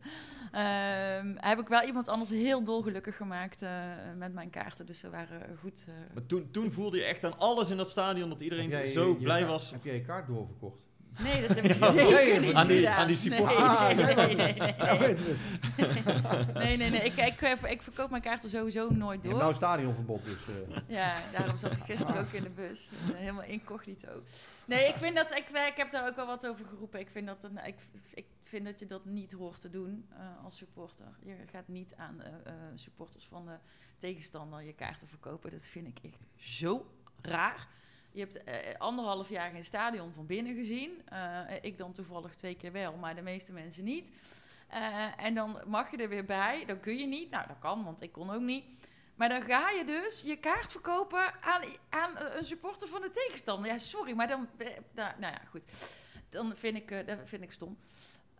Ehm, 0.52 1.34
heb 1.36 1.58
ik 1.58 1.68
wel 1.68 1.82
iemand 1.82 2.08
anders 2.08 2.30
heel 2.30 2.64
dolgelukkig 2.64 3.16
gemaakt 3.16 3.62
eh, 3.62 3.70
met 4.16 4.32
mijn 4.34 4.50
kaarten. 4.50 4.86
Dus 4.86 4.98
ze 4.98 5.10
waren 5.10 5.56
goed. 5.60 5.84
eh, 5.88 5.94
Maar 6.14 6.26
toen, 6.26 6.50
toen 6.50 6.72
voelde 6.72 6.96
je 6.96 7.04
echt 7.04 7.24
aan 7.24 7.38
alles 7.38 7.70
in 7.70 7.76
dat 7.76 7.90
stadion 7.90 8.28
dat 8.28 8.40
iedereen 8.40 8.68
jij 8.68 8.84
zo 8.84 9.08
je- 9.08 9.14
blij 9.16 9.46
was. 9.46 9.70
Heb 9.70 9.84
jij 9.84 9.94
je 9.94 10.02
kaart 10.02 10.26
doorverkocht? 10.26 10.84
Nee, 11.22 11.46
dat 11.46 11.56
heb 11.56 11.64
ik 11.64 11.74
Ja, 11.74 11.90
zeker 11.92 12.40
niet 12.40 12.54
aan 12.54 12.66
die- 12.66 12.76
gedaan. 12.76 12.96
aan 12.96 13.06
die 13.06 13.16
supporters. 13.16 13.80
Nee, 13.80 13.94
nee, 13.94 14.06
Ah, 14.06 14.16
nee, 14.26 14.36
nee, 14.36 14.54
nee, 14.54 14.74
Ja, 14.78 14.98
weet 14.98 15.18
je 15.18 15.34
het. 15.76 16.54
nee, 16.62 16.76
nee, 16.76 16.90
nee. 16.90 17.00
Ik, 17.00 17.16
ik, 17.16 17.40
ik, 17.40 17.60
ik 17.60 17.82
verkoop 17.82 18.10
mijn 18.10 18.22
kaarten 18.22 18.50
sowieso 18.50 18.88
nooit 18.90 19.22
Je 19.22 19.28
door. 19.28 19.30
hebt 19.30 19.42
nou 19.42 19.54
stadionverbod, 19.54 20.24
dus... 20.24 20.46
eh, 20.48 20.76
Ja, 20.86 21.16
daarom 21.32 21.58
zat 21.58 21.72
ik 21.76 21.82
gisteren 21.82 22.20
ook 22.20 22.32
in 22.32 22.42
de 22.42 22.50
bus. 22.50 22.88
Eh, 23.08 23.16
helemaal 23.16 23.42
incognito. 23.44 24.22
Nee, 24.64 24.88
ik 24.88 24.96
vind 24.96 25.16
dat... 25.16 25.30
Ik, 25.30 25.48
ik 25.48 25.72
heb 25.76 25.90
daar 25.90 26.06
ook 26.08 26.16
wel 26.16 26.26
wat 26.26 26.46
over 26.46 26.66
geroepen. 26.66 27.00
Ik 27.00 27.08
vind 27.10 27.26
dat, 27.26 27.44
een, 27.44 27.58
ik, 27.64 27.76
ik 28.14 28.26
vind 28.42 28.64
dat 28.64 28.78
je 28.78 28.86
dat 28.86 29.04
niet 29.04 29.32
hoort 29.32 29.60
te 29.60 29.70
doen 29.70 30.06
eh, 30.12 30.44
als 30.44 30.56
supporter. 30.56 31.06
Je 31.24 31.34
gaat 31.52 31.68
niet 31.68 31.94
aan 31.96 32.20
eh, 32.22 32.28
eh, 32.44 32.52
supporters 32.74 33.24
van 33.24 33.44
de 33.46 33.54
tegenstander 33.98 34.62
je 34.62 34.72
kaarten 34.72 35.08
verkopen. 35.08 35.50
Dat 35.50 35.62
vind 35.62 35.86
ik 35.86 35.98
echt 36.12 36.26
zo 36.36 36.86
raar. 37.22 37.66
Je 38.16 38.22
hebt 38.22 38.44
eh, 38.44 38.74
anderhalf 38.78 39.28
jaar 39.28 39.50
geen 39.50 39.64
stadion 39.64 40.12
van 40.12 40.26
binnen 40.26 40.54
gezien. 40.54 41.02
Eh, 41.08 41.40
ik 41.60 41.78
dan 41.78 41.92
toevallig 41.92 42.34
twee 42.34 42.56
keer 42.56 42.72
wel, 42.72 42.96
maar 42.96 43.14
de 43.14 43.22
meeste 43.22 43.52
mensen 43.52 43.84
niet. 43.84 44.12
Eh, 44.68 45.22
en 45.24 45.34
dan 45.34 45.60
mag 45.66 45.90
je 45.90 45.96
er 45.96 46.08
weer 46.08 46.24
bij. 46.24 46.64
Dan 46.64 46.80
kun 46.80 46.98
je 46.98 47.06
niet. 47.06 47.30
Nou, 47.30 47.46
dat 47.46 47.58
kan, 47.58 47.84
want 47.84 48.02
ik 48.02 48.12
kon 48.12 48.30
ook 48.30 48.40
niet. 48.40 48.64
Maar 49.14 49.28
dan 49.28 49.42
ga 49.42 49.70
je 49.70 49.84
dus 49.84 50.20
je 50.20 50.36
kaart 50.36 50.72
verkopen 50.72 51.42
aan, 51.42 51.62
aan 51.88 52.16
eh, 52.16 52.36
een 52.36 52.44
supporter 52.44 52.88
van 52.88 53.00
de 53.00 53.10
tegenstander. 53.10 53.70
Ja, 53.70 53.78
sorry, 53.78 54.12
maar 54.12 54.28
dan... 54.28 54.48
eh, 54.56 54.66
nou, 54.94 55.16
ja, 55.20 55.40
goed. 55.50 55.64
Dan 56.28 56.56
vind 56.56 56.76
ik, 56.76 56.90
eh, 56.90 57.06
dat 57.06 57.18
vind 57.24 57.42
ik 57.42 57.52
stom. 57.52 57.78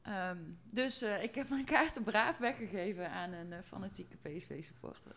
Ehm, 0.03 0.39
dus 0.71 1.03
eh, 1.03 1.23
ik 1.23 1.35
heb 1.35 1.49
mijn 1.49 1.65
kaarten 1.65 2.03
braaf 2.03 2.37
weggegeven 2.39 3.11
aan 3.11 3.33
een 3.33 3.53
eh, 3.53 3.59
fanatieke 3.67 4.17
PSV-supporter. 4.17 5.17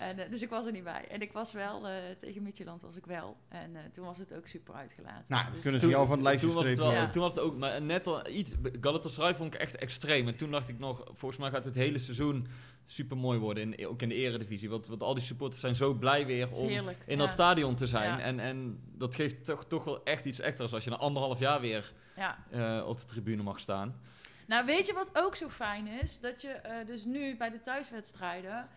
En, 0.00 0.18
eh, 0.18 0.30
dus 0.30 0.42
ik 0.42 0.50
was 0.50 0.66
er 0.66 0.72
niet 0.72 0.84
bij. 0.84 1.04
En 1.08 1.20
ik 1.20 1.32
was 1.32 1.52
wel, 1.52 1.86
eh, 1.88 1.92
tegen 2.18 2.42
Midtjylland 2.42 2.82
was 2.82 2.96
ik 2.96 3.06
wel. 3.06 3.36
En 3.48 3.76
eh, 3.76 3.82
toen 3.92 4.04
was 4.04 4.18
het 4.18 4.34
ook 4.34 4.46
super 4.46 4.74
uitgelaten. 4.74 5.24
nou, 5.28 5.52
Dus- 5.52 5.62
kunnen 5.62 5.80
ze 5.80 5.86
jou 5.88 6.06
van 6.06 6.14
het 6.14 6.24
lijstje 6.24 6.46
toen 6.46 6.56
was 6.56 6.68
het 6.68 6.78
wel, 6.78 6.92
Ja. 6.92 7.10
toen 7.10 7.22
was 7.22 7.30
het 7.30 7.40
ook, 7.40 7.56
maar 7.56 7.82
net 7.82 8.06
al 8.06 8.28
iets. 8.28 8.52
Galatasaray 8.80 9.34
vond 9.34 9.54
ik 9.54 9.60
echt 9.60 9.76
extreem. 9.76 10.28
En 10.28 10.36
toen 10.36 10.50
dacht 10.50 10.68
ik 10.68 10.78
nog, 10.78 11.04
volgens 11.04 11.40
mij 11.40 11.50
gaat 11.50 11.64
het 11.64 11.74
hele 11.74 11.98
seizoen 11.98 12.46
super 12.86 13.16
mooi 13.16 13.38
worden, 13.38 13.74
in, 13.74 13.86
ook 13.88 14.02
in 14.02 14.08
de 14.08 14.14
eredivisie. 14.14 14.70
Want, 14.70 14.86
want 14.86 15.02
al 15.02 15.14
die 15.14 15.22
supporters 15.22 15.60
zijn 15.60 15.76
zo 15.76 15.94
blij 15.94 16.26
weer 16.26 16.48
om 16.50 16.68
heerlijk. 16.68 16.98
in 17.06 17.12
ja. 17.12 17.18
dat 17.18 17.28
stadion 17.30 17.74
te 17.74 17.86
zijn. 17.86 18.18
Ja. 18.18 18.20
En, 18.20 18.40
en 18.40 18.80
dat 18.92 19.14
geeft 19.14 19.44
toch, 19.44 19.64
toch 19.64 19.84
wel 19.84 20.04
echt 20.04 20.24
iets 20.24 20.40
extra's 20.40 20.72
als 20.72 20.84
je 20.84 20.90
na 20.90 20.96
anderhalf 20.96 21.38
jaar 21.38 21.60
weer 21.60 21.92
Ja. 22.16 22.44
eh, 22.50 22.86
op 22.86 22.98
de 22.98 23.04
tribune 23.04 23.42
mag 23.42 23.60
staan. 23.60 24.00
Nou, 24.46 24.66
weet 24.66 24.86
je 24.86 24.92
wat 24.92 25.10
ook 25.12 25.36
zo 25.36 25.48
fijn 25.48 25.86
is? 25.86 26.20
Dat 26.20 26.42
je 26.42 26.48
eh, 26.48 26.86
dus 26.86 27.04
nu 27.04 27.36
bij 27.36 27.50
de 27.50 27.60
thuiswedstrijden... 27.60 28.68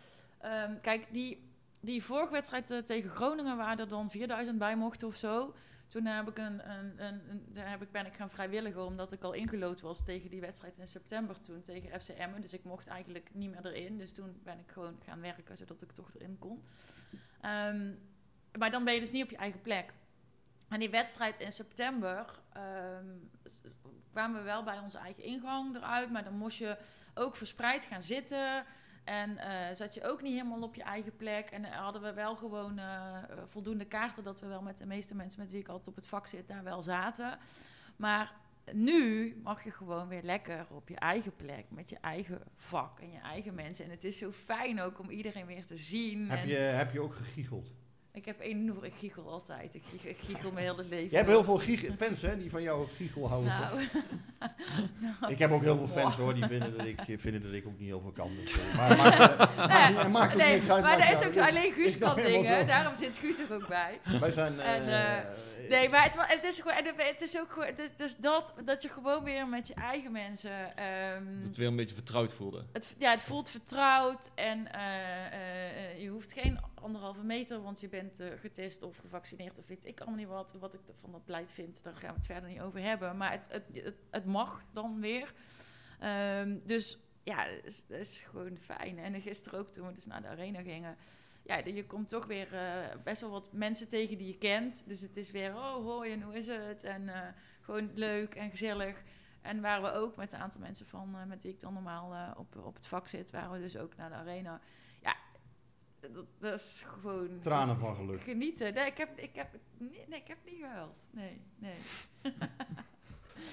ehm, 0.43 0.79
kijk, 0.81 1.07
die, 1.11 1.51
die 1.81 2.03
vorige 2.03 2.31
wedstrijd 2.31 2.71
eh, 2.71 2.77
tegen 2.77 3.09
Groningen... 3.09 3.57
waar 3.57 3.79
er 3.79 3.87
dan 3.87 4.11
4000 4.11 4.57
bij 4.57 4.75
mochten 4.75 5.07
of 5.07 5.15
zo... 5.15 5.53
Toen 5.93 6.05
heb 6.05 6.29
ik 6.29 6.37
een, 6.37 6.69
een, 6.69 7.03
een, 7.03 7.45
daar 7.47 7.69
heb 7.69 7.81
ik, 7.81 7.91
ben 7.91 8.05
ik 8.05 8.13
gaan 8.13 8.29
vrijwilligen, 8.29 8.85
omdat 8.85 9.11
ik 9.11 9.23
al 9.23 9.33
ingelood 9.33 9.81
was 9.81 10.03
tegen 10.03 10.29
die 10.29 10.41
wedstrijd 10.41 10.77
in 10.77 10.87
september 10.87 11.39
toen 11.39 11.61
tegen 11.61 12.01
FC 12.01 12.09
Emmen. 12.09 12.41
Dus 12.41 12.53
ik 12.53 12.63
mocht 12.63 12.87
eigenlijk 12.87 13.29
niet 13.33 13.51
meer 13.51 13.65
erin. 13.65 13.97
Dus 13.97 14.13
toen 14.13 14.39
ben 14.43 14.59
ik 14.59 14.71
gewoon 14.71 14.99
gaan 15.05 15.21
werken, 15.21 15.57
zodat 15.57 15.81
ik 15.81 15.91
toch 15.91 16.15
erin 16.15 16.39
kon. 16.39 16.63
Ehm, 17.41 17.93
maar 18.57 18.71
dan 18.71 18.83
ben 18.83 18.93
je 18.93 18.99
dus 18.99 19.11
niet 19.11 19.23
op 19.23 19.29
je 19.29 19.37
eigen 19.37 19.61
plek. 19.61 19.93
En 20.69 20.79
die 20.79 20.89
wedstrijd 20.89 21.39
in 21.39 21.51
september 21.51 22.39
ehm, 22.53 23.07
kwamen 24.11 24.39
we 24.39 24.45
wel 24.45 24.63
bij 24.63 24.79
onze 24.79 24.97
eigen 24.97 25.23
ingang 25.23 25.75
eruit. 25.75 26.11
Maar 26.11 26.23
dan 26.23 26.37
moest 26.37 26.57
je 26.57 26.77
ook 27.13 27.35
verspreid 27.35 27.83
gaan 27.83 28.03
zitten. 28.03 28.65
En 29.03 29.37
eh, 29.37 29.75
zat 29.75 29.93
je 29.93 30.03
ook 30.03 30.21
niet 30.21 30.33
helemaal 30.33 30.61
op 30.61 30.75
je 30.75 30.83
eigen 30.83 31.15
plek. 31.15 31.49
En 31.49 31.65
eh, 31.65 31.71
hadden 31.71 32.01
we 32.01 32.13
wel 32.13 32.35
gewoon 32.35 32.79
eh, 32.79 33.17
voldoende 33.47 33.85
kaarten 33.85 34.23
dat 34.23 34.39
we 34.39 34.47
wel 34.47 34.61
met 34.61 34.77
de 34.77 34.85
meeste 34.85 35.15
mensen 35.15 35.39
met 35.39 35.51
wie 35.51 35.59
ik 35.59 35.67
altijd 35.67 35.87
op 35.87 35.95
het 35.95 36.07
vak 36.07 36.27
zit 36.27 36.47
daar 36.47 36.63
wel 36.63 36.81
zaten. 36.81 37.37
Maar 37.95 38.33
nu 38.71 39.35
mag 39.43 39.63
je 39.63 39.71
gewoon 39.71 40.07
weer 40.07 40.23
lekker 40.23 40.65
op 40.69 40.89
je 40.89 40.95
eigen 40.95 41.35
plek, 41.35 41.65
met 41.69 41.89
je 41.89 41.97
eigen 42.01 42.41
vak 42.55 42.99
en 42.99 43.11
je 43.11 43.19
eigen 43.19 43.55
mensen. 43.55 43.85
En 43.85 43.91
het 43.91 44.03
is 44.03 44.17
zo 44.17 44.31
fijn 44.31 44.81
ook 44.81 44.99
om 44.99 45.09
iedereen 45.09 45.45
weer 45.45 45.65
te 45.65 45.77
zien. 45.77 46.29
Heb 46.29 46.39
En 46.39 46.47
je, 46.47 46.55
heb 46.55 46.91
je 46.91 47.01
ook 47.01 47.15
gegiegeld? 47.15 47.71
Ik 48.13 48.25
heb 48.25 48.39
enorm, 48.39 48.83
ik 48.83 48.93
giechel 48.99 49.29
altijd. 49.29 49.75
Ik 49.75 49.83
giechel, 49.89 50.09
ik 50.09 50.17
giechel 50.25 50.51
mijn 50.51 50.65
hele 50.65 50.83
leven. 50.83 51.09
Je 51.09 51.15
hebt 51.15 51.27
heel 51.27 51.43
veel 51.43 51.59
fans 51.97 52.21
hè, 52.21 52.37
die 52.37 52.49
van 52.49 52.61
jou 52.61 52.87
giegel 52.95 53.27
houden. 53.29 53.51
Nou, 53.51 53.87
nou, 55.19 55.31
Ik 55.31 55.39
heb 55.39 55.51
ook 55.51 55.61
heel 55.61 55.77
veel 55.77 55.87
fans 55.87 56.15
hoor, 56.15 56.33
die 56.33 56.45
vinden 56.47 56.77
dat 56.77 56.85
ik, 56.85 56.99
vinden 57.19 57.41
dat 57.43 57.53
ik 57.53 57.67
ook 57.67 57.79
niet 57.79 57.87
heel 57.87 58.01
veel 58.01 58.11
kan. 58.11 58.35
Dus, 58.35 58.53
eh, 58.53 58.75
maar 58.75 58.97
maakt, 58.97 59.19
eh, 59.19 59.57
maakt, 59.57 60.03
niet- 60.03 60.11
maakt 60.11 60.33
ook 60.33 60.39
nee, 60.41 60.53
niks 60.55 60.69
uit. 60.69 60.83
maar 60.83 60.99
er 60.99 61.11
is 61.11 61.25
ook 61.27 61.33
zo 61.33 61.39
alleen 61.41 61.73
Guus 61.73 61.97
nou 61.97 62.15
kan 62.15 62.23
dingen. 62.23 62.67
Daarom 62.67 62.95
zit 62.95 63.17
Guus 63.17 63.39
er 63.39 63.53
ook 63.53 63.67
bij. 63.67 63.99
Wij 64.19 64.31
zijn... 64.31 64.59
En, 64.59 64.87
eh, 64.87 65.23
Nee, 65.69 65.89
maar 65.89 66.03
het, 66.03 66.15
het 66.17 66.43
is 66.43 66.59
gewoon, 66.59 66.77
en 66.77 66.85
het 66.97 67.21
is 67.21 67.39
ook 67.39 67.51
gewoon, 67.51 67.67
is, 67.77 67.95
dus 67.95 68.15
dat, 68.17 68.53
dat 68.65 68.81
je 68.81 68.89
gewoon 68.89 69.23
weer 69.23 69.47
met 69.47 69.67
je 69.67 69.73
eigen 69.73 70.11
mensen. 70.11 70.77
ehm, 70.77 71.35
Dat 71.37 71.47
het 71.47 71.57
weer 71.57 71.67
een 71.67 71.75
beetje 71.75 71.95
vertrouwd 71.95 72.33
voelde. 72.33 72.65
het, 72.73 72.93
ja, 72.97 73.11
het 73.11 73.21
voelt 73.21 73.49
vertrouwd 73.49 74.31
en 74.35 74.71
eh, 74.71 74.81
eh, 75.25 75.91
eh, 75.91 76.01
je 76.01 76.07
hoeft 76.09 76.33
geen 76.33 76.59
anderhalve 76.81 77.23
meter, 77.23 77.61
want 77.61 77.79
je 77.81 77.87
bent 77.89 78.02
eh, 78.11 78.27
getest 78.39 78.83
of 78.83 78.97
gevaccineerd 78.97 79.59
of 79.59 79.67
weet 79.67 79.85
ik 79.85 79.99
allemaal 79.99 80.19
niet 80.19 80.27
wat. 80.27 80.55
Wat 80.59 80.73
ik 80.73 80.79
van 80.99 81.11
dat 81.11 81.25
beleid 81.25 81.51
vind, 81.51 81.83
daar 81.83 81.95
gaan 81.95 82.09
we 82.09 82.15
het 82.15 82.25
verder 82.25 82.49
niet 82.49 82.61
over 82.61 82.81
hebben. 82.81 83.17
Maar 83.17 83.31
het, 83.31 83.63
het, 83.73 83.93
het, 84.09 84.25
mag 84.25 84.63
dan 84.71 84.99
weer. 84.99 85.33
Ehm, 85.99 86.57
dus 86.65 86.99
ja, 87.23 87.45
het 87.45 87.85
is, 87.87 88.25
gewoon 88.29 88.57
fijn. 88.57 88.99
En 88.99 89.21
gisteren 89.21 89.59
ook 89.59 89.69
toen 89.69 89.87
we 89.87 89.93
dus 89.93 90.05
naar 90.05 90.21
de 90.21 90.27
arena 90.27 90.61
gingen. 90.61 90.97
Ja, 91.43 91.57
je 91.57 91.85
komt 91.85 92.07
toch 92.07 92.25
weer 92.25 92.53
eh, 92.53 92.95
best 93.03 93.21
wel 93.21 93.29
wat 93.29 93.53
mensen 93.53 93.87
tegen 93.87 94.17
die 94.17 94.27
je 94.27 94.37
kent. 94.37 94.83
Dus 94.87 95.01
het 95.01 95.17
is 95.17 95.31
weer, 95.31 95.55
oh 95.55 95.85
hoi 95.85 96.11
en 96.11 96.21
hoe 96.21 96.35
is 96.35 96.47
het? 96.47 96.83
En 96.83 97.09
eh, 97.09 97.27
gewoon 97.61 97.91
leuk 97.93 98.35
en 98.35 98.49
gezellig. 98.49 99.03
En 99.41 99.61
waren 99.61 99.83
we 99.83 99.91
ook 99.91 100.15
met 100.15 100.33
een 100.33 100.39
aantal 100.39 100.61
mensen 100.61 100.85
van, 100.85 101.15
met 101.27 101.43
wie 101.43 101.51
ik 101.51 101.59
dan 101.59 101.73
normaal 101.73 102.35
op, 102.37 102.55
op 102.55 102.75
het 102.75 102.87
vak 102.87 103.07
zit, 103.07 103.31
waren 103.31 103.51
we 103.51 103.59
dus 103.59 103.77
ook 103.77 103.95
naar 103.95 104.09
de 104.09 104.15
arena. 104.15 104.61
Dat, 106.11 106.25
dat 106.39 106.53
is 106.53 106.83
gewoon 106.87 107.39
Tranen 107.39 107.77
van 107.77 107.95
geluk. 107.95 108.21
genieten. 108.21 108.73
Nee, 108.73 108.85
ik 108.85 108.97
heb, 108.97 109.09
ik 109.19 109.35
heb, 109.35 109.47
nee, 109.77 110.05
nee, 110.07 110.19
ik 110.19 110.27
heb 110.27 110.37
niet 110.45 110.57
gehuild. 110.61 110.95
Nee, 111.11 111.41
nee. 111.57 111.73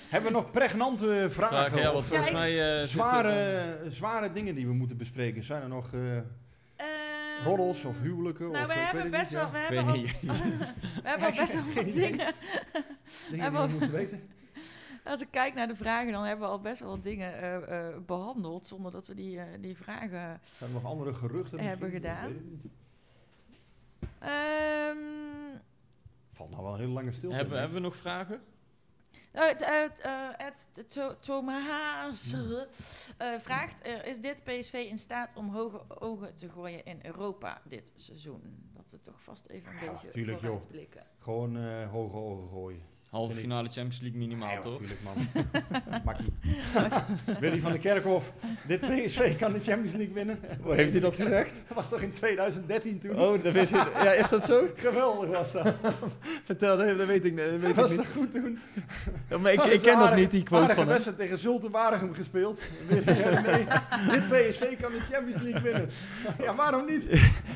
Hebben 0.09 0.33
we 0.33 0.37
nog 0.39 0.51
pregnante 0.51 1.07
vragen? 1.07 1.31
Vragen, 1.31 1.79
ja, 1.81 1.93
want 1.93 2.05
volgens 2.05 2.31
mij... 2.31 2.75
eh, 2.75 2.81
zit 2.81 2.89
zware, 2.91 3.77
zware 3.89 4.33
dingen 4.33 4.55
die 4.55 4.67
we 4.67 4.73
moeten 4.73 4.97
bespreken. 4.97 5.43
Zijn 5.43 5.63
er 5.63 5.69
nog 5.69 5.93
eh 5.95 6.17
Ehm, 6.17 7.45
roddels 7.45 7.85
of 7.85 8.01
huwelijken? 8.01 8.51
Nou, 8.51 8.65
of, 8.67 8.73
we 8.75 8.79
hebben 8.79 9.11
best 9.11 9.31
niet, 9.31 9.41
wel, 9.41 9.47
ja. 9.47 9.53
we 9.53 9.59
hebben 9.75 9.93
al, 9.93 9.99
niet. 10.01 10.21
we 11.03 11.09
hebben 11.09 11.27
al 11.27 11.35
best 11.37 11.55
wel 11.65 11.65
wat 11.75 11.85
dingen. 11.93 12.35
Dingen 13.31 13.51
die 13.53 13.61
we- 13.61 13.67
moeten 13.69 13.91
weten. 13.93 14.29
Als 15.11 15.21
ik 15.21 15.31
kijk 15.31 15.55
naar 15.55 15.69
de 15.69 15.77
vragen, 15.77 16.13
dan 16.13 16.25
hebben 16.25 16.47
we 16.47 16.53
al 16.53 16.61
best 16.61 16.81
wel 16.81 16.89
wat 16.89 17.03
dingen 17.03 17.35
eh, 17.35 17.89
eh, 17.89 17.97
behandeld, 18.07 18.67
zonder 18.67 18.93
dat 18.93 19.07
we 19.07 19.15
die, 19.15 19.39
eh, 19.39 19.47
die 19.61 19.77
vragen... 19.77 20.41
Zijn 20.53 20.71
er 20.71 20.83
nog 20.83 20.85
andere 20.85 21.15
geruchten? 21.15 21.59
Hebben 21.61 21.91
gedaan. 21.91 22.37
Ehm, 24.19 24.97
Valt 26.33 26.51
nou 26.51 26.63
wel 26.63 26.73
een 26.73 26.79
hele 26.79 26.93
lange 26.93 27.13
stilte. 27.13 27.37
Hebben, 27.37 27.59
hebben 27.59 27.77
we 27.77 27.83
nog 27.83 27.97
vragen? 27.97 28.41
Thomas 31.21 32.35
eh, 33.17 33.39
vraagt: 33.39 33.87
Is 34.05 34.21
dit 34.21 34.45
PSV 34.45 34.87
in 34.91 34.99
staat 34.99 35.37
om 35.37 35.49
hoge 35.49 36.01
ogen 36.01 36.35
te 36.35 36.49
gooien 36.49 36.85
in 36.85 36.99
Europa 37.03 37.61
dit 37.65 37.93
seizoen? 37.95 38.71
Dat 38.77 38.91
we 38.91 39.01
toch 39.01 39.23
vast 39.23 39.47
even 39.47 39.73
een 39.73 39.85
Ja, 39.85 39.91
beetje 39.91 40.09
tuurlijk, 40.09 40.41
joh. 40.41 40.51
vooruit 40.51 40.69
blikken. 40.69 41.07
Gewoon 41.19 41.85
hoge 41.85 42.17
ogen 42.17 42.49
gooien. 42.49 42.83
Halve 43.11 43.35
finale 43.35 43.69
Champions 43.69 44.01
League 44.01 44.19
minimaal, 44.19 44.51
Ja, 44.51 44.61
toch? 44.61 44.73
natuurlijk 44.81 45.01
man. 45.03 45.15
Makkie. 46.05 46.33
Willy 47.41 47.61
van 47.61 47.71
der 47.73 47.81
Kerkhof, 47.81 48.33
dit 48.67 48.81
PSV 48.81 49.37
kan 49.39 49.53
de 49.53 49.59
Champions 49.63 49.93
League 49.93 50.15
winnen. 50.15 50.39
Hoe 50.63 50.75
heeft 50.75 50.91
hij 50.93 51.01
dat 51.01 51.15
gezegd? 51.15 51.53
Dat 51.69 51.77
was 51.77 51.89
toch 51.89 52.01
in 52.01 52.13
2013 52.13 52.99
toen? 53.01 53.21
Oh, 53.21 53.43
dat 53.43 53.53
wist 53.53 53.71
je. 53.71 53.77
Ja, 53.95 54.13
is 54.13 54.29
dat 54.29 54.45
zo? 54.45 54.67
Geweldig 54.75 55.29
was 55.31 55.53
dat. 55.53 55.75
Vertel, 56.45 56.77
dat 56.77 56.99
dat 56.99 57.07
weet 57.07 57.25
ik, 57.25 57.37
dat 57.37 57.47
weet 57.51 57.61
Dat 57.61 57.71
ik 57.71 57.75
was 57.77 57.89
niet. 57.91 57.99
toch 57.99 58.13
goed 58.13 58.33
toen? 58.33 58.59
Ja, 59.31 59.39
maar 59.39 59.53
ik, 59.53 59.59
Dat 59.59 59.73
ik 59.73 59.81
ken 59.81 59.99
dat 59.99 60.15
niet, 60.17 60.31
die 60.31 60.43
quote 60.43 60.67
van 60.69 60.77
hem. 60.77 60.87
wedstrijd 60.87 61.17
tegen 61.19 61.39
Zulte 61.39 61.71
Waregem 61.71 62.13
gespeeld. 62.15 62.61
Willy, 62.89 63.03
eh, 63.07 63.43
nee, 63.43 63.65
dit 64.11 64.29
PSV 64.29 64.81
kan 64.81 64.91
de 64.93 65.01
Champions 65.11 65.43
League 65.43 65.61
winnen. 65.63 65.89
Ja, 66.39 66.55
waarom 66.55 66.87
niet? 66.87 67.05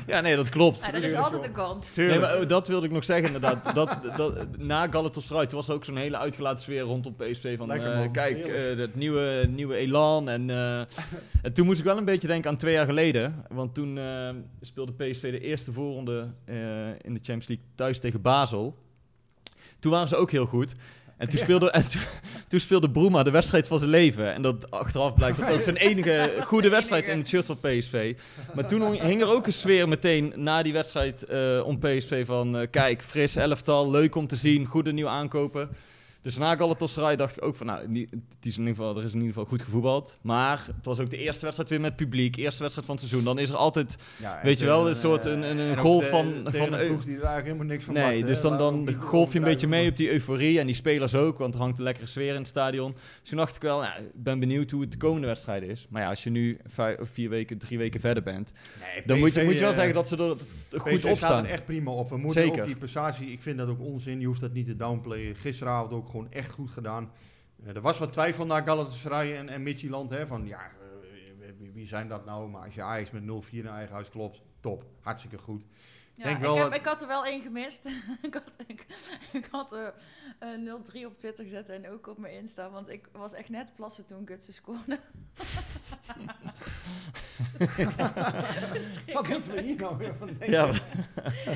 Ja, 0.07 0.21
nee, 0.21 0.35
dat 0.35 0.49
klopt. 0.49 0.87
Er 0.93 1.03
is 1.03 1.13
altijd 1.13 1.43
een 1.45 1.51
kans. 1.51 1.89
Nee, 1.95 2.19
maar 2.19 2.39
oh, 2.39 2.47
dat 2.47 2.67
wilde 2.67 2.85
ik 2.85 2.91
nog 2.91 3.03
zeggen 3.03 3.25
inderdaad. 3.25 3.75
Dat, 3.75 3.97
dat, 4.15 4.57
na 4.57 4.87
Galatasaray, 4.87 5.43
toen 5.47 5.57
was 5.57 5.67
er 5.67 5.73
ook 5.73 5.85
zo'n 5.85 5.97
hele 5.97 6.17
uitgelaten 6.17 6.61
sfeer 6.61 6.81
rondom 6.81 7.15
PSV. 7.15 7.57
Van, 7.57 7.67
Lekker, 7.67 7.93
eh, 7.93 8.11
kijk, 8.11 8.47
eh, 8.47 8.77
dat 8.77 8.95
nieuwe, 8.95 9.45
nieuwe 9.49 9.75
elan. 9.75 10.29
En, 10.29 10.49
eh, 10.49 10.79
en 11.45 11.53
toen 11.53 11.65
moest 11.65 11.79
ik 11.79 11.85
wel 11.85 11.97
een 11.97 12.05
beetje 12.05 12.27
denken 12.27 12.49
aan 12.49 12.57
twee 12.57 12.73
jaar 12.73 12.85
geleden. 12.85 13.45
Want 13.49 13.73
toen 13.73 13.99
speelde 14.61 14.93
PSV 14.93 15.31
de 15.31 15.39
eerste 15.39 15.71
voorronde 15.71 16.27
in 17.01 17.13
de 17.13 17.19
Champions 17.23 17.47
League 17.47 17.65
thuis 17.75 17.99
tegen 17.99 18.21
Basel. 18.21 18.75
Toen 19.79 19.91
waren 19.91 20.07
ze 20.07 20.15
ook 20.15 20.31
heel 20.31 20.45
goed. 20.45 20.75
En 21.17 21.29
toen, 21.29 21.39
speelde, 21.39 21.71
en 21.71 21.87
toen, 21.87 22.01
toen 22.47 22.59
speelde 22.59 22.89
Broema 22.89 23.23
de 23.23 23.31
wedstrijd 23.31 23.67
van 23.67 23.79
zijn 23.79 23.91
leven. 23.91 24.33
En 24.33 24.41
dat 24.41 24.71
achteraf 24.71 25.13
blijkt 25.13 25.37
dat 25.37 25.51
ook 25.51 25.61
zijn 25.61 25.75
enige 25.75 26.33
goede 26.41 26.69
wedstrijd 26.69 27.07
in 27.07 27.17
het 27.17 27.27
shirt 27.27 27.45
van 27.45 27.59
PSV. 27.59 28.15
Maar 28.53 28.67
toen 28.67 29.01
hing 29.01 29.21
er 29.21 29.31
ook 29.31 29.45
een 29.45 29.53
sfeer 29.53 29.87
meteen 29.87 30.33
na 30.35 30.63
die 30.63 30.73
wedstrijd 30.73 31.23
eh, 31.23 31.61
om 31.65 31.79
PSV 31.79 32.25
van... 32.25 32.57
eh, 32.57 32.67
kijk, 32.71 33.01
fris 33.01 33.35
elftal, 33.35 33.91
leuk 33.91 34.15
om 34.15 34.27
te 34.27 34.35
zien, 34.35 34.65
goede 34.65 34.93
nieuwe 34.93 35.09
aankopen. 35.09 35.69
Dus 36.25 36.37
na 36.37 36.55
Galatasaray 36.55 37.15
dacht 37.15 37.37
ik 37.37 37.43
ook 37.45 37.55
van... 37.55 37.65
Nou, 37.67 37.79
het 37.81 38.45
is 38.45 38.57
in 38.57 38.59
ieder 38.67 38.75
geval, 38.75 38.97
er 38.97 39.03
is 39.03 39.09
in 39.11 39.17
ieder 39.17 39.27
geval 39.33 39.45
goed 39.45 39.61
gevoetbald. 39.61 40.17
Maar 40.21 40.63
het 40.75 40.85
was 40.85 40.99
ook 40.99 41.09
de 41.09 41.17
eerste 41.17 41.41
wedstrijd 41.41 41.69
weer 41.69 41.81
met 41.81 41.95
publiek. 41.95 42.35
Eerste 42.35 42.59
wedstrijd 42.61 42.87
van 42.87 42.95
het 42.95 43.05
seizoen. 43.07 43.23
Dan 43.35 43.39
is 43.39 43.49
er 43.49 43.55
altijd... 43.55 43.95
Ja, 44.19 44.39
Weet 44.43 44.59
je 44.59 44.65
wel, 44.65 44.89
een 44.89 44.95
soort 44.95 45.25
een- 45.25 45.41
een- 45.41 45.57
een 45.57 45.77
golf 45.77 46.03
de- 46.03 46.09
van- 46.09 46.33
van 46.43 46.51
ploeg 46.69 47.03
die 47.03 47.15
er 47.15 47.23
eigenlijk 47.23 47.43
helemaal 47.45 47.65
niks 47.65 47.83
van 47.85 47.93
Nee, 47.93 48.23
dus 48.25 48.41
dan, 48.41 48.57
dan 48.57 48.93
golf 48.99 49.31
je 49.33 49.37
een 49.37 49.43
beetje 49.45 49.67
mee 49.67 49.89
op 49.89 49.97
die 49.97 50.11
euforie. 50.11 50.59
En 50.59 50.65
die 50.65 50.75
spelers 50.75 51.15
ook, 51.15 51.37
want 51.37 51.53
er 51.53 51.59
hangt 51.59 51.77
een 51.77 51.83
lekkere 51.83 52.05
sfeer 52.07 52.29
in 52.33 52.39
het 52.39 52.47
stadion. 52.47 52.91
Dus 53.21 53.29
toen 53.29 53.37
dacht 53.37 53.55
ik 53.55 53.61
wel, 53.61 53.79
nou, 53.79 54.01
ik 54.03 54.11
ben 54.23 54.39
benieuwd 54.39 54.71
hoe 54.71 54.81
het 54.81 54.91
de 54.91 54.97
komende 54.97 55.27
wedstrijd 55.27 55.63
is. 55.63 55.87
Maar 55.89 56.01
ja, 56.01 56.09
als 56.09 56.23
je 56.23 56.29
nu 56.29 56.57
vijf, 56.67 56.97
vier 57.01 57.29
weken, 57.29 57.57
drie 57.57 57.77
weken 57.77 57.99
verder 57.99 58.23
bent... 58.23 58.51
Nee, 58.79 59.03
dan 59.05 59.19
moet 59.19 59.33
je, 59.33 59.43
moet 59.43 59.53
je 59.53 59.59
wel 59.59 59.69
eh, 59.69 59.75
zeggen 59.75 59.93
dat 59.93 60.07
ze 60.07 60.17
er 60.71 60.79
goed 60.79 60.93
op 60.93 60.99
staat 60.99 61.15
staan. 61.17 61.43
er 61.45 61.51
echt 61.51 61.65
prima 61.65 61.91
op. 61.91 62.09
We 62.09 62.17
moeten 62.17 62.41
Zeker. 62.43 62.61
ook 62.61 62.67
die 62.67 62.75
prestatie, 62.75 63.31
ik 63.31 63.41
vind 63.41 63.57
dat 63.57 63.67
ook 63.67 63.79
onzin. 63.81 64.19
Je 64.19 64.25
hoeft 64.25 64.41
dat 64.41 64.53
niet 64.53 64.65
te 64.65 64.75
downplayen. 64.75 65.35
Gisteravond 65.35 65.91
ook 65.93 66.09
gewoon 66.15 66.31
echt 66.31 66.51
goed 66.51 66.71
gedaan. 66.71 67.11
Eh, 67.63 67.75
er 67.75 67.81
was 67.81 67.99
wat 67.99 68.13
twijfel 68.13 68.45
naar 68.45 68.63
Galatasaray 68.63 69.37
en, 69.37 69.49
en 69.49 69.63
Midtjylland. 69.63 70.09
Hè, 70.09 70.27
van 70.27 70.47
ja, 70.47 70.59
eh, 70.61 71.47
wie, 71.57 71.71
wie 71.71 71.87
zijn 71.87 72.07
dat 72.07 72.25
nou? 72.25 72.49
Maar 72.49 72.63
als 72.65 72.75
je 72.75 72.81
Ajax 72.81 73.11
met 73.11 73.23
0-4 73.23 73.25
in 73.49 73.67
eigen 73.67 73.93
huis 73.93 74.09
klopt, 74.09 74.41
top. 74.59 74.85
Hartstikke 75.01 75.37
goed. 75.37 75.65
Ja, 76.15 76.23
Denk 76.23 76.35
ik, 76.35 76.41
wel 76.41 76.55
heb, 76.55 76.63
dat- 76.69 76.75
ik 76.79 76.85
had 76.85 77.01
er 77.01 77.07
wel 77.07 77.25
één 77.25 77.41
gemist. 77.41 77.85
ik 78.21 78.33
had, 78.33 78.43
ik, 78.67 78.85
ik 79.31 79.47
had 79.51 79.73
eh, 79.73 79.87
eh, 80.39 80.73
0-3 81.01 81.05
op 81.05 81.17
Twitter 81.17 81.43
gezet 81.43 81.69
en 81.69 81.89
ook 81.89 82.07
op 82.07 82.17
mijn 82.17 82.33
Insta, 82.33 82.69
want 82.69 82.89
ik 82.89 83.07
was 83.11 83.33
echt 83.33 83.49
net 83.49 83.71
plassen 83.75 84.05
toen 84.05 84.27
Gutsen 84.27 84.53
scoorde. 84.53 84.99
Wat 89.13 89.27
moeten 89.27 89.53
we 89.53 89.61
hier 89.61 89.75
nou 89.75 89.97
weer 89.97 90.15
van 90.19 90.27
denken? 90.39 90.51
Ja, 90.51 90.71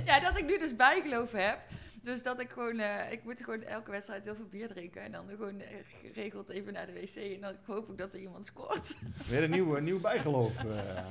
ja, 0.05 0.19
dat 0.19 0.37
ik 0.37 0.45
nu 0.45 0.57
dus 0.57 0.75
bijgeloven 0.75 1.45
heb. 1.47 1.59
Dus 2.03 2.23
dat 2.23 2.39
ik 2.39 2.49
gewoon, 2.49 2.79
eh, 2.79 3.11
ik 3.11 3.23
moet 3.23 3.43
gewoon 3.43 3.61
elke 3.63 3.91
wedstrijd 3.91 4.23
heel 4.23 4.35
veel 4.35 4.47
bier 4.49 4.67
drinken. 4.67 5.01
En 5.01 5.11
dan 5.11 5.27
gewoon 5.29 5.59
eh, 5.59 5.75
geregeld 6.01 6.49
even 6.49 6.73
naar 6.73 6.85
de 6.85 6.93
wc. 6.93 7.15
En 7.15 7.41
dan 7.41 7.55
hoop 7.65 7.89
ik 7.89 7.97
dat 7.97 8.13
er 8.13 8.19
iemand 8.19 8.45
scoort. 8.45 8.95
Weer 9.27 9.43
een 9.43 9.49
nieuw, 9.51 9.77
een 9.77 9.83
nieuw 9.83 9.99
bijgeloof. 9.99 10.57
eh, 10.57 10.63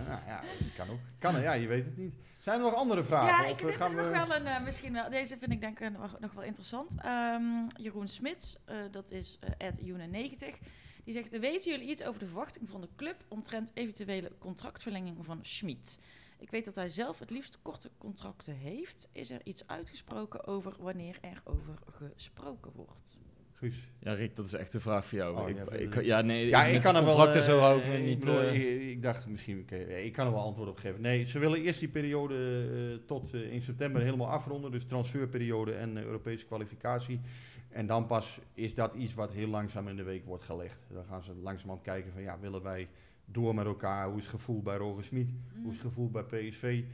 nou, 0.09 0.27
ja, 0.27 0.41
dat 0.59 0.75
kan 0.77 0.89
ook. 0.91 0.99
Kan, 1.19 1.41
ja, 1.41 1.53
je 1.53 1.67
weet 1.67 1.85
het 1.85 1.97
niet. 1.97 2.15
Zijn 2.39 2.57
er 2.61 2.65
nog 2.65 2.75
andere 2.75 3.05
vragen? 3.05 3.27
ja, 3.27 3.45
ik, 3.47 3.55
Of, 3.55 3.61
eh, 3.61 3.67
dit 3.67 3.77
gaan 3.77 3.89
is 3.89 3.95
we... 3.95 4.01
nog 4.03 4.27
wel 4.27 4.37
een, 4.37 4.47
eh, 4.47 4.63
misschien 4.65 4.93
wel, 4.93 5.11
deze 5.11 5.39
vind 5.39 5.53
ik 5.53 5.61
denk 5.61 5.81
ik 5.81 5.91
nog, 5.93 6.17
nog 6.21 6.33
wel 6.33 6.45
interessant. 6.45 6.95
Ehm, 7.01 7.43
Jeroen 7.77 8.09
Smits, 8.09 8.57
eh, 8.65 8.77
dat 8.91 9.11
is 9.11 9.39
uh, 9.63 9.69
Joene90. 9.83 10.59
Die 11.05 11.15
zegt, 11.17 11.39
weten 11.39 11.71
jullie 11.71 11.89
iets 11.89 12.03
over 12.05 12.19
de 12.21 12.27
verwachting 12.27 12.69
van 12.69 12.81
de 12.81 12.89
club 12.97 13.17
omtrent 13.29 13.71
eventuele 13.75 14.33
contractverlenging 14.39 15.17
van 15.25 15.39
Schmid? 15.43 15.99
Ik 16.39 16.51
weet 16.51 16.65
dat 16.65 16.75
hij 16.75 16.91
zelf 16.91 17.19
het 17.19 17.31
liefst 17.31 17.59
korte 17.63 17.91
contracten 17.99 18.55
heeft. 18.55 19.09
Is 19.13 19.31
er 19.31 19.41
iets 19.45 19.67
uitgesproken 19.67 20.47
over 20.47 20.75
wanneer 20.79 21.19
er 21.21 21.41
over 21.45 21.79
gesproken 21.91 22.73
wordt? 22.75 23.21
Guus. 23.59 23.91
Ja, 23.99 24.13
Rick, 24.13 24.37
dat 24.37 24.47
is 24.47 24.53
echt 24.53 24.75
een 24.75 24.81
vraag 24.81 25.07
voor 25.07 25.19
jou. 25.19 25.37
Oh, 25.37 25.49
ik, 25.49 25.57
ja, 25.57 25.73
ik, 25.73 26.03
ja, 26.05 26.21
nee, 26.21 26.47
Ja, 26.47 26.65
ik 26.65 26.81
kan 26.81 26.97
er 26.97 27.05
wel... 27.05 27.15
contracten 27.15 27.43
zo 27.43 27.59
hou 27.59 27.81
ik 27.81 28.03
niet... 28.05 28.19
bedoel, 28.19 28.43
ik, 28.43 28.81
ik 28.81 29.03
dacht 29.03 29.27
misschien, 29.27 29.67
ik 30.05 30.13
kan 30.13 30.27
er 30.27 30.33
wel 30.33 30.43
antwoord 30.43 30.69
op 30.69 30.79
geven. 30.79 31.01
Nee, 31.01 31.25
ze 31.25 31.39
willen 31.39 31.61
eerst 31.61 31.81
die 31.81 31.89
periode 31.89 32.35
eh, 32.73 33.07
tot 33.07 33.35
eh, 33.35 33.53
in 33.53 33.63
september 33.63 34.03
helemaal 34.03 34.29
afronden. 34.29 34.71
Dus 34.71 34.85
transferperiode 34.85 35.73
en 35.73 35.97
eh, 35.97 36.05
Europese 36.05 36.47
kwalificatie. 36.47 37.21
En 37.69 37.87
dan 37.87 38.07
pas 38.07 38.41
is 38.55 38.75
dat 38.75 38.95
iets 38.95 39.15
wat 39.15 39.33
heel 39.33 39.49
langzaam 39.49 39.89
in 39.89 39.97
de 39.97 40.03
week 40.03 40.25
wordt 40.25 40.45
gelegd. 40.45 40.79
Dan 40.93 41.05
gaan 41.05 41.23
ze 41.23 41.33
langzamerhand 41.35 41.83
kijken 41.83 42.13
van, 42.13 42.23
ja, 42.23 42.39
willen 42.41 42.63
wij 42.63 42.89
door 43.31 43.55
met 43.55 43.67
elkaar? 43.67 44.09
Hoe 44.09 44.17
is 44.17 44.23
het 44.23 44.35
gevoel 44.35 44.63
bij 44.63 44.77
Roger 44.77 45.05
Smit? 45.05 45.33
Hoe 45.63 45.71
is 45.71 45.77
het 45.77 45.87
gevoel 45.87 46.11
bij 46.11 46.23
PSV? 46.23 46.85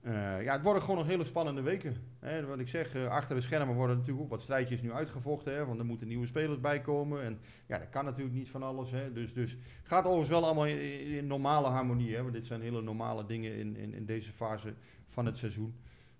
Eh, 0.00 0.42
ja, 0.42 0.52
het 0.52 0.62
worden 0.62 0.82
gewoon 0.82 0.96
nog 0.96 1.06
hele 1.06 1.24
spannende 1.24 1.60
weken. 1.60 1.96
Hè, 2.18 2.46
wat 2.46 2.58
ik 2.58 2.68
zeg, 2.68 2.94
eh, 2.94 3.06
achter 3.06 3.34
de 3.34 3.40
schermen 3.40 3.74
worden 3.74 3.96
natuurlijk 3.96 4.24
ook 4.24 4.30
wat 4.30 4.40
strijdjes 4.40 4.82
nu 4.82 4.92
uitgevochten. 4.92 5.54
Hè, 5.54 5.64
want 5.66 5.78
er 5.78 5.84
moeten 5.84 6.08
nieuwe 6.08 6.26
spelers 6.26 6.60
bij 6.60 6.80
komen. 6.80 7.22
En 7.22 7.38
ja, 7.66 7.78
dat 7.78 7.88
kan 7.88 8.04
natuurlijk 8.04 8.34
niet 8.34 8.48
van 8.48 8.62
alles. 8.62 8.90
Hè, 8.90 9.12
dus, 9.12 9.34
dus 9.34 9.56
gaat 9.82 10.04
overigens 10.04 10.28
wel 10.28 10.44
allemaal 10.44 10.66
in, 10.66 11.26
normale 11.26 11.68
harmonie. 11.68 12.14
Hè, 12.14 12.22
want 12.22 12.34
dit 12.34 12.46
zijn 12.46 12.60
hele 12.60 12.82
normale 12.82 13.26
dingen 13.26 13.56
in, 13.56 13.76
in, 13.76 13.94
in 13.94 14.04
deze 14.04 14.32
fase 14.32 14.74
van 15.08 15.26
het 15.26 15.36
seizoen. 15.36 15.74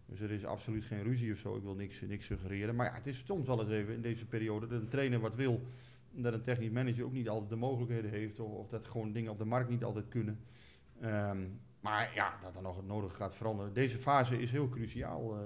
Dus 0.07 0.21
er 0.21 0.31
is 0.31 0.45
absoluut 0.45 0.85
geen 0.85 1.03
ruzie 1.03 1.33
of 1.33 1.39
zo. 1.39 1.57
Ik 1.57 1.63
wil 1.63 1.75
niks, 1.75 2.01
niks 2.01 2.27
suggereren. 2.27 2.75
Maar 2.75 2.87
ja, 2.87 2.95
het 2.95 3.07
is 3.07 3.23
soms 3.27 3.47
wel 3.47 3.61
eens 3.61 3.71
even 3.71 3.95
in 3.95 4.03
deze 4.03 4.27
periode 4.27 4.67
dat 4.67 4.81
een 4.81 4.89
trainer 4.89 5.21
wat 5.21 5.35
wil. 5.35 5.61
Dat 6.13 6.33
een 6.33 6.43
technisch 6.43 6.71
manager 6.71 7.05
ook 7.05 7.13
niet 7.13 7.29
altijd 7.29 7.51
de 7.51 7.57
mogelijkheden 7.57 8.11
heeft. 8.11 8.41
Of, 8.41 8.53
of 8.53 8.69
dat 8.69 8.87
gewoon 8.87 9.13
dingen 9.13 9.31
op 9.31 9.39
de 9.39 9.45
markt 9.45 9.71
niet 9.71 9.85
altijd 9.85 10.09
kunnen. 10.09 10.41
Ehm, 11.01 11.49
maar 11.81 12.15
ja, 12.15 12.39
dat 12.43 12.57
er 12.57 12.63
nog 12.63 12.77
het 12.77 12.87
nodig 12.87 13.17
gaat 13.17 13.35
veranderen. 13.35 13.73
Deze 13.73 13.99
fase 13.99 14.41
is 14.41 14.51
heel 14.51 14.69
cruciaal 14.69 15.37
eh, 15.37 15.43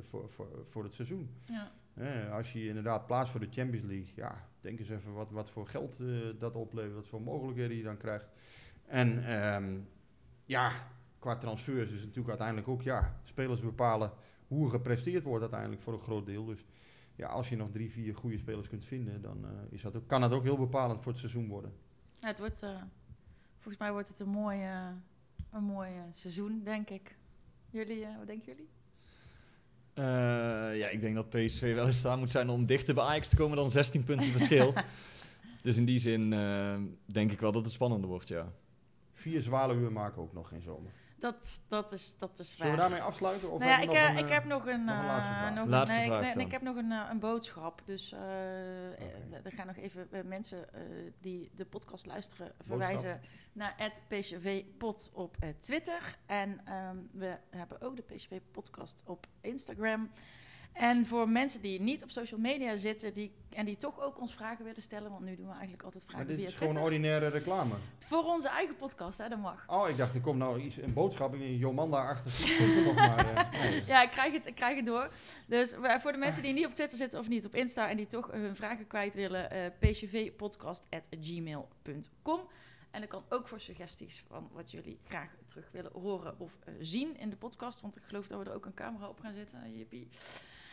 voor, 0.00 0.30
voor, 0.30 0.48
voor 0.64 0.82
het 0.82 0.94
seizoen. 0.94 1.30
Ja. 1.44 1.70
Als 2.30 2.52
je 2.52 2.66
inderdaad 2.66 3.06
plaatst 3.06 3.30
voor 3.30 3.40
de 3.40 3.48
Champions 3.50 3.86
League, 3.86 4.12
ja, 4.14 4.48
denk 4.60 4.78
eens 4.78 4.88
even 4.88 5.12
wat, 5.12 5.30
wat 5.30 5.50
voor 5.50 5.66
geld 5.66 6.00
eh, 6.00 6.06
dat 6.38 6.54
oplevert, 6.54 6.94
wat 6.94 7.06
voor 7.06 7.22
mogelijkheden 7.22 7.76
je 7.76 7.82
dan 7.82 7.96
krijgt. 7.96 8.28
En 8.86 9.24
ehm, 9.24 9.78
ja, 10.44 10.72
qua 11.18 11.36
transfers 11.36 11.90
is 11.90 11.96
het 11.96 12.00
natuurlijk 12.00 12.28
uiteindelijk 12.28 12.68
ook, 12.68 12.82
ja, 12.82 13.20
spelers 13.22 13.60
bepalen 13.60 14.12
hoe 14.46 14.64
er 14.64 14.70
gepresteerd 14.70 15.24
wordt 15.24 15.42
uiteindelijk 15.42 15.82
voor 15.82 15.92
een 15.92 15.98
groot 15.98 16.26
deel. 16.26 16.44
Dus 16.44 16.64
ja, 17.18 17.26
als 17.26 17.48
je 17.48 17.56
nog 17.56 17.70
drie, 17.70 17.90
vier 17.90 18.14
goede 18.14 18.38
spelers 18.38 18.68
kunt 18.68 18.84
vinden, 18.84 19.22
dan 19.22 19.44
eh, 19.44 19.50
is 19.70 19.82
dat 19.82 19.96
ook, 19.96 20.06
kan 20.06 20.20
dat 20.20 20.32
ook 20.32 20.42
heel 20.42 20.56
bepalend 20.56 21.02
voor 21.02 21.12
het 21.12 21.20
seizoen 21.20 21.48
worden. 21.48 21.72
Ja, 22.20 22.28
het 22.28 22.38
wordt, 22.38 22.62
eh, 22.62 22.82
volgens 23.54 23.78
mij 23.78 23.92
wordt 23.92 24.08
het 24.08 24.20
een 24.20 24.28
mooi, 24.28 24.60
eh, 24.60 24.88
een 25.52 25.62
mooi 25.62 25.90
seizoen, 26.10 26.60
denk 26.64 26.90
ik. 26.90 27.16
Jullie, 27.70 28.04
eh, 28.04 28.16
wat 28.18 28.26
denken 28.26 28.46
jullie? 28.46 28.68
Eh, 29.94 30.78
ja, 30.78 30.88
ik 30.88 31.00
denk 31.00 31.14
dat 31.14 31.28
PSV 31.30 31.74
wel 31.74 31.86
in 31.86 31.92
staat 31.92 32.18
moet 32.18 32.30
zijn 32.30 32.48
om 32.48 32.66
dichter 32.66 32.94
bij 32.94 33.04
Ajax 33.04 33.28
te 33.28 33.36
komen 33.36 33.56
dan 33.56 33.70
16 33.70 34.04
punten 34.04 34.26
verschil. 34.26 34.72
dus 35.62 35.76
in 35.76 35.84
die 35.84 35.98
zin 35.98 36.32
eh, 36.32 36.80
denk 37.04 37.32
ik 37.32 37.40
wel 37.40 37.52
dat 37.52 37.64
het 37.64 37.72
spannender 37.72 38.08
wordt, 38.08 38.28
ja. 38.28 38.52
Vier 39.12 39.42
zwaluwen 39.42 39.92
maken 39.92 40.22
ook 40.22 40.32
nog 40.32 40.48
geen 40.48 40.62
zomer. 40.62 40.90
Dat, 41.18 41.60
dat 41.68 41.92
is, 41.92 42.18
dat 42.18 42.38
is 42.38 42.50
Zullen 42.56 42.72
we 42.72 42.78
waar. 42.78 42.88
daarmee 42.88 43.06
afsluiten? 43.06 43.50
Of 43.50 43.58
nou 43.58 43.70
ja, 43.70 43.78
ik, 43.78 43.88
we 43.88 43.94
nog 43.94 44.08
een, 44.08 44.24
ik 44.24 44.28
heb 44.30 44.44
nog 44.44 44.66
een, 44.66 44.84
nog 44.84 44.98
een 44.98 45.06
laatste 45.06 45.32
eh, 45.32 45.56
een- 45.56 45.62
ik- 45.62 46.06
vraag 46.08 46.20
nee, 46.20 46.32
dan. 46.34 46.40
ik 46.40 46.50
heb 46.52 46.62
nog 46.62 46.76
een, 46.76 46.90
een 46.90 47.18
boodschap. 47.18 47.82
Dus 47.84 48.12
eh, 48.12 48.20
eh, 48.92 49.44
er 49.44 49.52
gaan 49.52 49.66
nog 49.66 49.76
even 49.76 50.08
eh, 50.10 50.22
mensen 50.24 50.74
eh, 50.74 50.80
die 51.20 51.50
de 51.54 51.64
podcast 51.64 52.06
luisteren 52.06 52.52
verwijzen 52.66 53.20
naar 53.52 53.74
het 53.76 54.00
PCV 54.08 54.64
Pod 54.78 55.10
op 55.12 55.36
eh, 55.40 55.48
Twitter. 55.58 56.16
En 56.26 56.60
ehm, 56.64 56.96
we 57.12 57.36
hebben 57.50 57.80
ook 57.80 57.96
de 57.96 58.02
PCV 58.02 58.40
Podcast 58.52 59.02
op 59.06 59.26
Instagram. 59.40 60.10
En 60.78 61.06
voor 61.06 61.28
mensen 61.28 61.62
die 61.62 61.80
niet 61.80 62.02
op 62.02 62.10
social 62.10 62.40
media 62.40 62.76
zitten 62.76 63.14
die, 63.14 63.32
en 63.50 63.64
die 63.64 63.76
toch 63.76 64.00
ook 64.00 64.20
ons 64.20 64.34
vragen 64.34 64.64
willen 64.64 64.82
stellen, 64.82 65.10
want 65.10 65.24
nu 65.24 65.36
doen 65.36 65.46
we 65.46 65.52
eigenlijk 65.52 65.82
altijd 65.82 66.02
Maar 66.02 66.12
vragen 66.12 66.28
dit 66.28 66.38
via 66.38 66.48
is 66.48 66.54
gewoon 66.54 66.76
ordinaire 66.76 67.26
reclame. 67.28 67.74
Voor 68.06 68.24
onze 68.24 68.48
eigen 68.48 68.76
podcast, 68.76 69.18
hè, 69.18 69.28
dat 69.28 69.38
mag. 69.38 69.64
Oh, 69.66 69.88
ik 69.88 69.96
dacht, 69.96 70.14
er 70.14 70.20
komt 70.20 70.38
nou 70.38 70.60
iets, 70.60 70.76
een 70.76 70.92
boodschap 70.92 71.34
in 71.34 71.56
Jomanda-achtig. 71.56 72.38
iets 72.38 72.56
komt 72.56 72.76
er 72.76 72.82
nog 72.82 72.94
maar. 72.94 73.26
eh. 73.52 73.86
Ja, 73.88 74.02
ik 74.02 74.10
krijg 74.10 74.32
het, 74.32 74.46
ik 74.46 74.54
krijg 74.54 74.76
het 74.76 74.86
door. 74.86 75.10
Dus 75.46 75.76
we- 75.76 75.98
voor 76.00 76.12
de 76.12 76.18
mensen 76.18 76.42
die 76.42 76.52
niet 76.52 76.66
op 76.66 76.74
Twitter 76.74 76.98
zitten 76.98 77.20
of 77.20 77.28
niet 77.28 77.46
op 77.46 77.54
Insta 77.54 77.88
en 77.90 77.96
die 77.96 78.06
toch 78.06 78.30
hun 78.30 78.56
vragen 78.56 78.86
kwijt 78.86 79.14
willen, 79.14 79.50
eh 79.50 79.70
pcvpodcast.gmail.com. 79.78 82.40
En 82.90 83.00
dat 83.00 83.08
kan 83.10 83.24
ook 83.28 83.48
voor 83.48 83.60
suggesties 83.60 84.24
van 84.28 84.48
wat 84.52 84.70
jullie 84.70 84.98
graag 85.04 85.28
terug 85.46 85.68
willen 85.72 85.92
horen 85.92 86.34
of 86.38 86.52
eh, 86.64 86.74
zien 86.80 87.16
in 87.18 87.30
de 87.30 87.36
podcast. 87.36 87.80
Want 87.80 87.96
ik 87.96 88.02
geloof 88.06 88.26
dat 88.26 88.38
we 88.38 88.44
er 88.50 88.54
ook 88.56 88.66
een 88.66 88.74
camera 88.74 89.08
op 89.08 89.20
gaan 89.20 89.34
zetten. 89.34 89.76
Jippie. 89.76 90.08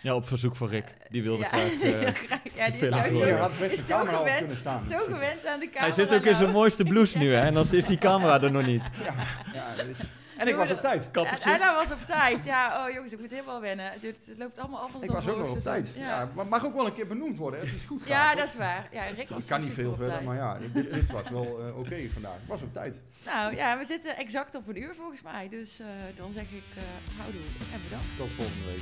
Ja, 0.06 0.16
op 0.16 0.28
verzoek 0.28 0.56
van 0.56 0.68
Rick. 0.68 0.95
Die 1.10 1.24
wilde 1.24 1.41
ja, 1.41 1.47
graag... 1.47 1.82
eh, 1.82 2.01
ja, 2.01 2.12
graag. 2.12 2.39
Ja, 2.56 2.70
die 2.70 2.82
is 2.82 2.89
nou 2.89 3.08
zo, 3.10 3.30
had 3.30 3.60
best 3.60 3.72
is 3.74 3.80
een 3.80 3.86
zo 3.86 4.06
gewend, 4.06 4.38
kunnen 4.38 4.58
staan. 4.58 4.84
zo 4.84 4.97
gewend 4.97 5.45
aan 5.45 5.60
de 5.60 5.66
camera. 5.66 5.80
hij 5.80 5.91
zit 5.91 6.14
ook 6.14 6.24
in 6.26 6.36
zijn 6.36 6.41
nou. 6.49 6.51
mooiste 6.51 6.84
blouse 6.84 7.18
nu, 7.24 7.34
hè? 7.34 7.39
En 7.41 7.53
dan 7.53 7.66
is 7.72 7.86
die 7.86 7.97
camera 7.97 8.41
er 8.41 8.51
nog 8.51 8.66
niet. 8.66 8.84
Ja, 9.03 9.14
ja, 9.53 9.66
dat 9.78 9.86
is- 9.86 9.97
En 10.38 10.47
ik 10.47 10.56
was 10.56 10.72
op 10.72 10.82
tijd. 10.82 11.10
Ja, 11.14 11.24
en 11.53 11.62
hij 11.62 11.74
was 11.74 11.91
op 11.91 12.01
tijd. 12.06 12.45
Ja, 12.45 12.86
oh 12.88 12.93
jongens, 12.93 13.14
ik 13.14 13.20
moet 13.20 13.32
helemaal 13.32 13.62
wennen. 13.62 13.91
Het, 13.91 14.01
het 14.01 14.34
loopt 14.38 14.58
allemaal 14.60 14.80
anders 14.80 15.03
Ik 15.03 15.12
dan 15.12 15.16
was 15.16 15.28
ook 15.28 15.38
nog 15.38 15.51
op 15.51 15.60
tijd. 15.60 15.91
Ja, 15.95 16.01
Ja, 16.08 16.30
maar 16.34 16.47
mag 16.47 16.66
ook 16.66 16.76
wel 16.76 16.86
een 16.86 16.93
keer 16.93 17.08
benoemd 17.08 17.38
worden 17.38 17.60
als 17.60 17.74
iets 17.74 17.86
goed 17.86 17.99
gaat. 18.01 18.08
ja 18.10 18.36
dat 18.36 18.47
is 18.47 18.56
waar. 18.56 18.88
Ja, 18.91 19.03
Rick 19.06 19.30
was 19.30 19.43
Ik 19.43 19.49
kan 19.49 19.62
niet 19.62 19.74
veel 19.74 19.95
verder, 19.95 20.14
tijd. 20.14 20.26
maar 20.26 20.36
ja, 20.36 20.58
dit, 20.74 20.93
dit 20.93 21.12
was 21.12 21.30
wel 21.30 21.60
eh, 21.68 21.78
oké 21.78 22.08
vandaag. 22.14 22.36
Ik 22.36 22.47
was 22.47 22.62
op 22.62 22.74
tijd. 22.74 22.99
Nou 23.26 23.56
ja, 23.56 23.78
we 23.78 23.86
zitten 23.86 24.18
exact 24.18 24.56
op 24.56 24.68
een 24.68 24.82
uur 24.82 24.93
volgens 24.97 25.22
mij. 25.22 25.49
Dus 25.49 25.80
eh, 25.80 25.86
dan 26.16 26.32
zeg 26.32 26.43
ik 26.43 26.64
uh, 26.78 26.84
houdoe 27.20 27.41
en 27.74 27.82
bedankt. 27.84 28.06
Tot 28.18 28.32
volgende 28.32 28.66
week. 28.66 28.82